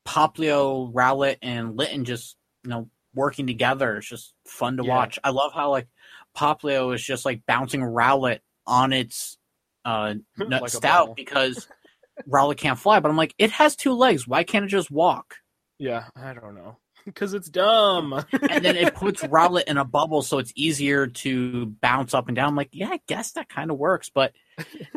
Poplio, 0.06 0.93
Rowlet, 0.93 1.36
and 1.43 1.77
Litten 1.77 2.05
just 2.05 2.36
you 2.64 2.70
know 2.70 2.89
working 3.14 3.46
together. 3.46 3.96
It's 3.96 4.08
just 4.08 4.34
fun 4.46 4.76
to 4.78 4.84
Yeah. 4.84 4.90
watch. 4.96 5.18
I 5.24 5.30
love 5.30 5.52
how 5.52 5.70
like 5.70 5.88
Poplio 6.36 6.94
is 6.94 7.02
just 7.02 7.24
like 7.24 7.42
bouncing 7.46 7.80
Rowlet 7.80 8.40
on 8.66 8.92
its 8.92 9.38
uh 9.84 10.14
nut 10.38 10.62
Like 10.62 10.70
stout 10.70 11.16
because 11.16 11.66
Rowlet 12.28 12.56
can't 12.58 12.78
fly. 12.78 13.00
But 13.00 13.10
I'm 13.10 13.16
like, 13.16 13.34
it 13.38 13.50
has 13.52 13.76
two 13.76 13.92
legs. 13.92 14.28
Why 14.28 14.44
can't 14.44 14.64
it 14.64 14.68
just 14.68 14.90
walk? 14.90 15.36
Yeah, 15.78 16.04
I 16.14 16.34
don't 16.34 16.54
know. 16.54 16.76
Because 17.14 17.34
it's 17.34 17.48
dumb. 17.48 18.24
and 18.32 18.64
then 18.64 18.76
it 18.76 18.94
puts 18.94 19.22
Rowlet 19.24 19.64
in 19.64 19.76
a 19.78 19.84
bubble 19.84 20.22
so 20.22 20.38
it's 20.38 20.52
easier 20.56 21.06
to 21.06 21.66
bounce 21.82 22.14
up 22.14 22.28
and 22.28 22.36
down. 22.36 22.48
I'm 22.48 22.56
like, 22.56 22.70
yeah, 22.72 22.88
I 22.90 23.00
guess 23.06 23.32
that 23.32 23.48
kind 23.48 23.70
of 23.70 23.78
works. 23.78 24.08
But 24.08 24.32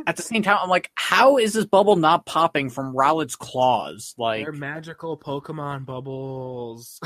at 0.07 0.15
the 0.15 0.21
same 0.21 0.43
time, 0.43 0.57
I'm 0.61 0.69
like, 0.69 0.91
how 0.95 1.37
is 1.37 1.53
this 1.53 1.65
bubble 1.65 1.95
not 1.95 2.25
popping 2.25 2.69
from 2.69 2.93
Rowlet's 2.93 3.35
claws? 3.35 4.13
Like, 4.17 4.43
They're 4.45 4.51
magical 4.53 5.17
Pokemon 5.17 5.85
bubbles. 5.85 6.99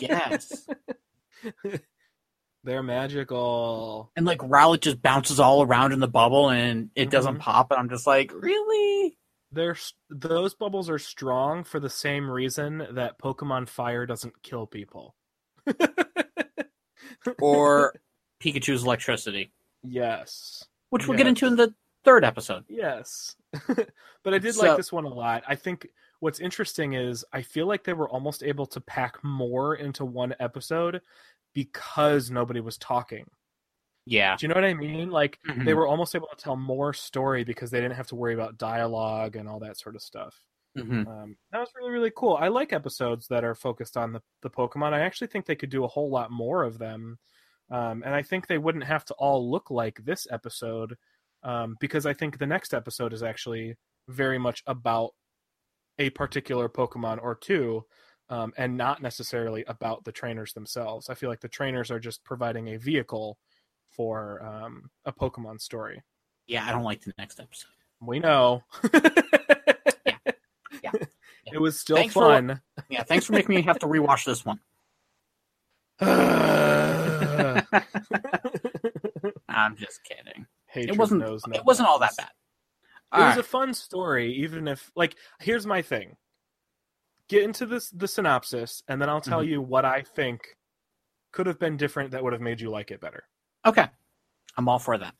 yes. 0.00 0.66
They're 2.64 2.82
magical. 2.82 4.10
And 4.16 4.24
like 4.24 4.38
Rowlet 4.38 4.80
just 4.80 5.02
bounces 5.02 5.38
all 5.38 5.62
around 5.62 5.92
in 5.92 6.00
the 6.00 6.08
bubble 6.08 6.48
and 6.48 6.88
it 6.94 7.10
doesn't 7.10 7.36
Mhm. 7.36 7.40
pop. 7.40 7.70
And 7.70 7.78
I'm 7.78 7.90
just 7.90 8.06
like, 8.06 8.32
really? 8.34 9.18
They're 9.54 9.76
those 10.10 10.54
bubbles 10.54 10.90
are 10.90 10.98
strong 10.98 11.64
for 11.64 11.80
the 11.80 11.90
same 11.90 12.30
reason 12.30 12.86
that 12.92 13.18
Pokemon 13.18 13.68
Fire 13.68 14.06
doesn't 14.06 14.42
kill 14.42 14.66
people. 14.66 15.14
Or 17.40 17.94
Pikachu's 18.42 18.84
electricity, 18.84 19.52
yes. 19.82 20.64
which 20.90 21.08
we'll 21.08 21.16
get 21.16 21.26
into 21.26 21.46
in 21.46 21.56
the 21.56 21.74
third 22.04 22.24
episode. 22.24 22.64
Yes. 22.68 23.36
but 24.22 24.34
I 24.34 24.38
did 24.38 24.54
So- 24.54 24.66
like 24.66 24.76
this 24.76 24.92
one 24.92 25.04
a 25.04 25.08
lot. 25.08 25.42
I 25.48 25.54
think 25.54 25.88
what's 26.20 26.40
interesting 26.40 26.94
is 26.94 27.24
I 27.32 27.42
feel 27.42 27.66
like 27.66 27.84
they 27.84 27.92
were 27.92 28.08
almost 28.08 28.42
able 28.42 28.66
to 28.66 28.80
pack 28.80 29.22
more 29.24 29.74
into 29.74 30.04
one 30.04 30.34
episode 30.38 31.00
because 31.54 32.30
nobody 32.30 32.60
was 32.60 32.76
talking. 32.76 33.26
Yeah. 34.06 34.38
Do 34.38 34.44
you 34.44 34.48
know 34.48 34.54
what 34.54 34.64
I 34.64 34.74
mean? 34.74 35.10
Like 35.10 35.38
they 35.64 35.74
Mhm. 35.74 35.74
were 35.74 35.86
almost 35.86 36.14
able 36.14 36.28
to 36.28 36.36
tell 36.36 36.56
more 36.56 36.92
story 36.92 37.44
because 37.44 37.70
they 37.70 37.80
didn't 37.80 37.96
have 37.96 38.08
to 38.08 38.16
worry 38.16 38.34
about 38.34 38.58
dialogue 38.58 39.36
and 39.36 39.48
all 39.48 39.60
that 39.60 39.78
sort 39.78 39.94
of 39.96 40.02
stuff. 40.02 40.44
Mhm. 40.76 41.06
Um, 41.06 41.36
that 41.52 41.60
was 41.60 41.72
really 41.76 41.92
really 41.92 42.12
cool. 42.16 42.36
I 42.36 42.48
like 42.48 42.72
episodes 42.72 43.28
that 43.28 43.44
are 43.44 43.54
focused 43.56 43.96
on 43.96 44.12
the 44.12 44.22
the 44.42 44.50
Pokemon. 44.50 44.94
I 44.94 45.00
actually 45.02 45.28
think 45.28 45.46
they 45.46 45.56
could 45.56 45.70
do 45.70 45.84
a 45.84 45.88
whole 45.88 46.10
lot 46.10 46.30
more 46.32 46.64
of 46.64 46.78
them, 46.78 47.18
um, 47.70 48.02
and 48.04 48.14
I 48.14 48.22
think 48.22 48.46
they 48.48 48.58
wouldn't 48.58 48.84
have 48.84 49.04
to 49.06 49.14
all 49.16 49.50
look 49.50 49.70
like 49.70 50.04
this 50.04 50.26
episode 50.30 50.96
um, 51.44 51.76
because 51.80 52.06
I 52.06 52.14
think 52.14 52.38
the 52.38 52.46
next 52.46 52.74
episode 52.74 53.12
is 53.14 53.22
actually 53.22 53.76
very 54.08 54.38
much 54.38 54.62
about 54.66 55.12
a 55.98 56.10
particular 56.10 56.68
Pokemon 56.68 57.22
or 57.22 57.34
two. 57.34 57.86
Um, 58.30 58.54
and 58.56 58.78
not 58.78 59.02
necessarily 59.02 59.64
about 59.66 60.04
the 60.04 60.12
trainers 60.12 60.54
themselves. 60.54 61.10
I 61.10 61.14
feel 61.14 61.28
like 61.28 61.40
the 61.40 61.48
trainers 61.48 61.90
are 61.90 62.00
just 62.00 62.24
providing 62.24 62.68
a 62.68 62.78
vehicle 62.78 63.38
for 63.96 64.42
um, 64.44 64.90
a 65.04 65.12
Pokemon 65.12 65.60
story. 65.60 66.02
Yeah, 66.46 66.66
I 66.66 66.72
don't 66.72 66.82
like 66.84 67.02
the 67.02 67.12
next 67.18 67.40
episode. 67.40 67.70
We 68.00 68.18
know. 68.20 68.62
Yeah. 70.06 70.16
Yeah. 70.82 70.90
It 71.52 71.60
was 71.60 71.78
still 71.78 71.96
Thanks 71.96 72.14
for- 72.14 72.22
fun. 72.28 72.60
Yeah, 72.88 73.02
thanks 73.04 73.26
for 73.26 73.32
making 73.34 73.54
me 73.54 73.62
have 73.62 73.78
to 73.80 73.86
rewatch 73.86 74.24
this 74.24 74.44
one. 74.44 74.58
I'm 79.48 79.76
just 79.76 80.02
kidding. 80.04 80.46
Hatred 80.66 80.94
it 80.94 80.98
wasn't. 80.98 81.20
no 81.20 81.38
it 81.54 81.64
wasn't 81.64 81.88
all 81.88 81.98
that 82.00 82.16
bad. 82.16 82.30
It 83.14 83.20
was 83.20 83.36
a 83.36 83.42
fun 83.44 83.74
story, 83.74 84.32
even 84.34 84.66
if 84.66 84.90
like 84.96 85.16
here's 85.40 85.66
my 85.66 85.82
thing. 85.82 86.16
Get 87.28 87.44
into 87.44 87.66
this 87.66 87.90
the 87.90 88.08
synopsis, 88.08 88.82
and 88.88 89.00
then 89.00 89.08
I'll 89.08 89.20
tell 89.20 89.40
Mhm. 89.40 89.48
you 89.48 89.62
what 89.62 89.84
I 89.84 90.02
think 90.02 90.40
could 91.32 91.46
have 91.46 91.58
been 91.60 91.76
different 91.76 92.10
that 92.10 92.24
would 92.24 92.32
have 92.32 92.42
made 92.42 92.60
you 92.60 92.70
like 92.70 92.90
it 92.90 93.00
better. 93.00 93.24
Okay. 93.66 93.86
I'm 94.56 94.68
all 94.68 94.78
for 94.78 94.98
that. 94.98 95.14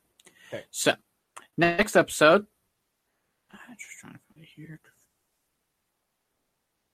Okay. 0.52 0.64
So, 0.70 0.94
next 1.56 1.96
episode. 1.96 2.46
I'm 3.52 3.76
just 3.78 3.98
trying 4.00 4.12
to 4.14 4.18
find 4.18 4.44
it 4.44 4.48
here. 4.54 4.80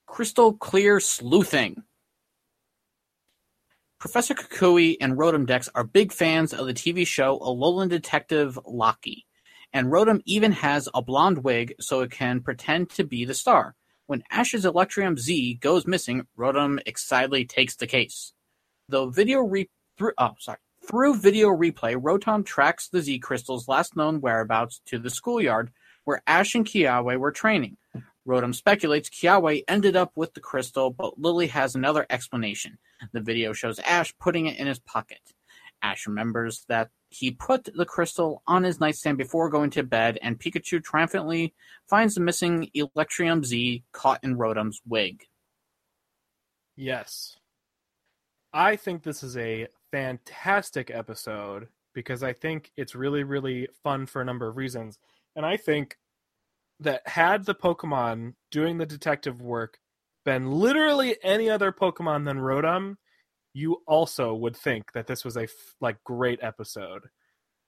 Crystal 0.06 0.52
Clear 0.52 1.00
Sleuthing. 1.00 1.82
Professor 3.98 4.34
Kukui 4.34 4.96
and 5.00 5.18
Rotom 5.18 5.46
Dex 5.46 5.68
are 5.74 5.84
big 5.84 6.12
fans 6.12 6.54
of 6.54 6.66
the 6.66 6.72
TV 6.72 7.06
show 7.06 7.38
Alolan 7.38 7.88
Detective 7.90 8.58
Locky, 8.64 9.26
and 9.72 9.88
Rotom 9.88 10.20
even 10.24 10.52
has 10.52 10.88
a 10.94 11.02
blonde 11.02 11.44
wig 11.44 11.74
so 11.80 12.00
it 12.00 12.10
can 12.10 12.40
pretend 12.40 12.90
to 12.90 13.04
be 13.04 13.24
the 13.24 13.34
star. 13.34 13.74
When 14.06 14.24
Ash's 14.30 14.64
Electrium 14.64 15.16
Z 15.18 15.58
goes 15.60 15.86
missing, 15.86 16.26
Rotom 16.36 16.80
excitedly 16.86 17.44
takes 17.44 17.76
the 17.76 17.86
case. 17.86 18.32
Though 18.88 19.10
video 19.10 19.40
re- 19.40 19.70
through 19.96 20.14
oh 20.18 20.32
sorry 20.38 20.58
through 20.90 21.20
video 21.20 21.48
replay, 21.48 21.94
Rotom 21.94 22.44
tracks 22.44 22.88
the 22.88 23.00
Z 23.00 23.20
crystal's 23.20 23.68
last 23.68 23.96
known 23.96 24.20
whereabouts 24.20 24.80
to 24.86 24.98
the 24.98 25.10
schoolyard 25.10 25.70
where 26.04 26.22
Ash 26.26 26.54
and 26.54 26.66
Kiawe 26.66 27.16
were 27.16 27.30
training. 27.30 27.76
Rotom 28.26 28.54
speculates 28.54 29.08
Kiawe 29.08 29.62
ended 29.68 29.94
up 29.94 30.10
with 30.16 30.34
the 30.34 30.40
crystal, 30.40 30.90
but 30.90 31.18
Lillie 31.18 31.46
has 31.46 31.74
another 31.74 32.06
explanation. 32.10 32.78
The 33.12 33.20
video 33.20 33.52
shows 33.52 33.78
Ash 33.80 34.12
putting 34.18 34.46
it 34.46 34.58
in 34.58 34.66
his 34.66 34.80
pocket. 34.80 35.20
Ash 35.82 36.06
remembers 36.06 36.64
that 36.68 36.90
he 37.08 37.30
put 37.30 37.68
the 37.74 37.86
crystal 37.86 38.42
on 38.46 38.64
his 38.64 38.80
nightstand 38.80 39.16
before 39.16 39.48
going 39.48 39.70
to 39.70 39.82
bed, 39.82 40.18
and 40.22 40.38
Pikachu 40.38 40.82
triumphantly 40.82 41.54
finds 41.88 42.14
the 42.14 42.20
missing 42.20 42.68
Electrium 42.74 43.44
Z 43.44 43.84
caught 43.92 44.22
in 44.22 44.36
Rotom's 44.36 44.80
wig. 44.86 45.22
Yes. 46.76 47.36
I 48.52 48.76
think 48.76 49.02
this 49.02 49.22
is 49.22 49.36
a 49.36 49.68
fantastic 49.92 50.90
episode 50.90 51.68
because 51.94 52.22
I 52.22 52.32
think 52.32 52.70
it's 52.76 52.94
really, 52.94 53.24
really 53.24 53.68
fun 53.82 54.06
for 54.06 54.22
a 54.22 54.24
number 54.24 54.46
of 54.48 54.56
reasons. 54.56 54.98
And 55.36 55.44
I 55.44 55.56
think 55.56 55.98
that 56.80 57.06
had 57.06 57.44
the 57.44 57.54
Pokemon 57.54 58.34
doing 58.50 58.78
the 58.78 58.86
detective 58.86 59.42
work 59.42 59.78
been 60.24 60.50
literally 60.50 61.16
any 61.22 61.50
other 61.50 61.72
Pokemon 61.72 62.24
than 62.24 62.38
Rotom, 62.38 62.96
you 63.52 63.82
also 63.86 64.34
would 64.34 64.56
think 64.56 64.92
that 64.92 65.06
this 65.06 65.24
was 65.24 65.36
a 65.36 65.42
f- 65.44 65.50
like 65.80 66.02
great 66.04 66.38
episode 66.42 67.02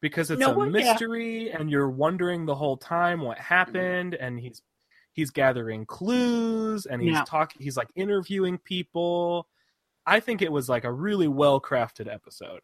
because 0.00 0.30
it's 0.30 0.40
No, 0.40 0.52
a 0.52 0.54
well, 0.56 0.66
yeah. 0.66 0.72
mystery 0.92 1.50
and 1.50 1.70
you're 1.70 1.90
wondering 1.90 2.46
the 2.46 2.54
whole 2.54 2.76
time 2.76 3.20
what 3.20 3.38
happened 3.38 4.14
and 4.14 4.38
he's 4.38 4.62
he's 5.12 5.30
gathering 5.30 5.84
clues 5.86 6.86
and 6.86 7.02
he's 7.02 7.12
Yeah. 7.12 7.24
talking 7.26 7.60
he's 7.62 7.76
like 7.76 7.88
interviewing 7.96 8.58
people 8.58 9.48
i 10.06 10.20
think 10.20 10.42
it 10.42 10.52
was 10.52 10.68
like 10.68 10.84
a 10.84 10.92
really 10.92 11.28
well 11.28 11.60
crafted 11.60 12.12
episode 12.12 12.60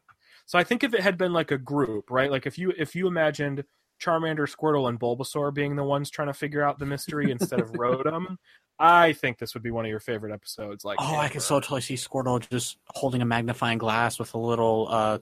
so 0.46 0.58
i 0.58 0.64
think 0.64 0.82
if 0.84 0.94
it 0.94 1.00
had 1.00 1.16
been 1.18 1.32
like 1.32 1.50
a 1.50 1.58
group 1.58 2.10
right 2.10 2.30
like 2.30 2.46
if 2.46 2.58
you 2.58 2.72
if 2.76 2.94
you 2.94 3.06
imagined 3.06 3.64
charmander 4.02 4.46
squirtle 4.48 4.88
and 4.88 5.00
bulbasaur 5.00 5.52
being 5.52 5.74
the 5.76 5.82
ones 5.84 6.08
trying 6.10 6.28
to 6.28 6.34
figure 6.34 6.62
out 6.62 6.78
the 6.78 6.86
mystery 6.86 7.30
instead 7.30 7.60
of 7.60 7.70
rotom 7.72 8.36
i 8.78 9.12
think 9.12 9.38
this 9.38 9.54
would 9.54 9.62
be 9.62 9.70
one 9.72 9.84
of 9.84 9.90
your 9.90 9.98
favorite 10.00 10.32
episodes 10.32 10.84
like 10.84 10.98
Oh, 11.00 11.16
I 11.16 11.28
can 11.28 11.40
so 11.40 11.58
totally 11.60 11.80
see 11.80 11.94
Squirtle 11.94 12.48
just 12.48 12.78
holding 12.88 13.22
a 13.22 13.24
magnifying 13.24 13.78
glass 13.78 14.18
with 14.20 14.34
a 14.34 14.38
little 14.38 14.86
uh, 14.88 15.18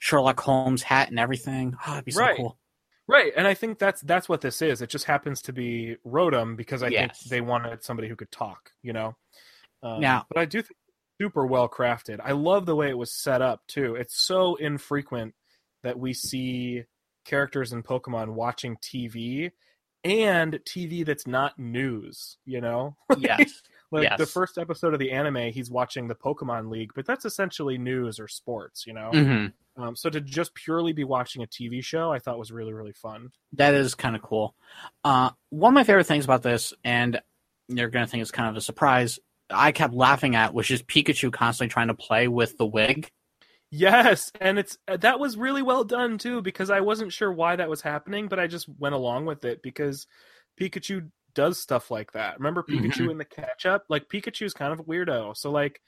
Sherlock 0.00 0.40
Holmes 0.40 0.82
hat 0.82 1.08
and 1.10 1.18
everything. 1.18 1.76
Oh, 1.86 1.90
that'd 1.90 2.04
be 2.04 2.10
so 2.12 2.20
Right. 2.20 2.36
cool. 2.36 2.58
Right, 3.06 3.32
and 3.36 3.46
I 3.46 3.54
think 3.54 3.78
that's 3.78 4.00
that's 4.02 4.28
what 4.28 4.40
this 4.40 4.62
is. 4.62 4.82
It 4.82 4.88
just 4.88 5.04
happens 5.04 5.42
to 5.42 5.52
be 5.52 5.96
Rotom 6.06 6.56
because 6.56 6.82
I 6.82 6.88
Yes. 6.88 7.20
think 7.22 7.30
they 7.30 7.40
wanted 7.40 7.82
somebody 7.84 8.08
who 8.08 8.16
could 8.16 8.30
talk, 8.32 8.72
you 8.82 8.92
know. 8.92 9.16
Um, 9.82 10.00
Now- 10.00 10.26
but 10.28 10.38
I 10.38 10.44
do 10.46 10.62
think 10.62 10.76
super 11.20 11.46
well 11.46 11.68
crafted. 11.68 12.18
I 12.24 12.32
love 12.32 12.66
the 12.66 12.76
way 12.76 12.88
it 12.88 12.98
was 12.98 13.12
set 13.12 13.42
up 13.42 13.62
too. 13.66 13.94
It's 13.94 14.18
so 14.18 14.54
infrequent 14.56 15.34
that 15.82 15.98
we 15.98 16.14
see 16.14 16.84
characters 17.24 17.72
in 17.72 17.82
Pokemon 17.82 18.30
watching 18.30 18.76
TV 18.76 19.52
and 20.02 20.54
TV 20.66 21.04
that's 21.04 21.26
not 21.26 21.58
news, 21.58 22.38
you 22.44 22.60
know. 22.60 22.96
Yes. 23.18 23.62
Like 23.92 24.16
the 24.16 24.26
first 24.26 24.56
episode 24.56 24.94
of 24.94 25.00
the 25.00 25.10
anime, 25.10 25.52
he's 25.52 25.68
watching 25.68 26.06
the 26.06 26.14
Pokemon 26.14 26.70
League, 26.70 26.92
but 26.94 27.06
that's 27.06 27.24
essentially 27.24 27.76
news 27.76 28.20
or 28.20 28.28
sports, 28.28 28.86
you 28.86 28.94
know. 28.94 29.10
hmm 29.10 29.46
Um, 29.82 29.96
so 29.96 30.08
to 30.10 30.20
just 30.20 30.54
purely 30.54 30.92
be 30.92 31.02
watching 31.02 31.42
a 31.42 31.46
TV 31.46 31.82
show, 31.82 32.12
I 32.12 32.20
thought 32.20 32.38
was 32.38 32.52
really 32.52 32.72
really 32.72 32.92
fun. 32.92 33.30
That 33.54 33.74
is 33.74 33.96
kind 33.96 34.14
of 34.14 34.22
cool. 34.22 34.54
Uh, 35.02 35.30
one 35.50 35.72
of 35.72 35.74
my 35.74 35.84
favorite 35.84 36.06
things 36.06 36.24
about 36.24 36.42
this, 36.44 36.72
and 36.84 37.20
you're 37.68 37.88
going 37.88 38.06
to 38.06 38.10
think 38.10 38.22
it's 38.22 38.30
kind 38.30 38.48
of 38.48 38.56
a 38.56 38.60
surprise, 38.60 39.18
I 39.50 39.72
kept 39.72 39.94
laughing 39.94 40.34
at 40.36 40.54
was 40.54 40.66
just 40.66 40.86
Pikachu 40.86 41.32
constantly 41.32 41.72
trying 41.72 41.88
to 41.88 41.94
play 41.94 42.28
with 42.28 42.56
the 42.56 42.66
wig. 42.66 43.10
Yes, 43.70 44.32
and 44.40 44.58
it's 44.58 44.76
uh, 44.88 44.96
that 44.98 45.20
was 45.20 45.36
really 45.36 45.62
well 45.62 45.84
done 45.84 46.18
too 46.18 46.42
because 46.42 46.70
I 46.70 46.80
wasn't 46.80 47.12
sure 47.12 47.32
why 47.32 47.56
that 47.56 47.68
was 47.68 47.80
happening, 47.80 48.26
but 48.26 48.40
I 48.40 48.48
just 48.48 48.68
went 48.78 48.96
along 48.96 49.26
with 49.26 49.44
it 49.44 49.62
because 49.62 50.06
Pikachu 50.60 51.10
does 51.34 51.60
stuff 51.60 51.90
like 51.90 52.12
that. 52.12 52.38
Remember 52.38 52.64
Pikachu 52.64 53.10
in 53.10 53.18
the 53.18 53.24
catch 53.24 53.66
up? 53.66 53.84
Like 53.88 54.08
Pikachu's 54.08 54.54
kind 54.54 54.72
of 54.72 54.80
a 54.80 54.84
weirdo. 54.84 55.36
So 55.36 55.52
like 55.52 55.80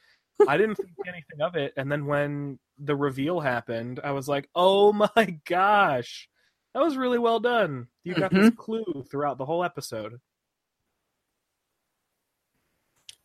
I 0.46 0.56
didn't 0.56 0.76
think 0.76 0.90
anything 1.06 1.40
of 1.40 1.56
it, 1.56 1.72
and 1.76 1.90
then 1.90 2.06
when 2.06 2.60
the 2.78 2.96
reveal 2.96 3.40
happened, 3.40 4.00
I 4.02 4.12
was 4.12 4.28
like, 4.28 4.48
"Oh 4.54 4.92
my 5.16 5.38
gosh, 5.44 6.28
that 6.74 6.82
was 6.82 6.96
really 6.96 7.18
well 7.18 7.40
done." 7.40 7.88
You 8.04 8.14
got 8.14 8.32
this 8.32 8.54
clue 8.56 9.04
throughout 9.10 9.38
the 9.38 9.46
whole 9.46 9.64
episode. 9.64 10.20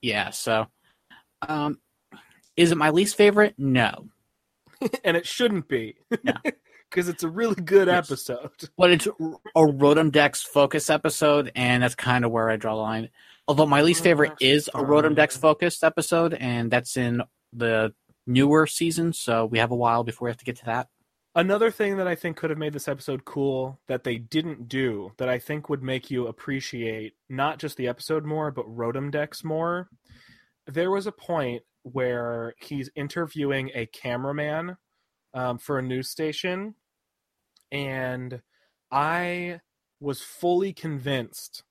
Yeah, 0.01 0.29
so 0.31 0.67
um 1.47 1.79
is 2.55 2.71
it 2.71 2.77
my 2.77 2.89
least 2.89 3.15
favorite? 3.15 3.53
No. 3.57 4.07
and 5.03 5.15
it 5.17 5.25
shouldn't 5.27 5.67
be. 5.67 5.95
No. 6.23 6.33
Because 6.89 7.07
it's 7.09 7.23
a 7.23 7.29
really 7.29 7.55
good 7.55 7.87
Yes. 7.87 8.09
episode. 8.09 8.51
But 8.77 8.91
it's 8.91 9.05
a 9.07 9.11
Rotom 9.55 10.11
Dex 10.11 10.41
focus 10.43 10.89
episode, 10.89 11.51
and 11.55 11.83
that's 11.83 11.95
kind 11.95 12.25
of 12.25 12.31
where 12.31 12.49
I 12.49 12.55
draw 12.55 12.75
the 12.75 12.81
line. 12.81 13.09
Although 13.47 13.65
my 13.67 13.81
least 13.81 14.03
favorite 14.03 14.33
is 14.41 14.67
a 14.69 14.79
Rotom 14.83 15.15
Dex 15.15 15.37
focused 15.37 15.83
episode, 15.83 16.33
and 16.33 16.69
that's 16.71 16.97
in 16.97 17.21
the 17.53 17.93
newer 18.25 18.67
season, 18.67 19.13
so 19.13 19.45
we 19.45 19.59
have 19.59 19.71
a 19.71 19.75
while 19.75 20.03
before 20.03 20.25
we 20.27 20.31
have 20.31 20.37
to 20.37 20.45
get 20.45 20.57
to 20.57 20.65
that. 20.65 20.87
Another 21.37 21.69
thing 21.69 21.97
that 21.97 22.07
I 22.07 22.15
think 22.15 22.35
could 22.35 22.49
have 22.49 22.57
made 22.57 22.73
this 22.73 22.87
episode 22.87 23.23
cool 23.23 23.79
that 23.85 24.03
they 24.03 24.17
didn't 24.17 24.67
do 24.67 25.11
that 25.17 25.29
I 25.29 25.37
think 25.37 25.69
would 25.69 25.83
make 25.83 26.09
you 26.09 26.25
appreciate 26.25 27.13
not 27.29 27.59
just 27.59 27.77
the 27.77 27.87
episode 27.87 28.25
more, 28.25 28.49
but 28.49 28.65
Rotom 28.65 29.11
Dex 29.11 29.43
more. 29.43 29.87
There 30.65 30.89
was 30.89 31.05
a 31.05 31.11
point 31.11 31.61
where 31.83 32.55
he's 32.57 32.89
interviewing 32.95 33.69
a 33.75 33.85
cameraman 33.85 34.77
um, 35.35 35.59
for 35.59 35.77
a 35.77 35.83
news 35.83 36.09
station, 36.09 36.73
and 37.71 38.41
I 38.91 39.59
was 39.99 40.23
fully 40.23 40.73
convinced 40.73 41.61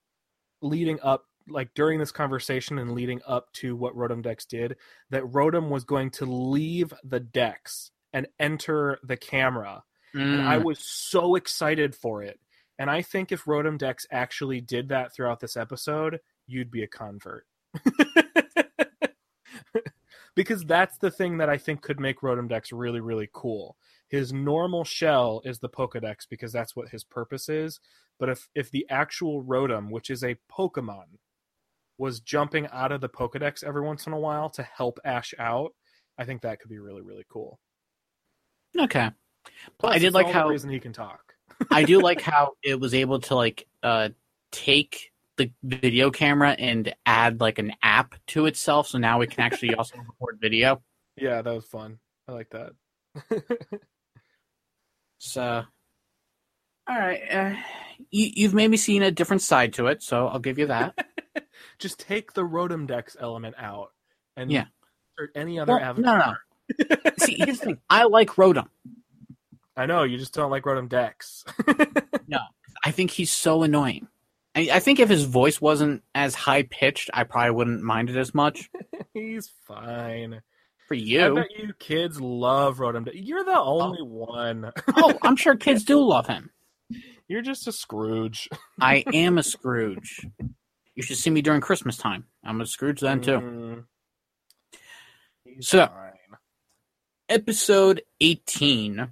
leading 0.63 1.01
up 1.01 1.25
like 1.49 1.75
during 1.75 1.99
this 1.99 2.13
conversation 2.13 2.79
and 2.79 2.93
leading 2.93 3.21
up 3.27 3.53
to 3.55 3.75
what 3.75 3.97
Rotom 3.97 4.23
Dex 4.23 4.47
did 4.47 4.77
that 5.11 5.25
Rotom 5.25 5.71
was 5.71 5.83
going 5.83 6.11
to 6.13 6.25
leave 6.25 6.95
the 7.03 7.19
Dex 7.19 7.91
and 8.17 8.27
enter 8.39 8.99
the 9.03 9.19
camera. 9.19 9.85
And 10.15 10.41
I 10.41 10.57
mm. 10.57 10.65
was 10.65 10.79
so 10.79 11.35
excited 11.35 11.95
for 11.95 12.23
it. 12.23 12.41
And 12.79 12.89
I 12.89 13.03
think 13.03 13.31
if 13.31 13.45
Rotom 13.45 13.77
Dex 13.77 14.07
actually 14.11 14.63
did 14.63 14.89
that 14.89 15.15
throughout 15.15 15.41
this 15.41 15.55
episode, 15.55 16.21
you'd 16.47 16.71
be 16.71 16.83
a 16.83 16.87
convert. 16.87 17.47
because 20.35 20.65
that's 20.65 20.97
the 20.97 21.11
thing 21.11 21.37
that 21.37 21.51
I 21.51 21.59
think 21.59 21.83
could 21.83 22.01
make 22.01 22.23
Rotom 22.23 22.49
Dex 22.49 22.73
really, 22.73 23.01
really 23.01 23.29
cool. 23.35 23.77
His 24.09 24.33
normal 24.33 24.85
shell 24.85 25.43
is 25.45 25.59
the 25.59 25.69
Pokedex 25.69 26.27
because 26.31 26.53
that's 26.53 26.75
what 26.75 26.89
his 26.89 27.05
purpose 27.05 27.51
is. 27.51 27.81
But 28.19 28.31
if, 28.31 28.49
if 28.55 28.71
the 28.71 28.87
actual 28.89 29.45
Rotom, 29.45 29.91
which 29.91 30.09
is 30.09 30.25
a 30.25 30.39
Pokemon, 30.51 31.19
was 31.99 32.21
jumping 32.21 32.67
out 32.73 32.93
of 32.93 33.03
the 33.03 33.11
Pokedex 33.11 33.63
every 33.63 33.83
once 33.83 34.07
in 34.07 34.15
a 34.15 34.19
while 34.19 34.49
to 34.51 34.63
help 34.63 34.99
Ash 35.05 35.35
out, 35.39 35.75
I 36.17 36.25
think 36.25 36.41
that 36.41 36.61
could 36.61 36.71
be 36.71 36.79
really, 36.79 37.03
really 37.03 37.27
cool. 37.29 37.61
Okay. 38.81 39.11
Plus, 39.79 39.95
I 39.95 39.99
did 39.99 40.15
like 40.15 40.29
how- 40.31 40.49
reason 40.49 40.71
he 40.71 40.81
can 40.81 40.93
talk. 40.93 41.35
I 41.71 41.85
do 41.85 42.01
like 42.01 42.21
how 42.33 42.53
it 42.63 42.79
was 42.79 42.93
able 42.95 43.21
to 43.21 43.35
like 43.35 43.67
uh 43.83 44.11
take 44.53 45.13
the 45.37 45.51
video 45.63 46.11
camera 46.11 46.51
and 46.53 46.95
add 47.05 47.41
like 47.41 47.59
an 47.59 47.73
app 47.83 48.15
to 48.29 48.47
itself, 48.47 48.89
so 48.89 48.99
now 48.99 49.19
we 49.19 49.27
can 49.27 49.41
actually 49.41 49.75
also 49.77 49.97
record 49.99 50.39
video. 50.41 50.83
Yeah, 51.17 51.43
that 51.43 51.55
was 51.55 51.65
fun. 51.67 51.99
I 52.29 52.33
like 52.33 52.51
that. 52.51 52.73
So, 55.19 55.65
all 56.89 56.99
right, 56.99 57.21
uh, 57.33 57.55
you, 58.11 58.31
you've 58.35 58.55
maybe 58.55 58.77
seen 58.77 59.03
a 59.03 59.11
different 59.11 59.43
side 59.43 59.73
to 59.75 59.87
it, 59.87 60.03
so 60.03 60.29
I'll 60.29 60.39
give 60.39 60.59
you 60.59 60.67
that. 60.67 61.07
Just 61.79 61.99
take 61.99 62.33
the 62.35 62.43
Rotom 62.43 62.87
Dex 62.87 63.17
element 63.19 63.57
out 63.59 63.93
and 64.37 64.51
Yeah. 64.51 64.67
insert 65.19 65.33
any 65.35 65.59
other 65.59 65.73
Well, 65.75 65.83
avatar. 65.83 66.19
no, 66.19 66.25
no. 66.27 66.35
See, 67.19 67.37
here's 67.39 67.61
the 67.61 67.67
thing: 67.67 67.79
I 67.89 68.05
like 68.05 68.31
Rotom. 68.31 68.69
I 69.77 69.87
know 69.87 70.05
you 70.05 70.17
just 70.17 70.35
don't 70.35 70.51
like 70.51 70.65
Rotom 70.65 70.89
Dex. 70.89 71.45
No, 72.29 72.41
I 72.85 72.91
think 72.91 73.13
he's 73.13 73.31
so 73.31 73.63
annoying. 73.63 74.09
I, 74.57 74.69
I 74.73 74.81
think 74.81 74.99
if 74.99 75.09
his 75.09 75.25
voice 75.25 75.61
wasn't 75.61 76.03
as 76.15 76.35
high 76.35 76.65
pitched, 76.65 77.11
I 77.15 77.25
probably 77.25 77.53
wouldn't 77.53 77.83
mind 77.83 78.11
it 78.11 78.17
as 78.17 78.35
much. 78.35 78.69
He's 79.15 79.53
fine. 79.67 80.41
For 80.89 80.95
I 80.95 80.99
you, 80.99 81.35
bet 81.35 81.59
you 81.59 81.73
kids 81.79 82.21
love 82.21 82.79
Rotom 82.79 83.05
Dex. 83.05 83.17
You're 83.17 83.45
the 83.45 83.59
only 83.59 84.03
one. 84.03 84.73
oh, 84.97 85.19
I'm 85.23 85.37
sure 85.37 85.57
kids 85.57 85.85
do 85.85 86.01
love 86.01 86.27
him. 86.27 86.51
You're 87.29 87.43
just 87.43 87.69
a 87.69 87.73
Scrooge. 87.73 88.49
I 88.81 89.05
am 89.13 89.39
a 89.39 89.43
Scrooge. 89.43 90.27
You 90.95 91.03
should 91.03 91.17
see 91.17 91.31
me 91.31 91.43
during 91.43 91.61
Christmas 91.61 91.97
time. 91.97 92.25
I'm 92.45 92.61
a 92.61 92.67
Scrooge 92.67 93.01
then 93.01 93.21
too. 93.21 93.41
Mm. 93.41 93.85
So-. 95.61 95.91
Episode 97.29 98.03
18 98.21 99.09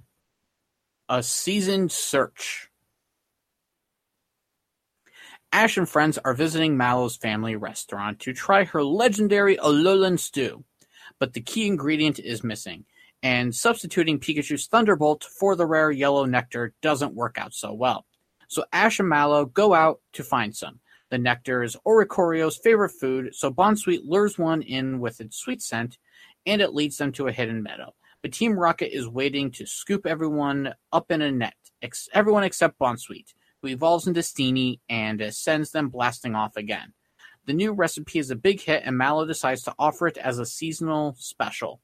A 1.09 1.21
Seasoned 1.21 1.91
Search. 1.91 2.69
Ash 5.51 5.75
and 5.75 5.89
friends 5.89 6.17
are 6.19 6.33
visiting 6.33 6.77
Mallow's 6.77 7.17
family 7.17 7.57
restaurant 7.57 8.21
to 8.21 8.31
try 8.31 8.63
her 8.63 8.85
legendary 8.85 9.57
Alolan 9.57 10.17
stew, 10.17 10.63
but 11.19 11.33
the 11.33 11.41
key 11.41 11.67
ingredient 11.67 12.17
is 12.17 12.41
missing, 12.41 12.85
and 13.21 13.53
substituting 13.53 14.21
Pikachu's 14.21 14.67
Thunderbolt 14.67 15.25
for 15.25 15.57
the 15.57 15.65
rare 15.65 15.91
yellow 15.91 16.23
nectar 16.23 16.73
doesn't 16.81 17.15
work 17.15 17.37
out 17.37 17.53
so 17.53 17.73
well. 17.73 18.05
So 18.47 18.63
Ash 18.71 18.97
and 18.97 19.09
Mallow 19.09 19.43
go 19.43 19.73
out 19.73 19.99
to 20.13 20.23
find 20.23 20.55
some. 20.55 20.79
The 21.09 21.17
nectar 21.17 21.63
is 21.63 21.75
Oricorio's 21.85 22.55
favorite 22.55 22.91
food, 22.91 23.35
so 23.35 23.51
Bounsweet 23.51 24.05
lures 24.05 24.39
one 24.39 24.61
in 24.61 25.01
with 25.01 25.19
its 25.19 25.35
sweet 25.35 25.61
scent, 25.61 25.97
and 26.45 26.61
it 26.61 26.73
leads 26.73 26.95
them 26.95 27.11
to 27.11 27.27
a 27.27 27.33
hidden 27.33 27.61
meadow. 27.61 27.93
But 28.25 28.33
Team 28.33 28.57
Rocket 28.57 28.91
is 28.91 29.07
waiting 29.07 29.51
to 29.51 29.67
scoop 29.67 30.07
everyone 30.07 30.73
up 30.91 31.11
in 31.11 31.21
a 31.21 31.31
net, 31.31 31.53
ex- 31.83 32.09
everyone 32.11 32.43
except 32.43 32.79
Bounsweet, 32.79 33.35
who 33.61 33.67
evolves 33.67 34.07
into 34.07 34.21
Steenee 34.21 34.79
and 34.89 35.21
uh, 35.21 35.29
sends 35.29 35.69
them 35.69 35.89
blasting 35.89 36.33
off 36.33 36.57
again. 36.57 36.93
The 37.45 37.53
new 37.53 37.71
recipe 37.71 38.17
is 38.17 38.31
a 38.31 38.35
big 38.35 38.61
hit, 38.61 38.81
and 38.83 38.97
Mallow 38.97 39.27
decides 39.27 39.61
to 39.61 39.75
offer 39.77 40.07
it 40.07 40.17
as 40.17 40.39
a 40.39 40.45
seasonal 40.47 41.13
special. 41.19 41.81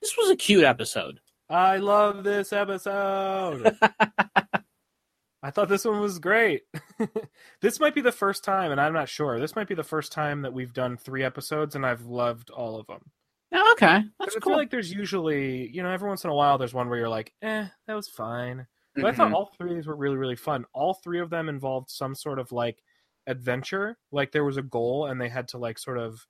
This 0.00 0.16
was 0.16 0.30
a 0.30 0.36
cute 0.36 0.62
episode. 0.62 1.18
I 1.50 1.78
love 1.78 2.22
this 2.22 2.52
episode. 2.52 3.76
I 5.42 5.50
thought 5.50 5.68
this 5.68 5.84
one 5.84 5.98
was 5.98 6.20
great. 6.20 6.62
this 7.62 7.80
might 7.80 7.96
be 7.96 8.00
the 8.00 8.12
first 8.12 8.44
time, 8.44 8.70
and 8.70 8.80
I'm 8.80 8.94
not 8.94 9.08
sure. 9.08 9.40
This 9.40 9.56
might 9.56 9.66
be 9.66 9.74
the 9.74 9.82
first 9.82 10.12
time 10.12 10.42
that 10.42 10.54
we've 10.54 10.72
done 10.72 10.96
three 10.96 11.24
episodes, 11.24 11.74
and 11.74 11.84
I've 11.84 12.06
loved 12.06 12.50
all 12.50 12.78
of 12.78 12.86
them. 12.86 13.10
Oh, 13.54 13.72
okay, 13.72 14.02
'Cause 14.02 14.08
that's 14.18 14.36
I 14.36 14.40
cool. 14.40 14.52
feel 14.52 14.58
like 14.58 14.70
there's 14.70 14.92
usually, 14.92 15.68
you 15.70 15.82
know, 15.82 15.90
every 15.90 16.08
once 16.08 16.24
in 16.24 16.30
a 16.30 16.34
while, 16.34 16.58
there's 16.58 16.74
one 16.74 16.88
where 16.88 16.98
you're 16.98 17.08
like, 17.08 17.34
eh, 17.42 17.68
that 17.86 17.94
was 17.94 18.08
fine. 18.08 18.66
But 19.00 19.08
I 19.10 19.12
thought 19.12 19.28
Mhm. 19.28 19.34
all 19.34 19.46
three 19.46 19.70
of 19.70 19.76
these 19.76 19.86
were 19.86 19.96
really, 19.96 20.16
really 20.16 20.36
fun. 20.36 20.66
All 20.72 20.94
three 20.94 21.20
of 21.20 21.30
them 21.30 21.48
involved 21.48 21.90
some 21.90 22.14
sort 22.14 22.38
of 22.38 22.52
like 22.52 22.82
adventure. 23.26 23.98
Like 24.12 24.32
there 24.32 24.44
was 24.44 24.56
a 24.56 24.62
goal, 24.62 25.06
and 25.06 25.20
they 25.20 25.28
had 25.28 25.48
to 25.48 25.58
like 25.58 25.78
sort 25.78 25.98
of 25.98 26.26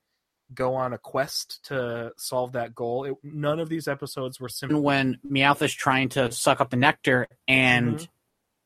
go 0.55 0.75
on 0.75 0.93
a 0.93 0.99
quest 0.99 1.65
to 1.67 2.13
solve 2.19 2.53
that 2.53 2.75
goal. 2.75 3.05
It, 3.05 3.15
none 3.25 3.61
of 3.61 3.69
these 3.69 3.89
episodes 3.89 4.41
were 4.41 4.49
simply. 4.51 4.81
when 4.81 5.19
Meowth 5.29 5.63
is 5.63 5.73
trying 5.75 6.09
to 6.11 6.31
suck 6.33 6.61
up 6.61 6.71
the 6.71 6.77
nectar, 6.77 7.29
and 7.49 7.99
Mhm. 8.01 8.09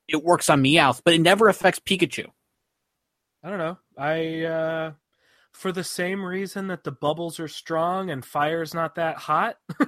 it 0.09 0.23
works 0.25 0.51
on 0.51 0.63
Meowth, 0.63 1.03
but 1.05 1.15
it 1.15 1.21
never 1.21 1.49
affects 1.49 1.81
Pikachu. 1.81 2.31
I 3.43 3.51
don't 3.51 3.59
know. 3.59 3.79
I 3.97 4.43
uh 4.45 4.93
for 5.59 5.73
the 5.73 5.85
same 5.85 6.25
reason 6.25 6.69
that 6.69 6.85
the 6.85 6.93
bubbles 6.93 7.41
are 7.41 7.49
strong 7.49 8.11
and 8.11 8.25
fire's 8.25 8.75
not 8.75 8.95
that 8.95 9.17
hot. 9.17 9.57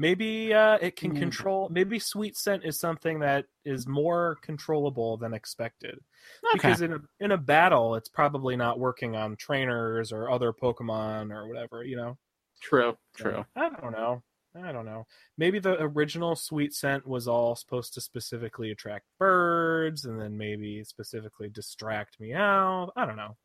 maybe 0.00 0.54
uh 0.54 0.78
it 0.80 0.94
can 0.96 1.12
Mm. 1.12 1.18
control 1.18 1.68
maybe 1.70 1.98
sweet 1.98 2.36
scent 2.36 2.64
is 2.64 2.78
something 2.78 3.18
that 3.18 3.46
is 3.64 3.86
more 3.88 4.38
controllable 4.42 5.16
than 5.16 5.34
expected. 5.34 5.98
Okay. 6.44 6.52
Because 6.54 6.80
in 6.82 6.92
a 6.92 6.98
in 7.20 7.32
a 7.32 7.36
battle 7.36 7.96
it's 7.96 8.08
probably 8.08 8.56
not 8.56 8.78
working 8.78 9.16
on 9.16 9.36
trainers 9.36 10.12
or 10.12 10.30
other 10.30 10.52
Pokemon 10.52 11.32
or 11.32 11.48
whatever, 11.48 11.82
you 11.84 11.96
know. 11.96 12.16
True. 12.62 12.96
So, 13.16 13.24
True. 13.24 13.44
I 13.56 13.68
don't 13.70 13.92
know. 13.92 14.22
I 14.56 14.72
don't 14.72 14.86
know. 14.86 15.06
Maybe 15.36 15.58
the 15.58 15.76
original 15.80 16.34
sweet 16.34 16.72
scent 16.74 17.06
was 17.06 17.28
all 17.28 17.54
supposed 17.56 17.94
to 17.94 18.00
specifically 18.00 18.70
attract 18.70 19.04
birds 19.18 20.04
and 20.04 20.20
then 20.20 20.36
maybe 20.36 20.82
specifically 20.84 21.48
distract 21.48 22.18
meow. 22.18 22.90
I 22.96 23.04
don't 23.04 23.16
know. 23.16 23.36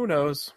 Who 0.00 0.06
knows? 0.06 0.54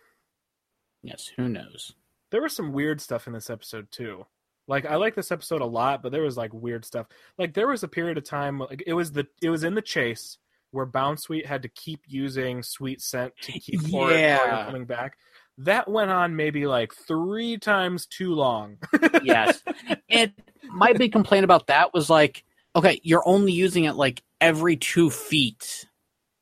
Yes. 1.02 1.30
Who 1.36 1.50
knows? 1.50 1.94
There 2.32 2.42
was 2.42 2.56
some 2.56 2.72
weird 2.72 3.02
stuff 3.02 3.28
in 3.28 3.34
this 3.34 3.50
episode 3.50 3.92
too. 3.92 4.26
Like 4.70 4.86
I 4.86 4.96
like 4.96 5.16
this 5.16 5.34
episode 5.34 5.60
a 5.60 5.66
lot, 5.66 6.02
but 6.02 6.14
there 6.14 6.22
was 6.22 6.38
like 6.38 6.54
weird 6.54 6.86
stuff. 6.86 7.08
Like 7.38 7.54
there 7.54 7.68
was 7.68 7.84
a 7.84 7.90
period 7.90 8.18
of 8.18 8.24
time 8.24 8.58
like 8.60 8.84
it 8.88 8.94
was 8.94 9.12
the 9.12 9.28
it 9.42 9.50
was 9.50 9.66
in 9.66 9.76
the 9.76 9.82
chase 9.82 10.38
where 10.72 10.86
Bounsweet 10.86 11.46
had 11.46 11.64
to 11.64 11.68
keep 11.68 12.04
using 12.08 12.64
sweet 12.64 13.02
scent 13.02 13.34
to 13.42 13.52
keep 13.52 13.82
Yeah. 13.84 14.64
coming 14.64 14.86
back. 14.86 15.18
That 15.58 15.90
went 15.90 16.10
on 16.10 16.38
maybe 16.38 16.66
like 16.66 16.94
three 16.96 17.58
times 17.58 18.06
too 18.06 18.34
long. 18.34 18.78
yes. 19.24 19.62
And 20.10 20.32
my 20.72 20.94
big 20.94 21.12
complaint 21.12 21.44
about 21.44 21.68
that 21.68 21.94
was 21.94 22.10
like, 22.10 22.46
okay, 22.78 23.02
you're 23.04 23.28
only 23.28 23.52
using 23.52 23.84
it 23.84 23.96
like 23.98 24.24
every 24.40 24.78
two 24.78 25.10
feet. 25.10 25.86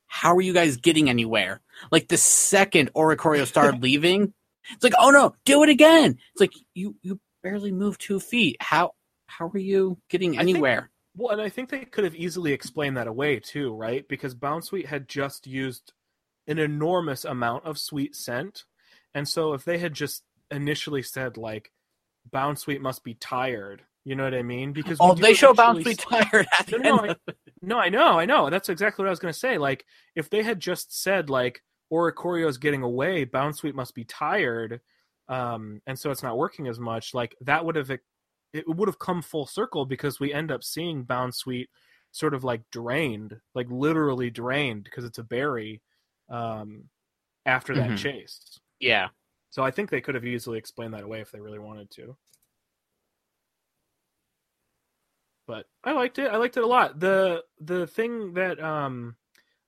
How 0.06 0.36
are 0.36 0.40
you 0.40 0.52
guys 0.52 0.76
getting 0.76 1.10
anywhere? 1.10 1.60
Like 1.90 2.08
the 2.08 2.16
second 2.16 2.92
Oricorio 2.94 3.46
started 3.46 3.82
leaving, 3.82 4.32
It's 4.70 4.84
like, 4.84 4.94
oh 4.98 5.10
no, 5.10 5.34
do 5.44 5.62
it 5.62 5.68
again. 5.68 6.18
It's 6.32 6.40
like 6.40 6.52
you 6.74 6.96
you 7.02 7.18
barely 7.42 7.72
moved 7.72 8.00
two 8.00 8.20
feet. 8.20 8.56
How 8.60 8.92
how 9.26 9.48
are 9.48 9.58
you 9.58 9.98
getting 10.08 10.34
I 10.38 10.44
think- 10.44 10.50
anywhere? 10.56 10.90
Well, 11.14 11.32
and 11.32 11.42
I 11.42 11.50
think 11.50 11.68
they 11.68 11.84
could 11.84 12.04
have 12.04 12.14
easily 12.14 12.52
explained 12.54 12.96
that 12.96 13.06
away 13.06 13.38
too, 13.38 13.74
right? 13.74 14.06
Because 14.08 14.34
Bounsweet 14.34 14.86
had 14.86 15.08
just 15.08 15.46
used 15.46 15.92
an 16.46 16.58
enormous 16.58 17.26
amount 17.26 17.66
of 17.66 17.76
sweet 17.78 18.16
scent, 18.16 18.64
and 19.14 19.28
so 19.28 19.52
if 19.52 19.62
they 19.64 19.76
had 19.76 19.92
just 19.92 20.22
initially 20.50 21.02
said 21.02 21.36
like, 21.36 21.70
Bounsweet 22.32 22.80
must 22.80 23.04
be 23.04 23.12
tired," 23.14 23.82
you 24.04 24.14
know 24.16 24.24
what 24.24 24.32
I 24.34 24.42
mean? 24.42 24.72
Because 24.72 24.96
Oh, 25.00 25.14
they 25.14 25.34
show 25.34 25.52
Bounsweet 25.52 25.98
tired 25.98 26.46
at 26.58 26.66
the 26.68 26.78
No, 26.78 26.96
no, 26.96 27.02
end. 27.02 27.10
of- 27.26 27.34
No, 27.64 27.78
I 27.78 27.90
know, 27.90 28.18
I 28.18 28.24
know. 28.24 28.48
That's 28.50 28.68
exactly 28.70 29.02
what 29.04 29.08
I 29.08 29.10
was 29.10 29.20
going 29.20 29.32
to 29.34 29.38
say. 29.38 29.56
Like, 29.58 29.84
if 30.16 30.30
they 30.30 30.42
had 30.42 30.58
just 30.60 30.98
said, 31.00 31.28
like, 31.30 31.62
Oricorio's 31.92 32.58
getting 32.58 32.82
away, 32.82 33.24
Bounsweet 33.26 33.74
must 33.74 33.94
be 33.94 34.04
tired, 34.04 34.80
um, 35.28 35.82
and 35.86 35.98
so 35.98 36.10
it's 36.10 36.22
not 36.22 36.38
working 36.38 36.68
as 36.68 36.80
much, 36.80 37.14
like, 37.14 37.36
that 37.42 37.64
would 37.64 37.76
have, 37.76 37.90
it 37.90 38.68
would 38.68 38.88
have 38.88 38.98
come 38.98 39.22
full 39.22 39.46
circle 39.46 39.86
because 39.86 40.20
we 40.20 40.32
end 40.32 40.50
up 40.50 40.64
seeing 40.64 41.04
Bounsweet 41.04 41.68
sort 42.12 42.34
of 42.34 42.44
like 42.44 42.62
drained, 42.70 43.40
like 43.54 43.68
literally 43.70 44.30
drained 44.30 44.84
because 44.84 45.04
it's 45.04 45.18
a 45.18 45.24
berry, 45.24 45.82
um, 46.30 46.88
after 47.46 47.76
that 47.76 47.94
Mhm. 47.94 47.96
chase. 47.96 48.60
yeah. 48.80 49.10
So 49.50 49.62
I 49.62 49.70
think 49.70 49.90
they 49.90 50.00
could 50.00 50.14
have 50.16 50.24
easily 50.26 50.58
explained 50.58 50.94
that 50.94 51.04
away 51.04 51.20
if 51.20 51.30
they 51.30 51.40
really 51.40 51.60
wanted 51.60 51.90
to. 51.92 52.16
But 55.46 55.68
I 55.84 55.92
liked 55.92 56.18
it. 56.18 56.30
I 56.30 56.36
liked 56.36 56.56
it 56.56 56.62
a 56.62 56.66
lot. 56.66 56.98
The 57.00 57.44
the 57.58 57.86
thing 57.86 58.34
that 58.34 58.60
um 58.60 59.16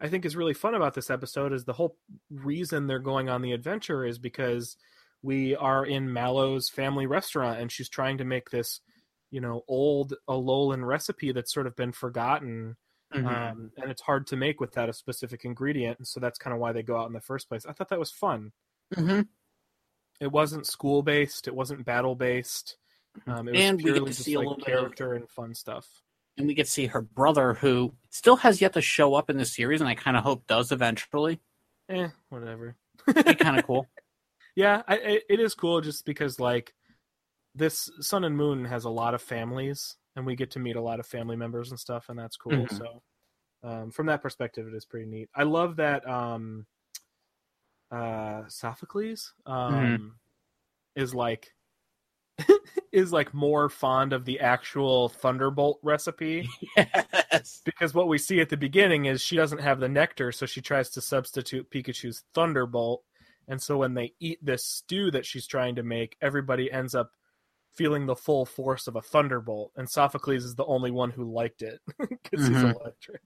I 0.04 0.08
think 0.08 0.24
is 0.24 0.36
really 0.36 0.54
fun 0.54 0.74
about 0.74 0.92
this 0.94 1.08
episode 1.10 1.52
is 1.52 1.64
the 1.64 1.72
whole 1.72 1.96
reason 2.30 2.86
they're 2.86 2.98
going 2.98 3.28
on 3.30 3.40
the 3.42 3.52
adventure 3.52 4.04
is 4.04 4.18
because 4.18 4.76
we 5.22 5.56
are 5.56 5.86
in 5.86 6.12
Mallow's 6.12 6.68
family 6.68 7.06
restaurant 7.06 7.58
and 7.58 7.72
she's 7.72 7.88
trying 7.88 8.18
to 8.18 8.24
make 8.24 8.50
this, 8.50 8.80
you 9.30 9.40
know, 9.40 9.62
old 9.66 10.12
Alolan 10.28 10.84
recipe 10.86 11.32
that's 11.32 11.54
sort 11.54 11.66
of 11.66 11.74
been 11.74 11.92
forgotten. 11.92 12.76
Mhm. 13.14 13.26
Um, 13.26 13.70
and 13.78 13.90
it's 13.90 14.02
hard 14.02 14.26
to 14.28 14.36
make 14.36 14.60
without 14.60 14.90
a 14.90 14.92
specific 14.92 15.44
ingredient. 15.46 15.98
And 15.98 16.06
so 16.06 16.20
that's 16.20 16.38
kind 16.38 16.52
of 16.52 16.60
why 16.60 16.72
they 16.72 16.82
go 16.82 16.98
out 16.98 17.06
in 17.06 17.12
the 17.14 17.20
first 17.22 17.48
place. 17.48 17.64
I 17.64 17.72
thought 17.72 17.88
that 17.88 17.98
was 17.98 18.10
fun 18.12 18.52
Mhm. 18.94 19.28
it 20.20 20.30
wasn't 20.30 20.66
school 20.66 21.02
based 21.02 21.48
it 21.48 21.54
wasn't 21.54 21.84
battle 21.86 22.14
based 22.14 22.76
um, 23.26 23.48
it 23.48 23.52
was 23.52 23.60
And 23.62 23.78
get 23.78 23.84
purely 23.84 24.00
to 24.00 24.06
just 24.08 24.22
see 24.22 24.34
a 24.34 24.38
like 24.38 24.48
little 24.48 24.56
bit 24.64 24.74
of- 24.74 24.80
character 24.80 25.14
and 25.14 25.28
fun 25.30 25.54
stuff 25.54 26.03
And 26.36 26.46
we 26.46 26.54
get 26.54 26.66
to 26.66 26.70
see 26.72 26.86
her 26.86 27.00
brother, 27.00 27.54
who 27.54 27.94
still 28.10 28.36
has 28.36 28.60
yet 28.60 28.72
to 28.74 28.80
show 28.80 29.14
up 29.14 29.30
in 29.30 29.36
the 29.38 29.44
series, 29.44 29.80
and 29.80 29.88
I 29.88 29.94
kind 29.94 30.16
of 30.16 30.24
hope 30.24 30.46
does 30.46 30.72
eventually. 30.72 31.40
eh 31.88 32.08
whatever 32.28 32.76
Be 33.26 33.34
kind 33.36 33.56
of 33.56 33.62
cool. 33.64 33.90
yeah 34.56 34.82
I, 34.88 34.96
it, 34.96 35.24
it 35.30 35.40
is 35.40 35.54
cool 35.54 35.80
just 35.80 36.04
because 36.04 36.40
like 36.40 36.74
this 37.54 37.90
sun 38.00 38.24
and 38.24 38.36
moon 38.36 38.64
has 38.66 38.84
a 38.84 38.90
lot 38.90 39.14
of 39.14 39.22
families 39.22 39.96
and 40.16 40.26
we 40.26 40.36
get 40.36 40.52
to 40.52 40.58
meet 40.58 40.76
a 40.76 40.82
lot 40.82 41.00
of 41.00 41.06
family 41.06 41.36
members 41.36 41.70
and 41.70 41.80
stuff 41.80 42.08
and 42.08 42.18
that's 42.18 42.36
cool 42.36 42.68
Mhm. 42.68 42.68
so 42.68 43.02
um, 43.64 43.90
from 43.90 44.06
that 44.06 44.22
perspective 44.22 44.68
it 44.68 44.74
is 44.74 44.86
pretty 44.86 45.06
neat 45.06 45.30
i 45.34 45.42
love 45.44 45.76
that 45.76 46.08
um 46.08 46.66
uh 47.90 48.42
sophocles 48.48 49.34
um 49.46 49.70
Mm-hmm. 49.70 50.14
is 50.96 51.14
like 51.14 51.52
is 52.92 53.12
like 53.12 53.32
more 53.34 53.68
fond 53.68 54.12
of 54.12 54.24
the 54.24 54.40
actual 54.40 55.08
thunderbolt 55.08 55.78
recipe 55.82 56.48
yes. 56.76 57.60
because 57.64 57.94
what 57.94 58.08
we 58.08 58.18
see 58.18 58.40
at 58.40 58.48
the 58.48 58.56
beginning 58.56 59.06
is 59.06 59.20
she 59.20 59.36
doesn't 59.36 59.60
have 59.60 59.80
the 59.80 59.88
nectar, 59.88 60.32
so 60.32 60.46
she 60.46 60.60
tries 60.60 60.90
to 60.90 61.00
substitute 61.00 61.70
Pikachu's 61.70 62.22
Thunderbolt. 62.34 63.02
And 63.48 63.60
so 63.60 63.76
when 63.78 63.94
they 63.94 64.14
eat 64.20 64.38
this 64.44 64.64
stew 64.64 65.10
that 65.10 65.26
she's 65.26 65.46
trying 65.46 65.74
to 65.76 65.82
make, 65.82 66.16
everybody 66.22 66.70
ends 66.72 66.94
up 66.94 67.10
feeling 67.72 68.06
the 68.06 68.16
full 68.16 68.46
force 68.46 68.86
of 68.86 68.96
a 68.96 69.02
Thunderbolt. 69.02 69.72
And 69.76 69.88
Sophocles 69.90 70.44
is 70.44 70.54
the 70.54 70.64
only 70.64 70.90
one 70.90 71.10
who 71.10 71.24
liked 71.32 71.62
it 71.62 71.80
because 71.98 72.46
he's 72.46 72.56
Mhm. 72.56 72.80
electric. 72.80 73.20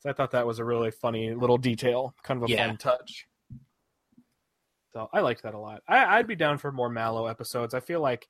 So 0.00 0.10
I 0.10 0.12
thought 0.14 0.32
that 0.32 0.46
was 0.46 0.58
a 0.58 0.64
really 0.64 0.90
funny 0.90 1.34
little 1.34 1.58
detail, 1.58 2.14
kind 2.22 2.42
of 2.42 2.48
a 2.48 2.52
Yeah. 2.52 2.66
fun 2.66 2.76
touch. 2.78 3.26
So 4.96 5.10
I 5.12 5.20
liked 5.20 5.42
that 5.42 5.52
a 5.52 5.58
lot. 5.58 5.82
I, 5.86 6.16
I'd 6.16 6.26
be 6.26 6.36
down 6.36 6.56
for 6.56 6.72
more 6.72 6.88
Mallow 6.88 7.26
episodes. 7.26 7.74
I 7.74 7.80
feel 7.80 8.00
like 8.00 8.26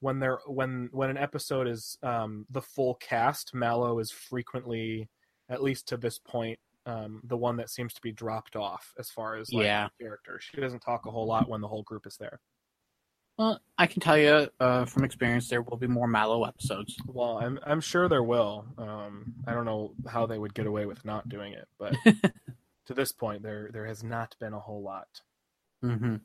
when 0.00 0.18
they're 0.18 0.40
when 0.48 0.88
when 0.90 1.10
an 1.10 1.16
episode 1.16 1.68
is 1.68 1.96
um, 2.02 2.44
the 2.50 2.60
full 2.60 2.96
cast, 2.96 3.54
Mallow 3.54 4.00
is 4.00 4.10
frequently, 4.10 5.08
at 5.48 5.62
least 5.62 5.86
to 5.88 5.96
this 5.96 6.18
point, 6.18 6.58
um, 6.86 7.20
the 7.22 7.36
one 7.36 7.56
that 7.58 7.70
seems 7.70 7.94
to 7.94 8.00
be 8.00 8.10
dropped 8.10 8.56
off 8.56 8.92
as 8.98 9.10
far 9.10 9.36
as 9.36 9.52
like, 9.52 9.66
Yeah. 9.66 9.86
character. 10.00 10.40
She 10.42 10.60
doesn't 10.60 10.80
talk 10.80 11.06
a 11.06 11.10
whole 11.12 11.24
lot 11.28 11.48
when 11.48 11.60
the 11.60 11.68
whole 11.68 11.84
group 11.84 12.04
is 12.04 12.16
there. 12.16 12.40
Well, 13.36 13.60
I 13.78 13.86
can 13.86 14.00
tell 14.00 14.18
you 14.18 14.48
uh, 14.58 14.86
from 14.86 15.04
experience, 15.04 15.48
there 15.48 15.62
will 15.62 15.76
be 15.76 15.86
more 15.86 16.08
Mallow 16.08 16.42
episodes. 16.42 16.96
Well, 17.06 17.38
I'm 17.38 17.60
I'm 17.64 17.80
sure 17.80 18.08
there 18.08 18.24
will. 18.24 18.66
Um, 18.76 19.34
I 19.46 19.54
don't 19.54 19.66
know 19.66 19.94
how 20.08 20.26
they 20.26 20.38
would 20.38 20.54
get 20.54 20.66
away 20.66 20.84
with 20.84 21.04
not 21.04 21.28
doing 21.28 21.52
it, 21.52 21.68
but 21.78 21.94
to 22.86 22.94
this 22.94 23.12
point, 23.12 23.44
there 23.44 23.70
there 23.72 23.86
has 23.86 24.02
not 24.02 24.34
been 24.40 24.52
a 24.52 24.58
whole 24.58 24.82
lot. 24.82 25.06
Mm-hmm. 25.84 26.16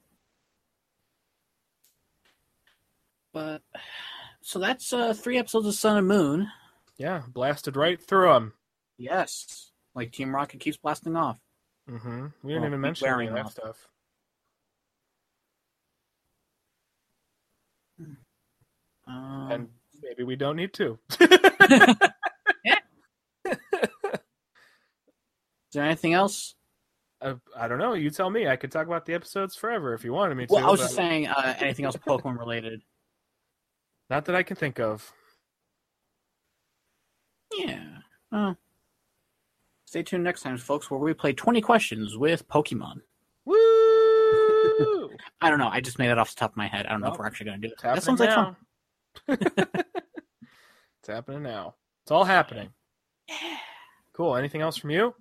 But 3.34 3.62
so 4.42 4.60
that's 4.60 4.94
uh, 4.94 5.14
three 5.14 5.38
episodes 5.38 5.68
of 5.68 5.74
Sun 5.74 5.98
and 5.98 6.08
Moon. 6.08 6.48
Yeah, 6.98 7.24
blasted 7.28 7.76
right 7.76 8.02
through 8.02 8.32
them. 8.32 8.54
Yes, 8.98 9.72
like 9.96 10.12
Team 10.12 10.34
Rocket 10.34 10.60
keeps 10.60 10.78
blasting 10.78 11.16
off. 11.16 11.38
Mm 11.90 12.00
hmm 12.00 12.26
We 12.44 12.54
didn't 12.54 12.62
Well, 12.62 12.70
even 12.70 12.82
mention 12.82 13.08
any 13.10 13.28
of 13.28 13.34
that 13.34 13.46
off. 13.46 13.52
stuff. 13.52 13.88
Um, 19.06 19.50
and 19.52 19.70
maybe 20.02 20.24
we 20.24 20.36
don't 20.36 20.56
need 20.56 20.74
to. 20.74 20.98
is 21.20 21.28
there 25.74 25.84
anything 25.84 26.14
else? 26.14 26.56
I, 27.24 27.36
I 27.58 27.68
don't 27.68 27.78
know. 27.78 27.94
You 27.94 28.10
tell 28.10 28.30
me. 28.30 28.48
I 28.48 28.56
could 28.56 28.72
talk 28.72 28.88
about 28.88 29.06
the 29.06 29.14
episodes 29.14 29.56
forever 29.56 29.94
if 29.94 30.04
you 30.04 30.14
wanted 30.14 30.36
me 30.36 30.46
to. 30.46 30.54
Well, 30.54 30.68
I 30.68 30.72
was 30.72 30.80
but 30.80 30.86
just 30.86 30.96
saying 30.96 31.28
uh, 31.28 31.56
anything 31.60 31.86
else 31.86 31.96
Pokemon 31.96 32.38
related. 32.38 32.82
Not 34.10 34.26
that 34.26 34.36
I 34.36 34.44
can 34.44 34.56
think 34.56 34.80
of. 34.80 35.12
Yeah. 37.58 37.84
Oh. 38.32 38.56
Stay 39.86 40.04
tuned 40.04 40.24
next 40.24 40.42
time, 40.42 40.58
folks, 40.58 40.90
where 40.90 41.00
we 41.00 41.14
play 41.14 41.34
20 41.34 41.62
questions 41.62 42.18
with 42.18 42.48
Pokemon. 42.48 43.02
Woo! 43.46 43.56
I 45.42 45.50
don't 45.50 45.60
know. 45.60 45.70
I 45.70 45.82
just 45.82 46.00
made 46.00 46.08
that 46.08 46.18
off 46.18 46.32
the 46.32 46.40
top 46.40 46.52
of 46.52 46.58
my 46.58 46.68
head. 46.68 46.88
I 46.88 46.92
don't 46.92 47.02
know 47.02 47.12
if 47.12 47.20
we're 47.20 47.28
actually 47.28 47.46
going 47.48 47.62
to 47.62 47.68
do 47.68 47.74
it. 47.74 47.82
That 47.82 48.02
sounds 48.04 48.20
like 48.20 48.32
fun. 48.32 48.56
it's 49.28 51.08
happening 51.08 51.44
now. 51.44 51.76
It's 52.04 52.12
all 52.12 52.26
happening. 52.26 52.70
Yeah. 53.30 53.58
Cool. 54.12 54.36
Anything 54.36 54.60
else 54.60 54.76
from 54.76 54.90
you? 54.90 55.16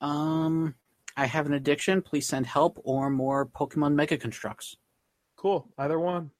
Um, 0.00 0.74
I 1.16 1.26
have 1.26 1.46
an 1.46 1.54
addiction. 1.54 2.02
Please 2.02 2.26
send 2.26 2.46
help 2.46 2.80
or 2.84 3.10
more 3.10 3.46
Pokemon 3.46 3.94
Mega 3.94 4.18
Construx. 4.18 4.76
Cool. 5.36 5.68
Either 5.78 5.98
one. 5.98 6.30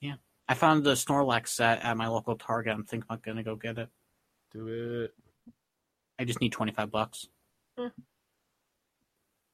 Yeah. 0.00 0.14
I 0.48 0.54
found 0.54 0.84
the 0.84 0.94
Snorlax 0.94 1.48
set 1.48 1.82
at 1.82 1.96
my 1.96 2.08
local 2.08 2.36
Target. 2.36 2.74
I'm 2.74 2.84
thinking 2.84 3.06
I'm 3.10 3.20
going 3.22 3.36
to 3.36 3.42
go 3.42 3.56
get 3.56 3.78
it. 3.78 3.88
Do 4.52 4.68
it. 4.68 5.14
I 6.18 6.24
just 6.24 6.40
need 6.40 6.52
25 6.52 6.90
bucks. 6.90 7.28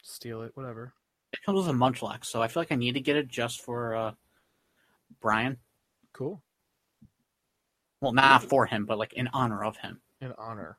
Steal 0.03 0.43
it. 0.43 0.53
Whatever. 0.55 0.93
It 1.33 1.43
comes 1.45 1.59
with 1.59 1.69
a 1.69 1.79
Munchlax, 1.79 2.25
so 2.27 2.41
I 2.41 2.49
feel 2.49 2.63
like 2.63 2.73
I 2.73 2.77
need 2.77 2.95
to 2.95 3.01
get 3.01 3.17
it 3.17 3.29
just 3.29 3.61
for 3.61 3.95
uh, 3.95 4.13
Brian. 5.21 5.59
Cool. 6.13 6.43
Well, 8.01 8.13
not 8.13 8.45
for 8.45 8.65
him, 8.65 8.87
but 8.87 8.99
like 8.99 9.13
in 9.13 9.29
honor 9.33 9.65
of 9.65 9.77
him. 9.77 10.01
In 10.21 10.33
honor. 10.39 10.79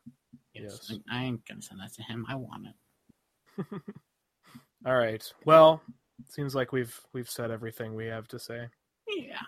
Yes. 0.63 0.87
Yes. 0.89 0.99
I 1.11 1.23
ain't 1.23 1.45
to 1.45 1.61
send 1.61 1.79
that 1.79 1.93
to 1.93 2.03
him. 2.03 2.25
I 2.29 2.35
want 2.35 2.67
it. 2.67 3.65
All 4.85 4.95
right. 4.95 5.23
Well, 5.45 5.81
seems 6.29 6.55
like 6.55 6.71
we've 6.71 6.99
we've 7.13 7.29
said 7.29 7.51
everything 7.51 7.95
we 7.95 8.07
have 8.07 8.27
to 8.29 8.39
say. 8.39 8.67
Yeah. 9.07 9.41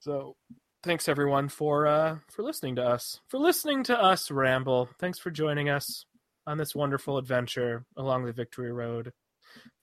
So, 0.00 0.36
thanks 0.82 1.08
everyone 1.08 1.48
for 1.48 1.86
uh 1.86 2.18
for 2.30 2.42
listening 2.42 2.76
to 2.76 2.82
us. 2.82 3.20
For 3.28 3.38
listening 3.38 3.84
to 3.84 3.98
us 3.98 4.30
ramble. 4.30 4.88
Thanks 4.98 5.18
for 5.18 5.30
joining 5.30 5.68
us 5.68 6.04
on 6.46 6.58
this 6.58 6.74
wonderful 6.74 7.18
adventure 7.18 7.84
along 7.96 8.24
the 8.24 8.32
Victory 8.32 8.72
Road. 8.72 9.12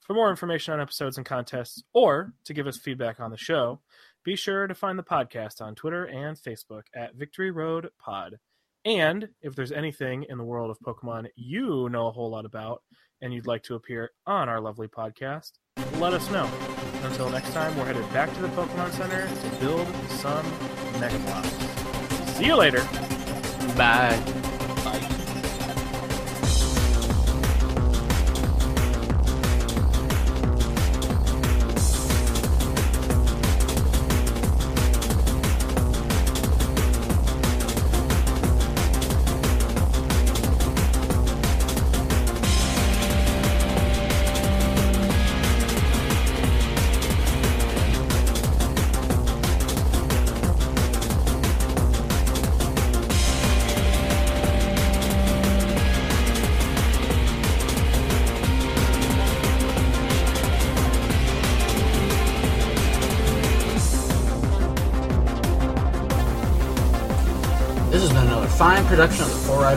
For 0.00 0.14
more 0.14 0.30
information 0.30 0.74
on 0.74 0.80
episodes 0.80 1.16
and 1.16 1.26
contests 1.26 1.82
or 1.92 2.32
to 2.44 2.54
give 2.54 2.66
us 2.66 2.78
feedback 2.78 3.20
on 3.20 3.30
the 3.30 3.36
show, 3.36 3.80
be 4.24 4.36
sure 4.36 4.66
to 4.66 4.74
find 4.74 4.98
the 4.98 5.02
podcast 5.02 5.60
on 5.60 5.74
Twitter 5.74 6.04
and 6.04 6.36
Facebook 6.36 6.82
at 6.94 7.14
Victory 7.14 7.50
Road 7.50 7.88
Pod. 7.98 8.38
And 8.84 9.28
if 9.40 9.54
there's 9.54 9.72
anything 9.72 10.26
in 10.28 10.38
the 10.38 10.44
world 10.44 10.70
of 10.70 10.78
Pokemon 10.80 11.28
you 11.36 11.88
know 11.90 12.08
a 12.08 12.12
whole 12.12 12.30
lot 12.30 12.44
about 12.44 12.82
and 13.22 13.32
you'd 13.32 13.46
like 13.46 13.62
to 13.64 13.74
appear 13.74 14.10
on 14.26 14.48
our 14.48 14.60
lovely 14.60 14.88
podcast, 14.88 15.52
let 15.98 16.12
us 16.12 16.30
know. 16.30 16.50
Until 17.02 17.30
next 17.30 17.52
time, 17.52 17.76
we're 17.76 17.86
headed 17.86 18.10
back 18.12 18.32
to 18.34 18.42
the 18.42 18.48
Pokemon 18.48 18.92
Center 18.92 19.26
to 19.26 19.60
build 19.60 19.86
some 20.10 20.44
Mega 21.00 21.18
Bloks. 21.20 21.48
See 22.36 22.46
you 22.46 22.56
later. 22.56 22.82
Bye. 23.76 24.50